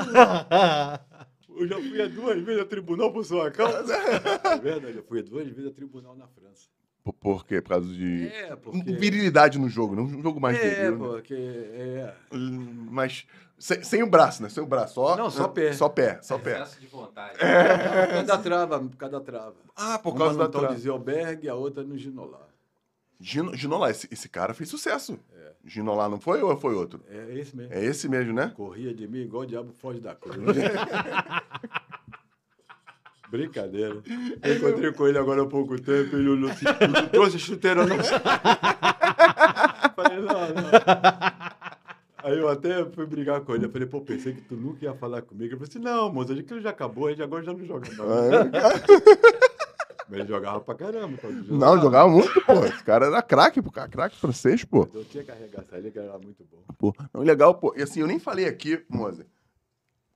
Eu 1.60 1.68
já 1.68 1.76
fui 1.76 2.00
a 2.02 2.06
duas 2.08 2.40
vezes 2.42 2.62
a 2.62 2.64
tribunal 2.64 3.12
por 3.12 3.24
sua 3.24 3.50
causa. 3.50 3.94
É 3.94 4.58
verdade, 4.58 4.96
eu 4.96 5.04
fui 5.04 5.20
a 5.20 5.22
duas 5.22 5.46
vezes 5.48 5.70
a 5.70 5.74
tribunal 5.74 6.16
na 6.16 6.26
França. 6.26 6.68
Por, 7.04 7.12
por 7.14 7.46
quê? 7.46 7.60
Por 7.62 7.70
causa 7.70 7.88
de 7.92 8.26
É, 8.28 8.54
porque... 8.56 8.92
virilidade 8.94 9.58
no 9.58 9.68
jogo, 9.68 9.94
não 9.96 10.04
um 10.04 10.22
jogo 10.22 10.38
mais 10.40 10.58
É, 10.58 10.90
né? 10.90 10.96
porque... 10.96 11.34
É... 11.34 12.14
Hum, 12.32 12.86
Mas 12.90 13.26
sem, 13.58 13.82
sem 13.82 14.02
o 14.02 14.06
braço, 14.06 14.42
né? 14.42 14.48
Sem 14.48 14.62
o 14.62 14.66
braço, 14.66 14.94
só. 14.94 15.16
Não, 15.16 15.30
só 15.30 15.48
pé. 15.48 15.72
Só 15.72 15.88
pé, 15.88 16.18
só 16.22 16.38
pé. 16.38 16.52
Excesso 16.60 16.80
de 16.80 16.86
vontade. 16.86 17.38
Cada 17.38 18.38
trava, 18.38 18.90
cada 18.98 19.20
trava. 19.20 19.56
Ah, 19.76 19.98
por 19.98 20.10
Uma 20.10 20.18
causa 20.18 20.32
no 20.38 20.44
da 20.44 20.48
trava. 20.58 20.74
de 20.74 20.80
Zilberg, 20.80 21.48
a 21.48 21.54
outra 21.54 21.82
no 21.82 21.96
Ginolá. 21.96 22.46
Gino, 23.20 23.54
Ginolá, 23.54 23.90
esse, 23.90 24.08
esse 24.10 24.28
cara 24.28 24.54
fez 24.54 24.68
sucesso. 24.70 25.18
Ginolá 25.64 26.08
não 26.08 26.18
foi 26.18 26.42
ou 26.42 26.56
foi 26.56 26.74
outro? 26.74 27.00
É 27.08 27.38
esse 27.38 27.54
mesmo. 27.54 27.72
É 27.74 27.84
esse 27.84 28.08
mesmo, 28.08 28.32
né? 28.32 28.50
Corria 28.56 28.94
de 28.94 29.06
mim 29.06 29.18
igual 29.18 29.42
o 29.42 29.46
diabo 29.46 29.72
foge 29.78 30.00
da 30.00 30.14
cruz. 30.14 30.36
Brincadeira. 33.30 34.02
Eu 34.42 34.56
encontrei 34.56 34.92
com 34.92 35.06
ele 35.06 35.18
agora 35.18 35.42
há 35.42 35.46
pouco 35.46 35.76
tempo, 35.80 36.16
ele 36.16 36.30
olhou 36.30 36.50
assim, 36.50 36.64
"Tu 36.64 36.88
não 36.88 37.08
trouxe 37.08 37.38
chuteira 37.38 37.86
não? 37.86 37.96
Falei, 39.94 40.18
não, 40.18 40.48
não. 40.48 40.70
Aí 42.24 42.38
eu 42.38 42.48
até 42.48 42.84
fui 42.86 43.06
brigar 43.06 43.40
com 43.42 43.54
ele, 43.54 43.66
eu 43.66 43.70
falei, 43.70 43.86
pô, 43.86 44.00
pensei 44.00 44.32
que 44.34 44.40
tu 44.42 44.54
nunca 44.56 44.84
ia 44.84 44.94
falar 44.94 45.22
comigo. 45.22 45.44
Ele 45.44 45.56
falou 45.56 45.68
assim, 45.68 45.78
não, 45.78 46.12
moça, 46.12 46.32
aquilo 46.32 46.60
já 46.60 46.70
acabou, 46.70 47.06
a 47.06 47.10
gente 47.10 47.22
agora 47.22 47.44
já 47.44 47.52
não 47.52 47.64
joga 47.64 47.88
mais. 47.92 48.00
Mas 50.10 50.18
ele 50.20 50.28
jogava 50.28 50.60
pra 50.60 50.74
caramba. 50.74 51.16
de 51.16 51.52
Não, 51.52 51.80
jogava 51.80 52.08
muito, 52.08 52.40
pô. 52.44 52.64
Esse 52.64 52.82
cara 52.82 53.06
era 53.06 53.22
craque, 53.22 53.62
pô. 53.62 53.70
Craque 53.70 54.16
francês, 54.18 54.64
pô. 54.64 54.88
Eu 54.92 55.04
tinha 55.04 55.22
que 55.22 55.30
arregaçar 55.30 55.78
ele, 55.78 55.90
que 55.90 55.98
era 55.98 56.18
muito 56.18 56.44
bom. 56.50 56.58
Pô, 56.76 56.92
não, 57.14 57.22
legal, 57.22 57.54
pô. 57.54 57.72
E 57.76 57.82
assim, 57.82 58.00
eu 58.00 58.06
nem 58.06 58.18
falei 58.18 58.46
aqui, 58.46 58.84
Moza. 58.88 59.24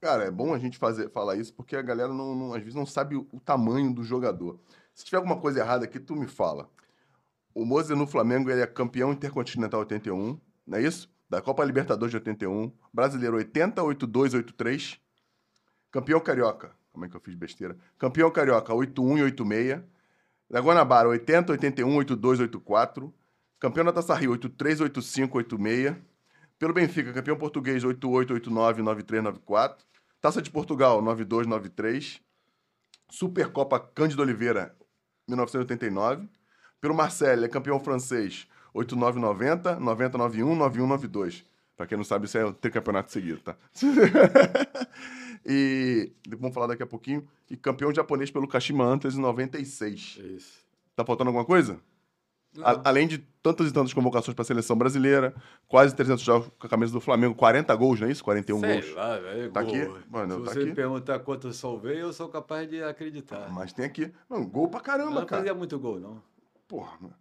Cara, 0.01 0.25
é 0.25 0.31
bom 0.31 0.53
a 0.53 0.59
gente 0.59 0.77
fazer, 0.77 1.09
falar 1.09 1.35
isso, 1.37 1.53
porque 1.53 1.75
a 1.75 1.81
galera 1.81 2.13
não, 2.13 2.35
não- 2.35 2.53
às 2.53 2.59
vezes 2.59 2.75
não 2.75 2.85
sabe 2.85 3.15
o, 3.15 3.25
o 3.31 3.39
tamanho 3.39 3.93
do 3.93 4.03
jogador. 4.03 4.59
Se 4.93 5.05
tiver 5.05 5.17
alguma 5.17 5.37
coisa 5.37 5.59
errada 5.61 5.85
aqui, 5.85 5.99
tu 5.99 6.15
me 6.15 6.27
fala. 6.27 6.69
O 7.53 7.65
Moza 7.65 7.95
no 7.95 8.05
Flamengo, 8.05 8.49
ele 8.51 8.61
é 8.61 8.67
campeão 8.67 9.13
intercontinental 9.13 9.79
81, 9.79 10.37
não 10.67 10.77
é 10.77 10.81
isso? 10.81 11.09
Da 11.29 11.41
Copa 11.41 11.63
Libertadores 11.63 12.11
de 12.11 12.17
81, 12.17 12.71
brasileiro 12.93 13.37
80, 13.37 13.81
82, 13.81 14.33
83, 14.33 14.99
campeão 15.89 16.19
carioca. 16.19 16.71
Como 16.95 17.05
é 17.05 17.09
que 17.09 17.15
eu 17.15 17.19
fiz 17.19 17.35
besteira? 17.35 17.77
Campeão 17.99 18.31
carioca 18.31 18.73
81 18.73 19.17
e 19.17 19.23
86, 19.23 19.83
da 20.49 20.61
Guanabara 20.61 21.09
80, 21.09 21.51
81, 21.51 21.97
82, 21.97 22.39
84, 22.39 23.13
campeão 23.59 23.83
da 23.83 23.91
Taça 23.91 24.15
Rio 24.15 24.31
83, 24.31 24.79
85, 24.79 25.37
86, 25.37 25.97
pelo 26.57 26.73
Benfica, 26.73 27.11
campeão 27.11 27.35
português 27.37 27.83
88, 27.83 28.33
89, 28.33 28.81
93, 28.81 29.23
94. 29.25 29.85
Taça 30.21 30.41
de 30.41 30.49
Portugal 30.49 31.01
92, 31.01 31.45
93. 31.47 32.21
Supercopa 33.11 33.77
Cândido 33.77 34.21
Oliveira 34.21 34.73
1989. 35.27 36.29
Pelo 36.79 36.95
Marseille, 36.95 37.43
é 37.43 37.49
campeão 37.49 37.77
francês 37.77 38.47
89, 38.73 39.19
90, 39.19 39.81
90, 39.81 40.17
91, 40.17 40.55
91, 40.55 40.87
92. 40.87 41.45
Pra 41.77 41.85
quem 41.85 41.97
não 41.97 42.05
sabe, 42.05 42.25
isso 42.25 42.37
é 42.37 42.45
o 42.45 42.53
tricampeonato 42.53 43.11
seguido, 43.11 43.39
tá? 43.41 43.55
e 45.45 46.11
vamos 46.37 46.53
falar 46.53 46.67
daqui 46.67 46.83
a 46.83 46.87
pouquinho. 46.87 47.27
E 47.49 47.55
campeão 47.57 47.93
japonês 47.93 48.31
pelo 48.31 48.47
Kashima 48.47 48.83
Antlers 48.85 49.15
em 49.15 49.21
96. 49.21 50.19
É 50.21 50.27
isso. 50.27 50.65
Tá 50.95 51.03
faltando 51.05 51.29
alguma 51.29 51.45
coisa? 51.45 51.79
Não. 52.55 52.65
A- 52.65 52.81
além 52.85 53.05
de 53.07 53.17
tantas 53.43 53.67
e 53.69 53.73
tantas 53.73 53.93
convocações 53.93 54.33
para 54.33 54.43
a 54.43 54.45
seleção 54.45 54.77
brasileira, 54.77 55.35
quase 55.67 55.93
300 55.93 56.23
jogos 56.23 56.49
com 56.57 56.65
a 56.65 56.69
camisa 56.69 56.93
do 56.93 57.01
Flamengo, 57.01 57.35
40 57.35 57.75
gols, 57.75 57.99
não 57.99 58.07
é 58.07 58.11
isso? 58.11 58.23
41 58.23 58.59
Sei 58.61 58.81
gols. 58.81 58.95
lá, 58.95 59.17
velho. 59.19 59.51
Tá 59.51 59.61
gol. 59.61 59.75
aqui? 59.75 60.09
Mano, 60.09 60.35
Se 60.39 60.43
tá 60.45 60.51
você 60.53 60.59
aqui. 60.59 60.69
me 60.69 60.75
perguntar 60.75 61.19
quanto 61.19 61.47
eu 61.47 61.53
salvei, 61.53 62.01
eu 62.01 62.13
sou 62.13 62.29
capaz 62.29 62.69
de 62.69 62.81
acreditar. 62.81 63.49
Mas 63.51 63.73
tem 63.73 63.83
aqui. 63.85 64.11
Não, 64.29 64.45
gol 64.45 64.69
pra 64.69 64.79
eu 64.79 64.83
caramba, 64.83 65.11
não 65.19 65.25
cara. 65.25 65.41
fazia 65.41 65.53
muito 65.53 65.77
gol, 65.77 65.99
não. 65.99 66.23
Porra, 66.67 66.93
mano. 67.01 67.13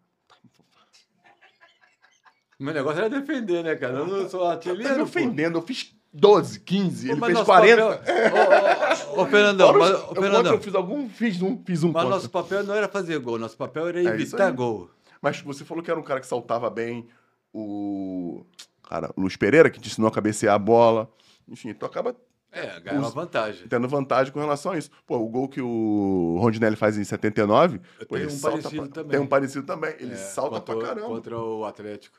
Meu 2.59 2.73
negócio 2.75 2.99
era 3.01 3.11
defender, 3.11 3.63
né, 3.65 3.75
cara? 3.77 3.99
Eu 3.99 4.07
não 4.07 4.29
sou 4.29 4.41
Tá 4.41 4.53
artilheiro. 4.53 4.91
me 4.91 4.97
pô. 4.97 5.03
ofendendo. 5.03 5.59
Eu 5.59 5.63
fiz 5.63 5.95
12, 6.13 6.61
15, 6.61 7.07
Pô, 7.09 7.13
ele 7.13 7.21
fez 7.21 7.33
nosso 7.35 7.45
40. 7.47 7.97
papel- 7.99 9.15
Ô, 9.17 9.23
ô, 9.23 9.27
Fernandão, 9.27 9.73
mas, 9.79 9.91
ô, 9.91 9.93
eu- 9.93 10.05
ontem 10.05 10.21
Fernandão, 10.23 10.53
eu 10.53 10.61
fiz 10.61 10.75
algum, 10.75 11.09
fiz 11.09 11.43
um, 11.43 11.63
fiz 11.65 11.83
um 11.83 11.89
mas 11.91 12.03
contra. 12.05 12.17
nosso 12.17 12.31
papel 12.31 12.63
não 12.65 12.75
era 12.75 12.89
fazer 12.89 13.19
gol, 13.19 13.39
nosso 13.39 13.57
papel 13.57 13.89
era 13.89 14.01
É 14.01 14.05
evitar 14.07 14.47
aí. 14.47 14.53
gol. 14.53 14.89
Mas 15.21 15.41
você 15.41 15.65
falou 15.65 15.83
que 15.83 15.91
era 15.91 15.99
um 15.99 16.03
cara 16.05 16.21
que 16.21 16.27
saltava 16.27 16.71
bem. 16.71 17.09
O. 17.53 18.45
Cara, 18.89 19.11
o 19.17 19.21
Luiz 19.23 19.37
Pereira, 19.37 19.71
que 19.71 19.81
te 19.81 19.89
ensinou 19.89 20.09
a 20.09 20.13
cabecear 20.13 20.55
a 20.55 20.59
bola. 20.59 21.09
Enfim, 21.49 21.73
tu 21.73 21.87
acaba 21.87 22.15
É, 22.53 22.79
ganhava 22.79 23.09
Os- 23.09 23.15
vantagem. 23.15 23.67
tendo 23.67 23.89
vantagem 23.89 24.33
com 24.33 24.39
relação 24.39 24.71
a 24.73 24.79
isso. 24.79 24.89
Pô, 25.05 25.17
o 25.19 25.29
gol 25.29 25.49
que 25.49 25.61
o 25.61 26.37
Rondinelli 26.41 26.77
faz 26.77 26.97
em 26.97 27.03
79, 27.03 27.81
Eu 27.99 28.07
pô, 28.07 28.15
tenho 28.15 28.29
ele 28.29 28.37
um 28.37 28.41
parecido 28.41 28.77
pra- 28.83 28.89
também. 28.93 29.11
Tem 29.11 29.21
um 29.21 29.27
parecido 29.27 29.67
também. 29.67 29.95
Ele 29.99 30.13
É, 30.13 30.17
salta 30.17 30.61
contra, 30.61 30.77
pra 30.77 30.87
caramba. 30.87 31.07
Contra 31.09 31.37
o 31.39 31.65
Atlético. 31.65 32.17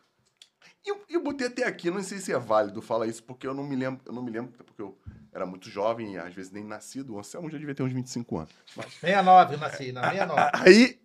E 0.86 0.90
eu, 0.90 1.02
eu 1.10 1.24
botei 1.24 1.48
até 1.48 1.66
aqui, 1.66 1.90
não 1.90 2.04
sei 2.04 2.20
se 2.20 2.32
é 2.32 2.38
válido 2.38 2.82
falar 2.82 3.08
isso, 3.08 3.24
porque 3.24 3.48
eu 3.48 3.54
não 3.54 3.64
me 3.64 3.76
lembro, 3.76 4.02
eu 4.06 4.14
não 4.14 4.22
me 4.22 4.30
lembro, 4.30 4.52
porque 4.64 4.82
eu 4.82 4.98
era 5.34 5.46
muito 5.46 5.70
jovem 5.70 6.18
às 6.18 6.34
vezes 6.34 6.52
nem 6.52 6.64
nascido. 6.64 7.14
O 7.16 7.20
Anselmo 7.20 7.50
já 7.50 7.58
devia 7.58 7.74
ter 7.74 7.84
uns 7.84 7.92
25 7.92 8.38
anos. 8.38 8.52
Mas- 8.76 8.94
69, 8.94 9.56
eu 9.56 9.60
nasci, 9.60 9.92
na 9.92 10.02
69. 10.12 10.50
Aí, 10.54 11.00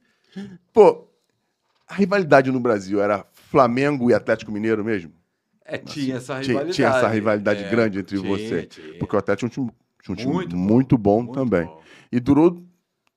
pô, 0.72 1.06
A 1.88 1.94
rivalidade 1.94 2.52
no 2.52 2.60
Brasil 2.60 3.02
era 3.02 3.26
Flamengo 3.32 4.10
e 4.10 4.14
Atlético 4.14 4.52
Mineiro 4.52 4.84
mesmo? 4.84 5.12
É, 5.64 5.76
tinha 5.76 6.16
essa 6.16 6.34
Tinha- 6.34 6.46
rivalidade. 6.46 6.76
tinha 6.76 6.88
essa 6.88 7.08
rivalidade 7.08 7.64
É, 7.64 7.68
grande 7.70 7.98
entre 7.98 8.16
tinha, 8.16 8.28
você. 8.30 8.62
tinha. 8.66 8.94
Porque 8.98 9.16
o 9.16 9.18
Atlético 9.18 9.50
tinha 9.50 9.64
um 9.64 9.66
time, 9.68 9.78
tinha 10.02 10.12
um 10.12 10.16
time 10.16 10.32
muito, 10.32 10.56
Muito 10.56 10.96
bom, 10.98 11.24
bom, 11.26 11.32
também. 11.32 11.64
bom. 11.66 11.82
E 12.12 12.20
durou. 12.20 12.62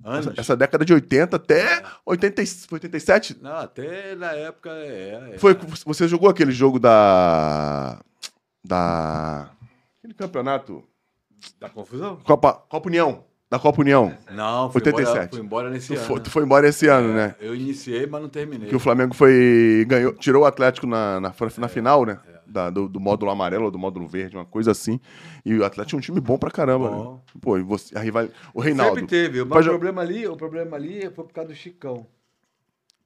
Essa, 0.05 0.33
essa 0.37 0.55
década 0.57 0.83
de 0.83 0.93
80 0.93 1.35
até 1.35 1.77
É. 1.77 1.83
80, 2.05 2.41
e- 2.41 2.47
87. 2.71 3.37
Não, 3.41 3.55
até 3.55 4.15
na 4.15 4.31
época 4.33 4.69
é. 4.71 5.31
é. 5.33 5.37
Foi, 5.37 5.57
você 5.85 6.07
jogou 6.07 6.29
aquele 6.29 6.51
jogo 6.51 6.79
da. 6.79 7.99
Da. 8.63 9.49
Aquele 9.99 10.13
campeonato. 10.13 10.83
Da 11.59 11.69
confusão? 11.69 12.17
Copa, 12.23 12.53
Copa 12.69 12.87
União. 12.87 13.23
Da 13.49 13.59
Copa 13.59 13.81
União. 13.81 14.17
Não, 14.31 14.71
fui 14.71 14.81
87. 14.81 15.11
embora, 15.11 15.29
fui 15.29 15.39
embora 15.41 15.69
nesse 15.69 15.87
Tu 15.93 15.93
ano. 15.99 16.05
foi, 16.07 16.19
tu 16.21 16.29
foi 16.31 16.43
embora 16.43 16.67
esse 16.67 16.87
ano, 16.87 17.13
né? 17.13 17.35
Eu 17.39 17.53
iniciei, 17.53 18.07
mas 18.07 18.21
não 18.21 18.29
terminei. 18.29 18.67
Que 18.67 18.75
o 18.75 18.79
Flamengo 18.79 19.13
foi. 19.13 19.85
Ganhou, 19.87 20.13
tirou 20.13 20.43
o 20.43 20.45
Atlético 20.45 20.87
na, 20.87 21.19
na, 21.19 21.33
na 21.57 21.67
final, 21.67 22.05
né? 22.05 22.19
Da- 22.53 22.69
do, 22.69 22.87
do 22.87 22.99
módulo 22.99 23.31
amarelo 23.31 23.65
ou 23.65 23.71
do 23.71 23.79
módulo 23.79 24.07
verde, 24.07 24.37
uma 24.37 24.45
coisa 24.45 24.69
assim. 24.71 24.99
E 25.43 25.55
o 25.55 25.65
Atlético 25.65 25.95
é 25.95 25.97
um 25.97 26.01
time 26.01 26.19
bom 26.21 26.37
pra 26.37 26.51
caramba, 26.51 26.91
né? 26.91 27.19
Pô, 27.41 27.57
e 27.57 27.63
você, 27.63 27.97
a 27.97 27.99
rival... 28.01 28.27
O 28.53 28.61
Reinaldo. 28.61 28.99
Sempre 28.99 29.07
teve. 29.09 29.39
Mas 29.43 29.49
Pode- 29.49 29.67
o 29.67 29.71
problema 29.71 30.01
ali, 30.03 30.27
o 30.27 30.37
problema 30.37 30.77
ali 30.77 31.09
foi 31.09 31.25
por 31.25 31.33
causa 31.33 31.49
do 31.49 31.55
Chicão. 31.55 32.05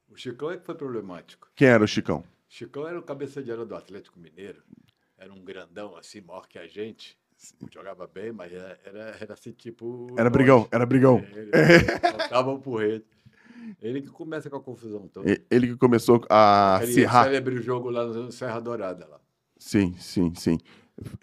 O 0.09 0.17
Chicão 0.17 0.51
é 0.51 0.57
que 0.57 0.65
foi 0.65 0.75
problemático. 0.75 1.47
Quem 1.55 1.69
era 1.69 1.83
o 1.83 1.87
Chicão? 1.87 2.19
O 2.19 2.23
Chicão 2.49 2.87
era 2.87 2.99
o 2.99 3.03
cabeça 3.03 3.41
de 3.41 3.51
área 3.51 3.65
do 3.65 3.73
Atlético 3.75 4.19
Mineiro. 4.19 4.61
Era 5.17 5.33
um 5.33 5.43
grandão 5.43 5.95
assim, 5.95 6.21
maior 6.21 6.47
que 6.47 6.59
a 6.59 6.67
gente. 6.67 7.17
Jogava 7.71 8.07
bem, 8.07 8.31
mas 8.31 8.51
era, 8.51 8.79
era, 8.83 8.99
era 9.21 9.33
assim, 9.33 9.51
tipo. 9.51 10.07
Era 10.13 10.23
nós. 10.23 10.33
brigão, 10.33 10.67
era 10.71 10.85
brigão. 10.85 11.23
Ele 11.33 11.51
faltava 12.11 12.49
um 12.51 12.59
porrete. 12.59 13.05
Ele 13.81 14.01
que 14.01 14.07
começa 14.09 14.49
com 14.49 14.55
a 14.55 14.61
confusão 14.61 15.07
toda. 15.07 15.29
E- 15.29 15.41
Ele 15.51 15.67
que 15.67 15.77
começou 15.77 16.23
a 16.29 16.77
acirrar. 16.77 17.25
célebre 17.25 17.61
jogo 17.61 17.89
lá 17.89 18.05
no 18.05 18.31
Serra 18.31 18.59
Dourada. 18.59 19.05
Lá. 19.07 19.19
Sim, 19.59 19.95
sim, 19.99 20.33
sim. 20.35 20.57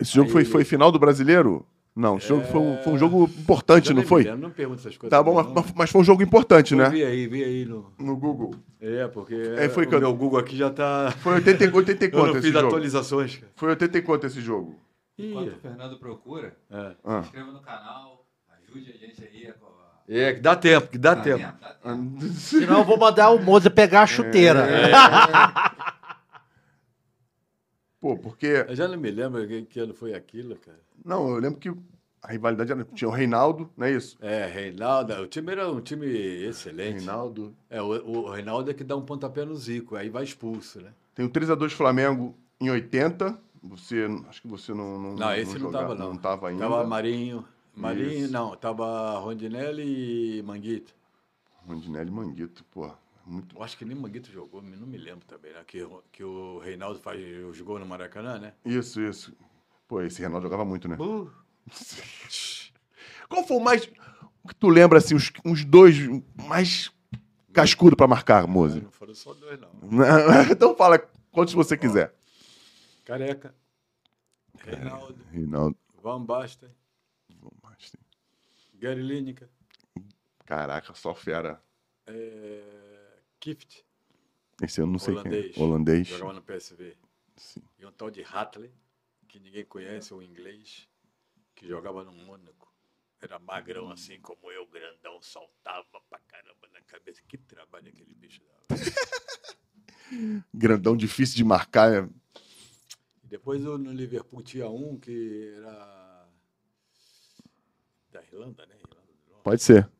Esse 0.01 0.13
jogo 0.15 0.29
Aí 0.29 0.33
foi, 0.33 0.43
ele- 0.43 0.51
foi 0.51 0.65
final 0.65 0.91
do 0.93 0.99
brasileiro? 0.99 1.67
Não, 1.97 2.17
esse 2.17 2.27
jogo 2.29 2.45
foi, 2.47 2.61
um- 2.61 2.77
foi 2.83 2.93
um 2.93 2.99
jogo 2.99 3.25
importante, 3.39 3.91
Eu 3.91 3.95
não 3.97 4.03
foi? 4.03 4.25
Não 4.25 4.51
pergunta 4.51 4.81
essas 4.81 4.97
coisas. 4.97 5.17
Tá 5.17 5.23
bom, 5.23 5.41
não. 5.41 5.55
mas, 5.55 5.73
mas 5.77 5.91
foi 5.91 6.01
um 6.01 6.05
jogo 6.05 6.23
importante, 6.25 6.75
né? 6.75 6.89
Vi 6.89 7.05
aí, 7.05 7.27
vi 7.29 7.45
aí 7.45 7.65
no. 7.65 7.93
No 7.99 8.17
Google. 8.17 8.55
É, 8.81 9.07
porque 9.07 9.35
É, 9.57 9.69
foi 9.69 9.85
o 9.85 9.89
que 9.89 9.95
eu- 9.95 10.01
meu 10.01 10.13
Google 10.15 10.41
aqui 10.41 10.57
já 10.57 10.71
tá. 10.71 11.15
Foi 11.21 11.35
80, 11.35 11.65
e- 11.65 11.71
80 11.73 12.05
e 12.05 12.09
Eu 12.09 12.11
quanto 12.11 12.27
não 12.27 12.33
esse 12.33 12.43
fiz 12.43 12.53
jogo? 12.53 12.67
atualizações, 12.67 13.37
cara. 13.37 13.53
Foi 13.55 13.69
80 13.71 13.99
e 13.99 14.03
quanto 14.03 14.27
esse 14.27 14.41
jogo? 14.41 14.75
Ih, 15.17 15.31
Enquanto 15.31 15.53
o 15.53 15.61
Fernando 15.61 15.99
procura, 16.01 16.57
é. 16.69 16.93
Ah. 17.05 17.21
inscreva 17.21 17.53
no 17.53 17.61
canal, 17.63 18.27
ajude 18.61 18.91
a 18.91 18.97
gente 19.07 19.23
aí. 19.23 19.47
a 19.49 19.55
É, 20.09 20.35
que 20.35 20.41
dá 20.41 20.57
tempo, 20.57 20.89
que 20.89 20.99
dá 20.99 21.15
Dá 21.15 21.23
tempo. 21.23 21.39
tempo, 21.39 21.59
dá 21.61 21.69
tempo. 21.75 22.19
Senão 22.35 22.79
eu 22.81 22.85
vou 22.85 22.99
mandar 22.99 23.31
o 23.31 23.39
Moza 23.41 23.71
pegar 23.71 24.03
a 24.03 24.07
chuteira. 24.07 24.67
Pô, 28.05 28.19
porque. 28.19 28.67
Eu 28.69 28.77
já 28.77 28.87
não 28.87 28.99
me 28.99 29.11
lembro 29.11 29.49
que, 29.49 29.63
que 29.63 29.81
ano 29.81 29.95
foi 29.95 30.13
aquilo, 30.13 30.57
cara. 30.57 30.79
Não, 31.03 31.27
eu 31.31 31.37
lembro 31.39 31.59
que 31.59 31.71
a 32.23 32.31
rivalidade 32.33 32.71
era. 32.71 32.85
Tinha 32.85 33.09
o 33.09 33.11
Reinaldo, 33.11 33.71
não 33.75 33.87
é 33.87 33.93
isso? 33.93 34.19
É, 34.21 34.45
Reinaldo, 34.45 35.15
o 35.23 35.27
time 35.27 35.53
era 35.53 35.73
um 35.73 35.81
time 35.81 36.07
excelente. 36.07 36.97
Reinaldo. 36.99 37.57
É, 37.71 37.81
o, 37.81 37.87
o 37.87 38.29
Reinaldo 38.31 38.71
é 38.71 38.75
que 38.75 38.85
dá 38.85 38.95
um 38.95 39.01
pontapé 39.07 39.47
no 39.47 39.57
Zico, 39.57 39.97
aí 39.97 40.11
vai 40.11 40.23
expulso, 40.23 40.83
né? 40.83 40.91
Tem 41.15 41.25
o 41.25 41.31
3x2 41.31 41.71
Flamengo 41.71 42.37
em 42.61 42.69
80. 42.69 43.39
Você. 43.63 44.07
Acho 44.29 44.43
que 44.43 44.49
você 44.49 44.75
não. 44.75 45.01
Não, 45.01 45.15
Não, 45.17 45.35
esse 45.35 45.55
não 45.55 45.61
jogava- 45.61 45.89
tava, 45.89 45.95
não. 45.99 46.09
Não 46.11 46.17
tava 46.19 46.49
ainda. 46.51 46.61
Tava 46.61 46.85
Marinho. 46.85 47.43
Marinho, 47.75 48.25
Isso. 48.25 48.33
não, 48.35 48.55
tava 48.55 49.19
Rondinelli 49.19 50.41
e 50.41 50.43
Manguito. 50.43 50.95
Rondinelli 51.67 52.11
e 52.11 52.13
Manguito, 52.13 52.63
pô. 52.71 52.91
Muito. 53.27 53.57
Eu 53.57 53.63
acho 53.63 53.77
que 53.79 53.85
nem 53.85 53.97
Manguito 53.97 54.31
jogou, 54.31 54.61
não 54.61 54.87
me 54.87 54.99
lembro 54.99 55.25
também, 55.27 55.53
né? 55.53 55.63
Que, 55.67 55.83
o- 55.83 56.03
que 56.13 56.23
o 56.23 56.59
Reinaldo 56.59 56.99
faz 57.01 57.21
os 57.47 57.61
gols 57.61 57.81
no 57.81 57.87
Maracanã, 57.87 58.39
né? 58.39 58.55
Isso, 58.65 59.01
isso. 59.01 59.35
Pô, 59.89 60.01
esse 60.03 60.21
Reinaldo 60.21 60.45
jogava 60.47 60.65
muito, 60.65 60.87
né? 60.89 60.97
Uh, 60.99 61.31
Qual 63.29 63.47
foi 63.47 63.57
o 63.57 63.61
mais. 63.61 63.91
O 64.43 64.49
que 64.49 64.55
tu 64.55 64.69
lembra, 64.69 64.99
assim, 64.99 65.15
os, 65.15 65.33
uns 65.45 65.65
dois 65.65 65.97
mais 66.47 66.93
cascudo 67.53 67.97
pra 67.97 68.07
marcar, 68.07 68.47
Mose? 68.47 68.81
não 68.83 68.91
foram 68.91 69.15
só 69.15 69.33
dois, 69.33 69.59
não. 69.59 69.71
então 70.53 70.77
fala 70.77 70.99
quantos 71.33 71.55
você 71.55 71.77
quiser. 71.79 72.15
Careca, 73.07 73.55
Reinaldo, 74.59 75.25
Reinaldo. 75.31 75.77
Van 76.03 76.23
Basten, 76.23 76.71
Gary 78.75 79.03
Lineker, 79.03 79.49
Caraca, 80.45 80.93
só 80.95 81.15
fera. 81.15 81.63
é, 82.07 82.63
Kift, 83.49 83.85
Esse 84.63 84.81
eu 84.81 84.87
não 84.87 84.99
sei 84.99 85.13
Holandês. 85.13 85.53
quem 85.55 85.63
é. 85.63 85.67
Holandês. 85.67 86.07
jogava 86.09 86.33
no 86.33 86.41
PSV. 86.43 86.97
Sim. 87.37 87.63
E 87.79 87.85
um 87.85 87.93
tal 87.93 88.11
de 88.11 88.23
Hatley, 88.23 88.73
que 89.29 89.39
ninguém 89.39 89.67
conhece, 89.67 90.15
o 90.15 90.23
inglês, 90.23 90.89
que 91.55 91.67
jogava 91.69 92.03
no 92.05 92.13
Mônaco. 92.13 92.73
Era 93.21 93.39
magrão 93.39 93.91
assim 93.91 94.19
como 94.23 94.51
eu, 94.51 94.67
grandão, 94.69 95.21
saltava 95.21 95.87
pra 96.09 96.19
caramba 96.21 96.69
na 96.73 96.81
cabeça. 96.83 97.21
Que 97.29 97.37
trabalho 97.37 97.89
aquele 97.91 98.15
bicho 98.15 98.41
dava. 98.43 98.81
Grandão, 100.55 100.97
difícil 100.97 101.37
de 101.37 101.45
marcar. 101.45 101.93
é- 101.93 102.09
depois 103.25 103.63
eu, 103.63 103.77
no 103.77 103.93
Liverpool 103.93 104.43
tinha 104.43 104.71
um 104.71 104.99
que 104.99 105.53
era 105.59 106.29
da 108.11 108.23
Irlanda, 108.23 108.65
né? 108.65 108.75
Irlanda. 108.77 109.43
Pode 109.43 109.63
ser. 109.63 109.91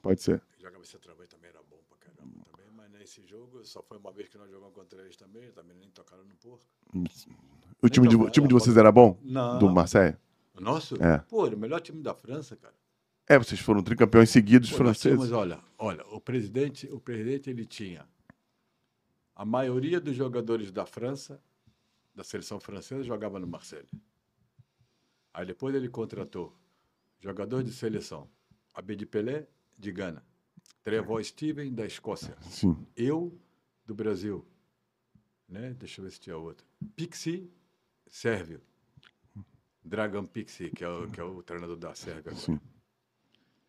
Pode 0.00 0.22
ser. 0.22 0.42
Jogava 0.58 0.84
centroavante 0.86 1.28
também, 1.34 1.50
era 1.50 1.62
bom 1.64 1.82
pra 1.88 1.98
caramba 1.98 2.46
Mas 3.06 3.16
nesse 3.16 3.22
jogo, 3.22 3.64
só 3.64 3.80
foi 3.82 3.98
uma 3.98 4.10
vez 4.10 4.28
que 4.28 4.36
nós 4.36 4.50
jogamos 4.50 4.74
contra 4.74 5.00
eles 5.00 5.16
também, 5.16 5.52
também 5.52 5.76
nem 5.76 5.88
tocaram 5.90 6.24
no 6.24 6.34
porco. 6.34 6.66
O 7.80 7.88
time 7.88 8.08
de, 8.08 8.16
o 8.16 8.28
time 8.28 8.48
de 8.48 8.54
vocês 8.54 8.76
era 8.76 8.90
bom? 8.90 9.16
Não. 9.22 9.60
Do 9.60 9.70
Marseille? 9.70 10.16
O 10.54 10.60
nosso? 10.60 11.00
É. 11.00 11.18
Pô, 11.18 11.46
era 11.46 11.54
o 11.54 11.58
melhor 11.58 11.80
time 11.80 12.02
da 12.02 12.12
França, 12.12 12.56
cara. 12.56 12.74
É, 13.28 13.38
vocês 13.38 13.60
foram 13.60 13.80
tricampeões 13.82 14.30
seguidos 14.30 14.70
Pô, 14.70 14.78
franceses. 14.78 15.18
tínhamos, 15.18 15.30
olha, 15.30 15.60
olha, 15.78 16.04
o 16.08 16.20
presidente, 16.20 16.88
o 16.88 16.98
presidente 16.98 17.48
ele 17.48 17.64
tinha 17.64 18.08
a 19.36 19.44
maioria 19.44 20.00
dos 20.00 20.16
jogadores 20.16 20.72
da 20.72 20.84
França, 20.84 21.40
da 22.14 22.24
seleção 22.24 22.58
francesa, 22.58 23.04
jogava 23.04 23.38
no 23.38 23.46
Marseille. 23.46 23.88
Aí 25.32 25.46
depois 25.46 25.74
ele 25.76 25.88
contratou 25.88 26.56
jogador 27.20 27.62
de 27.62 27.72
seleção, 27.72 28.28
Abedi 28.74 29.06
Pelé 29.06 29.46
de 29.78 29.92
Gana, 29.92 30.24
Trevor 30.86 31.24
Steven 31.24 31.74
da 31.74 31.84
Escócia, 31.84 32.36
Sim. 32.42 32.76
eu 32.96 33.36
do 33.84 33.92
Brasil, 33.92 34.46
né? 35.48 35.74
Deixa 35.76 36.00
eu 36.00 36.04
ver 36.04 36.12
se 36.12 36.20
tinha 36.20 36.36
outro. 36.36 36.64
Pixi, 36.94 37.50
Sérvio. 38.06 38.60
Dragan 39.84 40.24
Pixi, 40.24 40.70
que 40.70 40.84
é 40.84 40.88
o, 40.88 41.10
que 41.10 41.20
é 41.20 41.24
o 41.24 41.42
treinador 41.42 41.76
da 41.76 41.92
Sérvia. 41.92 42.20
agora. 42.20 42.36
Sim. 42.36 42.60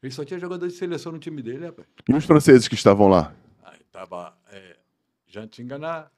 Ele 0.03 0.13
só 0.13 0.23
tinha 0.23 0.39
jogador 0.39 0.67
de 0.67 0.75
seleção 0.75 1.11
no 1.11 1.17
time 1.17 1.41
dele, 1.41 1.65
rapaz. 1.65 1.87
E 2.07 2.13
os 2.13 2.23
franceses 2.23 2.67
que 2.67 2.75
estavam 2.75 3.07
lá? 3.07 3.35
Aí 3.63 3.79
tava 3.91 4.37
é, 4.51 4.77
Jean 5.25 5.47
Tinganá, 5.47 6.11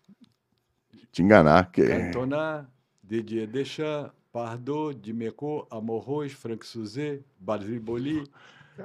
Te 1.13 1.23
enganar. 1.23 1.71
Que... 1.71 1.87
Cantona, 1.87 2.69
Didier 3.01 3.47
Deschamps, 3.47 4.11
Pardo, 4.33 4.93
Dimeco, 4.93 5.65
Amorros, 5.71 6.33
Frank 6.33 6.67
Suzé, 6.67 7.21
Basile 7.39 7.79
Boli, 7.79 8.29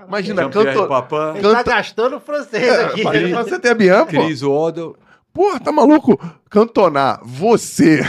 Imagina, 0.06 0.48
canto... 0.48 0.88
Papin, 0.88 1.38
Ele 1.38 1.52
tá 1.54 1.62
gastando 1.62 2.20
francês 2.20 2.70
aqui. 2.80 3.00
Imagina 3.02 3.42
você 3.44 3.58
ter 3.58 3.68
a 3.70 3.74
Bian, 3.74 4.04
pô. 4.06 4.10
Cris 4.10 4.42
Odell. 4.42 4.96
Porra, 5.32 5.58
tá 5.60 5.72
maluco? 5.72 6.18
Cantonar, 6.48 7.20
você, 7.24 8.00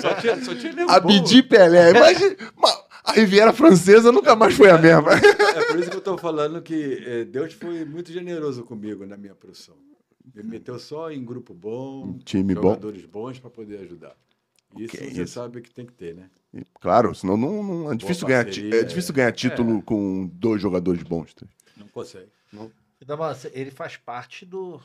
Só 0.00 0.14
tinha, 0.14 0.42
só 0.42 0.54
tinha 0.54 0.72
Pelé. 1.42 1.90
Imagina. 1.90 2.36
Ma- 2.56 2.76
A 3.04 3.12
Riviera 3.12 3.52
Francesa 3.52 4.10
nunca 4.12 4.34
mais 4.36 4.54
foi 4.54 4.68
a 4.70 4.76
mesma. 4.78 5.12
É 5.14 5.64
por 5.66 5.78
isso 5.78 5.88
que 5.90 5.96
eu 5.96 6.00
estou 6.00 6.18
falando 6.18 6.60
que 6.60 7.02
eh, 7.06 7.24
Deus 7.24 7.52
foi 7.54 7.84
muito 7.84 8.12
generoso 8.12 8.62
comigo 8.64 9.06
na 9.06 9.16
minha 9.16 9.34
profissão. 9.34 9.74
Me 10.34 10.42
meteu 10.42 10.78
só 10.78 11.10
em 11.10 11.24
grupo 11.24 11.54
bom, 11.54 12.04
Um 12.14 12.18
time 12.18 12.54
bom. 12.54 12.62
jogadores 12.62 13.04
bons 13.06 13.38
para 13.38 13.50
poder 13.50 13.80
ajudar. 13.80 14.12
Isso 14.78 14.88
Que 14.92 14.98
você 14.98 15.22
isso. 15.22 15.32
sabe 15.34 15.60
que 15.60 15.70
tem 15.70 15.84
que 15.86 15.92
ter, 15.92 16.14
né? 16.14 16.30
E, 16.54 16.64
Claro, 16.80 17.14
senão 17.14 17.36
não, 17.36 17.62
não- 17.62 17.92
é, 17.92 17.96
difícil 17.96 18.26
ganhar, 18.26 18.44
parceria, 18.44 18.80
é 18.80 18.84
difícil 18.84 19.14
ganhar 19.14 19.32
título 19.32 19.82
com 19.82 20.26
dois 20.32 20.60
jogadores 20.62 21.02
bons. 21.02 21.34
tá? 21.34 21.46
Não 21.76 21.88
consegue. 21.88 22.28
Então, 23.02 23.16
mas 23.16 23.44
ele 23.52 23.70
faz 23.70 23.96
parte 23.96 24.44
do, 24.46 24.80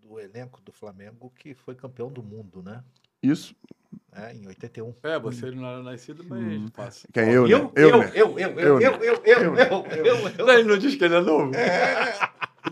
do 0.00 0.18
elenco 0.20 0.60
do 0.62 0.72
Flamengo 0.72 1.32
que 1.38 1.54
foi 1.54 1.74
campeão 1.74 2.10
do 2.10 2.22
mundo, 2.22 2.62
né? 2.62 2.82
Isso. 3.22 3.54
É, 4.14 4.34
em 4.34 4.46
81. 4.46 4.94
É, 5.02 5.18
você 5.18 5.50
não 5.50 5.66
era 5.66 5.82
nascido, 5.82 6.24
mas 6.24 6.70
passa. 6.70 7.06
Quem 7.12 7.22
é 7.24 7.28
eu, 7.28 7.46
eu, 7.46 7.58
né? 7.68 7.72
eu, 7.76 7.88
Eu, 7.90 7.98
né? 7.98 8.12
eu, 8.14 8.38
eu, 8.38 8.58
eu, 8.58 8.58
Eu, 8.58 8.80
eu, 8.80 8.80
eu, 8.80 9.22
eu, 9.24 9.56
eu, 9.56 9.56
eu, 9.56 10.06
eu, 10.28 10.46
Não, 10.46 10.52
ele 10.54 10.64
não 10.68 10.78
diz 10.78 10.94
que 10.96 11.04
ele 11.04 11.14
é 11.14 11.20
novo. 11.20 11.52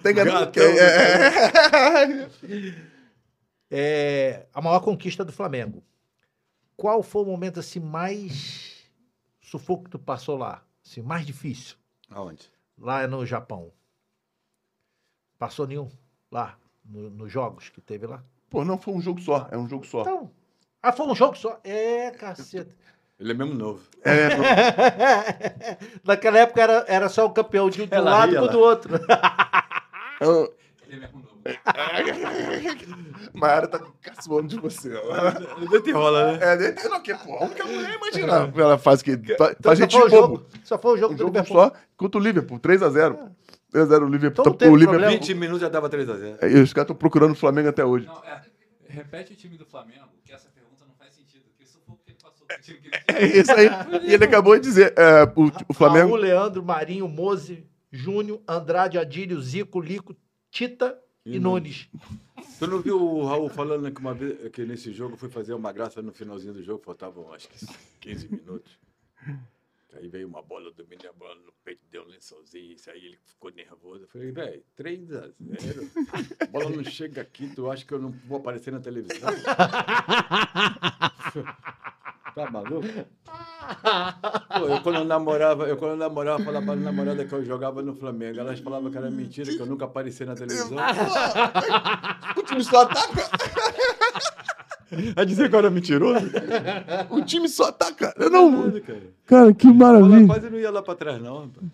Tem 0.03 0.15
que 0.15 0.25
Gatão, 0.25 0.51
quem- 0.53 0.79
é- 0.79 2.29
É, 3.71 4.47
a 4.53 4.61
maior 4.61 4.81
conquista 4.81 5.25
do 5.25 5.33
Flamengo. 5.33 5.83
Qual 6.81 7.03
foi 7.03 7.23
o 7.23 7.27
momento 7.27 7.61
assim 7.61 7.79
mais 7.79 8.85
sufoco 9.43 9.85
que 9.85 9.91
tu 9.91 9.99
passou 9.99 10.39
lá? 10.39 10.63
Assim, 10.83 11.03
mais 11.03 11.27
difícil? 11.27 11.77
Aonde? 12.11 12.51
Lá 12.79 13.07
no 13.07 13.27
Japão. 13.27 13.71
Passou 15.39 15.67
nenhum? 15.67 15.91
Lá. 16.33 16.57
no- 16.83 17.11
nos 17.11 17.31
jogos 17.31 17.69
que 17.69 17.83
teve 17.83 18.07
lá? 18.07 18.25
Pô, 18.49 18.65
não 18.65 18.79
foi 18.79 18.95
um 18.95 19.01
jogo 19.03 19.21
só, 19.21 19.47
é 19.51 19.59
um 19.59 19.69
jogo 19.69 19.85
só. 19.87 20.01
Então. 20.01 20.31
Ah, 20.83 20.91
foi 20.91 21.07
um 21.07 21.15
jogo 21.15 21.37
só? 21.37 21.61
É, 21.63 22.11
caceta. 22.13 22.75
Ele 23.19 23.33
é 23.33 23.35
mesmo 23.35 23.53
novo. 23.55 23.87
É, 24.03 24.35
não- 24.35 24.45
Naquela 26.03 26.39
época 26.39 26.63
era, 26.63 26.85
era 26.89 27.09
só 27.11 27.27
o 27.27 27.31
campeão 27.33 27.69
de 27.69 27.83
um 27.83 27.87
de 27.87 27.93
um 27.93 27.97
Ela 27.99 28.11
lado 28.11 28.31
ria 28.31 28.39
com 28.41 28.45
o 28.45 28.47
lá. 28.47 28.53
do 28.53 28.59
outro. 28.61 28.95
eu- 30.21 30.57
É 30.93 31.09
novo. 31.13 31.41
Mayara 33.35 33.69
tá 33.69 33.81
caçoando 34.03 34.49
de 34.49 34.57
você. 34.59 34.89
Ele 34.91 35.81
te 35.83 35.93
rola, 35.93 36.33
né? 36.33 36.39
É, 36.43 36.57
de- 36.73 36.89
não, 36.89 37.01
que, 37.03 37.15
pô, 37.15 37.35
a 37.37 37.45
única 37.45 37.65
mulher, 37.65 37.95
imagina. 37.95 38.53
Ela 38.57 38.79
faz 38.79 39.03
que. 39.03 39.17
Faz, 39.17 39.55
Então 39.59 39.75
faz 39.75 39.79
só 39.79 39.85
gente 39.85 39.99
foi 39.99 40.11
jogo. 40.11 40.47
Só 40.65 40.79
foi 40.79 40.95
o 40.95 40.97
jogo 40.99 41.15
Um 41.15 41.17
do 41.17 41.21
jogo 41.23 41.33
Liverpool. 41.39 41.57
só 41.63 41.73
contra 41.97 42.21
o 42.21 42.25
Liverpool, 42.25 42.59
3x0. 42.59 43.31
3x0 43.73 44.03
o 44.03 44.09
Liverpool. 44.09 44.43
Então 44.43 44.45
não 44.47 44.53
Tá- 44.53 44.59
teve 44.59 44.71
o 44.73 44.77
Liverpool. 44.77 44.99
problema. 45.01 45.11
20 45.21 45.35
minutos 45.35 45.61
já 45.61 45.69
dava 45.69 45.89
3x0. 45.89 46.39
E 46.43 46.61
os 46.61 46.73
caras 46.73 46.85
estão 46.87 46.97
procurando 46.97 47.33
o 47.33 47.37
Flamengo 47.37 47.69
até 47.69 47.85
hoje. 47.85 48.07
Não, 48.07 48.23
é. 48.25 48.43
Repete 48.89 49.33
o 49.33 49.37
time 49.37 49.57
do 49.57 49.65
Flamengo, 49.65 50.07
que 50.25 50.33
essa 50.33 50.49
pergunta 50.51 50.85
não 50.87 50.95
faz 50.97 51.15
sentido. 51.15 51.45
Que 51.57 51.63
isso 51.63 51.79
foi 51.87 51.95
o 51.95 51.99
que 51.99 52.11
ele 52.11 52.19
passou 52.21 52.45
pro 52.47 52.61
time 52.61 52.79
que 52.81 52.89
ele 52.89 52.97
É 53.07 53.39
isso 53.39 53.53
aí. 53.53 53.69
E 54.11 54.15
ele 54.15 54.25
acabou 54.25 54.55
de 54.57 54.63
dizer: 54.63 54.93
é, 54.97 55.23
o, 55.37 55.53
o 55.69 55.73
Flamengo. 55.75 56.09
Raul, 56.09 56.17
Leandro, 56.21 56.65
Marinho, 56.65 57.07
Mose, 57.09 57.65
Júnior, 57.93 58.41
Andrade, 58.49 58.99
Adílio, 58.99 59.41
Zico, 59.41 59.81
Lico, 59.81 60.17
Tita 60.51 61.01
e, 61.25 61.37
E 61.37 61.41
Nunes. 61.41 61.89
Tu 62.59 62.67
não 62.67 62.81
viu 62.81 63.01
o 63.01 63.25
Raul 63.25 63.49
falando 63.49 63.91
que, 63.93 64.01
uma 64.01 64.15
vez, 64.15 64.51
que 64.51 64.65
nesse 64.65 64.93
jogo 64.93 65.17
foi 65.17 65.29
fazer 65.29 65.55
uma 65.55 65.73
graça 65.73 66.03
no 66.03 66.13
finalzinho 66.13 66.55
do 66.55 66.63
jogo, 66.63 66.83
faltavam 66.85 67.33
acho 67.33 67.49
que 67.49 67.67
15 68.01 68.29
minutos. 68.29 68.79
Aí 69.93 70.09
veio 70.09 70.29
uma 70.29 70.41
bola 70.41 70.71
do 70.71 70.83
a 70.83 71.13
bola 71.13 71.35
no 71.35 71.53
peito, 71.65 71.81
deu 71.91 72.05
um 72.05 72.07
lençolzinho, 72.07 72.75
isso 72.75 72.89
aí 72.91 73.07
ele 73.07 73.19
ficou 73.27 73.51
nervoso. 73.51 74.05
Eu 74.05 74.09
falei, 74.09 74.31
velho, 74.31 74.63
3x0. 74.79 75.35
A 76.41 76.47
bola 76.47 76.71
não 76.71 76.85
chega 76.85 77.21
aqui, 77.21 77.53
tu 77.55 77.71
acha 77.71 77.85
que 77.85 77.93
eu 77.93 77.99
não 77.99 78.11
vou 78.11 78.39
aparecer 78.39 78.73
na 78.73 78.81
televisão? 78.81 79.29
tá 82.35 82.51
maluco? 82.51 82.87
Pô, 84.59 84.67
eu 84.67 84.81
quando 84.83 84.97
eu 84.97 85.05
namorava, 85.05 85.65
eu 85.67 85.77
quando 85.77 85.93
eu 85.93 85.97
namorava, 85.97 86.43
falava 86.43 86.67
pra 86.67 86.77
namorada 86.77 87.25
que 87.25 87.33
eu 87.33 87.45
jogava 87.45 87.83
no 87.83 87.95
Flamengo. 87.95 88.41
Elas 88.41 88.59
falavam 88.61 88.91
que 88.91 88.99
era 88.99 89.11
mentira, 89.11 89.51
que 89.53 89.61
eu 89.61 89.67
nunca 89.67 89.85
aparecia 89.85 90.27
na 90.27 90.35
televisão. 90.35 90.77
O 92.37 92.43
time 92.43 92.65
só 92.65 92.83
ataca. 92.83 93.31
A 95.17 95.25
dizer 95.25 95.49
que 95.49 95.55
eu 95.55 95.59
era 95.61 95.71
mentiroso? 95.71 96.27
O 97.11 97.23
time 97.23 97.49
só 97.49 97.69
ataca. 97.69 98.13
Eu 98.17 98.29
não. 98.29 98.51
Nada, 98.67 98.81
cara. 98.81 99.03
Cara, 99.27 99.55
que 99.55 99.67
Ela 99.69 99.77
maravilha. 99.77 100.27
quase 100.27 100.51
não 100.51 100.59
ia 100.59 100.71
lá 100.71 100.83
pra 100.83 100.95
trás, 100.97 101.23
não. 101.23 101.43
rapaz. 101.43 101.67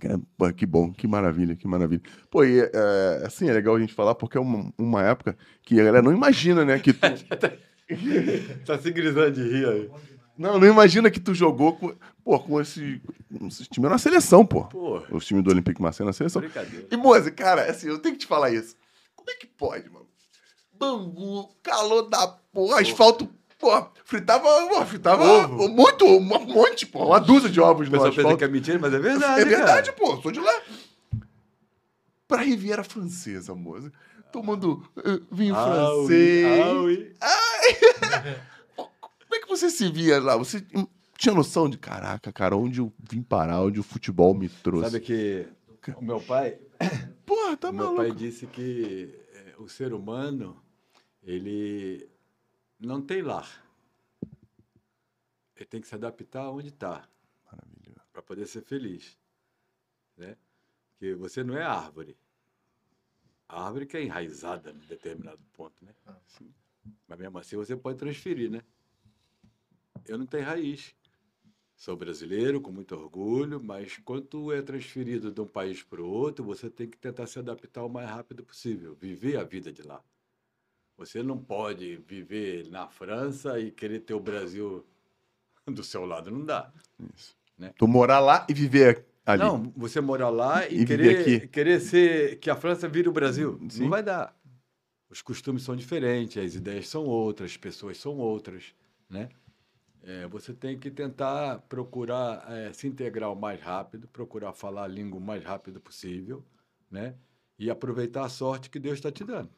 Cara, 0.00 0.20
pô, 0.36 0.52
que 0.52 0.66
bom, 0.66 0.92
que 0.92 1.06
maravilha, 1.06 1.56
que 1.56 1.66
maravilha. 1.66 2.02
Pô, 2.30 2.44
e 2.44 2.60
é, 2.60 3.22
assim, 3.24 3.48
é 3.48 3.52
legal 3.52 3.76
a 3.76 3.80
gente 3.80 3.94
falar 3.94 4.14
porque 4.14 4.36
é 4.36 4.40
uma, 4.40 4.72
uma 4.76 5.02
época 5.02 5.36
que 5.62 5.80
a 5.80 5.84
galera 5.84 6.02
não 6.02 6.12
imagina, 6.12 6.64
né? 6.64 6.78
Que 6.78 6.92
tu, 6.92 7.06
Tá 8.66 8.78
se 8.78 8.90
grisando 8.90 9.32
de 9.32 9.42
rir 9.42 9.66
aí. 9.68 9.90
não, 10.36 10.58
não 10.58 10.66
imagina 10.66 11.10
que 11.10 11.18
tu 11.20 11.34
jogou 11.34 11.74
com, 11.76 11.94
pô, 12.24 12.38
com 12.38 12.60
esse, 12.60 13.00
esse 13.48 13.64
time 13.66 13.86
era 13.86 13.94
uma 13.94 13.98
seleção, 13.98 14.44
pô. 14.44 14.64
Pô, 14.64 15.02
O 15.10 15.18
time 15.20 15.40
do 15.42 15.50
Olympique 15.50 15.80
Marseille 15.80 16.06
na 16.06 16.12
seleção. 16.12 16.42
E, 16.90 16.96
Moze, 16.96 17.30
cara, 17.32 17.62
assim, 17.70 17.88
eu 17.88 17.98
tenho 17.98 18.14
que 18.14 18.20
te 18.20 18.26
falar 18.26 18.50
isso. 18.52 18.76
Como 19.16 19.30
é 19.30 19.34
que 19.34 19.46
pode, 19.46 19.88
mano? 19.90 20.06
Bangu, 20.72 21.48
calor 21.62 22.02
da 22.08 22.28
porra, 22.52 22.80
asfalto, 22.80 23.28
pô, 23.58 23.70
fritava, 24.04 24.44
pô, 24.68 24.86
fritava 24.86 25.24
Ovo. 25.24 25.68
muito, 25.68 26.04
um 26.06 26.20
monte, 26.20 26.86
pô, 26.86 27.06
uma 27.06 27.18
dúzia 27.18 27.48
de 27.50 27.60
ovos 27.60 27.88
O 27.88 27.90
no 27.90 27.92
pessoal 27.92 28.10
pensa 28.10 28.20
asfalto. 28.20 28.38
que 28.38 28.44
é 28.44 28.48
mentira, 28.48 28.78
mas 28.78 28.94
é 28.94 28.98
verdade, 29.00 29.40
É 29.40 29.44
verdade, 29.44 29.90
cara. 29.92 29.98
pô, 29.98 30.22
sou 30.22 30.30
de 30.30 30.38
lá. 30.40 30.52
Pra 32.28 32.42
Riviera 32.42 32.84
Francesa, 32.84 33.54
moça. 33.54 33.90
Tomando 34.30 34.86
eh, 34.98 35.20
vinho 35.32 35.54
Aui, 35.56 36.06
francês. 36.06 36.60
aui. 36.66 37.12
Como 38.76 39.34
é 39.34 39.40
que 39.40 39.48
você 39.48 39.70
se 39.70 39.90
via 39.90 40.20
lá? 40.20 40.36
Você 40.36 40.64
tinha 41.16 41.34
noção 41.34 41.68
de, 41.68 41.76
caraca, 41.76 42.32
cara, 42.32 42.56
onde 42.56 42.80
eu 42.80 42.92
vim 42.98 43.22
parar, 43.22 43.62
onde 43.62 43.80
o 43.80 43.82
futebol 43.82 44.34
me 44.34 44.48
trouxe? 44.48 44.90
Sabe 44.90 45.00
que 45.04 45.46
o 45.96 46.04
meu 46.04 46.20
pai, 46.20 46.58
Porra, 47.26 47.56
tá 47.56 47.70
o 47.70 47.72
meu 47.72 47.84
maluco. 47.86 48.02
pai 48.02 48.12
disse 48.12 48.46
que 48.46 49.14
eh, 49.32 49.54
o 49.58 49.68
ser 49.68 49.92
humano, 49.92 50.62
ele 51.22 52.08
não 52.78 53.02
tem 53.02 53.22
lar. 53.22 53.64
Ele 55.56 55.66
tem 55.66 55.80
que 55.80 55.88
se 55.88 55.94
adaptar 55.94 56.50
onde 56.50 56.68
está. 56.68 57.08
Maravilha. 57.50 58.00
para 58.12 58.22
poder 58.22 58.46
ser 58.46 58.62
feliz, 58.62 59.18
né? 60.16 60.36
Porque 60.90 61.14
você 61.14 61.42
não 61.42 61.56
é 61.56 61.62
árvore. 61.62 62.16
A 63.48 63.64
árvore 63.64 63.86
que 63.86 63.96
é 63.96 64.02
enraizada 64.04 64.70
em 64.70 64.86
determinado 64.86 65.40
ponto, 65.54 65.84
né? 65.84 65.94
Mas 67.06 67.18
mesmo 67.18 67.38
assim 67.38 67.56
você 67.56 67.76
pode 67.76 67.98
transferir, 67.98 68.50
né? 68.50 68.62
Eu 70.06 70.18
não 70.18 70.26
tenho 70.26 70.44
raiz. 70.44 70.94
Sou 71.76 71.96
brasileiro 71.96 72.60
com 72.60 72.72
muito 72.72 72.96
orgulho, 72.96 73.62
mas 73.62 73.98
quando 74.04 74.52
é 74.52 74.60
transferido 74.60 75.30
de 75.30 75.40
um 75.40 75.46
país 75.46 75.82
para 75.82 76.02
o 76.02 76.08
outro, 76.08 76.44
você 76.44 76.68
tem 76.68 76.88
que 76.88 76.98
tentar 76.98 77.26
se 77.28 77.38
adaptar 77.38 77.84
o 77.84 77.88
mais 77.88 78.08
rápido 78.10 78.42
possível, 78.42 78.96
viver 79.00 79.36
a 79.36 79.44
vida 79.44 79.72
de 79.72 79.82
lá. 79.82 80.02
Você 80.96 81.22
não 81.22 81.38
pode 81.38 81.96
viver 81.98 82.68
na 82.68 82.88
França 82.88 83.60
e 83.60 83.70
querer 83.70 84.00
ter 84.00 84.14
o 84.14 84.20
Brasil 84.20 84.84
do 85.64 85.84
seu 85.84 86.04
lado, 86.04 86.32
não 86.32 86.44
dá. 86.44 86.72
Tu 87.76 87.86
morar 87.86 88.18
lá 88.18 88.44
e 88.48 88.54
viver 88.54 89.06
ali. 89.24 89.42
Não, 89.42 89.72
você 89.76 90.00
morar 90.00 90.30
lá 90.30 90.66
e, 90.66 90.82
E 90.82 90.84
querer, 90.84 91.48
querer 91.48 91.80
ser 91.80 92.38
que 92.40 92.50
a 92.50 92.56
França 92.56 92.88
vire 92.88 93.08
o 93.08 93.12
Brasil. 93.12 93.60
Sim. 93.68 93.82
Não 93.82 93.90
vai 93.90 94.02
dar. 94.02 94.37
Os 95.10 95.22
costumes 95.22 95.62
são 95.62 95.74
diferentes, 95.74 96.42
as 96.42 96.54
ideias 96.54 96.88
são 96.88 97.04
outras, 97.04 97.52
as 97.52 97.56
pessoas 97.56 97.98
são 97.98 98.16
outras, 98.16 98.74
né? 99.08 99.30
É, 100.02 100.26
você 100.28 100.52
tem 100.52 100.78
que 100.78 100.90
tentar 100.90 101.58
procurar 101.68 102.50
é, 102.50 102.72
se 102.72 102.86
integrar 102.86 103.32
o 103.32 103.36
mais 103.36 103.60
rápido, 103.60 104.06
procurar 104.08 104.52
falar 104.52 104.84
a 104.84 104.88
língua 104.88 105.18
o 105.18 105.22
mais 105.22 105.42
rápido 105.44 105.80
possível, 105.80 106.44
né? 106.90 107.14
E 107.58 107.70
aproveitar 107.70 108.24
a 108.24 108.28
sorte 108.28 108.70
que 108.70 108.78
Deus 108.78 108.94
está 108.94 109.10
te 109.10 109.24
dando, 109.24 109.50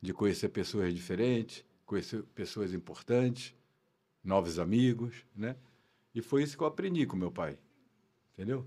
de 0.00 0.12
conhecer 0.12 0.48
pessoas 0.50 0.92
diferentes, 0.92 1.64
conhecer 1.86 2.22
pessoas 2.34 2.74
importantes, 2.74 3.54
novos 4.22 4.58
amigos, 4.58 5.24
né? 5.34 5.56
E 6.14 6.20
foi 6.20 6.42
isso 6.42 6.56
que 6.56 6.62
eu 6.62 6.66
aprendi 6.66 7.06
com 7.06 7.16
meu 7.16 7.30
pai, 7.30 7.58
entendeu? 8.34 8.66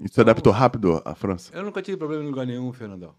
E 0.00 0.08
se 0.08 0.20
adaptou 0.20 0.52
rápido 0.52 1.00
à 1.04 1.14
França? 1.14 1.54
Eu 1.54 1.62
nunca 1.62 1.80
tive 1.80 1.96
problema 1.96 2.24
em 2.24 2.26
lugar 2.26 2.46
nenhum, 2.46 2.72
Fernandão. 2.72 3.14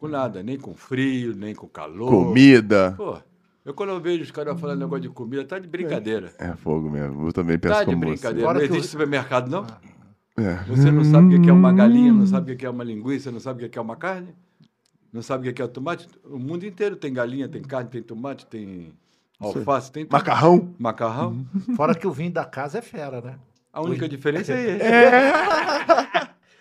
Com 0.00 0.08
nada, 0.08 0.42
nem 0.42 0.58
com 0.58 0.74
frio, 0.74 1.36
nem 1.36 1.54
com 1.54 1.68
calor. 1.68 2.08
Comida. 2.10 2.94
Pô, 2.96 3.18
eu 3.64 3.74
quando 3.74 3.90
eu 3.90 4.00
vejo 4.00 4.22
os 4.22 4.30
caras 4.30 4.58
falando 4.58 4.80
negócio 4.80 5.02
de 5.02 5.08
comida, 5.10 5.44
tá 5.44 5.58
de 5.58 5.68
brincadeira. 5.68 6.32
É 6.38 6.54
fogo 6.56 6.90
mesmo. 6.90 7.28
Eu 7.28 7.32
também 7.32 7.58
penso 7.58 7.74
Tá 7.74 7.80
de 7.84 7.90
como 7.90 8.00
brincadeira. 8.06 8.46
Fora 8.48 8.58
Não 8.58 8.66
que 8.66 8.72
o- 8.72 8.76
existe 8.76 8.90
supermercado, 8.90 9.48
não? 9.50 9.62
você. 9.62 9.74
É. 10.42 10.54
Você 10.68 10.90
não 10.90 11.04
sabe 11.04 11.36
o 11.36 11.42
que 11.42 11.50
é 11.50 11.52
uma 11.52 11.70
galinha, 11.70 12.12
não 12.14 12.26
sabe 12.26 12.52
o 12.52 12.56
que 12.56 12.64
é 12.64 12.70
uma 12.70 12.82
linguiça, 12.82 13.30
não 13.30 13.38
sabe 13.40 13.66
o 13.66 13.68
que 13.68 13.78
é 13.78 13.82
uma 13.82 13.94
carne? 13.96 14.34
Não 15.12 15.20
sabe 15.20 15.50
o 15.50 15.52
que 15.52 15.60
é 15.60 15.64
o 15.64 15.68
tomate? 15.68 16.08
O 16.24 16.38
mundo 16.38 16.64
inteiro 16.64 16.96
tem 16.96 17.12
galinha, 17.12 17.46
tem 17.46 17.60
carne, 17.60 17.90
tem 17.90 18.02
tomate, 18.02 18.46
tem 18.46 18.94
alface, 19.38 19.92
tem. 19.92 20.06
Macarrão? 20.10 20.70
Macarrão. 20.78 21.44
Fora 21.76 21.94
que 21.94 22.06
o 22.06 22.12
vinho 22.12 22.30
da 22.32 22.46
casa 22.46 22.78
é 22.78 22.80
fera, 22.82 23.20
né? 23.20 23.34
A 23.72 23.82
única 23.82 24.08
diferença 24.08 24.52
é 24.54 24.64
esse. 24.78 24.80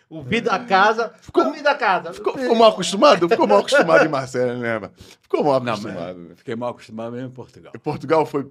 O 0.10 0.24
vinho 0.24 0.42
da 0.44 0.58
casa. 0.60 1.14
Ficou 1.22 1.48
o 1.52 1.64
da 1.64 1.76
casa. 1.76 2.12
Ficou, 2.14 2.36
ficou 2.36 2.56
mal 2.56 2.72
acostumado? 2.72 3.30
Ficou 3.30 3.46
mal 3.48 3.60
acostumado 3.60 4.06
em 4.06 4.10
Marcelo, 4.10 4.58
né? 4.60 4.90
Ficou 5.22 5.44
mal 5.44 5.60
Não, 5.62 5.74
acostumado. 5.74 6.18
mas 6.20 6.30
né? 6.30 6.36
fiquei 6.36 6.56
mal 6.56 6.70
acostumado 6.72 7.12
mesmo 7.12 7.28
em 7.28 7.32
Portugal. 7.32 7.72
Em 7.76 7.80
Portugal 7.80 8.26
foi. 8.26 8.50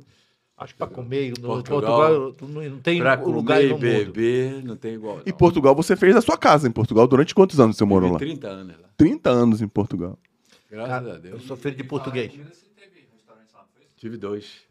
Acho 0.57 0.73
que 0.75 0.79
pra 0.79 0.87
comer 0.87 1.33
no 1.39 1.47
Portugal. 1.47 1.81
Portugal, 1.81 2.49
não 2.49 2.71
não 2.71 2.79
tem 2.81 2.99
Pra 3.01 3.15
lugar 3.15 3.59
comer 3.61 3.65
e 3.65 3.69
no 3.69 3.75
mundo. 3.75 3.81
beber, 4.13 4.65
não 4.65 4.77
tem 4.77 4.95
igual. 4.95 5.21
Não. 5.25 5.33
Portugal 5.35 5.75
você 5.75 5.97
fez 5.97 6.15
a 6.17 6.21
sua 6.21 6.37
casa 6.37 6.67
em 6.69 6.71
Portugal. 6.71 7.07
Durante 7.09 7.35
quantos 7.35 7.59
anos 7.61 7.77
você 7.77 7.85
morou 7.85 8.13
lá? 8.13 8.19
30 8.19 8.49
anos 8.49 8.77
lá. 8.81 8.89
30 8.97 9.31
anos 9.31 9.63
em 9.63 9.69
Portugal. 9.69 10.19
Graças 10.71 10.89
Cara, 10.91 11.13
a 11.13 11.15
eu 11.15 11.21
Deus. 11.21 11.43
sou 11.45 11.57
filho 11.57 11.77
de 11.77 11.85
português. 11.85 12.31
Comida, 12.33 12.51
você 12.53 12.67
teve 12.77 13.07
restaurante 13.13 13.49
lá, 13.55 13.61
não 13.61 13.69
foi 13.75 13.83
isso? 13.85 13.95
Tive 13.97 14.17
dois. 14.17 14.68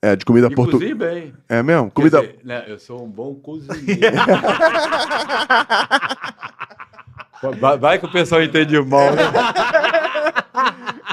É, 0.00 0.14
de 0.14 0.24
comida 0.24 0.48
portuguesa. 0.48 0.94
cozinho 0.94 0.96
bem. 0.96 1.34
É 1.48 1.60
mesmo? 1.60 1.86
Quer 1.86 1.94
Comida. 1.94 2.20
dizer, 2.20 2.38
né, 2.44 2.64
eu 2.68 2.78
sou 2.78 3.04
um 3.04 3.08
bom 3.08 3.34
cozinheiro. 3.34 4.00
vai, 7.60 7.76
vai 7.76 7.98
que 7.98 8.06
o 8.06 8.12
pessoal 8.12 8.40
entende 8.40 8.80
mal, 8.80 9.12
né? 9.12 9.22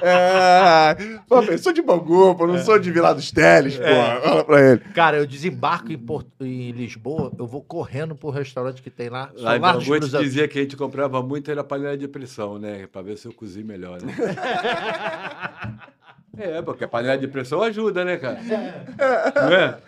É. 0.03 0.95
Pô, 1.27 1.41
eu 1.41 1.57
sou 1.57 1.73
de 1.73 1.81
Bangu, 1.81 2.35
pô, 2.35 2.45
não 2.45 2.59
sou 2.59 2.77
de 2.77 2.91
Vila 2.91 3.15
dos 3.15 3.31
Teles, 3.31 3.75
pô. 3.75 3.83
Fala 4.23 4.43
pra 4.43 4.61
ele. 4.61 4.79
Cara, 4.93 5.17
eu 5.17 5.25
desembarco 5.25 5.91
em, 5.91 5.97
Porto, 5.97 6.45
em 6.45 6.69
Lisboa, 6.71 7.31
eu 7.39 7.47
vou 7.47 7.63
correndo 7.63 8.15
pro 8.15 8.29
restaurante 8.29 8.83
que 8.83 8.91
tem 8.91 9.09
lá. 9.09 9.31
Lá 9.35 9.57
em 9.57 9.59
Bangu, 9.59 9.95
a 9.95 9.99
dizia 9.99 10.47
que 10.47 10.59
a 10.59 10.61
gente 10.61 10.77
comprava 10.77 11.23
muito 11.23 11.49
era 11.49 11.63
panela 11.63 11.97
de 11.97 12.07
pressão, 12.07 12.59
né? 12.59 12.85
Pra 12.85 13.01
ver 13.01 13.17
se 13.17 13.27
eu 13.27 13.33
cozinho 13.33 13.65
melhor, 13.65 13.99
né? 13.99 14.13
É, 16.37 16.61
porque 16.61 16.83
a 16.83 16.87
panela 16.87 17.17
de 17.17 17.27
pressão 17.27 17.61
ajuda, 17.61 18.03
né, 18.05 18.17
cara? 18.17 18.39
Não 19.35 19.55
é? 19.55 19.79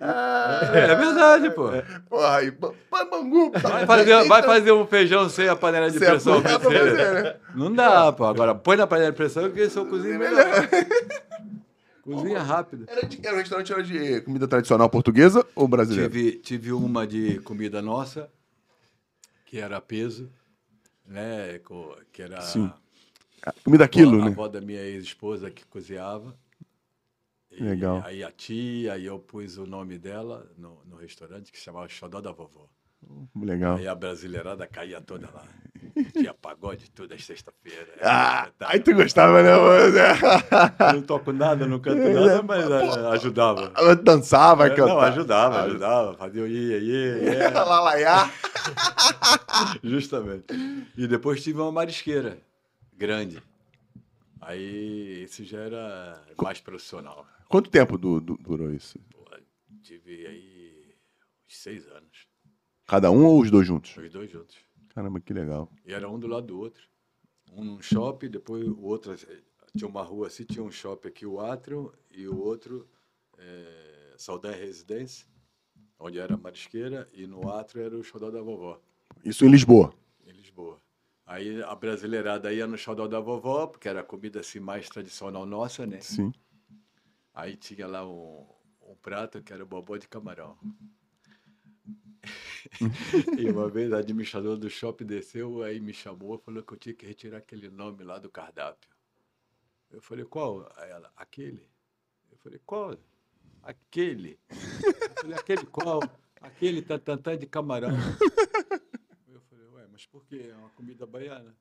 É 0.00 0.94
verdade, 0.94 1.50
pô. 1.50 1.68
Porra, 2.10 2.36
aí, 2.36 2.50
ba- 2.50 2.72
ba- 2.90 3.04
Bangu. 3.06 3.50
tá. 3.50 3.60
Vai 3.68 3.86
fazer, 3.86 4.28
vai 4.28 4.42
fazer 4.42 4.72
um 4.72 4.86
feijão 4.86 5.28
sem 5.28 5.48
a 5.48 5.56
panela 5.56 5.90
de 5.90 5.98
pressão. 5.98 6.42
panela 6.42 6.60
fazer, 6.60 7.22
né? 7.22 7.36
Não 7.54 7.72
dá, 7.72 8.12
pô. 8.12 8.24
Agora 8.24 8.54
põe 8.54 8.76
na 8.76 8.86
panela 8.86 9.10
de 9.10 9.16
pressão 9.16 9.50
que 9.50 9.60
esse 9.60 9.78
é 9.78 9.80
o 9.80 9.86
cozinho 9.86 10.18
melhor. 10.18 10.44
Cozinha 12.02 12.42
rápida. 12.42 12.84
Era, 12.86 13.06
de, 13.06 13.18
era 13.26 13.34
um 13.34 13.38
restaurante 13.38 13.72
era 13.72 13.82
de 13.82 14.20
comida 14.20 14.46
tradicional 14.46 14.90
portuguesa 14.90 15.42
ou 15.54 15.66
brasileira? 15.66 16.10
Tive, 16.10 16.32
tive 16.32 16.70
uma 16.72 17.06
de 17.06 17.38
comida 17.40 17.80
nossa, 17.80 18.28
que 19.46 19.58
era 19.58 19.80
peso, 19.80 20.28
né? 21.08 21.58
Que 22.12 22.20
era 22.20 22.42
Sim. 22.42 22.70
Comida 23.64 23.88
quilo, 23.88 24.20
a 24.20 24.24
né? 24.26 24.30
avó 24.30 24.48
da 24.48 24.60
minha 24.60 24.80
ex-esposa 24.80 25.50
que 25.50 25.64
cozinhava. 25.66 26.34
E 27.50 27.62
Legal. 27.62 28.02
Aí 28.04 28.24
a 28.24 28.30
tia, 28.30 28.94
aí 28.94 29.06
eu 29.06 29.18
pus 29.18 29.58
o 29.58 29.66
nome 29.66 29.98
dela 29.98 30.50
no, 30.56 30.82
no 30.84 30.96
restaurante 30.96 31.52
que 31.52 31.58
se 31.58 31.64
chamava 31.64 31.88
Xodó 31.88 32.20
da 32.20 32.32
Vovó. 32.32 32.68
Legal. 33.36 33.76
Aí 33.76 33.86
a 33.86 33.94
brasileirada 33.94 34.66
caía 34.66 35.00
toda 35.00 35.28
lá. 35.32 35.44
Tinha 36.12 36.32
pagode 36.32 36.90
toda 36.90 37.16
sexta-feira. 37.18 37.92
Ah, 38.02 38.48
aí 38.60 38.80
tu 38.80 38.94
gostava, 38.94 39.42
né? 39.42 39.54
mano? 39.54 40.94
Não 40.94 41.02
toco 41.02 41.32
nada, 41.32 41.66
não 41.66 41.78
canto 41.78 41.98
nada, 41.98 42.42
mas 42.42 42.70
ah, 42.70 43.10
ajudava. 43.10 43.72
Dançava, 44.02 44.68
Não, 44.68 44.74
cantava. 44.76 45.06
ajudava, 45.08 45.62
ajudava. 45.64 46.14
Fazia 46.14 46.42
o 46.42 46.46
ia, 46.46 46.78
ia, 46.78 47.34
ia. 47.34 47.50
Lalaiá. 47.50 48.30
Justamente. 49.84 50.46
E 50.96 51.06
depois 51.06 51.42
tive 51.42 51.60
uma 51.60 51.70
marisqueira 51.70 52.38
grande. 52.96 53.42
Aí 54.40 55.22
isso 55.24 55.44
já 55.44 55.60
era 55.60 56.26
mais 56.40 56.60
profissional. 56.60 57.26
Quanto 57.48 57.70
tempo 57.70 57.96
du- 57.96 58.20
du- 58.20 58.36
durou 58.36 58.70
isso? 58.72 58.98
Pô, 59.10 59.24
tive 59.82 60.26
aí 60.26 60.94
uns 61.46 61.56
seis 61.56 61.86
anos, 61.88 62.26
Cada 62.86 63.10
um 63.10 63.24
ou 63.24 63.40
os 63.40 63.50
dois 63.50 63.66
juntos? 63.66 63.96
os 63.96 64.12
dois 64.12 64.30
juntos. 64.30 64.56
Caramba, 64.90 65.18
que 65.20 65.32
legal. 65.32 65.70
E 65.86 65.92
era 65.94 66.08
um 66.08 66.18
do 66.18 66.26
lado 66.26 66.46
do 66.46 66.58
outro. 66.58 66.86
Um 67.52 67.64
num 67.64 67.80
shopping, 67.82 68.28
depois 68.28 68.66
o 68.66 68.82
outro. 68.82 69.12
eh, 69.14 69.42
Tinha 69.76 69.88
uma 69.88 70.02
rua 70.02 70.26
assim, 70.28 70.44
tinha 70.44 70.62
um 70.62 70.70
shopping 70.70 71.08
aqui, 71.08 71.26
o 71.26 71.40
Átrio, 71.40 71.92
e 72.10 72.28
o 72.28 72.38
outro, 72.38 72.86
é, 73.38 74.14
Saudade 74.16 74.58
Residência, 74.60 75.26
onde 75.98 76.18
era 76.18 76.34
a 76.34 76.36
marisqueira, 76.36 77.08
e 77.12 77.26
no 77.26 77.48
Átrio 77.50 77.82
era 77.82 77.96
o 77.96 78.02
xodó 78.04 78.30
da 78.30 78.40
vovó. 78.42 78.80
Isso 79.24 79.44
em 79.44 79.50
Lisboa. 79.50 79.92
em 80.26 80.30
Lisboa. 80.32 80.80
Aí 81.26 81.62
a 81.62 81.74
brasileirada 81.74 82.52
ia 82.52 82.66
no 82.66 82.76
xodó 82.76 83.08
da 83.08 83.18
vovó, 83.18 83.66
porque 83.66 83.88
era 83.88 84.00
a 84.00 84.04
comida 84.04 84.40
assim 84.40 84.60
mais 84.60 84.88
tradicional 84.88 85.46
nossa, 85.46 85.86
né? 85.86 86.00
Sim. 86.00 86.32
Aí 87.32 87.56
tinha 87.56 87.86
lá 87.86 88.06
um, 88.06 88.46
um 88.82 88.94
prato 88.96 89.42
que 89.42 89.52
era 89.52 89.62
o 89.62 89.66
bobó 89.66 89.96
de 89.96 90.06
camarão. 90.06 90.58
e 93.38 93.50
uma 93.50 93.68
vez 93.68 93.92
a 93.92 93.98
administradora 93.98 94.56
do 94.56 94.68
shopping 94.68 95.06
desceu, 95.06 95.62
aí 95.62 95.80
me 95.80 95.92
chamou, 95.92 96.38
falou 96.38 96.62
que 96.62 96.74
eu 96.74 96.78
tinha 96.78 96.94
que 96.94 97.06
retirar 97.06 97.38
aquele 97.38 97.70
nome 97.70 98.04
lá 98.04 98.18
do 98.18 98.30
cardápio. 98.30 98.90
Eu 99.90 100.00
falei, 100.02 100.24
qual? 100.24 100.70
Aí 100.76 100.90
ela, 100.90 101.10
aquele. 101.16 101.70
Eu 102.30 102.36
falei, 102.38 102.60
qual? 102.66 102.96
Aquele. 103.62 104.38
Eu 104.50 105.22
falei, 105.22 105.38
aquele 105.38 105.66
qual? 105.66 106.00
Aquele 106.40 106.82
tantantã 106.82 107.36
de 107.36 107.46
camarão. 107.46 107.90
Mas 109.94 110.04
por 110.06 110.26
quê? 110.26 110.50
É 110.50 110.54
uma 110.56 110.70
comida 110.70 111.06
baiana? 111.06 111.54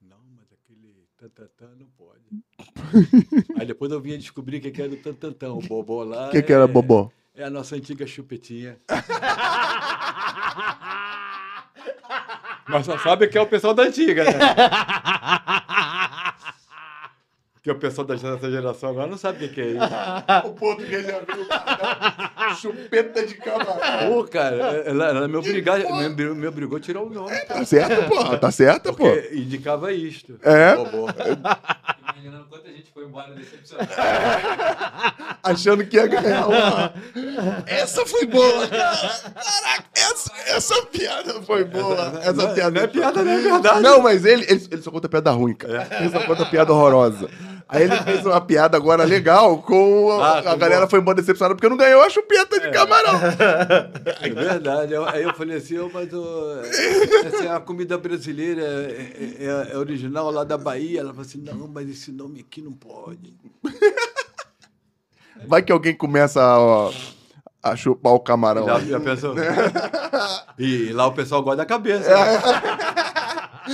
Não, 0.00 0.20
mas 0.36 0.46
aquele 0.52 1.08
tantantã 1.18 1.66
não 1.76 1.88
pode. 1.88 2.22
Aí 3.58 3.66
depois 3.66 3.90
eu 3.90 4.00
vinha 4.00 4.16
descobrir 4.16 4.58
o 4.58 4.60
que 4.60 4.70
que 4.70 4.80
era 4.80 4.92
o 4.92 4.96
tantantã, 4.96 5.52
o 5.52 5.58
bobó 5.58 6.04
lá. 6.04 6.28
O 6.28 6.30
que, 6.30 6.40
que 6.40 6.52
era 6.52 6.62
é- 6.62 6.68
bobó? 6.68 7.10
É 7.34 7.42
a 7.42 7.50
nossa 7.50 7.74
antiga 7.74 8.06
chupetinha. 8.06 8.80
Mas 12.68 12.86
só 12.86 12.96
sabe 12.96 13.26
que 13.26 13.36
é 13.36 13.40
o 13.40 13.46
pessoal 13.48 13.74
da 13.74 13.82
antiga, 13.82 14.22
né? 14.22 14.30
Porque 17.54 17.72
o 17.72 17.78
pessoal 17.80 18.06
da 18.06 18.14
nossa 18.14 18.50
geração 18.52 18.90
agora 18.90 19.08
não 19.08 19.18
sabe 19.18 19.46
o 19.46 19.48
que 19.48 19.54
que 19.56 19.60
é 19.62 19.66
isso. 19.72 19.80
O 20.46 20.54
português 20.54 21.04
já 21.06 21.18
viu 21.18 21.42
o. 21.42 21.46
Chupeta 22.54 23.26
de 23.26 23.34
camarão. 23.34 24.08
Pô, 24.08 24.24
cara, 24.24 24.56
ela, 24.86 25.08
ela 25.08 25.28
me, 25.28 25.36
obrigar, 25.36 25.78
me, 25.78 26.08
me 26.34 26.46
obrigou 26.46 26.78
a 26.78 26.80
tirar 26.80 27.02
o 27.02 27.10
nome. 27.10 27.34
Tá 27.46 27.64
certo, 27.64 28.08
pô. 28.08 28.36
Tá 28.38 28.50
certo, 28.50 28.92
pô. 28.94 29.06
Indicava 29.32 29.92
isto. 29.92 30.38
É? 30.42 30.74
Imaginando 30.74 32.46
quanta 32.48 32.68
gente 32.70 32.90
foi 32.92 33.04
embora 33.04 33.32
decepcionada. 33.34 33.90
Achando 35.42 35.84
que 35.86 35.96
ia 35.96 36.06
ganhar 36.06 36.46
uma. 36.48 36.94
Essa 37.66 38.06
foi 38.06 38.24
boa, 38.26 38.66
cara. 38.66 38.96
Caraca, 38.96 39.84
essa, 39.94 40.32
essa 40.46 40.86
piada 40.86 41.42
foi 41.42 41.64
boa. 41.64 42.18
Essa, 42.22 42.32
não 42.32 42.50
é- 42.50 42.54
piada 42.54 42.70
não 42.70 42.82
é 42.82 42.86
piada, 42.86 43.22
não 43.22 43.30
é 43.32 43.38
verdade. 43.38 43.80
Não, 43.82 44.00
mas 44.00 44.24
ele, 44.24 44.44
ele, 44.48 44.66
ele 44.70 44.82
só 44.82 44.90
conta 44.90 45.08
piada 45.08 45.30
ruim, 45.32 45.54
cara. 45.54 45.86
Ele 46.00 46.08
só 46.08 46.20
conta 46.20 46.46
piada 46.46 46.72
horrorosa. 46.72 47.28
Aí 47.68 47.82
ele 47.84 47.96
fez 48.02 48.24
uma 48.26 48.40
piada 48.40 48.76
agora 48.76 49.04
legal 49.04 49.58
com 49.62 50.12
a, 50.12 50.38
Ah, 50.38 50.52
a 50.52 50.56
galera 50.56 50.86
foi 50.86 51.00
embora 51.00 51.16
decepcionada 51.16 51.54
porque 51.54 51.68
não 51.68 51.76
ganhou 51.76 52.02
a 52.02 52.10
chupeta 52.10 52.60
de 52.60 52.70
camarão. 52.70 53.14
É 54.20 54.28
verdade. 54.28 54.94
Aí 55.12 55.22
eu 55.22 55.34
falei 55.34 55.56
assim, 55.56 55.78
ô, 55.78 55.90
mas 55.92 56.08
é 57.42 57.48
a 57.48 57.60
comida 57.60 57.96
brasileira, 57.98 58.62
é, 58.62 59.36
é- 59.40 59.72
é 59.72 59.78
original 59.78 60.30
lá 60.30 60.44
da 60.44 60.58
Bahia. 60.58 61.00
Ela 61.00 61.10
falou 61.10 61.22
assim, 61.26 61.38
não, 61.42 61.66
mas 61.66 61.88
esse 61.88 62.12
nome 62.12 62.40
aqui 62.40 62.60
não 62.60 62.72
pode. 62.72 63.34
Vai 65.46 65.62
que 65.62 65.72
alguém 65.72 65.94
começa 65.96 66.40
a, 66.42 67.70
a 67.70 67.76
chupar 67.76 68.12
o 68.12 68.20
camarão. 68.20 68.66
Já, 68.66 68.80
já 68.80 69.00
pensou? 69.00 69.34
E 70.58 70.92
lá 70.92 71.06
o 71.08 71.12
pessoal 71.12 71.42
gosta 71.42 71.56
da 71.58 71.66
cabeça. 71.66 72.08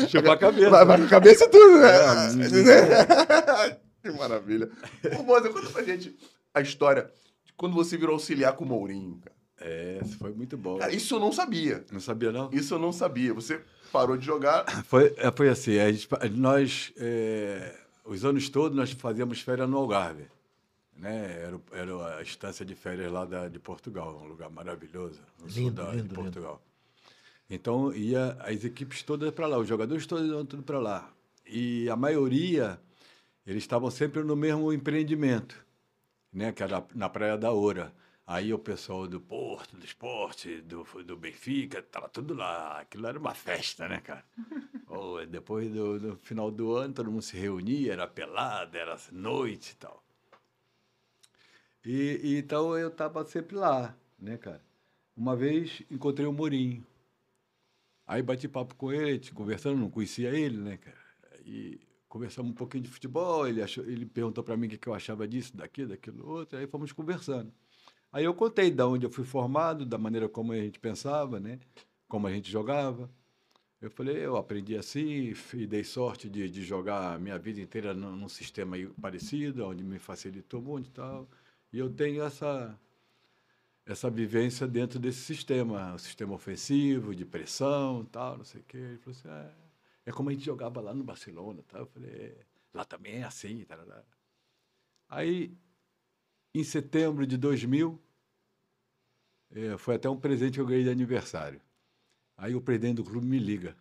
Chupa 0.09 0.33
a 0.33 0.37
cabeça. 0.37 0.71
Vai, 0.71 0.85
vai 0.85 0.99
com 0.99 1.05
a 1.05 1.09
cabeça 1.09 1.45
e 1.45 1.49
tudo, 1.49 1.79
né? 1.79 3.77
que 4.03 4.11
maravilha. 4.13 4.71
Ô, 5.19 5.23
Moza, 5.23 5.51
conta 5.51 5.69
pra 5.71 5.83
gente 5.83 6.17
a 6.55 6.61
história 6.61 7.11
de 7.45 7.53
quando 7.55 7.75
você 7.75 7.97
virou 7.97 8.15
auxiliar 8.15 8.55
com 8.55 8.65
o 8.65 8.69
Mourinho, 8.69 9.19
cara. 9.23 9.37
É, 9.61 10.01
isso 10.03 10.17
foi 10.17 10.33
muito 10.33 10.57
bom. 10.57 10.79
Cara, 10.79 10.93
isso 10.93 11.15
eu 11.15 11.21
não 11.21 11.33
sabia. 11.33 11.85
Não 11.93 12.01
sabia, 12.01 12.33
não? 12.33 12.49
Isso 12.51 12.73
eu 12.75 12.79
não 12.79 12.93
sabia. 12.93 13.35
Você 13.35 13.61
parou 13.93 14.17
de 14.17 14.25
jogar. 14.25 14.65
Foi, 14.85 15.15
é, 15.19 15.31
foi 15.31 15.49
assim, 15.51 15.79
a 15.79 15.93
gente, 15.93 16.09
nós, 16.33 16.93
é, 16.97 17.77
os 18.05 18.25
anos 18.25 18.49
todos, 18.49 18.77
nós 18.77 18.91
fazíamos 18.93 19.41
férias 19.41 19.69
no 19.69 19.77
Algarve. 19.77 20.27
Né? 20.97 21.43
Era, 21.43 21.61
era 21.73 22.19
a 22.19 22.23
estância 22.23 22.65
de 22.65 22.75
férias 22.75 23.11
lá 23.13 23.25
da, 23.25 23.49
de 23.49 23.59
Portugal, 23.59 24.21
um 24.23 24.29
lugar 24.29 24.51
maravilhoso, 24.51 25.21
no 25.43 25.51
sul 25.51 25.63
Lindo, 25.63 25.83
da, 25.83 25.91
lindo, 25.93 26.09
de 26.09 26.15
Portugal. 26.15 26.63
Então, 27.51 27.93
ia 27.93 28.37
as 28.41 28.65
equipes 28.65 29.03
todas 29.03 29.35
para 29.35 29.49
lá, 29.49 29.59
os 29.59 29.67
jogadores 29.67 30.07
todos 30.07 30.31
iam 30.31 30.47
tudo 30.47 30.63
para 30.63 30.79
lá. 30.79 31.13
E 31.45 31.91
a 31.91 31.97
maioria, 31.97 32.81
eles 33.45 33.65
estavam 33.65 33.91
sempre 33.91 34.23
no 34.23 34.37
mesmo 34.37 34.73
empreendimento, 34.73 35.57
né? 36.33 36.53
que 36.53 36.63
era 36.63 36.87
na 36.95 37.09
Praia 37.09 37.37
da 37.37 37.51
Oura. 37.51 37.93
Aí 38.25 38.55
o 38.55 38.59
pessoal 38.61 39.09
do 39.09 39.21
Porto, 39.21 39.77
do 39.77 39.85
Esporte, 39.85 40.61
do, 40.61 40.85
do 41.03 41.17
Benfica, 41.17 41.81
estava 41.81 42.09
tudo 42.09 42.33
lá. 42.33 42.81
Aquilo 42.81 43.09
era 43.09 43.19
uma 43.19 43.35
festa, 43.35 43.89
né, 43.89 44.01
cara? 44.01 44.25
Oh, 44.93 45.25
depois 45.25 45.71
do, 45.71 46.01
do 46.01 46.17
final 46.17 46.51
do 46.51 46.75
ano, 46.75 46.93
todo 46.93 47.13
mundo 47.13 47.23
se 47.23 47.37
reunia, 47.37 47.93
era 47.93 48.09
pelada, 48.09 48.77
era 48.77 48.99
noite 49.13 49.71
e 49.71 49.77
tal. 49.77 50.03
E, 51.85 52.21
e 52.25 52.39
então 52.39 52.77
eu 52.77 52.89
estava 52.89 53.25
sempre 53.25 53.55
lá, 53.55 53.97
né, 54.19 54.37
cara? 54.37 54.61
Uma 55.17 55.37
vez 55.37 55.81
encontrei 55.89 56.27
o 56.27 56.33
Mourinho. 56.33 56.85
Aí 58.11 58.23
bati 58.23 58.49
papo 58.49 58.75
com 58.75 58.93
ele, 58.93 59.21
conversando, 59.31 59.79
não 59.79 59.89
conhecia 59.89 60.31
ele, 60.31 60.57
né, 60.57 60.77
cara? 60.79 60.99
E 61.47 61.81
conversamos 62.09 62.51
um 62.51 62.55
pouquinho 62.55 62.83
de 62.83 62.91
futebol, 62.91 63.47
ele, 63.47 63.63
achou, 63.63 63.85
ele 63.87 64.05
perguntou 64.05 64.43
para 64.43 64.57
mim 64.57 64.67
o 64.67 64.71
que 64.71 64.89
eu 64.89 64.93
achava 64.93 65.29
disso, 65.29 65.57
daquilo, 65.57 65.91
daquilo 65.91 66.29
outro, 66.29 66.59
aí 66.59 66.67
fomos 66.67 66.91
conversando. 66.91 67.53
Aí 68.11 68.25
eu 68.25 68.35
contei 68.35 68.69
de 68.69 68.83
onde 68.83 69.07
eu 69.07 69.11
fui 69.13 69.25
formado, 69.25 69.87
da 69.87 69.97
maneira 69.97 70.29
como 70.29 70.51
a 70.51 70.57
gente 70.57 70.81
pensava, 70.81 71.39
né? 71.39 71.61
Como 72.09 72.27
a 72.27 72.33
gente 72.33 72.51
jogava. 72.51 73.09
Eu 73.81 73.93
falei, 73.93 74.17
eu 74.17 74.37
aprendi 74.37 74.77
assim 74.77 75.33
e 75.55 75.65
dei 75.65 75.85
sorte 75.85 76.29
de, 76.29 76.51
de 76.51 76.65
jogar 76.65 77.15
a 77.15 77.19
minha 77.19 77.39
vida 77.39 77.61
inteira 77.61 77.95
num, 77.95 78.17
num 78.17 78.29
sistema 78.29 78.77
parecido, 79.01 79.65
onde 79.67 79.85
me 79.85 80.01
facilitou 80.01 80.61
muito 80.61 80.89
e 80.89 80.93
tal. 80.93 81.29
E 81.73 81.79
eu 81.79 81.89
tenho 81.89 82.25
essa 82.25 82.77
essa 83.91 84.09
vivência 84.09 84.69
dentro 84.69 85.01
desse 85.01 85.21
sistema, 85.21 85.95
o 85.95 85.99
sistema 85.99 86.33
ofensivo, 86.33 87.13
de 87.13 87.25
pressão, 87.25 88.05
tal, 88.05 88.39
não 88.39 88.45
sei 88.45 88.61
o 88.61 88.65
quê. 88.65 88.77
Ele 88.77 88.99
falou 88.99 89.19
assim, 89.19 89.29
é, 89.29 89.51
é 90.07 90.13
como 90.13 90.31
a 90.31 90.33
gente 90.33 90.45
jogava 90.45 90.81
lá 90.81 90.95
no 90.95 91.03
Barcelona, 91.03 91.61
tal. 91.67 91.81
Eu 91.81 91.87
falei, 91.87 92.11
é, 92.11 92.37
lá 92.73 92.85
também 92.85 93.17
é 93.17 93.25
assim, 93.25 93.65
tarará. 93.65 94.05
Aí, 95.09 95.53
em 96.55 96.63
setembro 96.63 97.27
de 97.27 97.37
2000, 97.37 98.01
eh, 99.51 99.77
foi 99.77 99.97
até 99.97 100.09
um 100.09 100.17
presente 100.17 100.55
que 100.55 100.61
eu 100.61 100.67
ganhei 100.67 100.85
de 100.85 100.91
aniversário. 100.91 101.61
Aí 102.37 102.55
o 102.55 102.61
presidente 102.61 102.97
do 102.97 103.05
clube 103.05 103.27
me 103.27 103.41
liga. 103.41 103.77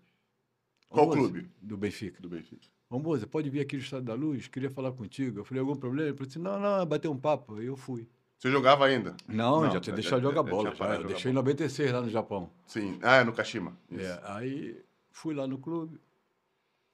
Qual 0.90 1.07
clube? 1.07 1.52
Do 1.61 1.77
Benfica. 1.77 2.19
Do 2.19 2.30
Benfica. 2.30 2.68
Ô, 2.90 2.98
moça, 2.98 3.27
pode 3.27 3.48
vir 3.52 3.60
aqui 3.60 3.76
no 3.76 3.84
Estado 3.84 4.06
da 4.06 4.15
Luz? 4.15 4.48
Queria 4.48 4.72
falar 4.72 4.91
contigo. 4.91 5.40
Eu 5.40 5.45
falei, 5.45 5.61
algum 5.61 5.76
problema? 5.76 6.10
Ele 6.10 6.18
falou 6.18 6.27
assim, 6.27 6.40
não, 6.40 6.60
não, 6.60 6.81
é 6.81 6.86
bater 6.86 7.07
um 7.07 7.18
papo. 7.18 7.57
Aí 7.57 7.68
eu 7.68 7.77
fui. 7.77 8.10
Você 8.39 8.49
jogava 8.49 8.85
ainda? 8.85 9.15
Não, 9.27 9.61
Não, 9.63 9.71
já 9.71 9.79
tinha 9.81 9.91
já- 9.91 9.95
deixado 10.01 10.19
de 10.21 10.23
já- 10.27 10.29
jogar 10.33 10.43
já 10.49 10.49
bola. 10.55 10.63
Já, 10.63 10.69
eu 10.69 10.73
de 10.73 10.95
jogar 10.95 11.07
deixei 11.09 11.31
em 11.31 11.33
96 11.35 11.91
lá 11.91 12.01
no 12.01 12.09
Japão. 12.09 12.49
Sim. 12.65 12.97
Ah, 13.03 13.17
é 13.17 13.23
no 13.25 13.33
Kashima. 13.33 13.77
É, 13.91 14.19
aí 14.23 14.81
fui 15.11 15.33
lá 15.35 15.45
no 15.45 15.57
clube, 15.57 15.99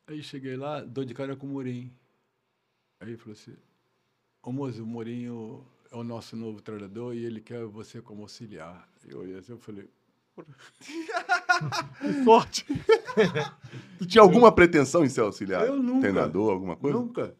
aí 0.08 0.24
cheguei 0.24 0.56
lá, 0.58 0.82
dou 0.82 1.06
de 1.06 1.14
cara 1.14 1.36
com 1.36 1.46
o 1.46 1.50
Mourinho. 1.50 1.92
Aí 3.00 3.10
ele 3.10 3.18
falou 3.18 3.34
assim, 3.34 3.56
ô 4.42 4.52
moço, 4.52 4.82
o 4.82 4.88
Mourinho 4.88 5.64
é 5.92 5.96
o 5.96 6.04
nosso 6.04 6.36
novo 6.36 6.62
treinador 6.62 7.14
e 7.14 7.24
ele 7.24 7.40
quer 7.42 7.64
você 7.66 8.02
como 8.02 8.24
auxiliar. 8.24 8.90
Eu 9.08 9.20
olhei 9.20 9.38
assim, 9.38 9.52
eu 9.52 9.60
falei, 9.60 9.88
"Porra, 10.34 10.48
que 12.02 12.24
sorte! 12.24 12.66
Tu 14.00 14.06
tinha 14.08 14.22
alguma 14.24 14.52
pretensão 14.52 15.06
em 15.06 15.10
ser 15.10 15.22
auxiliar? 15.22 15.66
Eu 15.68 15.78
nunca. 15.78 16.02
Treinador, 16.02 16.52
alguma 16.52 16.76
coisa? 16.76 16.98
Nunca. 16.98 17.36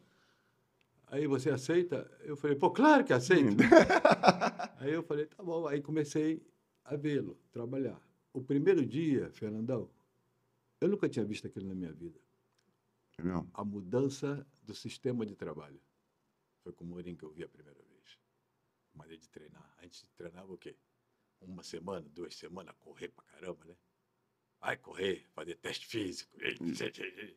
Aí 1.06 1.26
você 1.26 1.50
aceita? 1.50 2.10
Eu 2.20 2.36
falei, 2.36 2.56
pô, 2.56 2.70
claro 2.70 3.04
que 3.04 3.12
aceito. 3.12 3.62
aí 4.78 4.92
eu 4.92 5.02
falei, 5.02 5.26
tá 5.26 5.42
bom. 5.42 5.66
Aí 5.66 5.80
comecei 5.80 6.42
a 6.84 6.96
vê-lo, 6.96 7.38
trabalhar. 7.52 8.00
O 8.32 8.42
primeiro 8.42 8.84
dia, 8.84 9.30
Fernandão, 9.30 9.90
eu 10.80 10.88
nunca 10.88 11.08
tinha 11.08 11.24
visto 11.24 11.46
aquilo 11.46 11.68
na 11.68 11.74
minha 11.74 11.92
vida. 11.92 12.20
É? 13.18 13.22
A 13.54 13.64
mudança 13.64 14.46
do 14.62 14.74
sistema 14.74 15.24
de 15.24 15.34
trabalho. 15.34 15.80
Foi 16.62 16.72
com 16.72 16.84
o 16.84 16.86
Mourinho 16.86 17.16
que 17.16 17.24
eu 17.24 17.30
vi 17.30 17.44
a 17.44 17.48
primeira 17.48 17.80
vez. 17.82 18.18
Maneira 18.92 19.20
de 19.20 19.28
treinar. 19.28 19.74
A 19.78 19.84
gente 19.84 20.06
treinava 20.16 20.52
o 20.52 20.58
quê? 20.58 20.76
Uma 21.40 21.62
semana, 21.62 22.06
duas 22.12 22.34
semanas, 22.34 22.74
correr 22.80 23.08
pra 23.08 23.24
caramba, 23.24 23.64
né? 23.64 23.76
Vai 24.60 24.76
correr, 24.76 25.24
fazer 25.32 25.56
teste 25.56 25.86
físico. 25.86 26.36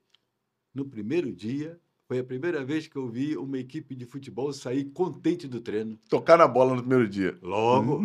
No 0.71 0.87
primeiro 0.87 1.33
dia, 1.33 1.81
foi 2.09 2.17
a 2.17 2.23
primeira 2.23 2.65
vez 2.65 2.87
que 2.87 2.95
eu 2.95 3.07
vi 3.07 3.37
uma 3.37 3.59
equipe 3.59 3.93
de 3.93 4.03
futebol 4.03 4.51
sair 4.51 4.85
contente 4.85 5.47
do 5.47 5.61
treino. 5.61 5.95
Tocar 6.09 6.39
na 6.39 6.47
bola 6.47 6.73
no 6.73 6.81
primeiro 6.81 7.07
dia. 7.07 7.37
Logo, 7.39 8.01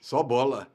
só 0.00 0.22
bola. 0.22 0.72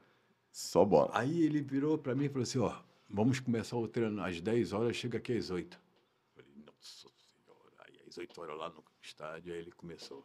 Só 0.52 0.84
bola. 0.84 1.10
Aí 1.12 1.42
ele 1.42 1.60
virou 1.60 1.98
para 1.98 2.14
mim 2.14 2.26
e 2.26 2.28
falou 2.28 2.44
assim: 2.44 2.60
ó, 2.60 2.80
vamos 3.10 3.40
começar 3.40 3.76
o 3.76 3.88
treino 3.88 4.22
às 4.22 4.40
10 4.40 4.72
horas, 4.72 4.94
chega 4.94 5.18
aqui 5.18 5.36
às 5.36 5.50
8. 5.50 5.76
Falei, 6.36 6.52
nossa 6.64 7.08
senhora. 7.08 7.72
Aí 7.78 7.94
às 8.06 8.16
8 8.16 8.40
horas 8.40 8.56
lá 8.56 8.70
no 8.70 8.84
estádio, 9.02 9.52
aí 9.52 9.58
ele 9.58 9.72
começou. 9.72 10.24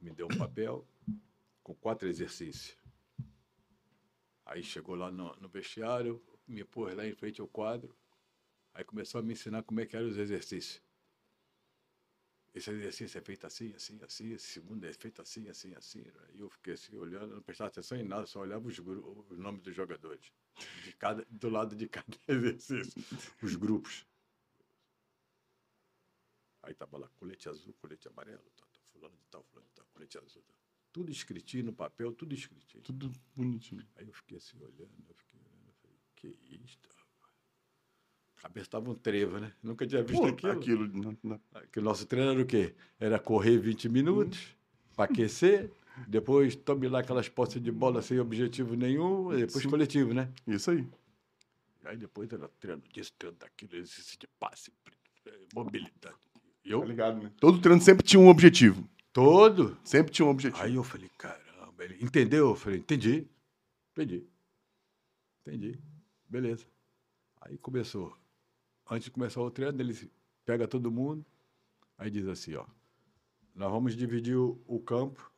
Me 0.00 0.10
deu 0.10 0.26
um 0.26 0.36
papel 0.36 0.84
com 1.62 1.72
quatro 1.72 2.08
exercícios. 2.08 2.76
Aí 4.44 4.60
chegou 4.60 4.96
lá 4.96 5.12
no, 5.12 5.36
no 5.36 5.48
vestiário, 5.48 6.20
me 6.48 6.64
pôs 6.64 6.96
lá 6.96 7.06
em 7.06 7.14
frente 7.14 7.40
ao 7.40 7.46
quadro. 7.46 7.94
Aí 8.74 8.82
começou 8.82 9.20
a 9.20 9.22
me 9.22 9.34
ensinar 9.34 9.62
como 9.62 9.78
é 9.78 9.86
que 9.86 9.94
eram 9.94 10.08
os 10.08 10.18
exercícios. 10.18 10.84
Esse 12.56 12.70
exercício 12.70 13.18
é 13.18 13.20
feito 13.20 13.46
assim, 13.46 13.74
assim, 13.74 13.98
assim. 14.02 14.32
Esse 14.32 14.46
segundo 14.46 14.82
é 14.86 14.92
feito 14.94 15.20
assim, 15.20 15.46
assim, 15.46 15.74
assim. 15.74 16.02
Aí 16.26 16.40
eu 16.40 16.48
fiquei 16.48 16.72
assim, 16.72 16.96
olhando, 16.96 17.34
não 17.34 17.42
prestava 17.42 17.68
atenção 17.68 17.98
em 17.98 18.02
nada, 18.02 18.24
só 18.24 18.40
olhava 18.40 18.66
os, 18.66 18.78
os 18.78 19.38
nomes 19.38 19.60
dos 19.60 19.76
jogadores. 19.76 20.32
De 20.82 20.92
cada, 20.94 21.22
do 21.28 21.50
lado 21.50 21.76
de 21.76 21.86
cada 21.86 22.16
exercício. 22.26 23.04
Os 23.42 23.54
grupos. 23.56 24.06
Aí 26.62 26.72
tava 26.72 26.96
lá, 26.96 27.10
colete 27.10 27.46
azul, 27.46 27.74
colete 27.74 28.08
amarelo, 28.08 28.50
tá, 28.56 28.64
tá, 28.72 28.80
fulano 28.90 29.16
de 29.18 29.26
tal, 29.26 29.44
fulano 29.44 29.68
de 29.68 29.74
tal, 29.74 29.86
colete 29.92 30.16
azul. 30.16 30.42
Tá. 30.42 30.54
Tudo 30.92 31.12
escritinho 31.12 31.64
no 31.64 31.74
papel, 31.74 32.10
tudo 32.14 32.34
escritinho. 32.34 32.82
Tudo 32.82 33.12
bonitinho. 33.34 33.86
Aí 33.96 34.06
eu 34.06 34.14
fiquei 34.14 34.38
assim 34.38 34.58
olhando, 34.62 35.04
eu 35.06 35.14
fiquei 35.14 35.38
olhando, 35.38 35.68
eu 35.68 35.74
falei, 35.74 35.98
que 36.14 36.28
isto? 36.64 36.88
Cabeça 38.36 38.70
tava 38.70 38.90
um 38.90 38.94
trevo, 38.94 39.38
né? 39.38 39.52
Nunca 39.62 39.86
tinha 39.86 40.02
visto 40.02 40.20
Pô, 40.20 40.26
aquilo. 40.26 40.52
aquilo. 40.52 40.86
não- 40.88 41.16
não- 41.22 41.40
Que 41.72 41.78
o 41.78 41.82
nosso 41.82 42.06
treino 42.06 42.30
era 42.32 42.40
o 42.40 42.46
quê? 42.46 42.74
Era 43.00 43.18
correr 43.18 43.58
20 43.58 43.88
minutos 43.88 44.54
para 44.94 45.04
aquecer, 45.10 45.70
depois 46.06 46.54
tome 46.54 46.88
lá 46.88 47.00
aquelas 47.00 47.28
postas 47.28 47.62
de 47.62 47.70
bola 47.72 48.02
sem 48.02 48.18
objetivo 48.20 48.74
nenhum, 48.74 49.32
e 49.32 49.46
depois 49.46 49.62
Sim. 49.64 49.70
coletivo, 49.70 50.12
né? 50.14 50.30
Isso 50.46 50.70
aí. 50.70 50.86
Aí 51.84 51.96
depois 51.96 52.30
era 52.32 52.48
treino 52.60 52.82
disso, 52.92 53.12
treino 53.18 53.36
daquilo, 53.38 53.76
exercício 53.76 54.18
de 54.18 54.26
passe, 54.38 54.72
mobilidade. 55.54 56.16
Eu 56.64 56.80
Tá 56.80 56.86
ligado, 56.86 57.22
né? 57.22 57.32
Todo 57.38 57.60
treino 57.60 57.80
sempre 57.80 58.04
tinha 58.04 58.18
um 58.20 58.28
objetivo. 58.28 58.88
todo. 59.12 59.78
Sempre 59.84 60.12
tinha 60.12 60.26
um 60.26 60.30
objetivo. 60.30 60.62
Aí 60.62 60.74
eu 60.74 60.82
falei, 60.84 61.08
caramba, 61.16 61.84
ele 61.84 61.96
entendeu? 62.04 62.48
Eu 62.50 62.56
falei, 62.56 62.80
entendi, 62.80 63.26
entendi, 63.92 64.26
entendi, 65.46 65.78
beleza. 66.28 66.66
Aí 67.40 67.56
começou. 67.58 68.16
Antes 68.88 69.06
de 69.06 69.10
começar 69.10 69.40
o 69.40 69.50
treino, 69.50 69.80
ele 69.80 70.10
pega 70.44 70.68
todo 70.68 70.92
mundo, 70.92 71.26
aí 71.98 72.10
diz 72.10 72.26
assim, 72.28 72.54
ó, 72.54 72.64
nós 73.54 73.70
vamos 73.70 73.96
dividir 73.96 74.36
o, 74.36 74.80
campo, 74.80 75.32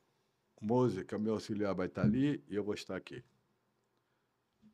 o 0.61 0.67
Mose, 0.67 1.05
que 1.05 1.15
é 1.15 1.17
o 1.17 1.21
meu 1.21 1.35
auxiliar, 1.35 1.75
vai 1.75 1.87
estar 1.87 2.03
ali 2.03 2.43
e 2.49 2.57
eu 2.57 2.65
vou 2.65 2.75
estar 2.75 2.97
aqui. 2.97 3.25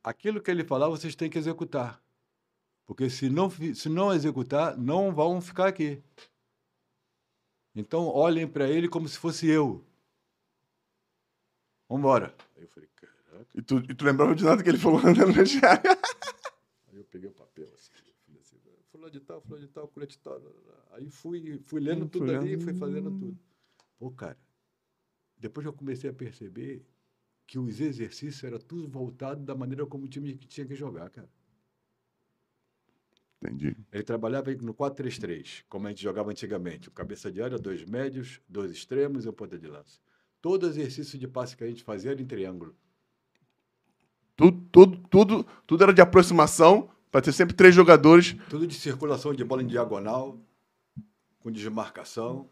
Aquilo 0.03 0.41
que 0.41 0.51
ele 0.51 0.65
falar, 0.65 0.89
vocês 0.89 1.15
têm 1.15 1.31
que 1.31 1.39
executar. 1.39 2.03
Porque 2.87 3.09
se 3.09 3.31
não, 3.31 3.51
se 3.51 3.89
não 3.89 4.13
executar, 4.13 4.77
não 4.77 5.15
vão 5.15 5.41
ficar 5.41 5.69
aqui. 5.69 6.03
Então, 7.75 8.07
olhem 8.07 8.47
para 8.47 8.69
ele 8.69 8.89
como 8.89 9.09
se 9.09 9.19
fosse 9.19 9.49
eu. 9.49 9.85
Vamos 11.89 12.01
embora. 12.01 12.35
Aí 12.57 12.63
eu 12.63 12.69
falei, 12.69 12.89
caraca. 12.95 13.47
E 13.55 13.63
tu, 13.63 13.79
e 13.79 13.95
tu 13.95 14.05
lembrava 14.05 14.35
de 14.35 14.45
nada 14.45 14.63
que 14.63 14.69
ele 14.69 14.79
falou 14.79 15.01
no 15.03 15.33
vestiário. 15.33 15.91
Aí 16.89 16.97
eu 16.99 17.05
peguei 17.05 17.29
o 17.29 17.33
papel 17.33 17.69
assim, 17.75 17.93
eu 17.95 18.15
falei 18.25 18.41
assim, 18.41 18.57
fulano 19.05 19.11
de 19.11 19.21
tal, 19.21 19.41
fulano 19.41 19.67
de 19.67 19.73
tal, 19.73 19.89
colete 19.89 20.17
de 20.17 20.23
tal. 20.23 20.41
Aí 20.93 21.11
fui, 21.11 21.59
fui 21.59 21.81
lendo 21.81 22.05
Hum, 22.05 22.09
tudo 22.09 22.27
fui 22.27 22.35
ali 22.35 22.55
e 22.55 22.59
fui 22.59 22.75
fazendo 22.75 23.11
tudo. 23.11 23.39
Pô, 23.99 24.11
cara, 24.11 24.39
depois 25.37 25.67
eu 25.67 25.73
comecei 25.73 26.11
a 26.11 26.13
perceber 26.13 26.87
que 27.47 27.59
os 27.59 27.81
exercícios 27.81 28.43
eram 28.45 28.59
tudo 28.59 28.89
voltado 28.89 29.45
da 29.45 29.55
maneira 29.55 29.87
como 29.87 30.05
o 30.05 30.09
time 30.09 30.35
tinha 30.37 30.67
que 30.67 30.75
jogar, 30.75 31.11
cara. 31.11 31.29
Entendi. 33.43 33.77
Ele 33.93 34.03
trabalhava 34.03 34.51
no 34.55 34.73
4-3-3, 34.75 35.65
como 35.69 35.87
a 35.87 35.91
gente 35.91 36.03
jogava 36.03 36.31
antigamente. 36.31 36.89
O 36.89 36.93
cabeça 36.93 37.31
de 37.31 37.43
área, 37.43 37.59
dois 37.59 37.85
médios, 37.85 38.41
dois 38.49 38.71
extremos 38.71 39.27
e 39.27 39.29
um 39.29 39.33
ponta 39.33 39.59
de 39.59 39.67
lança. 39.67 40.01
Todo 40.41 40.67
exercício 40.67 41.19
de 41.19 41.29
passe 41.29 41.57
que 41.57 41.65
a 41.65 41.67
gente 41.67 41.85
fazia 41.85 42.13
era 42.13 42.23
em 42.23 42.27
triângulo. 42.27 42.75
Tudo, 44.37 44.67
tudo, 44.73 45.09
tudo, 45.09 45.47
tudo 45.67 45.85
era 45.85 45.93
de 45.93 46.01
aproximação 46.01 46.91
para 47.15 47.23
ter 47.23 47.33
sempre 47.33 47.55
três 47.55 47.73
jogadores. 47.73 48.35
Tudo 48.51 48.67
de 48.67 48.75
circulação 48.75 49.33
de 49.33 49.45
bola 49.45 49.63
em 49.63 49.69
diagonal, 49.69 50.37
com 51.39 51.49
desmarcação. 51.49 52.51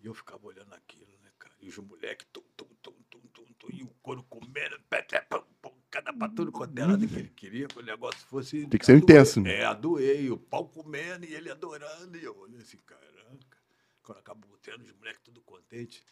E 0.00 0.06
eu 0.06 0.14
ficava 0.14 0.46
olhando 0.46 0.72
aquilo, 0.72 1.10
né, 1.20 1.30
cara? 1.36 1.52
E 1.60 1.68
os 1.68 1.76
moleques, 1.78 2.24
tum, 2.32 2.40
tum, 2.56 2.68
tum, 2.80 2.94
tum, 3.10 3.20
tum, 3.32 3.44
tum, 3.58 3.68
e 3.72 3.82
o 3.82 3.88
couro 4.00 4.22
comendo, 4.22 4.78
pé, 4.88 5.02
pum, 5.28 5.42
pum, 5.60 5.72
cada 5.90 6.12
quanto 6.12 6.78
é 6.78 6.86
lado 6.86 7.08
que 7.08 7.16
ele 7.16 7.28
queria 7.30 7.66
que 7.66 7.76
o 7.76 7.82
negócio 7.82 8.24
fosse. 8.28 8.68
Tem 8.68 8.78
que 8.78 8.86
ser 8.86 8.96
intenso, 8.96 9.40
né? 9.40 9.62
É, 9.62 9.64
a 9.64 9.74
doer, 9.74 10.22
e 10.22 10.30
o 10.30 10.38
pau 10.38 10.68
comendo 10.68 11.26
e 11.26 11.34
ele 11.34 11.50
adorando. 11.50 12.16
E 12.16 12.22
eu 12.22 12.38
olhei 12.38 12.60
assim, 12.60 12.78
caraca. 12.86 13.58
Quando 14.00 14.18
acabou 14.18 14.52
o 14.52 14.58
treino, 14.58 14.84
os 14.84 14.92
moleques 14.92 15.22
tudo 15.24 15.40
contentes. 15.40 16.04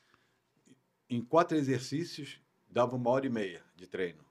Em 1.08 1.22
quatro 1.22 1.56
exercícios, 1.56 2.40
dava 2.68 2.96
uma 2.96 3.10
hora 3.10 3.26
e 3.26 3.30
meia 3.30 3.62
de 3.76 3.86
treino. 3.86 4.25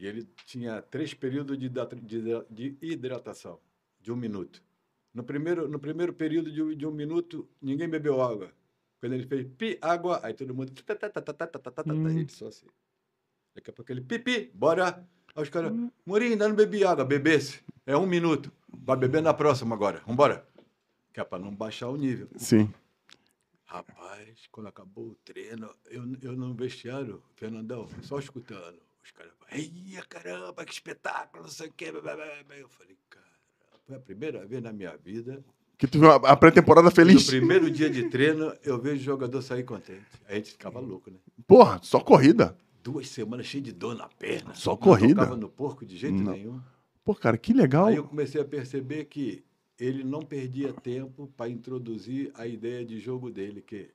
E 0.00 0.06
ele 0.06 0.26
tinha 0.46 0.80
três 0.80 1.12
períodos 1.12 1.58
de, 1.58 1.68
de, 1.68 2.42
de 2.48 2.76
hidratação, 2.80 3.60
de 4.00 4.10
um 4.10 4.16
minuto. 4.16 4.62
No 5.12 5.22
primeiro, 5.22 5.68
no 5.68 5.78
primeiro 5.78 6.14
período 6.14 6.50
de, 6.50 6.74
de 6.74 6.86
um 6.86 6.90
minuto, 6.90 7.46
ninguém 7.60 7.86
bebeu 7.86 8.22
água. 8.22 8.50
Quando 8.98 9.12
ele 9.12 9.26
fez 9.26 9.46
pi, 9.58 9.78
água, 9.82 10.18
aí 10.22 10.32
todo 10.32 10.54
mundo. 10.54 10.72
Hum. 11.86 12.08
Ele 12.08 12.28
só 12.30 12.48
assim. 12.48 12.66
Daqui 13.54 13.68
a 13.68 13.72
pouco 13.74 13.92
ele 13.92 14.00
pipi, 14.00 14.50
bora. 14.54 15.06
Aí 15.36 15.42
os 15.42 15.50
caras, 15.50 15.70
hum. 15.70 15.90
Murim, 16.06 16.30
ainda 16.30 16.48
não 16.48 16.56
bebi 16.56 16.82
água, 16.82 17.04
bebesse. 17.04 17.62
É 17.84 17.94
um 17.94 18.06
minuto. 18.06 18.50
Vai 18.72 18.96
beber 18.96 19.20
na 19.20 19.34
próxima 19.34 19.74
agora. 19.74 20.02
Vambora. 20.06 20.48
Que 21.12 21.20
é 21.20 21.24
para 21.24 21.42
não 21.42 21.54
baixar 21.54 21.90
o 21.90 21.96
nível. 21.96 22.28
Sim. 22.36 22.72
Rapaz, 23.66 24.46
quando 24.50 24.68
acabou 24.68 25.08
o 25.08 25.14
treino, 25.16 25.74
eu, 25.90 26.04
eu 26.22 26.32
no 26.32 26.54
vestiário, 26.54 27.22
Fernandão, 27.34 27.86
só 28.00 28.18
escutando. 28.18 28.80
Os 29.04 29.10
caras, 29.12 29.32
eia, 29.52 30.02
caramba, 30.08 30.64
que 30.64 30.72
espetáculo, 30.72 31.44
não 31.44 31.50
sei 31.50 31.68
o 31.68 31.72
quê. 31.72 31.90
blá, 31.90 32.00
blá, 32.02 32.14
blá, 32.16 32.26
blá." 32.46 32.56
Eu 32.58 32.68
falei, 32.68 32.96
cara, 33.08 33.24
foi 33.86 33.96
a 33.96 34.00
primeira 34.00 34.46
vez 34.46 34.62
na 34.62 34.72
minha 34.72 34.96
vida. 34.96 35.42
Que 35.78 35.86
tu 35.86 35.98
viu 35.98 36.10
a, 36.10 36.36
pré-temporada 36.36 36.88
No 36.90 36.94
feliz. 36.94 37.26
primeiro 37.26 37.70
dia 37.70 37.88
de 37.88 38.08
treino, 38.10 38.54
eu 38.62 38.78
vejo 38.78 39.00
o 39.00 39.04
jogador 39.04 39.40
sair 39.40 39.64
contente. 39.64 40.04
Aí 40.28 40.34
a 40.34 40.36
gente 40.36 40.52
ficava 40.52 40.78
louco, 40.78 41.10
né? 41.10 41.16
Porra, 41.46 41.80
só 41.82 42.00
corrida. 42.00 42.54
Duas 42.82 43.08
semanas 43.08 43.46
cheio 43.46 43.62
de 43.64 43.72
dor 43.72 43.94
na 43.94 44.08
perna. 44.08 44.54
Só 44.54 44.72
não 44.72 44.76
corrida. 44.78 45.14
tocava 45.22 45.36
no 45.36 45.48
porco 45.48 45.86
de 45.86 45.96
jeito 45.96 46.22
Não. 46.22 46.32
nenhum. 46.32 46.60
Pô, 47.02 47.14
cara, 47.14 47.38
que 47.38 47.52
legal. 47.54 47.86
Aí 47.86 47.96
eu 47.96 48.04
comecei 48.04 48.40
a 48.40 48.44
perceber 48.44 49.06
que 49.06 49.42
ele 49.78 50.04
não 50.04 50.20
perdia 50.20 50.72
tempo 50.72 51.32
para 51.34 51.48
introduzir 51.50 52.30
a 52.34 52.46
ideia 52.46 52.84
de 52.84 52.98
jogo 53.00 53.30
dele, 53.30 53.62
que 53.62 53.90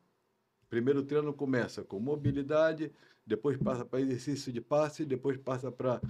primeiro 0.70 1.04
treino 1.04 1.32
começa 1.34 1.84
com 1.84 2.00
mobilidade, 2.00 2.92
depois 3.26 3.58
passa 3.58 3.84
para 3.84 4.02
exercício 4.02 4.52
de 4.54 4.62
passe, 4.62 5.06
depois 5.06 5.38
passa 5.38 5.72
para 5.72 6.02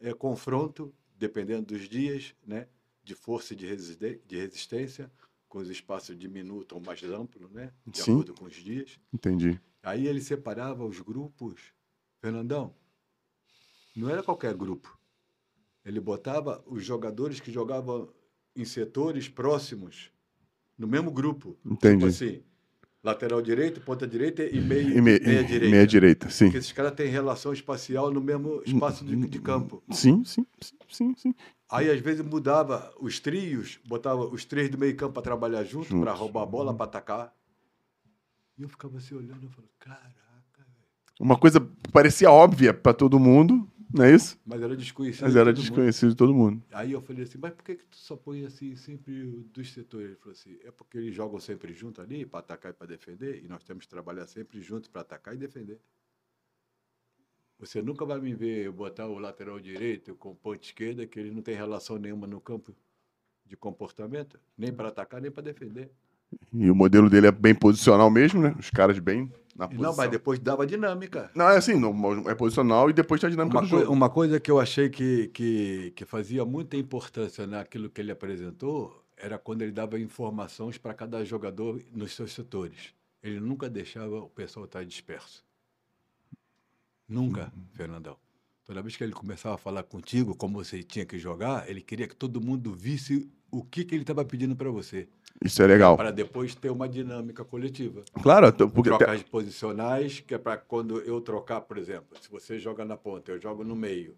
eh, 0.00 0.14
confronto, 0.14 0.94
dependendo 1.16 1.66
dos 1.74 1.88
dias, 1.88 2.34
né? 2.46 2.68
de 3.02 3.14
força 3.14 3.52
e 3.52 3.56
de, 3.56 3.66
resiste- 3.66 4.20
de 4.26 4.36
resistência, 4.38 5.12
com 5.46 5.58
os 5.58 5.68
espaços 5.68 6.18
diminutos 6.18 6.74
ou 6.74 6.82
mais 6.82 7.02
amplos, 7.04 7.50
né? 7.50 7.70
De 7.86 8.00
Sim. 8.00 8.12
acordo 8.14 8.34
com 8.34 8.46
os 8.46 8.54
dias. 8.54 8.98
Entendi. 9.12 9.60
Aí 9.82 10.06
ele 10.08 10.22
separava 10.22 10.84
os 10.86 10.98
grupos. 11.00 11.60
Fernandão, 12.18 12.74
não 13.94 14.08
era 14.08 14.22
qualquer 14.22 14.54
grupo. 14.56 14.98
Ele 15.84 16.00
botava 16.00 16.64
os 16.66 16.82
jogadores 16.82 17.40
que 17.40 17.52
jogavam 17.52 18.12
em 18.56 18.64
setores 18.64 19.28
próximos, 19.28 20.10
no 20.78 20.86
mesmo 20.88 21.10
grupo. 21.10 21.58
Entendi. 21.64 21.96
Tipo 21.96 22.06
assim, 22.06 22.42
lateral 23.04 23.42
direito, 23.42 23.80
ponta 23.82 24.06
direita 24.06 24.42
e 24.42 24.58
meio, 24.60 24.96
E 24.96 25.00
me- 25.00 25.20
meia 25.20 25.44
direita. 25.44 25.70
Meia 25.70 25.86
direita, 25.86 26.30
sim. 26.30 26.46
Porque 26.46 26.56
esses 26.58 26.72
caras 26.72 26.92
têm 26.92 27.08
relação 27.08 27.52
espacial 27.52 28.10
no 28.10 28.20
mesmo 28.20 28.62
espaço 28.64 29.04
de, 29.04 29.14
de 29.14 29.38
campo. 29.40 29.82
Sim, 29.90 30.24
sim, 30.24 30.46
sim, 30.60 30.74
sim, 30.88 31.14
sim. 31.16 31.34
Aí, 31.70 31.90
às 31.90 32.00
vezes, 32.00 32.24
mudava 32.24 32.92
os 33.00 33.20
trios, 33.20 33.78
botava 33.86 34.24
os 34.24 34.44
três 34.44 34.70
do 34.70 34.78
meio 34.78 34.96
campo 34.96 35.12
para 35.14 35.22
trabalhar 35.22 35.62
junto, 35.64 35.88
para 35.88 35.96
Juntos. 36.12 36.18
roubar 36.18 36.42
a 36.42 36.46
bola, 36.46 36.74
para 36.74 36.86
atacar. 36.86 37.34
E 38.56 38.62
eu 38.62 38.68
ficava 38.68 38.96
assim 38.96 39.14
olhando 39.14 39.44
e 39.44 39.48
falando, 39.48 39.70
caraca, 39.78 40.04
velho. 40.58 40.68
Uma 41.20 41.36
coisa 41.38 41.60
parecia 41.92 42.30
óbvia 42.30 42.72
pra 42.72 42.94
todo 42.94 43.18
mundo, 43.18 43.68
não 43.94 44.04
é 44.04 44.12
isso? 44.12 44.36
Mas 44.44 44.60
era 44.60 44.76
desconhecido. 44.76 45.22
Mas 45.22 45.32
de 45.32 45.38
era 45.38 45.50
todo 45.50 45.56
mundo. 45.56 45.68
desconhecido 45.68 46.08
de 46.10 46.16
todo 46.16 46.34
mundo. 46.34 46.62
Aí 46.72 46.90
eu 46.90 47.00
falei 47.00 47.22
assim, 47.22 47.38
mas 47.38 47.52
por 47.52 47.62
que, 47.62 47.76
que 47.76 47.84
tu 47.84 47.96
só 47.96 48.16
põe 48.16 48.44
assim 48.44 48.74
sempre 48.74 49.46
dos 49.52 49.72
setores? 49.72 50.08
Ele 50.08 50.16
falou 50.16 50.32
assim, 50.32 50.58
é 50.64 50.70
porque 50.72 50.98
eles 50.98 51.14
jogam 51.14 51.38
sempre 51.38 51.72
junto 51.72 52.00
ali, 52.00 52.26
para 52.26 52.40
atacar 52.40 52.72
e 52.72 52.74
para 52.74 52.88
defender, 52.88 53.44
e 53.44 53.46
nós 53.46 53.62
temos 53.62 53.84
que 53.84 53.90
trabalhar 53.90 54.26
sempre 54.26 54.60
juntos 54.60 54.88
para 54.88 55.02
atacar 55.02 55.32
e 55.34 55.38
defender. 55.38 55.78
Você 57.56 57.80
nunca 57.80 58.04
vai 58.04 58.20
me 58.20 58.34
ver 58.34 58.68
botar 58.72 59.06
o 59.06 59.16
lateral 59.16 59.60
direito 59.60 60.16
com 60.16 60.32
o 60.32 60.34
ponto 60.34 60.64
esquerda, 60.64 61.06
que 61.06 61.20
ele 61.20 61.30
não 61.30 61.40
tem 61.40 61.54
relação 61.54 61.96
nenhuma 61.96 62.26
no 62.26 62.40
campo 62.40 62.74
de 63.46 63.56
comportamento, 63.56 64.40
nem 64.58 64.72
para 64.72 64.88
atacar, 64.88 65.20
nem 65.20 65.30
para 65.30 65.44
defender. 65.44 65.88
E 66.52 66.68
o 66.68 66.74
modelo 66.74 67.08
dele 67.08 67.28
é 67.28 67.32
bem 67.32 67.54
posicional 67.54 68.10
mesmo, 68.10 68.42
né? 68.42 68.56
Os 68.58 68.70
caras 68.70 68.98
bem 68.98 69.32
na 69.54 69.68
posição. 69.68 69.90
Não, 69.90 69.96
mas 69.96 70.10
depois 70.10 70.38
dava 70.38 70.66
dinâmica. 70.66 71.30
Não, 71.34 71.48
é 71.48 71.56
assim, 71.56 71.78
não, 71.78 72.28
é 72.28 72.34
posicional 72.34 72.90
e 72.90 72.92
depois 72.92 73.20
tem 73.20 73.28
a 73.28 73.30
dinâmica 73.30 73.58
Uma, 73.58 73.62
do 73.62 73.68
jogo. 73.68 73.92
uma 73.92 74.10
coisa 74.10 74.40
que 74.40 74.50
eu 74.50 74.58
achei 74.58 74.88
que, 74.88 75.28
que, 75.28 75.92
que 75.94 76.04
fazia 76.04 76.44
muita 76.44 76.76
importância 76.76 77.46
naquilo 77.46 77.88
que 77.88 78.00
ele 78.00 78.12
apresentou 78.12 79.04
era 79.16 79.38
quando 79.38 79.62
ele 79.62 79.72
dava 79.72 79.98
informações 79.98 80.76
para 80.76 80.92
cada 80.92 81.24
jogador 81.24 81.80
nos 81.92 82.14
seus 82.14 82.32
setores. 82.32 82.92
Ele 83.22 83.40
nunca 83.40 83.70
deixava 83.70 84.18
o 84.18 84.28
pessoal 84.28 84.66
estar 84.66 84.84
disperso. 84.84 85.44
Nunca, 87.08 87.52
Fernandão. 87.72 88.16
Toda 88.64 88.82
vez 88.82 88.96
que 88.96 89.04
ele 89.04 89.12
começava 89.12 89.54
a 89.54 89.58
falar 89.58 89.82
contigo 89.82 90.34
como 90.34 90.62
você 90.62 90.82
tinha 90.82 91.04
que 91.04 91.18
jogar, 91.18 91.68
ele 91.68 91.82
queria 91.82 92.08
que 92.08 92.16
todo 92.16 92.40
mundo 92.40 92.74
visse 92.74 93.30
o 93.58 93.64
que, 93.64 93.84
que 93.84 93.94
ele 93.94 94.02
estava 94.02 94.24
pedindo 94.24 94.54
para 94.56 94.70
você, 94.70 95.06
Isso 95.44 95.62
é 95.62 95.66
legal. 95.66 95.96
para 95.96 96.10
depois 96.10 96.54
ter 96.54 96.70
uma 96.70 96.88
dinâmica 96.88 97.44
coletiva. 97.44 98.02
Claro, 98.22 98.52
porque 98.70 98.90
Trocas 98.90 99.22
posicionais, 99.22 100.20
que 100.20 100.34
é 100.34 100.38
para 100.38 100.56
quando 100.56 101.00
eu 101.00 101.20
trocar, 101.20 101.60
por 101.62 101.78
exemplo, 101.78 102.16
se 102.20 102.30
você 102.30 102.58
joga 102.58 102.84
na 102.84 102.96
ponta, 102.96 103.32
eu 103.32 103.40
jogo 103.40 103.62
no 103.64 103.76
meio. 103.76 104.14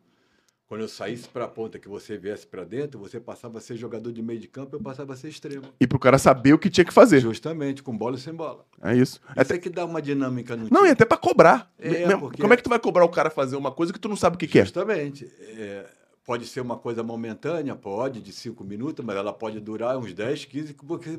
Quando 0.69 0.81
eu 0.81 0.89
saísse 0.89 1.29
para 1.29 1.45
a 1.45 1.49
ponta, 1.49 1.79
que 1.79 1.89
você 1.89 2.19
viesse 2.19 2.45
para 2.45 2.65
dentro, 2.65 2.99
você 2.99 3.21
passava 3.21 3.59
a 3.59 3.61
ser 3.61 3.77
jogador 3.77 4.11
de 4.11 4.21
meio 4.21 4.41
de 4.41 4.49
campo, 4.49 4.75
eu 4.75 4.81
passava 4.81 5.13
a 5.13 5.17
ser 5.17 5.29
extremo. 5.29 5.63
e 5.81 5.87
pro 5.87 5.97
cara 5.97 6.19
saber 6.19 6.55
o 6.55 6.59
que 6.59 6.69
tinha 6.69 6.85
que 6.85 6.93
fazer. 6.93 7.21
Justamente, 7.21 7.85
com 7.85 7.97
bola 7.97 8.17
e 8.17 8.19
sem 8.19 8.35
bola. 8.35 8.67
É 8.83 8.93
isso. 8.93 9.21
Isso 9.21 9.21
Até, 9.37 9.55
é 9.55 9.59
que 9.59 9.71
dá 9.71 9.85
uma 9.85 10.03
dinâmica 10.03 10.57
no 10.57 10.65
não, 10.65 10.81
e 10.81 10.83
time. 10.87 10.91
até 10.91 11.05
pra 11.05 11.17
cobrar. 11.17 11.73
É, 11.79 12.09
Mesmo- 12.09 12.23
porque- 12.23 12.43
Como 12.43 12.53
é 12.53 12.57
que 12.57 12.65
tu 12.65 12.69
vai 12.71 12.81
cobrar 12.81 13.05
o 13.05 13.09
cara 13.09 13.31
fazer 13.31 13.55
uma 13.55 13.71
coisa 13.71 13.93
que 13.93 14.01
tu 14.01 14.09
não 14.09 14.17
sabe 14.17 14.35
o 14.35 14.39
que, 14.41 14.49
que 14.49 14.59
é? 14.59 14.65
Justamente. 14.65 15.31
É, 15.57 15.87
pode 16.27 16.45
ser 16.45 16.61
uma 16.61 16.77
coisa 16.77 17.05
momentânea, 17.05 17.77
pode, 17.77 18.21
de 18.21 18.33
cinco 18.33 18.65
minutos, 18.65 19.05
mas 19.05 19.17
ela 19.17 19.33
pode 19.33 19.61
durar 19.61 19.97
uns 19.97 20.13
10, 20.13 20.45
15, 20.45 20.75
porque, 20.75 21.19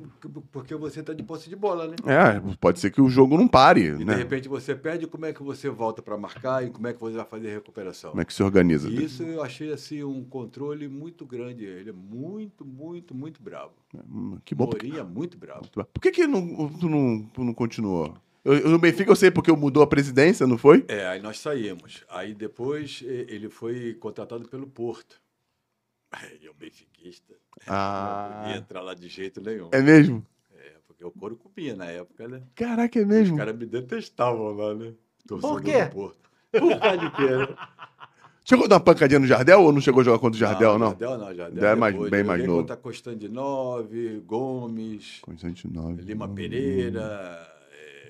porque 0.52 0.76
você 0.76 1.00
está 1.00 1.14
de 1.14 1.24
posse 1.24 1.50
de 1.50 1.56
bola, 1.56 1.88
né? 1.88 1.96
É, 2.06 2.56
pode 2.60 2.80
ser 2.82 2.92
que 2.92 3.02
o 3.02 3.08
jogo 3.10 3.38
não 3.38 3.48
pare, 3.48 3.86
E 3.86 4.04
né? 4.06 4.14
de 4.14 4.20
repente 4.20 4.50
você 4.50 4.76
perde, 4.76 5.08
como 5.08 5.26
é 5.26 5.32
que 5.32 5.42
você 5.42 5.70
volta 5.70 6.02
para 6.02 6.18
marcar 6.18 6.66
e 6.66 6.70
como 6.70 6.88
é 6.88 6.94
que 6.94 7.00
você 7.00 7.16
vai 7.16 7.26
fazer 7.26 7.50
a 7.50 7.54
recuperação? 7.54 8.12
Como 8.12 8.22
é 8.22 8.26
que 8.26 8.34
se 8.34 8.44
organiza? 8.44 8.90
E 8.90 9.02
isso 9.06 9.24
eu 9.24 9.42
achei 9.42 9.72
assim 9.72 10.04
um 10.04 10.24
controle 10.26 10.90
muito 10.90 11.26
grande. 11.26 11.64
Ele 11.64 11.92
é 11.92 11.94
muito, 11.94 12.66
muito, 12.66 13.16
muito 13.16 13.42
bravo. 13.42 13.72
Hum, 13.96 14.38
Que 14.44 14.54
bom. 14.54 14.68
Porque, 14.68 14.88
Mourinho 14.88 15.02
é 15.02 15.06
muito 15.08 15.38
bravo. 15.38 15.62
por 15.72 16.02
que, 16.02 16.12
que 16.12 16.28
não, 16.28 16.68
tu, 16.68 16.90
não, 16.90 17.24
tu 17.34 17.44
não 17.46 17.54
continuou? 17.54 18.14
Eu, 18.48 18.54
eu- 18.60 18.70
no 18.70 18.80
Benfica 18.80 19.12
eu 19.12 19.16
sei 19.16 19.30
porque 19.30 19.52
mudou 19.52 19.84
a 19.84 19.88
presidência, 19.88 20.48
não 20.48 20.58
foi? 20.58 20.86
É, 20.88 21.06
aí 21.08 21.22
nós 21.22 21.40
saímos. 21.40 22.04
Aí 22.10 22.34
depois 22.34 23.04
ele 23.06 23.50
foi 23.50 23.94
contratado 23.96 24.48
pelo 24.48 24.66
Porto. 24.68 25.20
Aí 26.12 26.34
ele 26.40 26.48
é 26.48 26.52
um 26.52 26.54
benfiquista. 26.54 27.34
Não 27.68 27.74
Ah, 27.76 28.40
podia 28.44 28.58
entrar 28.58 28.82
lá 28.82 28.94
de 28.94 29.08
jeito 29.10 29.42
nenhum. 29.42 29.70
é 29.74 29.82
mesmo? 29.82 30.26
É, 30.56 30.72
porque 30.88 31.04
o 31.04 31.12
couro 31.12 31.36
comia 31.36 31.76
na 31.76 31.86
época, 31.86 32.28
né? 32.28 32.42
Caraca, 32.56 32.98
é 32.98 33.02
Os 33.02 33.08
mesmo? 33.08 33.36
caras 33.38 33.58
me 33.58 33.66
detestavam 33.66 34.52
lá, 34.56 34.74
né? 34.74 34.94
Torcedor 35.28 35.62
quê? 35.62 35.84
do 35.86 35.92
Porto. 35.92 36.30
Por 36.52 36.80
causa 36.80 36.98
de 36.98 37.12
quê? 37.12 37.26
né? 37.26 37.58
Chegou 38.46 38.64
a 38.64 38.68
dar 38.70 38.76
uma 38.78 38.82
pancadinha 38.82 39.20
no 39.20 39.28
Jardel 39.28 39.62
ou 39.62 39.74
não 39.74 39.82
chegou 39.82 40.00
a 40.00 40.04
jogar 40.06 40.20
contra 40.20 40.38
o 40.38 40.40
Jardel, 40.40 40.80
não? 40.80 40.92
Jardel 40.92 41.18
não, 41.18 41.36
Jardel. 41.36 41.66
É 41.66 41.76
mais- 41.76 41.94
depois. 41.94 42.10
bem 42.12 42.22
Eu 42.22 42.26
mais 42.26 42.46
novo. 42.46 42.60
Contra 42.62 42.78
Constantinople, 42.78 44.20
Gomes. 44.26 45.20
Constantinople. 45.22 46.02
Lima 46.06 46.30
Pereira, 46.30 47.57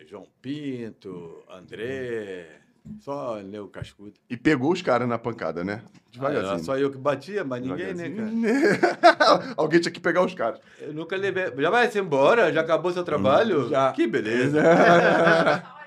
João 0.08 0.26
Pinto, 0.42 1.44
André, 1.50 2.62
só 3.02 3.36
Leo 3.36 3.68
Cascudo. 3.68 4.14
E 4.30 4.38
pegou 4.38 4.72
os 4.72 4.82
caras 4.82 5.08
na 5.08 5.18
pancada, 5.18 5.66
né? 5.66 5.84
Devagarzinho. 6.12 6.60
só 6.60 6.78
eu 6.78 6.90
que 6.90 6.98
batia, 6.98 7.44
mas 7.44 7.62
ninguém, 7.62 7.94
né, 7.94 8.10
cara? 8.10 9.54
Alguém 9.58 9.82
tinha 9.82 9.92
que 9.92 10.00
pegar 10.00 10.24
os 10.24 10.34
caras. 10.34 10.62
Eu 10.80 10.94
nunca 10.94 11.18
levei. 11.18 11.52
Já 11.58 11.70
vai 11.70 11.92
se 11.92 12.00
embora? 12.00 12.54
Já 12.54 12.62
acabou 12.62 12.92
seu 12.94 13.04
trabalho? 13.04 13.68
Já. 13.70 13.92
Que 13.92 14.08
beleza. 14.08 14.64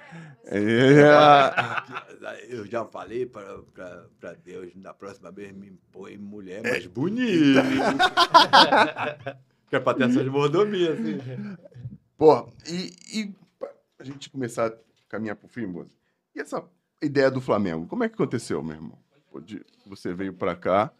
É. 0.52 1.05
Eu 2.48 2.66
já 2.66 2.84
falei 2.84 3.24
para 3.24 4.34
Deus, 4.44 4.72
na 4.74 4.92
próxima 4.92 5.30
vez 5.30 5.52
me 5.52 5.70
põe 5.92 6.18
mulher 6.18 6.60
mais 6.64 6.86
bonita. 6.88 7.62
que 9.70 9.76
é 9.76 9.78
pra 9.78 9.94
ter 9.94 10.09
essas 10.09 10.26
mordomias, 10.26 10.98
assim. 10.98 11.20
Pô, 12.18 12.48
e, 12.66 12.92
e 13.14 13.34
a 14.01 14.05
gente 14.05 14.31
começar 14.31 14.66
a 14.68 14.72
caminhar 15.09 15.36
pro 15.36 15.48
fim, 15.48 15.66
moço, 15.66 15.90
e 16.35 16.40
essa 16.40 16.64
ideia 17.02 17.31
do 17.31 17.40
Flamengo, 17.40 17.86
como 17.86 18.05
é 18.05 18.09
que 18.09 18.14
aconteceu, 18.14 18.62
meu 18.62 18.74
irmão? 18.77 18.98
Você 19.86 20.12
veio 20.14 20.32
pra 20.32 20.56
cá, 20.56 20.90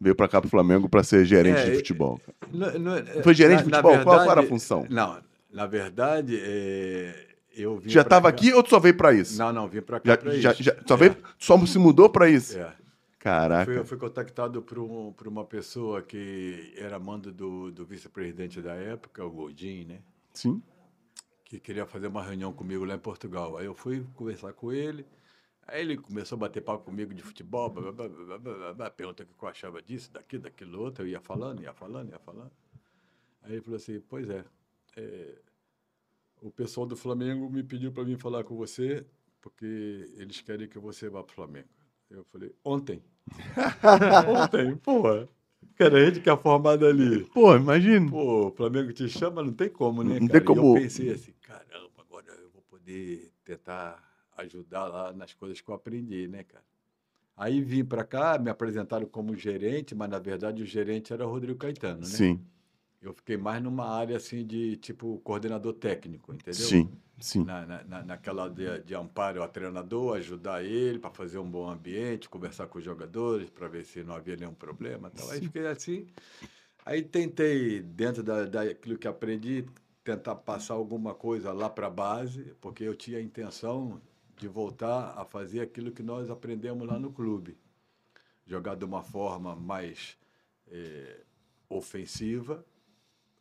veio 0.00 0.14
pra 0.14 0.28
cá 0.28 0.40
pro 0.40 0.50
Flamengo 0.50 0.88
pra 0.88 1.02
ser 1.02 1.24
gerente 1.24 1.58
É, 1.60 1.64
de 1.66 1.70
e- 1.72 1.76
futebol. 1.76 2.18
cara. 2.18 2.36
Não, 2.52 2.78
não, 2.78 3.22
Foi 3.22 3.34
gerente 3.34 3.58
na- 3.58 3.62
de 3.62 3.70
futebol? 3.70 3.92
Qual- 3.92 4.04
qual 4.04 4.14
era 4.16 4.22
a 4.24 4.26
verdade- 4.34 4.48
função? 4.48 4.86
Não, 4.90 5.20
na 5.50 5.66
verdade, 5.66 6.38
é, 6.40 7.26
eu 7.54 7.78
vim 7.78 7.88
Já 7.90 8.02
pra 8.02 8.10
tava 8.10 8.32
cá- 8.32 8.36
aqui 8.38 8.52
ou 8.52 8.62
tu 8.62 8.70
só 8.70 8.78
veio 8.80 8.96
pra 8.96 9.12
isso? 9.12 9.38
Não, 9.38 9.52
não, 9.52 9.68
vim 9.68 9.80
pra 9.82 10.00
cá 10.00 10.16
pra 10.16 10.36
já, 10.38 10.52
já- 10.54 10.76
só, 10.86 10.94
É, 10.94 10.96
veio, 10.96 11.16
só 11.38 11.66
se 11.66 11.78
mudou 11.78 12.08
pra 12.08 12.28
isso? 12.28 12.58
é. 12.58 12.74
Caraca. 13.18 13.66
Fui, 13.66 13.78
eu 13.78 13.84
fui 13.84 13.98
contactado 13.98 14.62
por, 14.62 14.78
um, 14.78 15.12
por 15.12 15.28
uma 15.28 15.44
pessoa 15.44 16.00
que 16.00 16.72
era 16.78 16.98
mando 16.98 17.30
do, 17.30 17.70
do 17.70 17.84
vice-presidente 17.84 18.62
da 18.62 18.72
época, 18.72 19.22
o 19.22 19.30
Godin, 19.30 19.84
né? 19.84 19.98
Sim. 20.32 20.62
Que 21.50 21.58
queria 21.58 21.84
fazer 21.84 22.06
uma 22.06 22.22
reunião 22.22 22.52
comigo 22.52 22.84
lá 22.84 22.94
em 22.94 22.98
Portugal. 23.00 23.56
Aí 23.56 23.66
eu 23.66 23.74
fui 23.74 24.06
conversar 24.14 24.52
com 24.52 24.72
ele. 24.72 25.04
Aí 25.66 25.80
ele 25.80 25.96
começou 25.96 26.36
a 26.36 26.38
bater 26.38 26.60
papo 26.62 26.84
comigo 26.84 27.12
de 27.12 27.24
futebol, 27.24 27.68
blá, 27.68 27.90
blá, 27.90 28.08
blá, 28.08 28.38
blá, 28.38 28.72
blá, 28.72 28.90
pergunta 28.90 29.24
o 29.24 29.26
que 29.26 29.44
eu 29.44 29.48
achava 29.48 29.82
disso, 29.82 30.12
daquilo, 30.12 30.44
daquilo 30.44 30.80
outro. 30.80 31.02
Eu 31.02 31.08
ia 31.08 31.20
falando, 31.20 31.60
ia 31.60 31.72
falando, 31.72 32.10
ia 32.10 32.20
falando. 32.20 32.52
Aí 33.42 33.54
ele 33.54 33.62
falou 33.62 33.78
assim: 33.78 34.00
Pois 34.08 34.30
é, 34.30 34.44
é, 34.96 35.38
o 36.40 36.52
pessoal 36.52 36.86
do 36.86 36.96
Flamengo 36.96 37.50
me 37.50 37.64
pediu 37.64 37.90
para 37.90 38.04
vir 38.04 38.16
falar 38.16 38.44
com 38.44 38.56
você, 38.56 39.04
porque 39.40 40.08
eles 40.18 40.40
querem 40.42 40.68
que 40.68 40.78
você 40.78 41.08
vá 41.08 41.20
para 41.24 41.32
o 41.32 41.34
Flamengo. 41.34 41.68
Eu 42.08 42.24
falei: 42.26 42.54
Ontem. 42.64 43.02
Ontem, 44.44 44.76
porra. 44.76 45.28
Cara, 45.76 45.98
a 45.98 46.04
gente 46.06 46.20
que 46.20 46.30
é 46.30 46.36
formado 46.36 46.86
ali. 46.86 47.24
Pô, 47.26 47.56
imagina. 47.56 48.08
Pô, 48.10 48.48
o 48.48 48.52
Flamengo 48.52 48.92
te 48.92 49.08
chama, 49.08 49.42
não 49.42 49.52
tem 49.52 49.68
como, 49.68 50.02
né, 50.02 50.18
Não 50.20 50.26
cara? 50.28 50.40
tem 50.40 50.44
como. 50.44 50.62
E 50.62 50.78
eu 50.78 50.82
pensei 50.82 51.10
assim, 51.10 51.32
poder 52.90 53.32
tentar 53.44 54.02
ajudar 54.36 54.86
lá 54.88 55.12
nas 55.12 55.32
coisas 55.34 55.60
que 55.60 55.68
eu 55.70 55.74
aprendi, 55.74 56.26
né, 56.28 56.44
cara? 56.44 56.64
Aí 57.36 57.62
vim 57.62 57.84
para 57.84 58.04
cá, 58.04 58.38
me 58.38 58.50
apresentaram 58.50 59.06
como 59.06 59.36
gerente, 59.36 59.94
mas 59.94 60.10
na 60.10 60.18
verdade 60.18 60.62
o 60.62 60.66
gerente 60.66 61.12
era 61.12 61.26
o 61.26 61.30
Rodrigo 61.30 61.58
Caetano, 61.58 62.08
né? 62.08 62.16
Sim, 62.16 62.44
Eu 63.02 63.14
fiquei 63.14 63.36
mais 63.36 63.62
numa 63.62 63.86
área 63.86 64.16
assim 64.16 64.46
de 64.46 64.76
tipo 64.78 65.18
coordenador 65.20 65.74
técnico, 65.74 66.34
entendeu? 66.34 66.68
sim, 66.68 66.88
sim. 67.20 67.44
Na, 67.44 67.66
na, 67.66 67.84
na- 67.84 68.04
naquela 68.04 68.48
de, 68.50 68.80
de 68.84 68.94
amparo 68.94 69.42
ao 69.42 69.48
treinador, 69.48 70.16
ajudar 70.18 70.64
ele 70.64 70.98
para 70.98 71.10
fazer 71.10 71.38
um 71.38 71.50
bom 71.50 71.68
ambiente, 71.70 72.28
conversar 72.28 72.68
com 72.68 72.78
os 72.78 72.84
jogadores 72.84 73.50
para 73.50 73.68
ver 73.68 73.84
se 73.84 74.04
não 74.04 74.14
havia 74.14 74.36
nenhum 74.36 74.54
problema. 74.54 75.10
Tal. 75.10 75.30
Aí 75.30 75.40
fiquei 75.42 75.66
assim. 75.66 76.06
Aí 76.84 77.02
tentei, 77.02 77.82
dentro 77.82 78.22
da, 78.22 78.44
daquilo 78.46 78.98
que 78.98 79.08
aprendi, 79.08 79.64
tentar 80.02 80.36
passar 80.36 80.74
alguma 80.74 81.14
coisa 81.14 81.52
lá 81.52 81.68
para 81.68 81.86
a 81.86 81.90
base, 81.90 82.54
porque 82.60 82.84
eu 82.84 82.94
tinha 82.94 83.18
a 83.18 83.22
intenção 83.22 84.00
de 84.36 84.48
voltar 84.48 85.18
a 85.18 85.24
fazer 85.24 85.60
aquilo 85.60 85.92
que 85.92 86.02
nós 86.02 86.30
aprendemos 86.30 86.86
lá 86.88 86.98
no 86.98 87.12
clube. 87.12 87.58
Jogar 88.46 88.74
de 88.74 88.84
uma 88.84 89.02
forma 89.02 89.54
mais 89.54 90.16
eh, 90.68 91.20
ofensiva, 91.68 92.64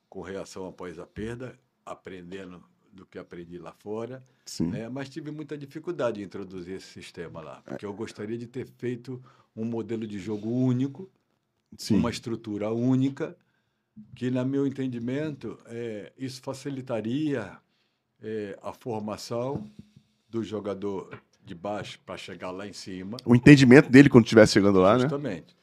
com 0.10 0.22
reação 0.22 0.68
após 0.68 1.00
a 1.00 1.06
perda, 1.06 1.58
aprendendo 1.86 2.64
do 2.92 3.06
que 3.06 3.18
aprendi 3.18 3.58
lá 3.58 3.72
fora, 3.72 4.24
Sim. 4.46 4.68
né? 4.68 4.90
mas 4.90 5.10
tive 5.10 5.32
muita 5.32 5.58
dificuldade 5.58 6.22
em 6.22 6.26
introduzir 6.26 6.76
esse 6.76 6.88
sistema 6.88 7.40
lá, 7.40 7.62
porque 7.62 7.86
eu 7.86 7.94
gostaria 7.94 8.38
de 8.38 8.48
ter 8.48 8.68
feito 8.68 9.24
um 9.56 9.64
modelo 9.64 10.06
de 10.06 10.20
jogo 10.20 10.50
único, 10.50 11.10
Sim. 11.78 11.98
uma 11.98 12.10
estrutura 12.10 12.72
única, 12.72 13.38
que, 14.16 14.30
na 14.30 14.44
meu 14.44 14.66
entendimento, 14.68 15.58
é, 15.66 16.12
isso 16.18 16.42
facilitaria 16.42 17.58
é, 18.22 18.58
a 18.62 18.74
formação 18.74 19.70
do 20.30 20.44
jogador 20.44 21.20
de 21.44 21.56
baixo 21.56 22.00
para 22.06 22.18
chegar 22.18 22.52
lá 22.52 22.68
em 22.68 22.74
cima, 22.74 23.18
O 23.26 23.36
entendimento 23.36 23.90
dele 23.90 24.10
quando 24.10 24.26
estivesse 24.26 24.54
chegando 24.54 24.80
lá, 24.80 24.94
né? 24.94 25.02
justamente, 25.02 25.56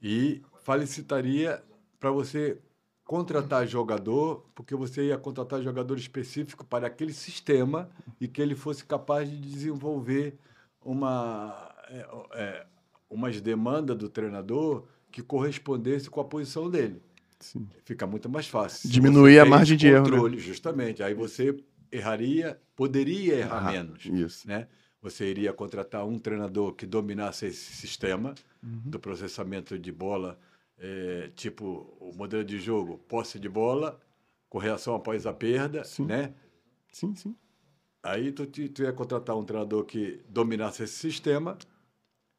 e 0.00 0.40
facilitaria 0.62 1.62
para 1.98 2.10
você 2.10 2.58
contratar 3.04 3.66
jogador, 3.66 4.44
porque 4.54 4.74
você 4.74 5.08
ia 5.08 5.18
contratar 5.18 5.60
jogador 5.62 5.98
específico 5.98 6.64
para 6.64 6.86
aquele 6.86 7.12
sistema 7.12 7.90
e 8.20 8.28
que 8.28 8.40
ele 8.40 8.54
fosse 8.54 8.84
capaz 8.84 9.28
de 9.28 9.36
desenvolver 9.36 10.38
uma, 10.84 11.70
é, 11.88 12.06
é, 12.34 12.66
umas 13.10 13.40
demandas 13.40 13.96
do 13.96 14.08
treinador 14.08 14.84
que 15.10 15.22
correspondesse 15.22 16.08
com 16.08 16.20
a 16.20 16.24
posição 16.24 16.70
dele. 16.70 17.02
Sim. 17.42 17.68
Fica 17.84 18.06
muito 18.06 18.28
mais 18.28 18.46
fácil. 18.46 18.88
Diminuir 18.88 19.38
a 19.38 19.44
margem 19.44 19.76
de 19.76 19.86
erro, 19.88 20.04
né? 20.04 20.10
controle, 20.10 20.38
Justamente. 20.38 21.02
Aí 21.02 21.14
você 21.14 21.56
erraria, 21.90 22.58
poderia 22.74 23.34
errar 23.36 23.68
Ah, 23.68 23.72
menos 23.72 24.04
Isso. 24.06 24.48
né? 24.48 24.66
Você 25.02 25.28
iria 25.28 25.52
contratar 25.52 26.06
um 26.06 26.18
treinador 26.18 26.72
que 26.74 26.86
dominasse 26.86 27.46
esse 27.46 27.72
sistema 27.74 28.34
Uhum. 28.62 28.82
do 28.90 29.00
processamento 29.00 29.76
de 29.76 29.90
bola, 29.90 30.38
eh, 30.78 31.30
tipo 31.34 31.96
o 32.00 32.12
modelo 32.16 32.44
de 32.44 32.58
jogo, 32.60 32.96
posse 33.08 33.38
de 33.40 33.48
bola, 33.48 34.00
correção 34.48 34.94
após 34.94 35.26
a 35.26 35.32
perda, 35.32 35.82
Sim. 35.82 36.06
né? 36.06 36.32
Sim, 36.92 37.14
sim. 37.16 37.34
Aí 38.02 38.30
tu, 38.32 38.46
tu 38.46 38.82
ia 38.82 38.92
contratar 38.92 39.36
um 39.36 39.44
treinador 39.44 39.84
que 39.84 40.20
dominasse 40.28 40.84
esse 40.84 40.94
sistema 40.94 41.58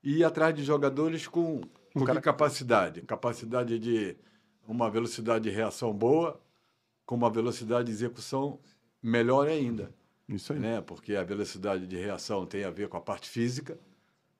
e 0.04 0.18
ir 0.20 0.24
atrás 0.24 0.54
de 0.56 0.64
jogadores 0.64 1.28
com, 1.28 1.62
com 1.94 2.06
que 2.06 2.22
capacidade? 2.22 3.02
Capacidade 3.02 3.78
de 3.80 4.16
uma 4.68 4.90
velocidade 4.90 5.44
de 5.44 5.50
reação 5.50 5.94
boa, 5.94 6.42
com 7.06 7.16
uma 7.16 7.30
velocidade 7.30 7.88
de 7.88 7.92
execução 7.92 8.60
melhor 9.02 9.48
ainda 9.48 9.92
Isso 10.28 10.54
aí. 10.54 10.60
né? 10.60 10.82
Porque 10.82 11.16
a 11.16 11.24
velocidade 11.24 11.86
de 11.86 11.98
reação 11.98 12.46
tem 12.46 12.64
a 12.64 12.70
ver 12.70 12.88
com 12.88 12.98
a 12.98 13.02
parte 13.02 13.30
física, 13.30 13.78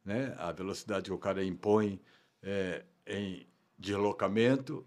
né? 0.06 0.34
A 0.38 0.52
velocidade 0.52 1.06
que 1.06 1.14
o 1.14 1.18
cara 1.18 1.44
impõe 1.44 2.00
é, 2.42 2.84
em 3.06 3.46
deslocamento, 3.78 4.86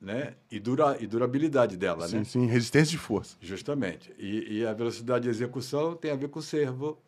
né? 0.00 0.36
E, 0.50 0.60
dura, 0.60 0.96
e 1.00 1.06
durabilidade 1.06 1.76
dela, 1.76 2.06
sim, 2.06 2.18
né? 2.18 2.24
sim. 2.24 2.46
Resistência 2.46 2.92
de 2.92 2.98
força. 2.98 3.36
Justamente. 3.40 4.14
E, 4.18 4.58
e 4.58 4.66
a 4.66 4.72
velocidade 4.72 5.24
de 5.24 5.30
execução 5.30 5.96
tem 5.96 6.10
a 6.10 6.16
ver 6.16 6.28
com 6.28 6.38
o 6.38 6.42
servo, 6.42 6.98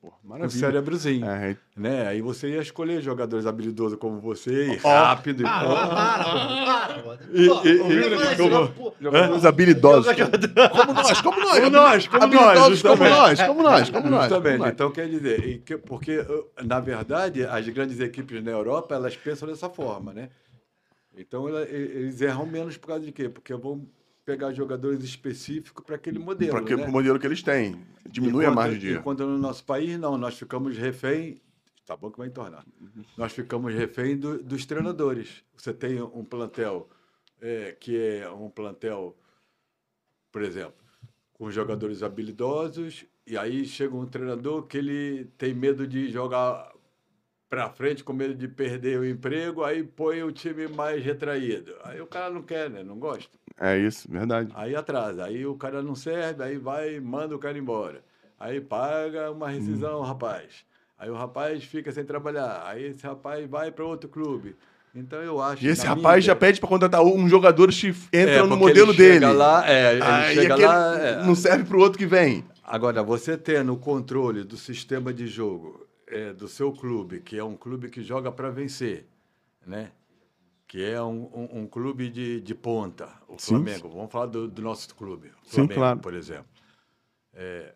Pô, 0.00 0.10
maravilha. 0.24 0.58
cérebrozinho, 0.58 1.26
É, 1.26 1.56
né? 1.76 2.06
Aí 2.08 2.22
você 2.22 2.48
ia 2.48 2.62
escolher 2.62 3.02
jogadores 3.02 3.44
habilidosos 3.44 3.98
como 3.98 4.18
você, 4.18 4.76
rápido. 4.82 5.40
e 5.40 5.42
Para, 5.42 5.68
para, 5.68 6.24
para, 6.24 7.02
mano. 7.04 7.20
E- 7.34 7.46
Pô, 7.48 7.60
e- 7.62 7.68
e- 7.68 8.36
como- 8.36 8.94
jogadores 8.98 9.44
habilidosos. 9.44 10.06
Como 10.16 10.92
nós, 10.94 11.20
como 11.20 11.40
nós. 11.40 11.60
Como 11.60 11.70
nós, 11.70 12.06
como 12.08 12.34
nós, 12.34 12.82
como 12.82 13.04
nós, 13.04 13.40
como 13.42 13.62
nós, 13.62 13.90
como 13.90 14.10
nós. 14.10 14.20
Justamente. 14.22 14.52
como 14.52 14.58
nós. 14.64 14.72
Então, 14.72 14.90
quer 14.90 15.06
dizer, 15.08 15.58
que- 15.66 15.76
porque, 15.76 16.18
uh, 16.20 16.46
na 16.64 16.80
verdade, 16.80 17.44
as 17.44 17.68
grandes 17.68 18.00
equipes 18.00 18.42
na 18.42 18.50
Europa, 18.52 18.94
elas 18.94 19.14
pensam 19.16 19.46
dessa 19.48 19.68
forma, 19.68 20.14
né? 20.14 20.30
Então, 21.14 21.46
eles 21.48 22.22
erram 22.22 22.46
menos 22.46 22.78
por 22.78 22.86
causa 22.86 23.04
de 23.04 23.12
quê? 23.12 23.28
Porque 23.28 23.52
vão 23.54 23.86
pegar 24.30 24.52
jogadores 24.52 25.02
específicos 25.02 25.84
para 25.84 25.96
aquele 25.96 26.18
modelo, 26.18 26.52
Para 26.62 26.76
né? 26.76 26.86
o 26.86 26.90
modelo 26.92 27.18
que 27.18 27.26
eles 27.26 27.42
têm. 27.42 27.84
Diminui 28.08 28.44
a 28.44 28.48
Enquanto- 28.48 28.56
margem 28.56 28.78
de 28.78 28.88
erro. 28.90 29.00
Enquanto 29.00 29.26
no 29.26 29.38
nosso 29.38 29.64
país, 29.64 29.98
não. 29.98 30.16
Nós 30.16 30.38
ficamos 30.38 30.76
refém... 30.76 31.40
Tá 31.84 31.96
bom 31.96 32.08
que 32.10 32.18
vai 32.18 32.28
entornar. 32.28 32.64
Nós 33.16 33.32
ficamos 33.32 33.74
refém 33.74 34.16
do- 34.16 34.40
dos 34.40 34.64
treinadores. 34.64 35.42
Você 35.56 35.72
tem 35.74 36.00
um 36.00 36.24
plantel 36.24 36.88
é, 37.40 37.72
que 37.80 37.96
é 37.98 38.30
um 38.30 38.48
plantel, 38.48 39.16
por 40.30 40.42
exemplo, 40.42 40.74
com 41.32 41.50
jogadores 41.50 42.02
habilidosos, 42.04 43.04
e 43.26 43.36
aí 43.36 43.64
chega 43.64 43.96
um 43.96 44.06
treinador 44.06 44.66
que 44.66 44.76
ele 44.78 45.24
tem 45.36 45.52
medo 45.54 45.86
de 45.86 46.08
jogar 46.12 46.70
para 47.48 47.68
frente, 47.70 48.04
com 48.04 48.12
medo 48.12 48.34
de 48.34 48.46
perder 48.46 49.00
o 49.00 49.04
emprego, 49.08 49.64
aí 49.64 49.82
põe 49.82 50.22
o 50.22 50.30
time 50.30 50.68
mais 50.68 51.02
retraído. 51.04 51.74
Aí 51.82 52.00
o 52.00 52.06
cara 52.06 52.30
não 52.32 52.42
quer, 52.42 52.70
né? 52.70 52.84
Não 52.84 52.96
gosta. 52.96 53.36
É 53.60 53.76
isso, 53.78 54.10
verdade. 54.10 54.50
Aí 54.54 54.74
atrasa, 54.74 55.24
aí 55.26 55.44
o 55.46 55.54
cara 55.54 55.82
não 55.82 55.94
serve, 55.94 56.42
aí 56.42 56.56
vai 56.56 56.94
e 56.96 57.00
manda 57.00 57.36
o 57.36 57.38
cara 57.38 57.58
embora. 57.58 58.02
Aí 58.38 58.58
paga 58.60 59.30
uma 59.30 59.50
rescisão, 59.50 60.00
Hum. 60.00 60.04
rapaz. 60.04 60.64
Aí 60.98 61.10
o 61.10 61.14
rapaz 61.14 61.62
fica 61.64 61.92
sem 61.92 62.04
trabalhar. 62.04 62.62
Aí 62.66 62.84
esse 62.86 63.06
rapaz 63.06 63.48
vai 63.48 63.70
para 63.70 63.84
outro 63.84 64.08
clube. 64.08 64.56
Então 64.94 65.20
eu 65.22 65.40
acho. 65.40 65.62
E 65.64 65.68
esse 65.68 65.86
rapaz 65.86 66.24
já 66.24 66.32
ideia- 66.32 66.40
pede 66.48 66.58
para 66.60 66.68
contratar 66.68 67.02
um 67.02 67.28
jogador 67.28 67.68
que 67.70 67.88
entra 68.12 68.36
É, 68.36 68.42
no 68.42 68.56
modelo 68.56 68.92
dele. 68.94 69.24
Lá, 69.26 69.62
é, 69.70 69.92
ele 69.92 70.02
Aí 70.02 70.34
chega 70.34 70.56
lá. 70.56 70.98
é. 70.98 71.22
não 71.24 71.34
serve 71.34 71.64
para 71.64 71.76
o 71.76 71.80
outro 71.80 71.98
que 71.98 72.06
vem. 72.06 72.44
Agora, 72.64 73.02
você 73.02 73.36
tendo 73.36 73.72
o 73.72 73.76
controle 73.76 74.42
do 74.42 74.56
sistema 74.56 75.12
de 75.12 75.26
jogo 75.26 75.86
é, 76.08 76.32
do 76.32 76.48
seu 76.48 76.72
clube, 76.72 77.20
que 77.20 77.36
é 77.38 77.44
um 77.44 77.54
clube 77.56 77.88
que 77.88 78.02
joga 78.02 78.32
para 78.32 78.50
vencer, 78.50 79.06
né? 79.66 79.90
Que 80.70 80.84
é 80.84 81.02
um, 81.02 81.24
um- 81.34 81.62
um 81.62 81.66
clube 81.66 82.08
de, 82.08 82.40
de 82.40 82.54
ponta, 82.54 83.12
o 83.26 83.36
Sim. 83.40 83.56
Flamengo. 83.56 83.88
Vamos 83.88 84.12
falar 84.12 84.26
do, 84.26 84.46
do 84.46 84.62
nosso 84.62 84.94
clube, 84.94 85.26
o 85.26 85.32
Sim, 85.42 85.50
Flamengo, 85.56 85.74
claro. 85.74 85.98
por 85.98 86.14
exemplo. 86.14 86.46
É, 87.32 87.74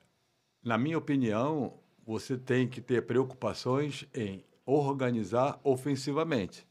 na 0.63 0.79
minha 0.79 0.97
opinião, 0.97 1.75
você 2.07 2.39
tem 2.39 2.69
que 2.69 2.81
ter 2.81 3.03
preocupações 3.05 4.07
em 4.15 4.45
organizar 4.65 5.59
ofensivamente, 5.65 6.65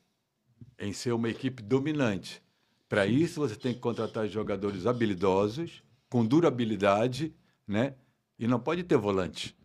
em 0.80 0.94
ser 0.94 1.12
uma 1.12 1.28
equipe 1.28 1.62
dominante. 1.62 2.42
Para 2.88 3.06
isso, 3.06 3.42
você 3.42 3.58
tem 3.58 3.74
que 3.74 3.82
contratar 3.82 4.26
jogadores 4.26 4.86
habilidosos, 4.88 5.84
com 6.10 6.26
durabilidade, 6.26 7.36
né? 7.68 7.96
E 8.40 8.48
não 8.48 8.62
pode 8.62 8.82
ter 8.84 8.96
volante. 8.96 9.58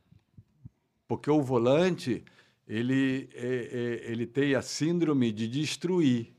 Porque 1.07 1.31
o 1.31 1.41
volante, 1.41 2.25
ele, 2.67 3.29
é- 3.33 3.47
é- 4.07 4.11
ele 4.11 4.27
tem 4.27 4.57
a 4.57 4.61
síndrome 4.63 5.31
de 5.31 5.47
destruir, 5.47 6.35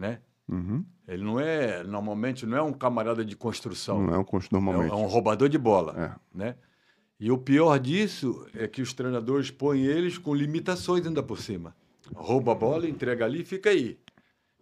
né? 0.00 0.20
Uhum. 0.48 0.84
Ele 1.06 1.22
não 1.22 1.38
é, 1.38 1.84
normalmente, 1.84 2.44
não 2.46 2.56
é 2.56 2.62
um 2.62 2.72
camarada 2.72 3.24
de 3.24 3.36
construção. 3.36 4.02
Não 4.02 4.14
é 4.14 4.18
um 4.18 4.24
normalmente. 4.50 4.90
é 4.90 4.94
um 4.94 5.06
roubador 5.06 5.48
de 5.48 5.58
bola, 5.58 5.94
É. 6.16 6.36
né? 6.36 6.56
E 7.20 7.30
o 7.30 7.36
pior 7.36 7.78
disso 7.78 8.46
é 8.54 8.66
que 8.66 8.80
os 8.80 8.94
treinadores 8.94 9.50
põem 9.50 9.82
eles 9.84 10.16
com 10.16 10.34
limitações 10.34 11.06
ainda 11.06 11.22
por 11.22 11.38
cima. 11.38 11.76
Rouba 12.14 12.52
a 12.52 12.54
bola, 12.54 12.88
entrega 12.88 13.26
ali 13.26 13.42
e 13.42 13.44
fica 13.44 13.68
aí. 13.70 13.98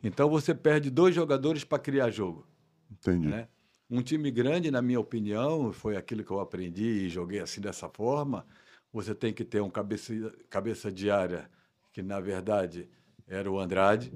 Então 0.03 0.29
você 0.29 0.53
perde 0.55 0.91
dois 0.91 1.15
jogadores 1.15 1.63
para 1.65 1.79
criar 1.79 2.11
jogo. 2.11 2.45
Entendi. 2.91 3.29
né? 3.29 3.47
Um 3.89 4.03
time 4.03 4.31
grande, 4.31 4.71
na 4.71 4.83
minha 4.83 4.99
opinião, 5.01 5.73
foi 5.73 5.97
aquilo 5.97 6.25
que 6.25 6.31
eu 6.31 6.41
aprendi 6.41 7.07
e 7.07 7.09
joguei 7.09 7.39
assim 7.41 7.61
dessa 7.61 7.89
forma. 7.89 8.45
Você 8.93 9.15
tem 9.15 9.33
que 9.33 9.45
ter 9.45 9.63
um 9.63 9.71
cabeça, 9.71 10.13
cabeça 10.51 10.91
de 10.91 11.11
área, 11.11 11.49
que 11.93 12.03
na 12.03 12.21
verdade 12.21 12.89
era 13.27 13.51
o 13.51 13.59
Andrade. 13.59 14.13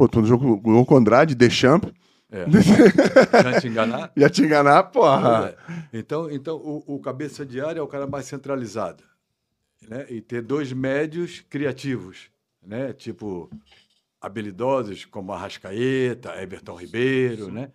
Pô, 0.00 0.08
tu 0.08 0.24
jogou 0.24 0.58
com 0.86 0.94
o 0.94 0.96
Andrade, 0.96 1.34
Deschamps, 1.34 1.92
É. 2.32 2.46
Já 3.52 3.60
te 3.60 3.68
enganar? 3.68 4.10
ia 4.16 4.30
te 4.30 4.40
enganar, 4.40 4.84
porra. 4.84 5.54
É. 5.68 5.98
Então, 5.98 6.30
então 6.30 6.56
o, 6.56 6.94
o 6.94 7.00
cabeça 7.00 7.44
de 7.44 7.60
área 7.60 7.80
é 7.80 7.82
o 7.82 7.86
cara 7.86 8.06
mais 8.06 8.24
centralizado. 8.24 9.04
Né? 9.86 10.06
E 10.08 10.22
ter 10.22 10.40
dois 10.40 10.72
médios 10.72 11.44
criativos, 11.50 12.30
né? 12.66 12.94
tipo 12.94 13.50
habilidosos, 14.18 15.04
como 15.04 15.32
Arrascaeta, 15.34 16.34
Everton 16.40 16.76
Ribeiro, 16.76 17.52
né? 17.52 17.70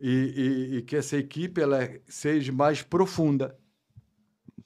E, 0.00 0.10
e- 0.10 0.76
e 0.78 0.82
que 0.82 0.96
essa 0.96 1.16
equipe 1.16 1.60
ela 1.60 1.78
seja 2.08 2.50
mais 2.52 2.82
profunda, 2.82 3.56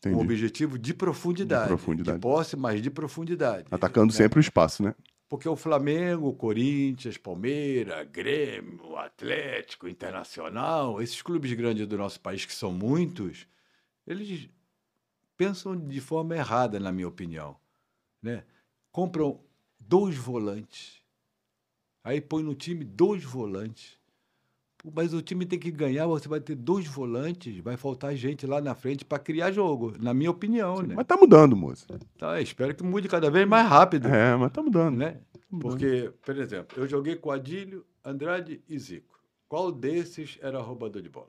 com 0.02 0.08
Entendi. 0.08 0.22
objetivo 0.22 0.78
de 0.78 0.94
profundidade. 0.94 1.64
De 1.64 1.68
profundidade. 1.68 2.16
De 2.18 2.22
posse, 2.22 2.56
mas 2.56 2.80
de 2.80 2.90
profundidade. 2.90 3.66
Atacando 3.70 4.12
né? 4.12 4.16
sempre 4.16 4.38
o 4.38 4.40
espaço, 4.40 4.82
né? 4.82 4.94
Porque 5.28 5.48
o 5.48 5.56
Flamengo, 5.56 6.28
o 6.28 6.34
Corinthians, 6.34 7.16
Palmeiras, 7.16 8.06
Grêmio, 8.10 8.96
Atlético, 8.96 9.88
Internacional, 9.88 11.00
esses 11.00 11.22
clubes 11.22 11.52
grandes 11.54 11.86
do 11.86 11.96
nosso 11.96 12.20
país, 12.20 12.44
que 12.44 12.54
são 12.54 12.70
muitos, 12.70 13.46
eles 14.06 14.48
pensam 15.36 15.76
de 15.76 16.00
forma 16.00 16.36
errada, 16.36 16.78
na 16.78 16.92
minha 16.92 17.08
opinião. 17.08 17.56
Né? 18.22 18.44
Compram 18.92 19.40
dois 19.78 20.14
volantes, 20.16 21.02
aí 22.02 22.20
põe 22.20 22.42
no 22.42 22.54
time 22.54 22.84
dois 22.84 23.24
volantes. 23.24 23.98
Mas 24.92 25.14
o 25.14 25.22
time 25.22 25.46
tem 25.46 25.58
que 25.58 25.70
ganhar, 25.70 26.06
você 26.06 26.28
vai 26.28 26.40
ter 26.40 26.54
dois 26.54 26.86
volantes, 26.86 27.58
vai 27.60 27.74
faltar 27.76 28.14
gente 28.14 28.46
lá 28.46 28.60
na 28.60 28.74
frente 28.74 29.02
para 29.04 29.18
criar 29.18 29.50
jogo, 29.50 29.94
na 29.98 30.12
minha 30.12 30.30
opinião. 30.30 30.82
Né? 30.82 30.94
Mas 30.94 31.06
tá 31.06 31.16
mudando, 31.16 31.56
moça. 31.56 31.86
Tá, 32.18 32.38
espero 32.40 32.74
que 32.74 32.82
mude 32.82 33.08
cada 33.08 33.30
vez 33.30 33.48
mais 33.48 33.66
rápido 33.66 34.08
É, 34.08 34.36
mas 34.36 34.52
tá 34.52 34.62
mudando. 34.62 34.96
né? 34.96 35.16
Porque, 35.60 36.12
por 36.24 36.36
exemplo, 36.36 36.76
eu 36.78 36.86
joguei 36.86 37.16
com 37.16 37.30
Adílio, 37.30 37.84
Andrade 38.04 38.60
e 38.68 38.78
Zico. 38.78 39.18
qual 39.48 39.72
desses 39.72 40.36
era 40.42 40.60
roubador 40.60 41.00
de 41.00 41.08
bola? 41.08 41.28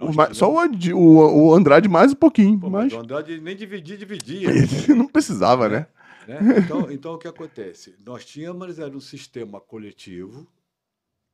O 0.00 0.06
Nós 0.06 0.16
ma- 0.16 0.22
tínhamos- 0.24 0.38
Só 0.38 0.52
o, 0.52 0.58
Ad- 0.58 0.92
o- 0.94 0.98
o 1.50 1.54
Andrade 1.54 1.88
mais 1.88 2.12
um 2.12 2.16
pouquinho, 2.16 2.58
Pô, 2.58 2.68
mas 2.70 2.84
mas 2.84 2.92
o 2.94 2.98
Andrade 3.00 3.40
nem 3.40 3.54
dividia, 3.54 3.96
dividia. 3.96 4.48
não 4.96 5.06
precisava, 5.06 5.68
né? 5.68 5.86
né? 6.26 6.38
Então, 6.64 6.90
então, 6.90 7.14
o 7.14 7.18
que 7.18 7.28
acontece? 7.28 7.94
Nós 8.04 8.24
tínhamos 8.24 8.78
era 8.78 8.96
um 8.96 9.00
sistema 9.00 9.60
coletivo 9.60 10.46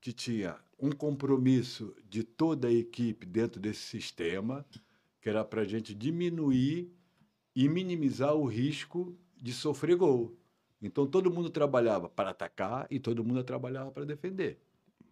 que 0.00 0.12
tinha 0.12 0.56
um 0.78 0.90
compromisso 0.90 1.94
de 2.08 2.22
toda 2.22 2.68
a 2.68 2.72
equipe 2.72 3.26
dentro 3.26 3.60
desse 3.60 3.80
sistema, 3.80 4.64
que 5.20 5.28
era 5.28 5.44
para 5.44 5.62
a 5.62 5.64
gente 5.64 5.94
diminuir 5.94 6.92
e 7.54 7.68
minimizar 7.68 8.34
o 8.34 8.46
risco 8.46 9.18
de 9.36 9.52
sofrer 9.52 9.96
gol. 9.96 10.36
Então, 10.80 11.06
todo 11.06 11.32
mundo 11.32 11.50
trabalhava 11.50 12.08
para 12.08 12.30
atacar 12.30 12.86
e 12.90 13.00
todo 13.00 13.24
mundo 13.24 13.42
trabalhava 13.42 13.90
para 13.90 14.04
defender. 14.04 14.60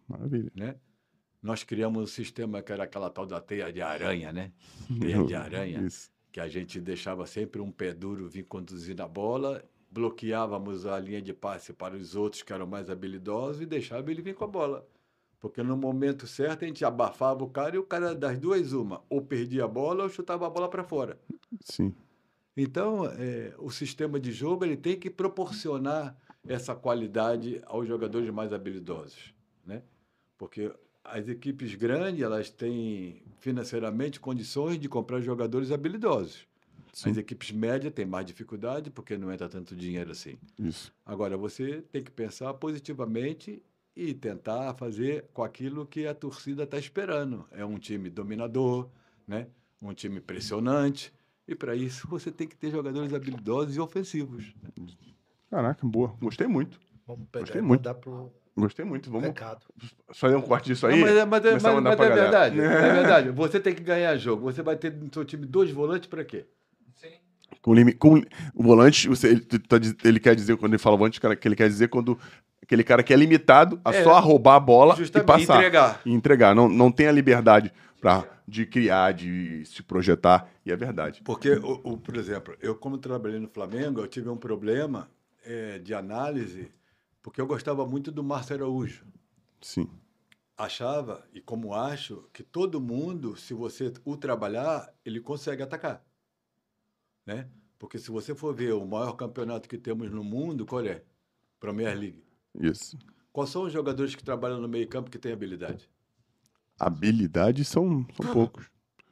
Maravilha. 0.07 0.51
Né? 0.55 0.75
Nós 1.41 1.63
criamos 1.63 2.01
um 2.01 2.07
sistema 2.07 2.61
que 2.61 2.71
era 2.71 2.85
aquela 2.85 3.09
tal 3.09 3.25
da 3.25 3.41
teia 3.41 3.71
de 3.71 3.81
aranha, 3.81 4.31
né? 4.31 4.53
Teia 4.99 5.23
de 5.23 5.35
aranha 5.35 5.81
Isso. 5.81 6.09
que 6.31 6.39
a 6.39 6.47
gente 6.47 6.79
deixava 6.79 7.25
sempre 7.25 7.61
um 7.61 7.71
pé 7.71 7.93
duro 7.93 8.29
vir 8.29 8.43
conduzir 8.43 8.99
a 9.01 9.07
bola, 9.07 9.63
bloqueávamos 9.97 10.85
a 10.85 10.99
linha 10.99 11.21
de 11.21 11.33
passe 11.33 11.73
para 11.73 11.95
os 11.95 12.15
outros 12.15 12.43
que 12.43 12.53
eram 12.53 12.67
mais 12.67 12.87
habilidosos 12.87 13.63
e 13.63 13.65
deixava 13.65 14.11
ele 14.11 14.21
vir 14.21 14.35
com 14.35 14.43
a 14.43 14.47
bola. 14.47 14.87
Porque 15.39 15.63
no 15.63 15.75
momento 15.75 16.27
certo 16.27 16.63
a 16.63 16.67
gente 16.67 16.85
abafava 16.85 17.43
o 17.43 17.49
cara 17.49 17.75
e 17.75 17.79
o 17.79 17.83
cara 17.83 18.13
das 18.13 18.37
duas 18.37 18.73
uma, 18.73 19.01
ou 19.09 19.21
perdia 19.21 19.65
a 19.65 19.67
bola 19.67 20.03
ou 20.03 20.09
chutava 20.09 20.45
a 20.45 20.49
bola 20.49 20.69
para 20.69 20.83
fora. 20.83 21.19
Sim. 21.61 21.95
Então, 22.55 23.05
é, 23.05 23.53
o 23.57 23.71
sistema 23.71 24.19
de 24.19 24.31
jogo 24.31 24.65
ele 24.65 24.77
tem 24.77 24.99
que 24.99 25.09
proporcionar 25.09 26.15
essa 26.47 26.75
qualidade 26.75 27.61
aos 27.65 27.87
jogadores 27.87 28.29
mais 28.29 28.53
habilidosos, 28.53 29.33
né? 29.65 29.83
Porque 30.37 30.71
as 31.03 31.27
equipes 31.27 31.73
grandes 31.73 32.21
elas 32.21 32.49
têm 32.49 33.23
financeiramente 33.39 34.19
condições 34.19 34.79
de 34.79 34.87
comprar 34.87 35.21
jogadores 35.21 35.71
habilidosos. 35.71 36.47
Sim. 36.97 37.11
As 37.11 37.17
equipes 37.17 37.51
médias 37.51 37.93
têm 37.93 38.07
mais 38.07 38.25
dificuldade 38.25 38.89
porque 38.89 39.19
não 39.19 39.31
entra 39.31 39.47
tanto 39.47 39.75
dinheiro 39.75 40.09
assim. 40.11 40.35
Isso. 40.57 40.91
Agora, 41.05 41.37
você 41.37 41.83
tem 41.91 42.03
que 42.03 42.09
pensar 42.09 42.51
positivamente 42.55 43.61
e 43.95 44.15
tentar 44.15 44.73
fazer 44.73 45.25
com 45.31 45.43
aquilo 45.43 45.85
que 45.85 46.07
a 46.07 46.15
torcida 46.15 46.63
está 46.63 46.75
esperando. 46.79 47.45
É 47.51 47.63
um 47.63 47.77
time 47.77 48.09
dominador, 48.09 48.89
né? 49.27 49.45
um 49.79 49.93
time 49.93 50.19
pressionante. 50.19 51.13
E 51.47 51.53
para 51.53 51.75
isso 51.75 52.07
você 52.07 52.31
tem 52.31 52.47
que 52.47 52.55
ter 52.57 52.71
jogadores 52.71 53.13
habilidosos 53.13 53.75
e 53.75 53.79
ofensivos. 53.79 54.55
Caraca, 55.51 55.85
boa. 55.85 56.15
Gostei 56.19 56.47
muito. 56.47 56.79
Vamos 57.05 57.27
pegar 57.31 57.45
Gostei 57.45 57.61
muito. 57.61 57.93
pro 57.95 58.33
Gostei 58.57 58.83
muito. 58.85 59.11
Vamos 59.11 59.27
recado. 59.27 59.63
fazer 60.15 60.35
um 60.35 60.41
corte 60.41 60.65
disso 60.65 60.87
aí. 60.87 60.95
Não, 60.95 61.01
mas 61.05 61.15
é, 61.15 61.25
mas 61.25 61.45
é- 61.45 61.51
mas- 61.51 61.63
mas 61.63 61.75
é 61.75 61.95
galera. 61.95 62.15
verdade. 62.15 62.59
É 62.59 62.63
verdade. 62.91 63.29
Você 63.29 63.59
tem 63.59 63.75
que 63.75 63.83
ganhar 63.83 64.17
jogo. 64.17 64.41
Você 64.51 64.63
vai 64.63 64.75
ter 64.75 64.91
no 64.91 65.13
seu 65.13 65.23
time 65.23 65.45
dois 65.45 65.69
volantes 65.69 66.09
para 66.09 66.25
quê? 66.25 66.47
Com, 67.67 67.73
limi- 67.73 67.91
com 67.91 68.21
o 68.55 68.63
volante, 68.63 69.09
você- 69.09 69.27
ele, 69.27 69.41
tá 69.41 69.75
ele 70.05 70.21
quer 70.21 70.33
dizer, 70.33 70.55
quando 70.55 70.71
ele 70.71 70.81
fala 70.81 70.95
volante, 70.95 71.19
cara, 71.19 71.35
que 71.35 71.45
ele 71.45 71.55
quer 71.55 71.67
dizer 71.67 71.89
quando 71.89 72.17
aquele 72.63 72.81
cara 72.81 73.03
que 73.03 73.13
é 73.13 73.17
limitado 73.17 73.77
a 73.83 73.93
É. 73.93 74.05
só 74.05 74.17
roubar 74.21 74.55
a 74.55 74.59
bola 74.61 74.95
e 74.97 75.21
passar. 75.21 75.57
entregar. 75.57 76.01
E 76.05 76.13
entregar. 76.13 76.55
Não, 76.55 76.69
não 76.69 76.89
tem 76.89 77.07
a 77.07 77.11
liberdade 77.11 77.73
pra, 77.99 78.23
de 78.47 78.65
criar, 78.65 79.11
de 79.11 79.65
se 79.65 79.83
projetar. 79.83 80.49
E 80.65 80.71
é 80.71 80.77
verdade. 80.77 81.21
Porque, 81.25 81.51
o, 81.55 81.81
o- 81.83 81.97
por 81.97 82.15
exemplo, 82.15 82.55
eu 82.61 82.73
como 82.73 82.97
trabalhei 82.97 83.37
no 83.37 83.49
Flamengo, 83.49 83.99
eu 83.99 84.07
tive 84.07 84.29
um 84.29 84.37
problema 84.37 85.09
eh, 85.45 85.77
de 85.79 85.93
análise, 85.93 86.71
porque 87.21 87.41
eu 87.41 87.47
gostava 87.47 87.85
muito 87.85 88.13
do 88.13 88.23
Márcio 88.23 88.55
Araújo. 88.55 89.03
Sim. 89.59 89.89
achava, 90.57 91.21
e 91.33 91.41
como 91.41 91.73
acho, 91.73 92.23
que 92.31 92.43
todo 92.43 92.79
mundo, 92.79 93.35
se 93.35 93.53
você 93.53 93.91
o 94.05 94.15
trabalhar, 94.15 94.87
ele 95.05 95.19
consegue 95.19 95.61
atacar. 95.61 96.01
Né? 97.25 97.45
Porque 97.79 97.97
se 97.99 98.09
você 98.11 98.33
for 98.33 98.53
ver 98.55 98.73
o 98.73 98.85
maior 98.85 99.13
campeonato 99.13 99.69
que 99.69 99.77
temos 99.77 100.09
no 100.11 100.23
mundo, 100.23 100.65
qual 100.65 100.83
é? 100.85 101.01
Premier 101.59 101.97
League. 101.97 102.23
Isso. 102.59 102.97
Quais 103.31 103.49
são 103.51 103.63
os 103.63 103.73
jogadores 103.73 104.15
que 104.15 104.23
trabalham 104.23 104.59
no 104.59 104.67
meio 104.67 104.87
campo 104.87 105.11
que 105.11 105.19
têm 105.19 105.31
habilidade? 105.31 105.87
Habilidades 106.79 107.67
são, 107.67 108.05
são 108.15 108.33
poucos. 108.33 108.65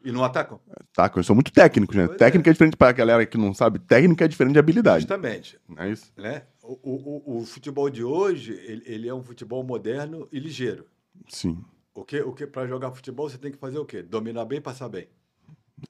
E 0.03 0.11
não 0.11 0.23
atacam? 0.23 0.59
Tá, 0.93 1.11
eles 1.15 1.25
são 1.25 1.33
muito 1.35 1.51
técnicos, 1.51 1.95
né? 1.95 2.05
Pois 2.05 2.17
Técnica 2.19 2.49
é. 2.49 2.53
diferente 2.53 2.77
pra 2.77 2.91
galera 2.91 3.25
que 3.25 3.37
não 3.39 3.55
sabe. 3.55 3.79
Técnica 3.79 4.25
é 4.25 4.27
diferente 4.27 4.53
de 4.53 4.59
habilidade. 4.59 5.01
Justamente. 5.01 5.59
Não 5.67 5.81
é 5.81 5.89
isso? 5.89 6.11
Né? 6.15 6.43
O, 6.61 6.73
o, 6.83 7.39
o- 7.39 7.45
futebol 7.45 7.89
de 7.89 8.03
hoje, 8.03 8.53
ele, 8.53 8.83
ele 8.85 9.07
é 9.07 9.13
um 9.13 9.23
futebol 9.23 9.63
moderno 9.63 10.27
e 10.31 10.39
ligeiro. 10.39 10.85
Sim. 11.27 11.63
O 11.95 12.03
que, 12.03 12.19
o 12.21 12.33
que 12.33 12.45
para 12.45 12.67
jogar 12.67 12.91
futebol 12.91 13.27
você 13.27 13.37
tem 13.39 13.51
que 13.51 13.57
fazer 13.57 13.79
o 13.79 13.85
quê? 13.85 14.03
Dominar 14.03 14.45
bem, 14.45 14.61
passar 14.61 14.89
bem. 14.89 15.07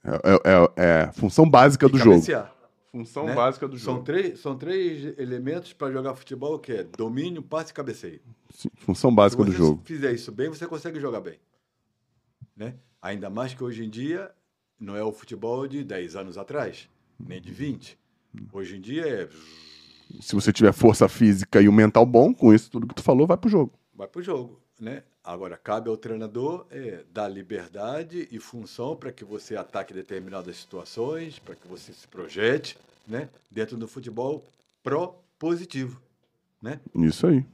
É, 0.04 0.12
é- 0.14 0.42
é- 0.86 1.04
é 1.08 1.12
função 1.12 1.50
básica 1.50 1.86
E 1.88 1.90
do 1.90 1.98
jogo. 1.98 2.22
Função 2.96 3.26
né? 3.26 3.36
básica 3.36 3.68
do 3.68 3.78
São 3.78 3.96
jogo. 3.96 4.06
três, 4.06 4.40
são 4.40 4.58
três 4.58 5.18
elementos 5.20 5.74
para 5.74 5.92
jogar 5.92 6.16
futebol, 6.16 6.58
que 6.58 6.72
é 6.72 6.84
domínio, 6.84 7.44
passe 7.44 7.72
e 7.72 7.74
cabeceio. 7.74 8.22
Sim, 8.50 8.70
função 8.78 9.14
básica 9.14 9.44
Se 9.44 9.50
do 9.50 9.52
você 9.52 9.58
jogo. 9.58 9.82
fizer 9.84 10.14
isso 10.14 10.32
bem, 10.32 10.48
você 10.48 10.66
consegue 10.66 10.98
jogar 11.00 11.20
bem. 11.20 11.38
Né? 12.56 12.76
Ainda 13.02 13.30
mais 13.30 13.54
que 13.54 13.62
hoje 13.62 13.84
em 13.84 13.90
dia 13.90 14.32
não 14.80 14.96
é 14.96 15.04
o 15.04 15.12
futebol 15.12 15.68
de 15.68 15.84
10 15.84 16.16
anos 16.16 16.38
atrás, 16.38 16.90
nem 17.20 17.42
de 17.42 17.52
20. 17.52 18.00
Hoje 18.54 18.78
em 18.78 18.82
dia 18.82 19.06
é 19.06 19.30
Se 20.22 20.34
você 20.34 20.54
tiver 20.54 20.72
força 20.72 21.10
física 21.10 21.62
e 21.62 21.68
o 21.68 21.74
mental 21.74 22.06
bom, 22.06 22.34
com 22.34 22.54
isso 22.54 22.72
tudo 22.72 22.88
que 22.88 22.96
tu 22.96 23.04
falou, 23.04 23.28
vai 23.28 23.36
pro 23.38 23.50
jogo. 23.50 23.78
vai 23.94 24.08
para 24.08 24.20
o 24.22 24.24
jogo. 24.24 24.62
Né? 24.80 25.04
Agora, 25.24 25.58
cabe 25.58 25.90
ao 25.90 25.96
treinador 25.96 26.66
é, 26.70 27.04
dar 27.12 27.28
liberdade 27.28 28.28
e 28.30 28.40
função 28.40 28.96
para 28.96 29.12
que 29.12 29.24
você 29.24 29.56
ataque 29.56 29.94
determinadas 29.94 30.58
situações, 30.58 31.40
para 31.40 31.56
que 31.56 31.68
você 31.68 31.94
se 31.94 32.08
projete 32.08 32.78
né? 33.08 33.30
dentro 33.50 33.78
do 33.78 33.88
futebol 33.88 34.44
propositivo. 34.84 36.02
Né? 36.62 36.80
Isso 36.96 37.26
aí. 37.28 37.46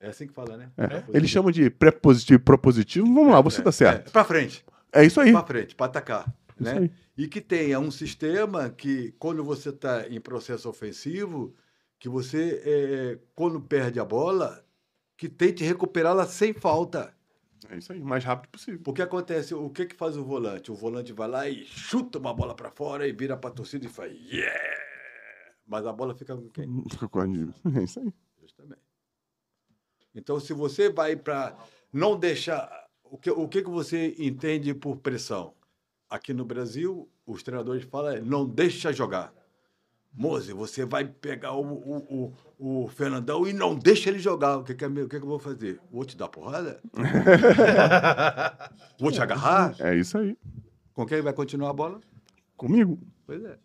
É 0.00 0.08
assim 0.08 0.26
que 0.26 0.32
fala, 0.32 0.56
né? 0.56 0.70
É. 0.76 1.02
Eles 1.16 1.30
chamam 1.30 1.50
de 1.50 1.70
pré-positivo 1.70 2.40
e 2.40 2.44
propositivo. 2.44 3.06
Vamos 3.06 3.32
lá, 3.32 3.40
você 3.40 3.62
tá 3.62 3.72
certo. 3.72 4.08
É, 4.08 4.10
para 4.10 4.24
frente. 4.24 4.64
É 4.92 5.04
isso 5.04 5.20
aí. 5.20 5.32
para 5.32 5.46
frente, 5.46 5.74
para 5.74 5.86
atacar. 5.86 6.34
Isso 6.60 6.74
né? 6.74 6.78
aí. 6.78 6.90
E 7.16 7.26
que 7.26 7.40
tenha 7.40 7.80
um 7.80 7.90
sistema 7.90 8.68
que, 8.68 9.14
quando 9.18 9.42
você 9.42 9.70
está 9.70 10.06
em 10.08 10.20
processo 10.20 10.68
ofensivo, 10.68 11.54
que 11.98 12.08
você, 12.08 12.62
eh, 12.64 13.18
quando 13.34 13.58
perde 13.58 13.98
a 13.98 14.04
bola, 14.04 14.62
que 15.16 15.28
tente 15.28 15.64
recuperá-la 15.64 16.26
sem 16.26 16.52
falta. 16.52 17.14
É 17.68 17.78
isso 17.78 17.92
aí, 17.92 18.00
o 18.00 18.04
mais 18.04 18.22
rápido 18.22 18.50
possível. 18.50 18.80
Porque 18.82 19.02
acontece, 19.02 19.54
o 19.54 19.68
que, 19.70 19.86
que 19.86 19.96
faz 19.96 20.16
o 20.16 20.24
volante? 20.24 20.70
O 20.70 20.74
volante 20.74 21.12
vai 21.12 21.26
lá 21.28 21.48
e 21.48 21.64
chuta 21.64 22.18
uma 22.18 22.32
bola 22.34 22.54
para 22.54 22.70
fora 22.70 23.08
e 23.08 23.12
vira 23.12 23.36
para 23.36 23.50
a 23.50 23.52
torcida 23.52 23.86
e 23.86 23.88
faz 23.88 24.12
yeah! 24.30 24.76
Mas 25.66 25.84
a 25.84 25.92
bola 25.92 26.14
fica 26.14 26.36
com 26.36 26.48
quem? 26.50 26.84
Fica 26.90 27.08
com 27.08 27.20
a- 27.20 27.24
É 27.80 27.82
isso 27.82 27.98
aí. 27.98 28.12
Justamente. 28.40 28.82
Então, 30.14 30.38
se 30.38 30.52
você 30.52 30.90
vai 30.90 31.16
para 31.16 31.56
não 31.92 32.18
deixar. 32.18 32.86
O 33.02 33.18
que, 33.18 33.30
o 33.30 33.48
que, 33.48 33.62
que 33.62 33.70
você 33.70 34.14
entende 34.18 34.74
por 34.74 34.96
pressão? 34.96 35.54
Aqui 36.08 36.32
no 36.32 36.44
Brasil, 36.44 37.08
os 37.26 37.42
treinadores 37.42 37.84
falam 37.84 38.12
é, 38.12 38.20
não 38.20 38.46
deixa 38.48 38.92
jogar. 38.92 39.32
Moze, 40.16 40.52
você 40.54 40.86
vai 40.86 41.04
pegar 41.04 41.52
o, 41.52 41.62
o, 41.62 42.32
o, 42.58 42.84
o 42.84 42.88
Fernandão 42.88 43.46
e 43.46 43.52
não 43.52 43.74
deixa 43.74 44.08
ele 44.08 44.18
jogar. 44.18 44.56
O 44.56 44.64
que, 44.64 44.74
que, 44.74 44.84
é 44.84 44.88
o 44.88 45.08
que, 45.08 45.18
que 45.18 45.24
eu 45.24 45.28
vou 45.28 45.38
fazer? 45.38 45.78
Vou 45.92 46.06
te 46.06 46.16
dar 46.16 46.28
porrada? 46.28 46.80
vou 48.98 49.12
te 49.12 49.20
agarrar? 49.20 49.76
É 49.78 49.94
isso 49.94 50.16
aí. 50.16 50.36
Com 50.94 51.04
quem 51.04 51.20
vai 51.20 51.34
continuar 51.34 51.70
a 51.70 51.74
bola? 51.74 52.00
Comigo. 52.56 52.98
Pois 53.26 53.44
é. 53.44 53.58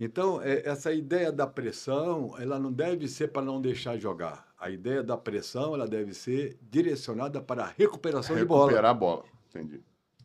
Então, 0.00 0.40
é, 0.42 0.66
essa 0.66 0.92
ideia 0.92 1.30
da 1.30 1.46
pressão, 1.46 2.34
ela 2.38 2.58
não 2.58 2.72
deve 2.72 3.06
ser 3.06 3.28
para 3.28 3.42
não 3.42 3.60
deixar 3.60 3.98
jogar. 3.98 4.48
A 4.58 4.70
ideia 4.70 5.02
da 5.02 5.18
pressão, 5.18 5.74
ela 5.74 5.86
deve 5.86 6.14
ser 6.14 6.58
direcionada 6.70 7.40
para 7.40 7.64
a 7.64 7.66
recuperação 7.66 8.34
de 8.34 8.44
bola. 8.44 8.70
Recuperar 8.70 8.90
a 8.90 8.94
bola. 8.94 9.24
Entendi. 9.50 9.80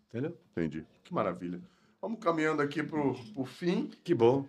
Entendeu? 0.07 0.38
Entendi. 0.52 0.85
Que 1.03 1.14
maravilha. 1.14 1.60
Vamos 2.02 2.19
caminhando 2.19 2.61
aqui 2.61 2.81
pro, 2.81 3.14
pro 3.34 3.44
fim. 3.44 3.91
Que 4.03 4.15
bom. 4.15 4.45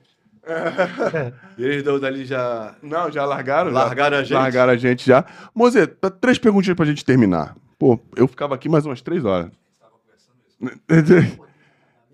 E 1.58 1.64
eles 1.64 1.82
dão 1.82 1.98
dali 2.00 2.24
já 2.24 2.74
Não, 2.82 3.10
já 3.10 3.24
largaram? 3.24 3.70
já? 3.70 3.76
largaram 3.78 4.16
a 4.16 4.22
gente. 4.22 4.32
Largaram 4.34 4.72
a 4.72 4.76
gente 4.76 5.06
já. 5.06 5.24
Moze, 5.54 5.86
tá 5.86 6.08
três 6.10 6.38
perguntinhas 6.38 6.76
pra 6.76 6.86
gente 6.86 7.04
terminar. 7.04 7.56
Pô, 7.78 7.98
eu 8.16 8.26
ficava 8.26 8.54
aqui 8.54 8.68
mais 8.68 8.84
umas 8.86 9.00
três 9.02 9.24
horas. 9.24 9.50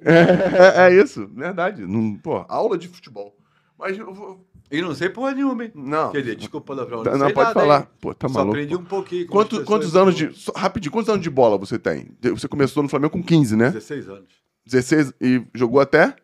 É, 0.06 0.86
é 0.88 0.94
isso, 1.02 1.26
verdade. 1.34 1.86
Não, 1.86 2.14
pô, 2.16 2.44
aula 2.46 2.76
de 2.76 2.88
futebol. 2.88 3.34
Mas 3.78 3.96
eu 3.98 4.12
vou. 4.12 4.46
E 4.70 4.82
não 4.82 4.94
sei 4.94 5.08
porra 5.08 5.32
nenhuma, 5.32 5.64
hein? 5.64 5.72
Não. 5.74 6.10
Quer 6.12 6.20
dizer, 6.20 6.36
desculpa 6.36 6.72
o 6.72 6.76
palavrão. 6.76 7.02
Tá- 7.02 7.12
Não, 7.12 7.18
não, 7.20 7.26
sei 7.26 7.34
pode 7.34 7.48
nada, 7.48 7.60
falar. 7.60 7.80
hein? 7.80 7.86
Pô, 8.00 8.14
tá 8.14 8.28
Só 8.28 8.34
maluco. 8.34 8.54
aprendi 8.54 8.76
um 8.76 8.84
pouquinho. 8.84 9.26
com 9.26 9.32
Quanto- 9.32 9.64
quantos 9.64 9.96
anos 9.96 10.14
de. 10.14 10.30
só- 10.34 10.52
rapidinho, 10.54 10.92
quantos 10.92 11.08
anos 11.08 11.22
de 11.22 11.30
bola 11.30 11.56
você 11.56 11.78
tem? 11.78 12.10
Você 12.22 12.46
começou 12.46 12.82
no 12.82 12.88
Flamengo 12.90 13.12
com 13.12 13.22
15, 13.22 13.56
né? 13.56 13.70
16 13.70 14.08
anos. 14.08 14.28
16 14.66 15.14
e 15.20 15.42
jogou 15.54 15.80
até? 15.80 16.14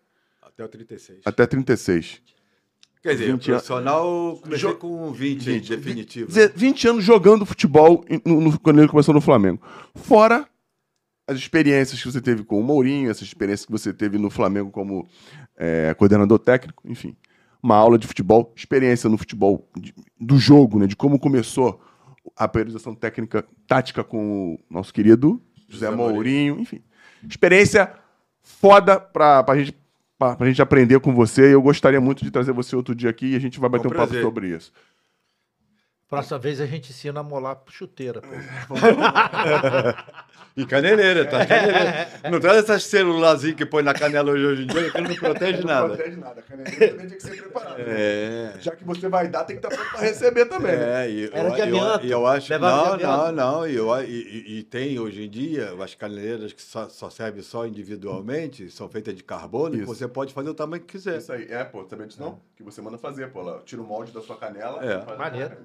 Até 0.61 0.65
o 0.65 0.69
36. 0.69 1.21
Até 1.25 1.47
36. 1.47 2.23
Quer 3.03 3.13
dizer, 3.15 3.33
20 3.33 3.45
profissional, 3.47 4.39
comecei 4.43 4.59
Jo- 4.69 4.77
com 4.77 5.11
20, 5.11 5.39
20, 5.45 5.69
definitivo. 5.71 6.29
Dizer, 6.29 6.53
20 6.55 6.87
anos 6.89 7.03
jogando 7.05 7.47
futebol 7.47 8.05
no- 8.27 8.41
no- 8.43 8.61
quando 8.61 8.79
ele 8.81 8.89
começou 8.89 9.15
no 9.15 9.23
Flamengo. 9.23 9.61
Fora 9.95 10.47
as 11.27 11.39
experiências 11.39 12.03
que 12.03 12.11
você 12.13 12.21
teve 12.21 12.45
com 12.45 12.61
o 12.61 12.63
Mourinho, 12.63 13.11
essa 13.11 13.25
experiência 13.25 13.65
que 13.65 13.73
você 13.73 13.93
teve 13.95 14.19
no 14.19 14.29
Flamengo 14.29 14.71
como 14.71 15.09
é, 15.57 15.95
coordenador 15.95 16.39
técnico, 16.39 16.83
enfim. 16.87 17.17
Uma 17.63 17.77
aula 17.77 17.99
de 17.99 18.07
futebol, 18.07 18.53
experiência 18.57 19.09
no 19.09 19.17
futebol 19.17 19.67
de- 19.79 19.95
do 20.21 20.39
jogo, 20.39 20.79
né? 20.79 20.87
De 20.87 20.97
como 20.97 21.19
começou 21.19 21.81
a 22.37 22.47
periodização 22.49 22.95
técnica, 22.95 23.47
tática 23.67 24.03
com 24.05 24.55
o 24.55 24.59
nosso 24.75 24.93
querido 24.93 25.41
José, 25.69 25.87
José 25.87 25.91
Mourinho. 25.91 26.15
Mourinho. 26.17 26.61
enfim. 26.61 26.83
Experiência 27.27 27.95
foda 28.43 28.99
pra, 28.99 29.43
pra, 29.43 29.59
gente, 29.59 29.75
pra, 30.21 30.37
pra 30.37 30.47
gente 30.47 30.61
aprender 30.61 31.01
com 31.01 31.15
você. 31.15 31.55
Eu 31.55 31.63
gostaria 31.63 32.01
muito 32.01 32.23
de 32.23 32.31
trazer 32.31 32.53
você 32.53 32.77
outro 32.77 32.95
dia 32.95 33.09
aqui 33.09 33.33
e 33.33 33.37
a 33.37 33.41
gente 33.41 33.59
vai 33.59 33.71
bater 33.71 33.89
um 33.89 33.91
papo 33.91 34.15
sobre 34.21 34.49
isso. 34.49 34.71
Próxima 36.11 36.39
vez 36.41 36.61
a 36.61 36.67
gente 36.67 36.91
ensina 36.91 37.21
a 37.21 37.23
molar 37.23 37.63
chuteira. 37.69 38.21
pô. 38.21 38.75
E 40.57 40.67
caneleira, 40.67 41.25
tá? 41.27 41.47
Caneleira. 41.47 42.09
Não 42.29 42.41
traz 42.41 42.59
essas 42.59 42.83
celularzinhas 42.85 43.55
que 43.57 43.65
põe 43.65 43.85
na 43.85 43.95
canela 43.95 44.33
hoje, 44.33 44.45
hoje 44.45 44.63
em 44.65 44.67
dia, 44.67 44.91
que 44.91 45.01
não 45.01 45.15
protege 45.15 45.59
Não 45.61 45.67
nada. 45.69 45.95
protege 45.95 46.17
nada. 46.17 46.41
A 46.41 46.43
caneleira 46.43 46.89
também 46.89 47.07
tem 47.09 47.17
que 47.17 47.23
ser 47.23 47.37
preparada. 47.37 47.79
né? 47.79 47.85
É. 47.87 48.53
Já 48.61 48.75
que 48.75 48.85
você 48.85 49.09
vai 49.09 49.29
dar, 49.29 49.45
tem 49.45 49.57
que 49.59 49.65
estar 49.65 49.75
pronto 49.75 49.91
para 49.93 50.01
receber 50.01 50.47
também. 50.47 50.77
né? 50.77 51.07
É, 51.07 51.11
e 51.11 51.31
Era 51.33 51.49
eu, 51.49 51.55
de 51.55 51.61
eu, 51.61 51.65
amianto. 51.67 52.07
eu 52.07 52.27
acho 52.27 52.53
Levava 52.53 52.91
não, 52.91 52.97
de 52.97 53.03
não, 53.05 53.13
amianto. 53.13 53.37
não, 53.37 53.69
e, 53.69 53.77
eu, 53.77 54.03
e, 54.03 54.07
e- 54.11 54.59
e 54.59 54.63
tem 54.65 54.99
hoje 54.99 55.23
em 55.25 55.31
dia 55.31 55.73
as 55.81 55.95
caneleiras 55.95 56.53
que 56.53 56.61
só, 56.61 56.89
só 56.89 57.09
servem 57.09 57.43
só 57.43 57.65
individualmente, 57.65 58.69
são 58.73 58.89
feitas 58.89 59.15
de 59.15 59.23
carbono, 59.23 59.77
e 59.77 59.79
Isso. 59.79 59.87
você 59.87 60.09
pode 60.09 60.35
fazer 60.35 60.51
o 60.51 60.55
tamanho 60.55 60.83
que 60.83 60.89
quiser. 60.95 61.19
Isso 61.19 61.33
aí. 61.33 61.47
É, 61.49 61.63
pô, 61.63 61.87
sabia 61.89 62.07
disso 62.09 62.21
não? 62.21 62.41
Que 62.57 62.65
você 62.65 62.83
manda 62.83 62.99
fazer, 62.99 63.31
pô. 63.31 63.41
Lá, 63.41 63.61
tira 63.65 63.81
o 63.81 63.85
molde 63.87 64.11
da 64.11 64.21
sua 64.21 64.37
canela. 64.37 64.85
É. 64.85 64.97
e 64.99 65.05
faz 65.05 65.11
a 65.13 65.17
Maneiro. 65.17 65.57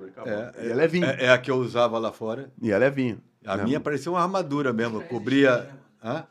De 0.00 0.10
carbono. 0.10 0.36
É, 0.36 0.66
e 0.66 0.70
é 0.70 0.74
levinho. 0.74 1.06
É, 1.06 1.24
é 1.24 1.30
a 1.30 1.38
que 1.38 1.50
eu 1.50 1.56
usava 1.56 1.98
lá 1.98 2.12
fora. 2.12 2.52
E 2.60 2.70
é 2.70 2.78
levinho. 2.78 3.20
A 3.46 3.56
né? 3.56 3.64
minha 3.64 3.80
parecia 3.80 4.10
uma 4.10 4.20
armadura 4.20 4.72
mesmo, 4.72 5.02
cobria. 5.04 5.70
Hã? 6.02 6.26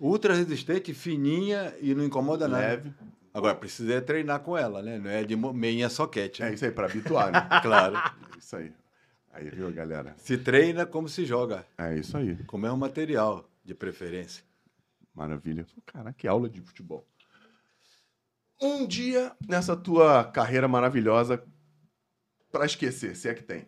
Ultra 0.00 0.34
resistente, 0.34 0.92
fininha 0.94 1.74
e 1.80 1.94
não 1.94 2.04
incomoda 2.04 2.48
nada. 2.48 2.66
Leve. 2.66 2.92
Agora, 3.32 3.54
precisa 3.54 3.94
é 3.94 4.00
treinar 4.00 4.40
com 4.40 4.56
ela, 4.56 4.82
né? 4.82 4.98
Não 4.98 5.10
é 5.10 5.22
de 5.22 5.36
mo- 5.36 5.52
meinha 5.52 5.88
soquete. 5.88 6.42
É 6.42 6.46
né? 6.46 6.54
isso 6.54 6.64
aí, 6.64 6.70
para 6.70 6.86
habituar, 6.86 7.30
né? 7.30 7.46
Claro. 7.62 7.96
É 7.96 8.38
isso 8.38 8.56
aí. 8.56 8.72
Aí, 9.32 9.50
viu, 9.50 9.70
galera? 9.70 10.14
Se 10.16 10.38
treina 10.38 10.86
como 10.86 11.08
se 11.08 11.26
joga, 11.26 11.66
É 11.76 11.94
isso 11.98 12.16
aí. 12.16 12.36
com 12.44 12.56
o 12.56 12.60
mesmo 12.60 12.78
material, 12.78 13.46
de 13.62 13.74
preferência. 13.74 14.42
Maravilha. 15.14 15.66
Cara, 15.84 16.12
que 16.12 16.26
aula 16.26 16.48
de 16.48 16.62
futebol. 16.62 17.06
Um 18.60 18.86
dia 18.86 19.32
nessa 19.46 19.76
tua 19.76 20.24
carreira 20.24 20.66
maravilhosa 20.66 21.44
para 22.56 22.64
esquecer, 22.64 23.14
se 23.14 23.28
é 23.28 23.34
que 23.34 23.42
tem. 23.42 23.66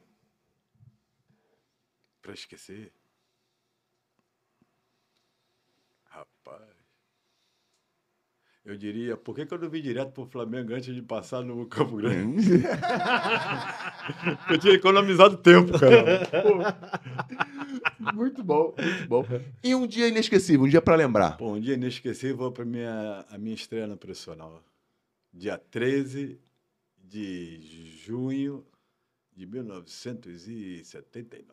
Pra 2.22 2.32
esquecer. 2.32 2.90
Rapaz. 6.04 6.62
Eu 8.64 8.78
diria, 8.78 9.14
por 9.14 9.34
que, 9.34 9.44
que 9.44 9.52
eu 9.52 9.58
não 9.58 9.68
vim 9.68 9.82
direto 9.82 10.12
pro 10.12 10.24
Flamengo 10.24 10.72
antes 10.72 10.94
de 10.94 11.02
passar 11.02 11.42
no 11.42 11.66
Campo 11.66 11.96
Grande? 11.96 12.62
Eu 14.50 14.58
tinha 14.58 14.72
economizado 14.72 15.36
tempo, 15.36 15.78
cara. 15.78 16.26
muito 18.14 18.42
bom, 18.42 18.74
muito 18.78 19.08
bom. 19.08 19.26
E 19.62 19.74
um 19.74 19.86
dia 19.86 20.08
inesquecível, 20.08 20.64
um 20.64 20.68
dia 20.68 20.80
para 20.80 20.96
lembrar. 20.96 21.36
Bom, 21.36 21.56
um 21.56 21.60
dia 21.60 21.74
inesquecível 21.74 22.36
vou 22.38 22.52
para 22.52 22.64
minha, 22.64 23.26
a 23.30 23.36
minha 23.36 23.54
estreia 23.54 23.86
no 23.86 23.98
profissional. 23.98 24.62
Dia 25.32 25.58
13 25.58 26.40
de 26.96 27.86
junho 28.02 28.66
de 29.38 29.46
1979. 29.46 31.46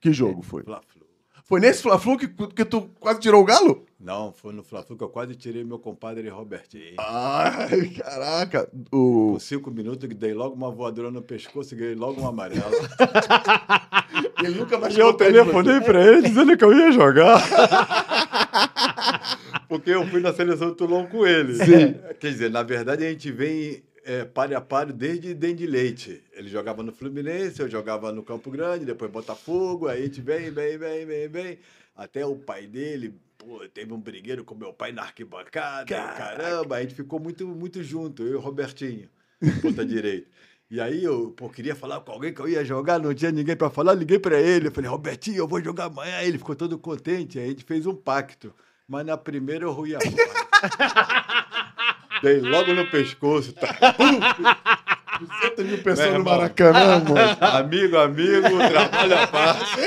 Que 0.00 0.12
jogo 0.12 0.42
foi? 0.42 0.64
Fla-Flu. 0.64 1.06
Foi 1.44 1.60
nesse 1.60 1.82
Fla-Flu 1.82 2.18
que, 2.18 2.26
que 2.26 2.64
tu 2.64 2.90
quase 2.98 3.20
tirou 3.20 3.40
o 3.40 3.44
galo? 3.44 3.86
Não, 4.00 4.32
foi 4.32 4.52
no 4.52 4.64
Fla-Flu 4.64 4.96
que 4.96 5.04
eu 5.04 5.08
quase 5.08 5.36
tirei 5.36 5.62
meu 5.62 5.78
compadre 5.78 6.28
Robertinho. 6.28 6.96
Ai, 6.98 7.90
caraca. 7.90 8.68
O... 8.90 9.34
Com 9.34 9.38
cinco 9.38 9.70
minutos, 9.70 10.08
que 10.08 10.14
dei 10.14 10.34
logo 10.34 10.56
uma 10.56 10.72
voadora 10.72 11.12
no 11.12 11.22
pescoço 11.22 11.74
e 11.74 11.76
ganhei 11.76 11.94
logo 11.94 12.20
um 12.20 12.26
amarelo. 12.26 12.62
Ele 14.42 14.58
nunca 14.58 14.76
mais 14.76 14.96
E 14.96 14.98
eu 14.98 15.14
telefonei 15.14 15.80
pra 15.80 16.04
ele 16.04 16.22
dizendo 16.22 16.56
que 16.56 16.64
eu 16.64 16.76
ia 16.76 16.90
jogar. 16.90 17.40
Porque 19.68 19.90
eu 19.90 20.06
fui 20.06 20.20
na 20.20 20.32
seleção 20.32 20.70
de 20.70 20.76
Toulon 20.76 21.06
com 21.06 21.26
ele. 21.26 21.54
Sim. 21.54 21.94
Quer 22.20 22.30
dizer, 22.30 22.50
na 22.50 22.62
verdade 22.62 23.04
a 23.04 23.10
gente 23.10 23.32
vem 23.32 23.82
é, 24.06 24.24
páreo 24.24 24.56
a 24.56 24.60
páreo 24.60 24.94
desde 24.94 25.34
Dende 25.34 25.66
Leite. 25.66 26.22
Ele 26.32 26.48
jogava 26.48 26.80
no 26.80 26.92
Fluminense, 26.92 27.60
eu 27.60 27.68
jogava 27.68 28.12
no 28.12 28.22
Campo 28.22 28.52
Grande, 28.52 28.84
depois 28.84 29.10
Botafogo, 29.10 29.88
aí 29.88 30.02
a 30.02 30.04
gente 30.04 30.20
vem, 30.20 30.48
vem, 30.52 30.78
vem, 30.78 31.04
vem, 31.04 31.28
vem. 31.28 31.58
Até 31.94 32.24
o 32.24 32.36
pai 32.36 32.68
dele, 32.68 33.18
pô, 33.36 33.66
teve 33.68 33.92
um 33.92 34.00
brigueiro 34.00 34.44
com 34.44 34.54
meu 34.54 34.72
pai 34.72 34.92
na 34.92 35.02
arquibancada. 35.02 35.92
e 35.92 35.96
Caramba, 35.96 36.76
a 36.76 36.82
gente 36.82 36.94
ficou 36.94 37.18
muito, 37.18 37.44
muito 37.48 37.82
junto, 37.82 38.22
eu 38.22 38.32
e 38.32 38.34
o 38.36 38.40
Robertinho, 38.40 39.08
ponta 39.60 39.84
direita. 39.84 40.28
E 40.70 40.80
aí 40.80 41.02
eu 41.02 41.32
pô, 41.32 41.48
queria 41.48 41.74
falar 41.74 42.00
com 42.00 42.12
alguém 42.12 42.32
que 42.32 42.40
eu 42.40 42.48
ia 42.48 42.64
jogar, 42.64 43.00
não 43.00 43.12
tinha 43.12 43.32
ninguém 43.32 43.56
para 43.56 43.70
falar, 43.70 43.94
liguei 43.94 44.20
para 44.20 44.40
ele. 44.40 44.68
Eu 44.68 44.72
falei, 44.72 44.88
Robertinho, 44.88 45.38
eu 45.38 45.48
vou 45.48 45.62
jogar 45.62 45.84
amanhã. 45.84 46.22
Ele 46.22 46.38
ficou 46.38 46.56
todo 46.56 46.78
contente, 46.78 47.38
aí 47.38 47.46
a 47.46 47.48
gente 47.48 47.64
fez 47.64 47.86
um 47.86 47.94
pacto. 47.94 48.52
Mas 48.88 49.06
na 49.06 49.16
primeira 49.16 49.64
eu 49.64 49.72
ruí 49.72 49.94
a 49.94 49.98
bola. 49.98 51.66
Logo 52.40 52.74
no 52.74 52.86
pescoço. 52.90 53.52
Tá. 53.52 53.76
200 55.20 55.64
mil 55.64 55.78
pessoas 55.82 56.12
no. 56.14 56.24
Maracanã, 56.24 56.98
mano. 57.00 57.16
Amigo, 57.40 57.96
amigo, 57.98 58.48
trabalho 58.68 59.18
à 59.18 59.26
parte. 59.26 59.80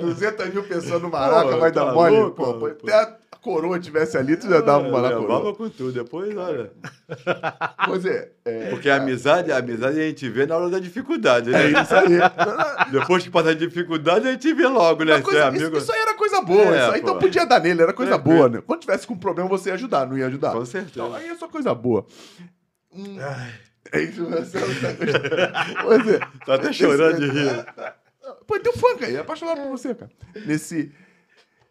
200 0.00 0.48
mil 0.52 0.64
pessoas 0.64 1.02
no 1.02 1.10
Maraca, 1.10 1.48
Pô, 1.50 1.58
vai 1.58 1.72
tá 1.72 1.84
dar 1.84 1.92
mole. 1.92 2.16
louco, 2.16 2.36
pô, 2.36 2.54
pô, 2.54 2.58
pô. 2.60 2.66
até 2.66 2.92
a 2.94 3.16
coroa 3.44 3.78
tivesse 3.78 4.16
ali, 4.16 4.36
tu 4.38 4.48
já 4.48 4.60
dava 4.62 4.88
uma 4.88 5.02
na 5.02 5.08
Levava 5.10 5.26
coroa. 5.26 5.54
com 5.54 5.68
tudo. 5.68 5.92
Depois, 5.92 6.34
olha. 6.36 6.72
Pois 7.86 8.04
é, 8.06 8.32
é, 8.46 8.70
Porque 8.70 8.88
a 8.88 8.96
amizade, 8.96 9.52
a 9.52 9.58
amizade 9.58 10.00
a 10.00 10.04
gente 10.06 10.26
vê 10.30 10.46
na 10.46 10.56
hora 10.56 10.70
da 10.70 10.78
dificuldade, 10.78 11.52
é 11.54 11.70
né? 11.70 11.82
isso 11.82 11.94
aí. 11.94 12.90
Depois 12.90 13.22
que 13.22 13.30
passa 13.30 13.50
a 13.50 13.54
dificuldade, 13.54 14.26
a 14.26 14.32
gente 14.32 14.52
vê 14.54 14.66
logo, 14.66 15.04
né? 15.04 15.20
Coisa- 15.20 15.40
é 15.40 15.48
isso, 15.50 15.60
amigo. 15.64 15.76
isso 15.76 15.92
aí 15.92 16.00
era 16.00 16.14
coisa 16.14 16.40
boa, 16.40 16.74
É, 16.74 16.78
isso 16.82 16.90
aí 16.92 17.00
então 17.02 17.18
podia 17.18 17.44
dar 17.44 17.60
nele, 17.60 17.82
era 17.82 17.92
coisa 17.92 18.12
Tranquilo. 18.12 18.36
boa, 18.38 18.48
né? 18.48 18.62
Quando 18.66 18.80
tivesse 18.80 19.06
com 19.06 19.14
problema, 19.16 19.48
você 19.50 19.68
ia 19.68 19.74
ajudar, 19.74 20.06
não 20.06 20.16
ia 20.16 20.26
ajudar? 20.28 20.52
Com 20.52 20.64
certeza. 20.64 20.92
Então, 20.94 21.14
aí 21.14 21.28
é 21.28 21.36
só 21.36 21.46
coisa 21.46 21.74
boa. 21.74 22.06
Hum, 22.90 23.18
é 23.92 24.00
isso, 24.00 24.24
você 24.24 24.58
não 24.58 24.74
tá 24.80 24.92
gostando. 24.92 25.76
Pois 25.82 26.08
é. 26.08 26.18
Tá 26.46 26.54
até 26.54 26.72
chorando 26.72 27.20
de 27.20 27.26
rir. 27.30 27.66
Pô, 28.46 28.58
tem 28.58 28.72
um 28.72 28.76
funk 28.76 29.04
aí, 29.04 29.16
é 29.16 29.20
apaixonado 29.20 29.60
por 29.60 29.70
você, 29.70 29.94
cara. 29.94 30.10
Nesse. 30.46 30.90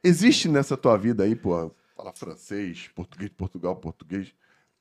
Existe 0.04 0.50
nessa 0.50 0.76
tua 0.76 0.98
vida 0.98 1.24
aí, 1.24 1.34
pô, 1.34 1.72
fala 1.96 2.12
francês, 2.12 2.90
português 2.90 3.30
de 3.30 3.36
Portugal, 3.38 3.76
português 3.78 4.36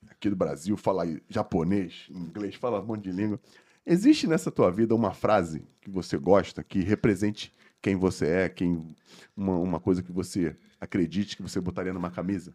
aqui 0.09 0.29
do 0.29 0.35
Brasil, 0.35 0.75
fala 0.75 1.03
aí 1.03 1.23
japonês, 1.29 2.07
inglês, 2.09 2.55
fala 2.55 2.81
um 2.81 2.85
monte 2.85 3.03
de 3.03 3.11
língua. 3.11 3.39
Existe 3.85 4.27
nessa 4.27 4.51
tua 4.51 4.69
vida 4.69 4.93
uma 4.93 5.13
frase 5.13 5.65
que 5.79 5.89
você 5.89 6.17
gosta, 6.17 6.61
que 6.61 6.79
represente 6.81 7.53
quem 7.81 7.95
você 7.95 8.27
é, 8.27 8.49
quem 8.49 8.95
uma, 9.35 9.57
uma 9.57 9.79
coisa 9.79 10.03
que 10.03 10.11
você 10.11 10.57
acredite 10.79 11.37
que 11.37 11.41
você 11.41 11.61
botaria 11.61 11.93
numa 11.93 12.11
camisa? 12.11 12.53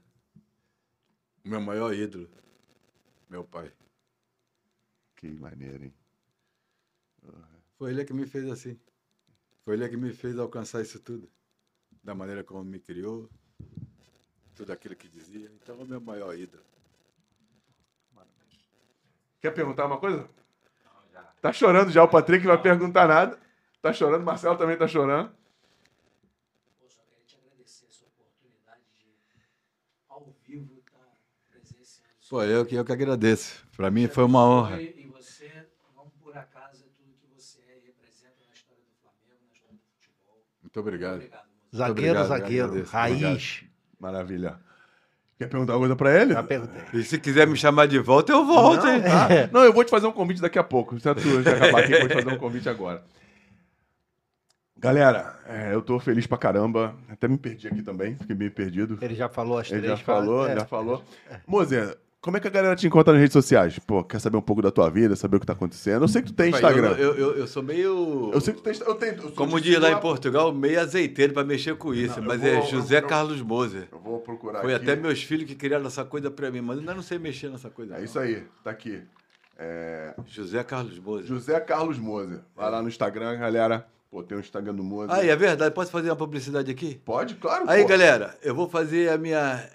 Meu 1.42 1.60
maior 1.60 1.94
ídolo. 1.94 2.28
Meu 3.30 3.44
pai. 3.44 3.72
Que 5.16 5.28
maneiro, 5.28 5.84
hein? 5.84 5.94
Foi 7.78 7.90
ele 7.90 8.04
que 8.04 8.12
me 8.12 8.26
fez 8.26 8.46
assim. 8.50 8.78
Foi 9.64 9.74
ele 9.74 9.88
que 9.88 9.96
me 9.96 10.12
fez 10.12 10.38
alcançar 10.38 10.82
isso 10.82 10.98
tudo. 11.00 11.30
Da 12.08 12.14
maneira 12.14 12.42
como 12.42 12.64
me 12.64 12.80
criou. 12.80 13.28
Tudo 14.56 14.72
aquilo 14.72 14.96
que 14.96 15.06
dizia. 15.06 15.52
Então 15.62 15.78
é 15.78 15.82
o 15.82 15.86
meu 15.86 16.00
maior 16.00 16.34
ídolo. 16.34 16.64
Quer 19.42 19.50
perguntar 19.50 19.84
uma 19.84 19.98
coisa? 19.98 20.26
Tá 21.42 21.52
chorando 21.52 21.90
já, 21.90 22.02
o 22.02 22.08
Patrick 22.08 22.46
não 22.46 22.54
vai 22.54 22.62
perguntar 22.62 23.06
nada. 23.06 23.38
Tá 23.82 23.92
chorando, 23.92 24.24
Marcelo 24.24 24.56
também 24.56 24.78
tá 24.78 24.88
chorando. 24.88 25.28
Pô, 26.78 26.88
só 26.88 27.02
queria 27.02 27.26
te 27.26 27.36
agradecer 27.36 27.84
essa 27.84 28.06
oportunidade 28.06 28.84
de, 28.94 29.14
ao 30.08 30.34
vivo, 30.46 30.78
estar 30.78 31.14
presenciando 31.50 32.08
isso. 32.18 32.30
Pô, 32.30 32.42
eu 32.42 32.64
que, 32.64 32.74
eu 32.74 32.86
que 32.86 32.92
agradeço. 32.92 33.68
Para 33.76 33.90
mim 33.90 34.08
foi 34.08 34.24
uma 34.24 34.42
honra. 34.48 34.80
E 34.80 35.06
você, 35.08 35.68
não 35.94 36.08
por 36.08 36.34
acaso, 36.34 36.86
é 36.86 36.88
tudo 36.96 37.12
que 37.20 37.26
você 37.26 37.60
é 37.68 37.76
e 37.76 37.86
representa 37.88 38.46
na 38.46 38.54
história 38.54 38.82
do 38.82 38.94
Flamengo, 39.02 39.44
na 39.46 39.52
história 39.52 39.76
do 39.76 39.82
futebol. 39.92 40.42
Muito 40.62 40.80
obrigado. 40.80 41.16
Obrigado, 41.16 41.40
moço. 41.42 41.47
Zagueiro, 41.74 42.18
obrigado, 42.20 42.26
zagueiro. 42.28 42.84
Raiz. 42.90 43.64
Maravilha. 44.00 44.56
Quer 45.38 45.48
perguntar 45.48 45.74
uma 45.74 45.78
coisa 45.80 45.94
pra 45.96 46.20
ele? 46.20 46.32
Já 46.34 46.42
perguntei. 46.42 46.82
E 47.00 47.04
se 47.04 47.18
quiser 47.18 47.46
me 47.46 47.56
chamar 47.56 47.86
de 47.86 47.98
volta, 48.00 48.32
eu 48.32 48.44
volto, 48.44 48.86
hein? 48.88 49.00
Tá? 49.02 49.28
Não, 49.52 49.62
eu 49.64 49.72
vou 49.72 49.84
te 49.84 49.90
fazer 49.90 50.06
um 50.06 50.12
convite 50.12 50.40
daqui 50.40 50.58
a 50.58 50.64
pouco. 50.64 50.98
Se 50.98 51.08
a 51.08 51.14
tua 51.14 51.42
já 51.42 51.52
acabar 51.52 51.80
aqui, 51.84 51.92
eu 51.92 52.00
vou 52.00 52.08
te 52.08 52.14
fazer 52.14 52.28
um 52.34 52.38
convite 52.38 52.68
agora. 52.68 53.04
Galera, 54.76 55.36
é, 55.46 55.74
eu 55.74 55.82
tô 55.82 55.98
feliz 55.98 56.26
pra 56.26 56.38
caramba. 56.38 56.94
Até 57.08 57.26
me 57.28 57.36
perdi 57.36 57.66
aqui 57.68 57.82
também, 57.82 58.16
fiquei 58.16 58.34
meio 58.36 58.50
perdido. 58.50 58.98
Ele 59.00 59.14
já 59.14 59.28
falou 59.28 59.58
as 59.58 59.70
Ele 59.70 59.82
três 59.82 59.98
já 59.98 60.04
falou, 60.04 60.44
frases. 60.44 60.58
já 60.60 60.64
É. 60.64 60.68
falou. 60.68 61.04
Como 62.20 62.36
é 62.36 62.40
que 62.40 62.48
a 62.48 62.50
galera 62.50 62.74
te 62.74 62.84
encontra 62.84 63.12
nas 63.12 63.20
redes 63.20 63.32
sociais? 63.32 63.78
Pô, 63.78 64.02
quer 64.02 64.20
saber 64.20 64.36
um 64.36 64.42
pouco 64.42 64.60
da 64.60 64.72
tua 64.72 64.90
vida, 64.90 65.14
saber 65.14 65.36
o 65.36 65.40
que 65.40 65.46
tá 65.46 65.52
acontecendo? 65.52 66.02
Eu 66.02 66.08
sei 66.08 66.20
que 66.20 66.32
tu 66.32 66.34
tem 66.34 66.50
Instagram. 66.50 66.96
Eu, 66.98 67.14
eu, 67.14 67.36
eu 67.36 67.46
sou 67.46 67.62
meio. 67.62 68.30
Eu 68.34 68.40
sei 68.40 68.54
que 68.54 68.60
tu 68.60 68.64
tem 68.64 68.74
eu 68.86 68.94
tenho, 68.96 69.22
eu 69.22 69.30
Como 69.32 69.60
diz 69.60 69.78
lá 69.78 69.92
em 69.92 70.00
Portugal, 70.00 70.52
meio 70.52 70.80
azeiteiro 70.80 71.32
pra 71.32 71.44
mexer 71.44 71.76
com 71.76 71.94
isso. 71.94 72.20
Não, 72.20 72.26
mas 72.26 72.40
vou- 72.40 72.50
é 72.50 72.62
José 72.62 73.00
Carlos 73.00 73.40
Moser. 73.40 73.86
Eu 73.92 74.00
vou 74.00 74.18
procurar 74.18 74.62
Foi 74.62 74.74
aqui. 74.74 74.90
até 74.90 75.00
meus 75.00 75.22
filhos 75.22 75.46
que 75.46 75.54
criaram 75.54 75.86
essa 75.86 76.04
coisa 76.04 76.28
pra 76.28 76.50
mim, 76.50 76.60
mas 76.60 76.76
eu 76.76 76.80
ainda 76.80 76.94
não 76.94 77.02
sei 77.02 77.20
mexer 77.20 77.50
nessa 77.50 77.70
coisa. 77.70 77.94
É 77.94 77.98
não. 77.98 78.04
isso 78.04 78.18
aí, 78.18 78.42
tá 78.64 78.70
aqui. 78.72 79.00
É, 79.56 80.14
José 80.26 80.62
Carlos 80.64 80.98
Moser. 80.98 81.26
José 81.26 81.60
Carlos 81.60 81.98
Moser. 81.98 82.40
Vai 82.56 82.68
lá 82.70 82.82
no 82.82 82.88
Instagram, 82.88 83.38
galera. 83.38 83.86
Pô, 84.10 84.24
tem 84.24 84.36
o 84.36 84.40
Instagram 84.40 84.74
do 84.74 84.82
Moser. 84.82 85.14
Ah, 85.14 85.24
é 85.24 85.36
verdade. 85.36 85.72
Posso 85.74 85.92
fazer 85.92 86.10
uma 86.10 86.16
publicidade 86.16 86.70
aqui? 86.70 87.00
Pode, 87.04 87.34
claro. 87.36 87.64
Aí, 87.68 87.82
pô. 87.82 87.88
galera, 87.88 88.36
eu 88.42 88.54
vou 88.54 88.68
fazer 88.68 89.10
a 89.10 89.18
minha 89.18 89.68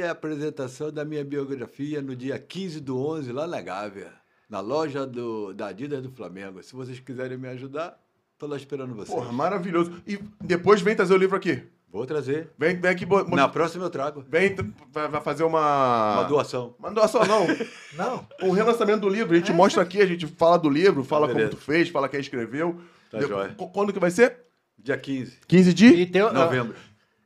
reapresentação 0.00 0.90
da 0.92 1.04
minha 1.04 1.24
biografia 1.24 2.00
no 2.02 2.14
dia 2.16 2.38
15 2.38 2.80
do 2.80 2.98
11, 2.98 3.32
lá 3.32 3.46
na 3.46 3.60
Gávea, 3.60 4.12
na 4.48 4.60
loja 4.60 5.06
do, 5.06 5.52
da 5.54 5.68
Adidas 5.68 6.02
do 6.02 6.10
Flamengo. 6.10 6.62
Se 6.62 6.74
vocês 6.74 6.98
quiserem 7.00 7.36
me 7.38 7.48
ajudar, 7.48 7.98
tô 8.38 8.46
lá 8.46 8.56
esperando 8.56 8.94
vocês. 8.94 9.14
Porra, 9.16 9.32
maravilhoso. 9.32 9.92
E 10.06 10.18
depois 10.40 10.80
vem 10.80 10.96
trazer 10.96 11.14
o 11.14 11.18
livro 11.18 11.36
aqui. 11.36 11.62
Vou 11.92 12.06
trazer. 12.06 12.50
Vem, 12.56 12.76
vem 12.80 12.90
aqui. 12.90 13.04
bo- 13.04 13.24
Na 13.34 13.48
próxima 13.48 13.84
eu 13.84 13.90
trago. 13.90 14.24
Vem, 14.28 14.54
vai 14.92 15.20
fazer 15.20 15.42
uma. 15.42 16.14
Uma 16.20 16.22
doação. 16.24 16.74
Uma 16.78 16.90
doação, 16.92 17.24
não. 17.26 17.46
Não. 17.96 18.26
O 18.48 18.52
relançamento 18.52 19.00
do 19.00 19.08
livro. 19.08 19.34
A 19.34 19.38
gente 19.38 19.52
mostra 19.52 19.82
aqui, 19.82 20.00
a 20.00 20.06
gente 20.06 20.24
fala 20.26 20.56
do 20.56 20.70
livro, 20.70 21.02
fala 21.02 21.26
como 21.28 21.48
tu 21.48 21.56
fez, 21.56 21.88
fala 21.88 22.08
quem 22.08 22.20
escreveu. 22.20 22.80
Tá 23.10 23.18
De- 23.18 23.26
Quando 23.72 23.92
que 23.92 23.98
vai 23.98 24.10
ser? 24.12 24.36
Dia 24.78 24.96
15 24.96 25.38
15 25.48 25.70
E, 25.70 25.74
de? 25.74 26.06
de 26.06 26.20
novembro. 26.20 26.74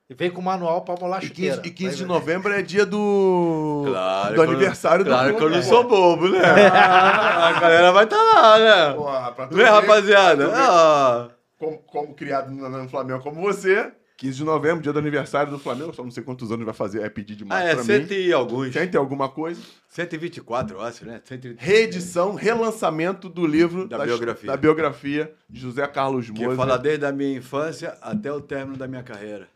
E 0.08 0.14
vem 0.14 0.30
com 0.30 0.42
manual 0.42 0.82
pra 0.82 0.94
molar 1.00 1.22
E 1.22 1.26
chuteira. 1.28 1.56
15, 1.58 1.68
e 1.68 1.72
15 1.72 1.96
de 1.96 2.04
novembro 2.04 2.52
é 2.52 2.60
dia 2.62 2.84
do. 2.86 3.84
Claro. 3.86 4.34
do 4.34 4.42
que 4.42 4.50
aniversário 4.50 5.04
Claro 5.04 5.32
do 5.32 5.38
que 5.38 5.44
eu 5.44 5.50
não 5.50 5.62
sou 5.62 5.84
bobo, 5.88 6.28
né? 6.28 6.40
a 6.44 7.60
galera 7.60 7.90
vai 7.92 8.04
estar 8.04 8.22
lá, 8.22 8.58
né? 8.58 8.92
Porra, 8.94 9.32
pra 9.32 9.46
tu 9.46 9.56
Né, 9.56 9.64
ver, 9.64 9.70
rapaziada? 9.70 10.48
pra 10.48 10.56
tu 10.56 10.60
Ah, 10.70 11.28
Como, 11.58 11.78
como 11.78 12.14
criado 12.14 12.50
no, 12.50 12.68
no 12.68 12.88
Flamengo 12.88 13.20
como 13.22 13.40
você. 13.40 13.92
15 14.16 14.36
de 14.36 14.44
novembro, 14.44 14.80
dia 14.80 14.92
do 14.92 14.98
aniversário 15.00 15.50
do 15.50 15.58
Flamengo. 15.58 15.92
Só 15.92 16.02
não 16.04 16.10
sei 16.10 16.22
quantos 16.22 16.52
anos 16.52 16.64
vai 16.64 16.72
fazer, 16.74 17.02
é 17.02 17.08
pedir 17.08 17.32
ah, 17.32 17.36
demais 17.36 17.66
é 17.70 17.74
pra 17.74 17.82
cento 17.84 18.10
mim. 18.10 18.16
e 18.16 18.32
alguns. 18.32 18.72
Tem, 18.72 18.88
tem 18.88 18.98
alguma 18.98 19.28
coisa? 19.28 19.60
124, 19.88 20.76
eu 20.76 20.80
acho, 20.82 21.04
né? 21.04 21.20
120. 21.24 21.58
Reedição, 21.58 22.34
relançamento 22.34 23.28
do 23.28 23.44
livro 23.46 23.88
Da 23.88 23.98
biografia. 24.04 24.46
da 24.50 24.56
biografia 24.56 25.32
de 25.50 25.60
José 25.60 25.84
Carlos 25.88 26.30
Que 26.30 26.42
Moser. 26.42 26.56
fala 26.56 26.78
desde 26.78 27.04
a 27.06 27.12
minha 27.12 27.36
infância 27.38 27.96
até 28.00 28.32
o 28.32 28.40
término 28.40 28.76
da 28.76 28.86
minha 28.86 29.02
carreira. 29.02 29.48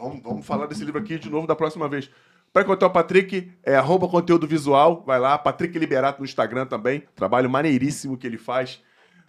Vamos, 0.00 0.22
vamos 0.22 0.46
falar 0.46 0.66
desse 0.66 0.82
livro 0.82 0.98
aqui 0.98 1.18
de 1.18 1.28
novo 1.28 1.46
da 1.46 1.54
próxima 1.54 1.86
vez. 1.86 2.10
Para 2.54 2.62
encontrar 2.62 2.88
o 2.88 2.90
Patrick, 2.90 3.52
é 3.62 3.76
arroba 3.76 4.08
conteúdo 4.08 4.46
visual, 4.46 5.04
vai 5.06 5.20
lá. 5.20 5.36
Patrick 5.36 5.78
Liberato 5.78 6.20
no 6.20 6.24
Instagram 6.24 6.64
também. 6.64 7.04
Trabalho 7.14 7.50
maneiríssimo 7.50 8.16
que 8.16 8.26
ele 8.26 8.38
faz. 8.38 8.82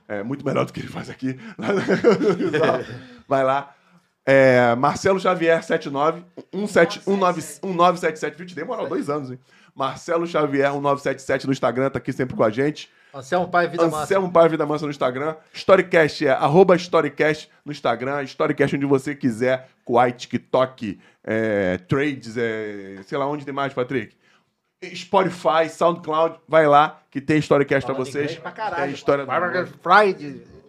É 0.07 0.23
muito 0.23 0.45
melhor 0.45 0.65
do 0.65 0.71
que 0.71 0.79
ele 0.79 0.87
faz 0.87 1.09
aqui. 1.09 1.37
Vai 3.27 3.43
lá. 3.43 3.75
É, 4.25 4.73
Marcelo 4.75 5.19
Xavier 5.19 5.61
79 5.61 6.23
17 6.53 6.99
19 6.99 7.41
1977. 7.63 8.37
Viu, 8.37 8.45
te 8.45 8.55
demorou 8.55 8.87
dois 8.87 9.09
anos, 9.09 9.29
hein? 9.31 9.39
Marcelo 9.75 10.25
Xavier 10.25 10.71
1977 10.71 11.47
no 11.47 11.53
Instagram, 11.53 11.89
tá 11.89 11.97
aqui 11.97 12.13
sempre 12.13 12.35
com 12.35 12.43
a 12.43 12.49
gente. 12.49 12.89
Anselmo 13.13 13.47
Pai 13.49 13.67
Vida 13.67 13.85
Massa. 13.85 14.03
Anselmo 14.03 14.31
Pai 14.31 14.49
Vida 14.49 14.65
Mansa 14.65 14.85
no 14.85 14.91
Instagram. 14.91 15.35
Storycast 15.53 16.25
é 16.25 16.31
arroba 16.31 16.75
Storycast 16.75 17.49
no 17.65 17.71
Instagram. 17.71 18.23
Storycast 18.23 18.75
onde 18.75 18.85
você 18.85 19.15
quiser. 19.15 19.69
Kuwait, 19.83 20.17
TikTok, 20.17 20.99
é, 21.23 21.77
Trades, 21.77 22.37
é, 22.37 23.01
sei 23.05 23.17
lá 23.17 23.27
onde 23.27 23.43
tem 23.43 23.53
mais, 23.53 23.73
Patrick. 23.73 24.15
Spotify, 24.95 25.69
SoundCloud, 25.69 26.39
vai 26.47 26.65
lá 26.65 27.01
que 27.11 27.21
tem 27.21 27.37
Storycast 27.37 27.85
pra 27.85 27.93
Falando 27.95 28.11
vocês. 28.11 28.35
pra 28.37 28.51
caralho. 28.51 28.83
Tem 28.83 28.93
história 28.93 29.25
do. 29.25 29.67
Friday. 29.81 30.60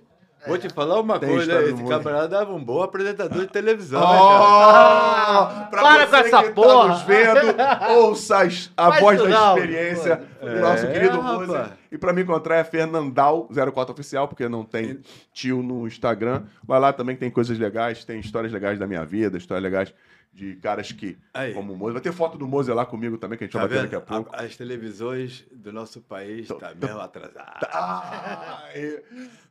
Vou 0.46 0.58
te 0.58 0.68
falar 0.70 1.00
uma 1.00 1.18
Tem 1.20 1.28
coisa, 1.28 1.62
esse 1.62 1.72
mundo. 1.74 1.88
camarada 1.88 2.28
dava 2.28 2.52
um 2.52 2.62
bom 2.64 2.82
apresentador 2.82 3.42
de 3.42 3.46
televisão, 3.46 4.00
né, 4.00 4.06
Oh, 4.06 4.38
cara? 4.72 5.68
pra 5.70 5.80
Para 5.82 6.06
com 6.06 6.16
essa 6.16 6.42
que 6.42 6.50
porra. 6.50 6.68
Tá 6.82 6.88
nos 6.88 7.02
vendo, 7.02 7.94
ouça 7.98 8.38
a 8.76 8.88
Faz 8.90 9.00
voz 9.00 9.22
da 9.22 9.28
não, 9.28 9.56
experiência 9.56 10.16
pô. 10.40 10.46
do 10.46 10.60
nosso 10.60 10.86
É, 10.86 10.90
querido. 10.92 11.22
Moser. 11.22 11.66
E 11.92 11.98
pra 11.98 12.12
me 12.12 12.22
encontrar 12.22 12.56
é 12.56 12.64
Fernandal 12.64 13.48
04 13.72 13.92
Oficial, 13.92 14.26
porque 14.26 14.48
não 14.48 14.64
tem 14.64 14.98
tio 15.32 15.62
no 15.62 15.86
Instagram. 15.86 16.42
Vai 16.66 16.80
lá 16.80 16.92
também 16.92 17.14
que 17.14 17.20
tem 17.20 17.30
coisas 17.30 17.56
legais, 17.58 18.04
tem 18.04 18.18
histórias 18.18 18.52
legais 18.52 18.78
da 18.78 18.86
minha 18.86 19.04
vida, 19.04 19.38
histórias 19.38 19.62
legais 19.62 19.94
de 20.32 20.56
caras 20.56 20.90
que, 20.90 21.18
Aí. 21.34 21.52
como 21.52 21.74
o 21.74 21.76
Moser. 21.76 21.92
Vai 21.92 22.02
ter 22.02 22.12
foto 22.12 22.38
do 22.38 22.46
Moser 22.48 22.74
lá 22.74 22.86
comigo 22.86 23.18
também, 23.18 23.36
que 23.36 23.44
a 23.44 23.46
gente 23.46 23.52
Tá 23.52 23.58
vai 23.60 23.68
bater 23.68 23.80
vendo? 23.82 23.90
daqui 23.90 23.96
a 23.96 24.16
pouco. 24.16 24.34
A- 24.34 24.42
As 24.44 24.56
televisões 24.56 25.44
do 25.52 25.72
nosso 25.72 26.00
país 26.00 26.42
estão 26.50 26.58
tô- 26.58 26.86
mesmo 26.86 27.00
atrasadas. 27.00 27.68
Ah, 27.70 28.62
Aê. 28.74 29.02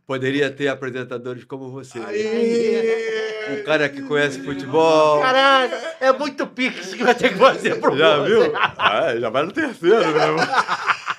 Poderia 0.08 0.50
ter 0.52 0.68
apresentadores 0.68 1.44
como 1.46 1.70
você. 1.70 2.00
Aê. 2.00 3.60
Um 3.60 3.64
cara 3.64 3.88
que 3.90 4.02
conhece 4.02 4.42
futebol. 4.44 5.22
Caralho, 5.22 5.74
é 6.00 6.12
muito 6.12 6.46
pix 6.48 6.94
que 6.96 7.04
vai 7.04 7.14
ter 7.16 7.30
que 7.30 7.38
fazer 7.38 7.80
pro 7.80 7.96
Já 7.98 8.18
Moza. 8.18 8.28
viu? 8.30 8.54
Ah, 8.78 9.16
já 9.18 9.30
vai 9.30 9.44
no 9.44 9.52
terceiro, 9.52 10.00
meu 10.00 10.18
irmão. 10.22 10.46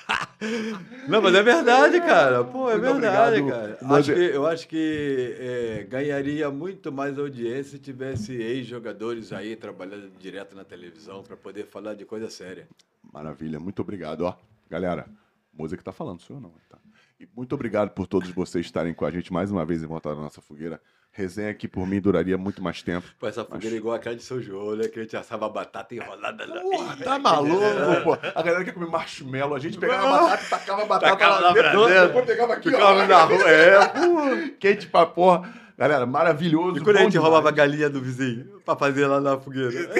Não, 1.07 1.21
mas 1.21 1.35
é 1.35 1.43
verdade, 1.43 1.99
cara. 2.01 2.43
Pô, 2.43 2.69
é 2.69 2.77
Muito 2.77 2.93
verdade, 2.99 3.39
obrigado. 3.41 3.61
cara. 3.61 3.77
Mas 3.81 3.97
Acho 3.99 4.11
é- 4.11 4.15
que, 4.15 4.35
eu 4.35 4.45
acho 4.47 4.67
que 4.67 5.35
é, 5.39 5.83
ganharia 5.89 6.49
muito 6.49 6.91
mais 6.91 7.17
audiência 7.17 7.63
se 7.71 7.79
tivesse 7.79 8.33
ex-jogadores 8.33 9.31
aí 9.33 9.55
trabalhando 9.55 10.11
direto 10.19 10.55
na 10.55 10.63
televisão 10.63 11.23
para 11.23 11.35
poder 11.37 11.65
falar 11.65 11.93
de 11.93 12.05
coisa 12.05 12.29
séria. 12.29 12.67
Maravilha, 13.11 13.59
muito 13.59 13.81
obrigado. 13.81 14.21
Ó, 14.21 14.35
galera, 14.69 15.07
Moser 15.53 15.77
que 15.77 15.83
tá 15.83 15.91
falando, 15.91 16.21
sou 16.21 16.37
eu 16.37 16.41
não. 16.41 16.51
Tá? 16.69 16.77
E 17.19 17.27
muito 17.35 17.53
obrigado 17.53 17.91
por 17.91 18.07
todos 18.07 18.29
vocês 18.31 18.65
estarem 18.65 18.93
com 18.93 19.05
a 19.05 19.11
gente 19.11 19.31
mais 19.31 19.51
uma 19.51 19.65
vez 19.65 19.83
em 19.83 19.87
volta 19.87 20.09
da 20.09 20.15
nossa 20.21 20.41
fogueira. 20.41 20.81
Resenha 21.15 21.51
aqui 21.51 21.67
por 21.67 21.85
mim 21.85 22.01
duraria 22.01 22.35
muito 22.39 22.59
mais 22.59 22.81
tempo. 22.81 23.07
Pô, 23.19 23.27
essa 23.27 23.45
fogueira 23.45 23.75
é 23.75 23.77
igual 23.77 23.93
aquela 23.95 24.15
de 24.15 24.23
São 24.23 24.41
João, 24.41 24.75
né? 24.75 24.87
Que 24.87 24.99
a 24.99 25.03
gente 25.03 25.15
assava 25.15 25.47
batata 25.47 25.93
enrolada 25.93 26.47
na. 26.47 26.59
Porra, 26.59 26.97
tá 26.97 27.19
maluco, 27.19 27.61
pô. 28.03 28.13
A 28.33 28.41
galera 28.41 28.63
quer 28.65 28.73
comer 28.73 28.87
marshmallow. 28.89 29.55
A 29.55 29.59
gente 29.59 29.77
pegava 29.77 30.07
a 30.07 30.11
batata 30.21 30.43
e 30.43 30.49
tacava 30.49 30.81
a 30.81 30.85
batata 30.85 31.11
Tacava 31.11 31.35
lá 31.39 31.47
lá 31.49 31.53
dentro. 31.53 32.07
Depois 32.07 32.25
pegava 32.25 32.53
aqui, 32.53 32.71
Ficava 32.71 33.03
ó. 33.03 33.05
na 33.07 33.23
rua. 33.25 33.47
É, 33.47 33.85
pô. 33.89 34.53
Quente 34.59 34.87
pra 34.87 35.05
porra. 35.05 35.53
Galera, 35.77 36.05
maravilhoso. 36.07 36.77
E 36.79 36.81
quando 36.81 36.97
a 36.97 37.01
gente 37.01 37.11
demais. 37.11 37.29
roubava 37.29 37.49
a 37.49 37.51
galinha 37.51 37.91
do 37.91 38.01
vizinho 38.01 38.61
pra 38.65 38.75
fazer 38.75 39.05
lá 39.05 39.21
na 39.21 39.37
fogueira? 39.39 39.71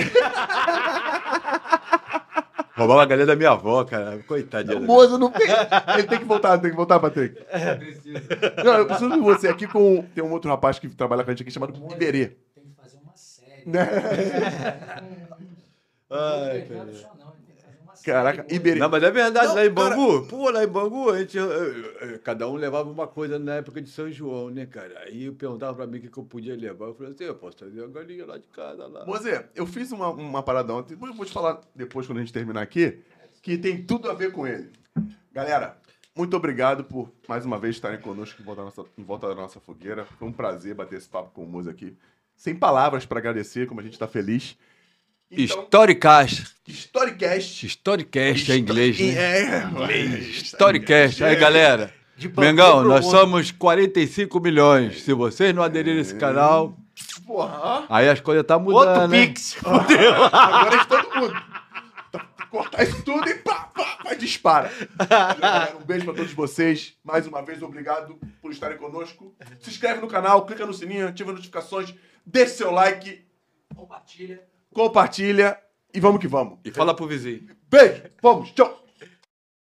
roubava 2.76 3.04
a 3.04 3.06
galinha 3.06 3.28
da 3.28 3.36
minha 3.36 3.52
avó, 3.52 3.84
cara. 3.84 4.20
Coitadinha. 4.28 4.78
O 4.78 4.82
Moza 4.82 5.18
não 5.18 5.32
tem. 5.32 5.48
Ele 5.94 6.08
tem 6.08 6.20
que 6.20 6.26
voltar, 6.26 6.58
tem 6.58 6.72
que 6.72 6.76
voltar, 6.76 7.00
Patrick. 7.00 7.36
Precisa. 7.36 8.22
Não, 8.64 8.74
eu 8.74 8.86
preciso 8.88 9.12
de 9.12 9.20
você 9.20 9.48
aqui 9.48 9.68
com. 9.68 10.04
Tem 10.16 10.24
um 10.24 10.32
outro 10.32 10.50
rapaz 10.50 10.80
que 10.80 10.90
trabalha 10.90 11.24
com 11.24 11.30
a 11.30 11.34
gente 11.34 11.44
aqui 11.44 11.52
chamado 11.52 11.74
Iberê. 11.92 12.38
Tem 12.56 12.64
que 12.66 12.76
fazer 12.82 12.98
uma 12.98 13.16
série. 13.16 13.70
Né? 13.70 13.88
Ai, 16.10 16.62
cara. 16.62 17.14
Caraca. 18.04 18.46
Iberê. 18.54 18.80
Não, 18.80 18.90
mas 18.90 19.02
é 19.02 19.12
verdade, 19.12 19.48
Não, 19.48 19.56
lá 19.56 19.66
em 19.66 19.74
cara. 19.74 19.96
Bangu, 19.96 20.28
pô, 20.28 20.50
lá 20.50 20.64
em 20.64 20.68
Bangu, 20.68 21.10
a 21.10 21.20
gente, 21.20 21.38
cada 22.24 22.48
um 22.50 22.56
levava 22.56 22.90
uma 22.90 23.08
coisa 23.08 23.40
na 23.40 23.56
época 23.56 23.82
de 23.82 23.90
São 23.90 24.12
João, 24.12 24.50
né, 24.50 24.66
cara? 24.66 25.00
Aí 25.06 25.26
eu 25.26 25.34
perguntava 25.34 25.74
pra 25.74 25.88
mim 25.88 25.98
o 25.98 26.02
que, 26.02 26.10
que 26.10 26.18
eu 26.18 26.24
podia 26.24 26.56
levar. 26.56 26.88
Eu 26.88 26.94
falei 26.94 27.14
assim, 27.14 27.24
eu 27.24 27.36
posso 27.36 27.58
trazer 27.58 27.84
a 27.84 27.88
galinha 27.88 28.26
lá 28.26 28.38
de 28.38 28.48
casa, 28.48 28.86
lá. 28.88 29.06
Mozer, 29.06 29.50
eu 29.56 29.66
fiz 29.66 29.92
uma, 29.92 30.10
uma 30.10 30.44
parada 30.44 30.74
ontem, 30.74 30.98
eu 31.00 31.14
vou 31.14 31.26
te 31.26 31.32
falar 31.32 31.62
depois 31.76 32.06
quando 32.06 32.18
a 32.18 32.22
gente 32.22 32.34
terminar 32.34 32.62
aqui, 32.62 33.00
que 33.42 33.58
tem 33.58 33.84
tudo 33.84 34.10
a 34.12 34.14
ver 34.14 34.32
com 34.32 34.46
ele. 34.46 34.70
Galera, 35.32 35.78
muito 36.16 36.38
obrigado 36.38 36.84
por 36.84 37.12
mais 37.28 37.46
uma 37.46 37.58
vez 37.58 37.76
estarem 37.76 38.00
conosco 38.00 38.42
em 38.42 38.46
volta 38.46 38.62
da 38.62 38.66
nossa, 38.66 38.86
em 38.98 39.04
volta 39.04 39.28
da 39.30 39.36
nossa 39.36 39.60
fogueira. 39.60 40.06
Foi 40.06 40.28
um 40.28 40.32
prazer 40.32 40.76
bater 40.76 40.98
esse 40.98 41.10
papo 41.10 41.32
com 41.32 41.44
o 41.44 41.48
Mozer 41.48 41.74
aqui. 41.74 41.98
Sem 42.36 42.56
palavras 42.56 43.06
para 43.06 43.20
agradecer, 43.20 43.68
como 43.68 43.80
a 43.80 43.84
gente 43.84 43.94
está 43.94 44.08
feliz. 44.08 44.58
Então, 45.36 45.64
Storycast. 45.64 46.54
Storycast. 46.68 47.66
Storycast 47.66 48.52
é 48.52 48.56
inglês, 48.58 49.00
né? 49.00 49.08
É, 49.08 50.20
Storycast. 50.20 51.24
Aí, 51.24 51.36
galera. 51.36 51.94
Mengão, 52.38 52.84
nós 52.84 53.04
mundo. 53.06 53.12
somos 53.12 53.52
45 53.52 54.40
milhões. 54.40 55.02
Se 55.02 55.14
vocês 55.14 55.54
não 55.54 55.64
aderirem 55.64 55.98
a 56.00 56.02
esse 56.02 56.16
canal, 56.16 56.78
Porra, 57.26 57.86
aí 57.90 58.08
as 58.08 58.22
coisas 58.22 58.46
tá 58.46 58.58
mudando, 58.60 58.88
Outro 58.88 59.08
né? 59.08 59.28
pix. 59.28 59.58
agora 59.66 60.76
é 60.76 60.80
de 60.80 60.88
todo 60.88 61.16
mundo. 61.16 61.44
Cortar 62.52 62.84
isso 62.84 63.02
tudo 63.04 63.28
e 63.28 63.34
pá, 63.36 63.72
pá, 63.76 63.98
pá, 64.04 64.14
dispara. 64.14 64.72
Galera, 65.10 65.76
Um 65.82 65.84
beijo 65.84 66.06
pra 66.06 66.14
todos 66.14 66.32
vocês. 66.34 66.94
Mais 67.04 67.26
uma 67.26 67.42
vez, 67.42 67.64
obrigado 67.64 68.16
por 68.40 68.52
estarem 68.52 68.78
conosco. 68.78 69.36
Se 69.60 69.72
inscreve 69.72 70.00
no 70.00 70.08
canal, 70.08 70.46
clica 70.46 70.64
no 70.66 70.74
sininho, 70.74 71.08
ativa 71.08 71.32
as 71.32 71.38
notificações, 71.38 71.96
deixe 72.24 72.54
seu 72.54 72.70
like, 72.72 73.26
Compartilha. 73.76 74.44
Compartilha 74.74 75.58
e 75.94 76.00
vamos 76.00 76.20
que 76.20 76.28
vamos. 76.28 76.60
E 76.66 76.72
fala 76.72 76.96
pro 76.96 77.08
vizinho. 77.08 77.48
Beijo, 77.70 78.04
vamos, 78.22 78.52
tchau. 78.52 78.83